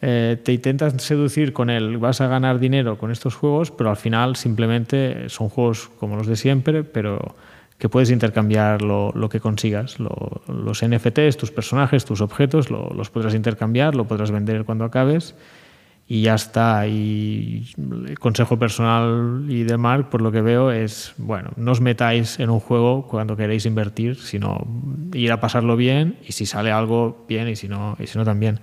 eh, 0.02 0.38
te 0.44 0.54
intentas 0.54 0.94
seducir 1.02 1.54
con 1.54 1.70
él, 1.70 1.98
vas 1.98 2.22
a 2.22 2.28
ganar 2.28 2.60
dinero 2.60 2.98
con 2.98 3.12
estos 3.12 3.36
juegos, 3.36 3.72
pero 3.72 3.90
al 3.90 3.98
final 3.98 4.36
simplemente 4.36 5.30
son 5.30 5.50
juegos 5.50 5.90
como 6.00 6.16
los 6.16 6.28
de 6.28 6.36
siempre, 6.36 6.84
pero 6.84 7.36
que 7.78 7.90
puedes 7.90 8.12
intercambiar 8.12 8.82
lo, 8.82 9.12
lo 9.16 9.30
que 9.30 9.40
consigas. 9.40 9.98
los 10.00 10.86
NFTs, 10.86 11.38
tus 11.38 11.52
personajes, 11.52 12.06
tus 12.06 12.22
objetos, 12.22 12.70
los 12.70 13.10
podrás 13.10 13.34
intercambiar, 13.34 13.96
lo 13.96 14.06
podrás 14.06 14.30
vender 14.30 14.66
cuando 14.66 14.86
acabes 14.86 15.36
y 16.08 16.24
ya 16.24 16.36
está. 16.36 16.88
Y 16.88 17.68
el 17.78 18.20
consejo 18.20 18.60
personal 18.60 19.46
y 19.48 19.64
de 19.64 19.78
Mark, 19.78 20.10
por 20.10 20.22
lo 20.22 20.32
que 20.32 20.42
veo, 20.42 20.70
es, 20.70 21.14
bueno, 21.18 21.52
no 21.56 21.72
os 21.72 21.80
metáis 21.80 22.40
en 22.40 22.50
un 22.50 22.60
juego 22.60 23.08
cuando 23.08 23.38
queréis 23.38 23.66
invertir, 23.66 24.18
sino 24.18 24.68
ir 25.14 25.32
a 25.32 25.40
pasarlo 25.40 25.78
bien 25.78 26.18
y 26.28 26.34
si 26.34 26.46
sale 26.46 26.72
algo, 26.72 27.26
bien, 27.30 27.48
y 27.48 27.56
si 27.56 27.68
no, 27.68 27.96
y 27.98 28.08
si 28.08 28.18
no 28.18 28.26
también. 28.26 28.60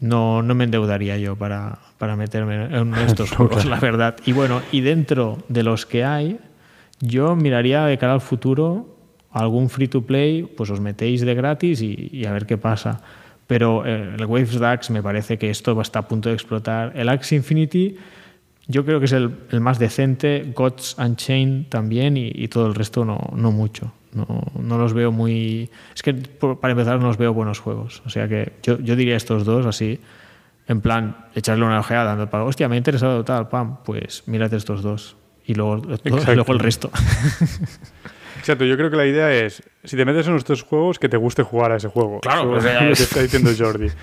No, 0.00 0.42
no 0.42 0.54
me 0.54 0.64
endeudaría 0.64 1.18
yo 1.18 1.36
para, 1.36 1.80
para 1.98 2.16
meterme 2.16 2.64
en 2.76 2.94
estos 3.06 3.30
juegos, 3.30 3.66
la 3.66 3.78
verdad. 3.78 4.16
Y 4.24 4.32
bueno, 4.32 4.62
y 4.72 4.80
dentro 4.80 5.38
de 5.48 5.62
los 5.64 5.84
que 5.84 6.04
hay, 6.04 6.38
yo 7.00 7.36
miraría 7.36 7.84
de 7.84 7.98
cara 7.98 8.14
al 8.14 8.20
futuro 8.20 8.96
algún 9.30 9.68
free 9.68 9.88
to 9.88 10.02
play, 10.02 10.44
pues 10.44 10.70
os 10.70 10.80
metéis 10.80 11.20
de 11.20 11.34
gratis 11.34 11.82
y, 11.82 12.08
y 12.10 12.24
a 12.24 12.32
ver 12.32 12.46
qué 12.46 12.56
pasa 12.56 13.02
pero 13.46 13.84
eh, 13.86 14.14
el 14.18 14.24
Waves 14.26 14.58
DAX 14.58 14.90
me 14.90 15.02
parece 15.02 15.38
que 15.38 15.50
esto 15.50 15.80
está 15.80 16.00
a 16.00 16.08
punto 16.08 16.28
de 16.28 16.34
explotar. 16.34 16.92
El 16.94 17.08
Axie 17.08 17.36
Infinity 17.36 17.96
yo 18.66 18.84
creo 18.84 18.98
que 18.98 19.06
es 19.06 19.12
el, 19.12 19.30
el 19.50 19.60
más 19.60 19.78
decente, 19.78 20.52
Gods 20.54 20.96
Unchained 20.98 21.66
también 21.68 22.16
y, 22.16 22.48
todo 22.48 22.66
el 22.66 22.74
resto 22.74 23.04
no, 23.04 23.18
no 23.34 23.52
mucho. 23.52 23.92
No, 24.12 24.26
no, 24.58 24.78
los 24.78 24.94
veo 24.94 25.10
muy... 25.10 25.70
Es 25.94 26.02
que 26.02 26.14
para 26.14 26.72
empezar 26.72 26.98
no 26.98 27.08
los 27.08 27.18
veo 27.18 27.34
buenos 27.34 27.58
juegos. 27.58 28.02
O 28.06 28.10
sea 28.10 28.28
que 28.28 28.52
yo, 28.62 28.78
yo 28.78 28.96
diría 28.96 29.16
estos 29.16 29.44
dos 29.44 29.66
así, 29.66 30.00
en 30.66 30.80
plan, 30.80 31.16
echarle 31.34 31.64
una 31.64 31.80
ojeada, 31.80 32.04
dando 32.04 32.30
para, 32.30 32.44
hostia, 32.44 32.68
me 32.68 32.76
ha 32.76 32.78
interesado 32.78 33.24
tal, 33.24 33.48
pam, 33.48 33.78
pues 33.84 34.22
mírate 34.26 34.56
estos 34.56 34.82
dos. 34.82 35.16
Y 35.46 35.54
luego, 35.54 35.82
y 36.04 36.08
luego 36.08 36.52
el 36.52 36.58
resto. 36.58 36.90
Exacto, 38.44 38.66
yo 38.66 38.76
creo 38.76 38.90
que 38.90 38.96
la 38.98 39.06
idea 39.06 39.32
es, 39.32 39.62
si 39.84 39.96
te 39.96 40.04
metes 40.04 40.26
en 40.26 40.32
nuestros 40.32 40.62
juegos, 40.62 40.98
que 40.98 41.08
te 41.08 41.16
guste 41.16 41.42
jugar 41.42 41.72
a 41.72 41.76
ese 41.76 41.88
juego. 41.88 42.20
Claro, 42.20 42.58
Eso 42.58 42.68
es 42.68 42.74
lo 42.82 42.86
que 42.88 43.02
está 43.02 43.22
diciendo 43.22 43.50
Jordi. 43.58 43.88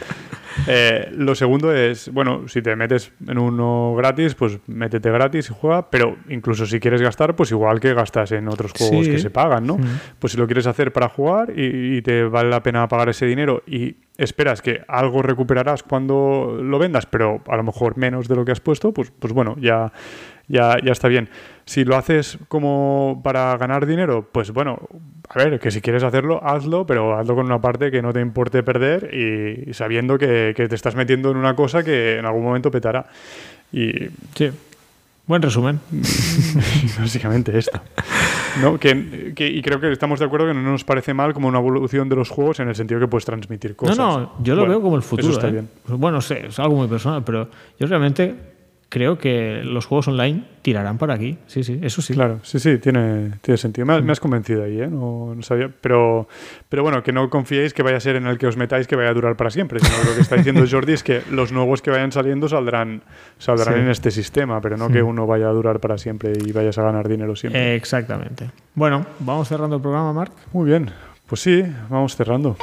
Eh, 0.67 1.09
lo 1.15 1.33
segundo 1.33 1.73
es, 1.73 2.11
bueno, 2.11 2.45
si 2.49 2.61
te 2.61 2.75
metes 2.75 3.13
en 3.25 3.37
uno 3.37 3.95
gratis, 3.95 4.35
pues 4.35 4.59
métete 4.67 5.09
gratis 5.09 5.49
y 5.49 5.53
juega, 5.57 5.89
pero 5.89 6.17
incluso 6.27 6.65
si 6.65 6.81
quieres 6.81 7.01
gastar, 7.01 7.37
pues 7.37 7.51
igual 7.51 7.79
que 7.79 7.93
gastas 7.93 8.33
en 8.33 8.49
otros 8.49 8.73
juegos 8.77 9.07
que 9.07 9.17
se 9.17 9.29
pagan, 9.29 9.65
¿no? 9.65 9.77
Pues 10.19 10.33
si 10.33 10.37
lo 10.37 10.47
quieres 10.47 10.67
hacer 10.67 10.91
para 10.91 11.07
jugar 11.07 11.57
y, 11.57 12.01
te 12.01 12.25
vale 12.25 12.49
la 12.49 12.61
pena 12.61 12.85
pagar 12.89 13.07
ese 13.07 13.25
dinero 13.25 13.63
y 13.65 13.95
esperas 14.17 14.61
que 14.61 14.81
algo 14.89 15.21
recuperarás 15.21 15.83
cuando 15.83 16.59
lo 16.61 16.77
vendas, 16.79 17.05
pero 17.05 17.41
a 17.47 17.55
lo 17.55 17.63
mejor 17.63 17.97
menos 17.97 18.27
de 18.27 18.35
lo 18.35 18.43
que 18.43 18.51
has 18.51 18.59
puesto, 18.59 18.91
pues, 18.91 19.09
pues 19.17 19.31
bueno, 19.31 19.55
ya, 19.57 19.93
ya, 20.49 20.75
ya 20.83 20.91
está 20.91 21.07
bien. 21.07 21.29
Si 21.71 21.85
lo 21.85 21.95
haces 21.95 22.37
como 22.49 23.21
para 23.23 23.55
ganar 23.55 23.85
dinero, 23.85 24.27
pues 24.29 24.51
bueno, 24.51 24.77
a 25.29 25.37
ver, 25.41 25.57
que 25.57 25.71
si 25.71 25.79
quieres 25.79 26.03
hacerlo, 26.03 26.45
hazlo, 26.45 26.85
pero 26.85 27.17
hazlo 27.17 27.33
con 27.33 27.45
una 27.45 27.61
parte 27.61 27.89
que 27.89 28.01
no 28.01 28.11
te 28.11 28.19
importe 28.19 28.61
perder 28.61 29.15
y 29.15 29.73
sabiendo 29.73 30.17
que, 30.17 30.53
te 30.53 30.75
estás 30.75 30.95
metiendo 30.95 31.31
en 31.31 31.37
una 31.37 31.55
cosa 31.55 31.81
que 31.81 32.17
en 32.17 32.25
algún 32.25 32.43
momento 32.43 32.69
petará. 32.69 33.05
Y 33.71 33.89
sí. 34.35 34.51
Buen 35.25 35.41
resumen. 35.41 35.79
Básicamente 36.99 37.57
esto. 37.57 37.79
¿No? 38.61 38.77
Que, 38.77 39.33
y 39.37 39.61
creo 39.61 39.79
que 39.79 39.93
estamos 39.93 40.19
de 40.19 40.25
acuerdo 40.25 40.47
que 40.47 40.53
no 40.53 40.61
nos 40.61 40.83
parece 40.83 41.13
mal 41.13 41.33
como 41.33 41.47
una 41.47 41.59
evolución 41.59 42.09
de 42.09 42.17
los 42.17 42.29
juegos 42.29 42.59
en 42.59 42.67
el 42.67 42.75
sentido 42.75 42.99
que 42.99 43.07
puedes 43.07 43.23
transmitir 43.23 43.77
cosas. 43.77 43.97
No, 43.97 44.19
no, 44.19 44.33
yo 44.43 44.55
lo 44.55 44.67
veo 44.67 44.81
como 44.81 44.97
el 44.97 45.03
futuro. 45.03 45.29
Eso 45.29 45.39
está 45.39 45.47
¿eh? 45.47 45.51
bien. 45.51 45.69
Bueno, 45.87 46.19
sé, 46.19 46.47
es 46.47 46.59
algo 46.59 46.75
muy 46.75 46.89
personal, 46.89 47.23
pero 47.23 47.47
yo 47.79 47.87
realmente 47.87 48.50
creo 48.91 49.17
que 49.17 49.61
los 49.63 49.85
juegos 49.85 50.09
online 50.09 50.43
tirarán 50.61 50.97
por 50.97 51.11
aquí. 51.11 51.37
Sí, 51.47 51.63
sí, 51.63 51.79
eso 51.81 52.01
sí. 52.01 52.13
Claro, 52.13 52.41
sí, 52.43 52.59
sí, 52.59 52.77
tiene, 52.77 53.31
tiene 53.41 53.57
sentido. 53.57 53.87
Me, 53.87 54.11
has 54.11 54.19
convencido 54.19 54.65
ahí, 54.65 54.81
¿eh? 54.81 54.87
No, 54.87 55.33
sabía. 55.39 55.71
Pero, 55.79 56.27
pero 56.67 56.83
bueno, 56.83 57.01
que 57.01 57.13
no 57.13 57.29
confiéis 57.29 57.73
que 57.73 57.83
vaya 57.83 57.97
a 57.97 57.99
ser 58.01 58.17
en 58.17 58.27
el 58.27 58.37
que 58.37 58.47
os 58.47 58.57
metáis 58.57 58.87
que 58.87 58.97
vaya 58.97 59.09
a 59.09 59.13
durar 59.13 59.37
para 59.37 59.49
siempre. 59.49 59.79
Sino 59.79 60.03
lo 60.03 60.13
que 60.13 60.21
está 60.21 60.35
diciendo 60.35 60.65
Jordi 60.69 60.91
es 60.91 61.03
que 61.03 61.21
los 61.31 61.53
nuevos 61.53 61.81
que 61.81 61.89
vayan 61.89 62.11
saliendo 62.11 62.49
saldrán, 62.49 63.01
saldrán 63.37 63.79
en 63.79 63.89
este 63.89 64.11
sistema, 64.11 64.59
pero 64.59 64.75
no 64.75 64.89
que 64.89 65.01
uno 65.01 65.25
vaya 65.25 65.47
a 65.47 65.53
durar 65.53 65.79
para 65.79 65.97
siempre 65.97 66.33
y 66.45 66.51
vayas 66.51 66.77
a 66.77 66.83
ganar 66.83 67.07
dinero 67.07 67.35
siempre. 67.37 67.75
exactamente. 67.75 68.51
Bueno, 68.75 69.05
vamos 69.19 69.47
cerrando 69.47 69.77
el 69.77 69.81
programa, 69.81 70.11
Marc. 70.11 70.33
Muy 70.51 70.65
bien. 70.65 70.91
Pues 71.27 71.39
sí, 71.39 71.63
vamos 71.89 72.17
cerrando. 72.17 72.57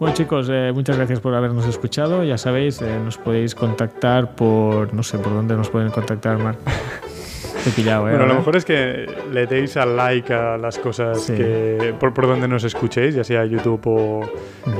Bueno 0.00 0.14
chicos, 0.14 0.48
eh, 0.50 0.72
muchas 0.72 0.96
gracias 0.96 1.20
por 1.20 1.34
habernos 1.34 1.66
escuchado. 1.66 2.24
Ya 2.24 2.38
sabéis, 2.38 2.80
eh, 2.80 2.98
nos 3.04 3.18
podéis 3.18 3.54
contactar 3.54 4.34
por, 4.34 4.94
no 4.94 5.02
sé, 5.02 5.18
por 5.18 5.34
dónde 5.34 5.54
nos 5.54 5.68
pueden 5.68 5.90
contactar, 5.90 6.38
Marc. 6.38 6.58
Pillado, 7.76 8.08
¿eh? 8.08 8.12
Bueno, 8.12 8.24
lo 8.24 8.36
mejor 8.36 8.56
es 8.56 8.64
que 8.64 9.06
le 9.30 9.46
deis 9.46 9.76
al 9.76 9.94
like 9.94 10.32
a 10.32 10.56
las 10.56 10.78
cosas 10.78 11.30
que 11.30 11.94
por, 12.00 12.14
por, 12.14 12.26
donde 12.26 12.48
nos 12.48 12.64
escuchéis, 12.64 13.14
ya 13.14 13.24
sea 13.24 13.44
YouTube 13.44 13.82
o, 13.84 14.20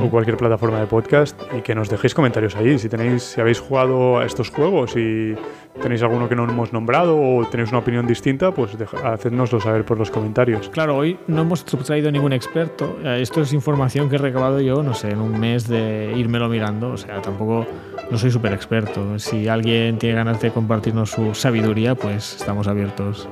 o, 0.02 0.10
cualquier 0.10 0.38
plataforma 0.38 0.80
de 0.80 0.86
podcast, 0.86 1.38
y 1.54 1.60
que 1.60 1.74
nos 1.74 1.90
dejéis 1.90 2.14
comentarios 2.14 2.56
ahí. 2.56 2.78
Si 2.78 2.88
tenéis, 2.88 3.22
si 3.22 3.42
habéis 3.42 3.60
jugado 3.60 4.20
a 4.20 4.24
estos 4.24 4.48
juegos 4.48 4.96
y 4.96 5.34
tenéis 5.80 6.02
alguno 6.02 6.28
que 6.28 6.36
no 6.36 6.44
hemos 6.44 6.72
nombrado 6.72 7.20
o 7.20 7.46
tenéis 7.46 7.70
una 7.70 7.78
opinión 7.78 8.06
distinta, 8.06 8.52
pues 8.52 8.76
hacednoslo 9.04 9.60
saber 9.60 9.84
por 9.84 9.98
los 9.98 10.10
comentarios. 10.10 10.68
Claro, 10.68 10.96
hoy 10.96 11.18
no 11.26 11.42
hemos 11.42 11.64
traído 11.64 12.10
ningún 12.10 12.32
experto. 12.32 12.98
Eh, 13.04 13.20
esto 13.20 13.42
es 13.42 13.52
información 13.52 14.08
que 14.08 14.16
he 14.16 14.18
recabado 14.18 14.60
yo, 14.60 14.82
no 14.82 14.94
sé, 14.94 15.10
en 15.10 15.20
un 15.20 15.38
mes 15.38 15.68
de 15.68 16.12
írmelo 16.16 16.48
mirando. 16.48 16.90
O 16.90 16.96
sea, 16.96 17.20
tampoco 17.22 17.66
no 18.10 18.18
soy 18.18 18.30
súper 18.30 18.52
experto. 18.52 19.18
Si 19.18 19.48
alguien 19.48 19.98
tiene 19.98 20.16
ganas 20.16 20.40
de 20.40 20.50
compartirnos 20.50 21.10
su 21.10 21.34
sabiduría, 21.34 21.94
pues 21.94 22.36
estamos 22.36 22.66
abiertos 22.66 23.28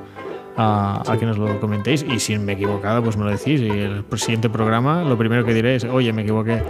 a, 0.59 1.02
a, 1.10 1.16
que 1.16 1.24
nos 1.24 1.39
lo 1.39 1.59
comentéis. 1.60 2.02
Y 2.02 2.18
si 2.18 2.36
me 2.39 2.52
he 2.52 2.55
equivocado, 2.56 3.02
pues 3.02 3.16
me 3.16 3.24
lo 3.24 3.30
decís. 3.30 3.60
Y 3.60 3.70
el 3.70 4.05
siguiente 4.16 4.51
programa, 4.51 5.05
lo 5.05 5.16
primero 5.16 5.44
que 5.44 5.55
diré 5.55 5.76
es, 5.76 5.85
oye, 5.85 6.12
me 6.12 6.22
equivoqué. 6.22 6.62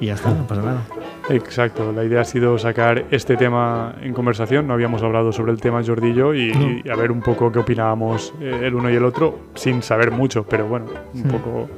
Y 0.00 0.06
ya 0.06 0.14
está, 0.14 0.30
no 0.30 0.46
pasa 0.46 0.62
nada. 0.62 0.82
Exacto, 1.28 1.92
la 1.92 2.04
idea 2.04 2.22
ha 2.22 2.24
sido 2.24 2.58
sacar 2.58 3.04
este 3.10 3.36
tema 3.36 3.94
en 4.00 4.12
conversación. 4.14 4.66
No 4.66 4.74
habíamos 4.74 5.02
hablado 5.02 5.32
sobre 5.32 5.52
el 5.52 5.60
tema 5.60 5.82
Jordillo 5.84 6.34
y, 6.34 6.82
y 6.84 6.88
a 6.88 6.96
ver 6.96 7.12
un 7.12 7.20
poco 7.20 7.52
qué 7.52 7.60
opinábamos 7.60 8.32
eh, 8.40 8.62
el 8.64 8.74
uno 8.74 8.90
y 8.90 8.94
el 8.94 9.04
otro, 9.04 9.38
sin 9.54 9.82
saber 9.82 10.10
mucho, 10.10 10.44
pero 10.44 10.66
bueno, 10.66 10.86
un 11.14 11.22
poco 11.24 11.68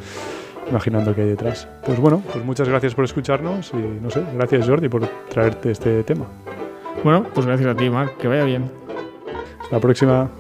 imaginando 0.70 1.14
qué 1.14 1.22
hay 1.22 1.28
detrás. 1.28 1.68
Pues 1.84 1.98
bueno, 1.98 2.22
pues 2.32 2.44
muchas 2.44 2.68
gracias 2.68 2.94
por 2.94 3.04
escucharnos 3.04 3.72
y 3.74 4.02
no 4.02 4.10
sé, 4.10 4.22
gracias 4.34 4.66
Jordi 4.66 4.88
por 4.88 5.06
traerte 5.28 5.70
este 5.70 6.02
tema. 6.04 6.26
Bueno, 7.02 7.26
pues 7.34 7.46
gracias 7.46 7.68
a 7.68 7.76
ti, 7.76 7.90
Marc, 7.90 8.16
que 8.16 8.28
vaya 8.28 8.44
bien. 8.44 8.70
Hasta 9.60 9.76
la 9.76 9.80
próxima. 9.80 10.30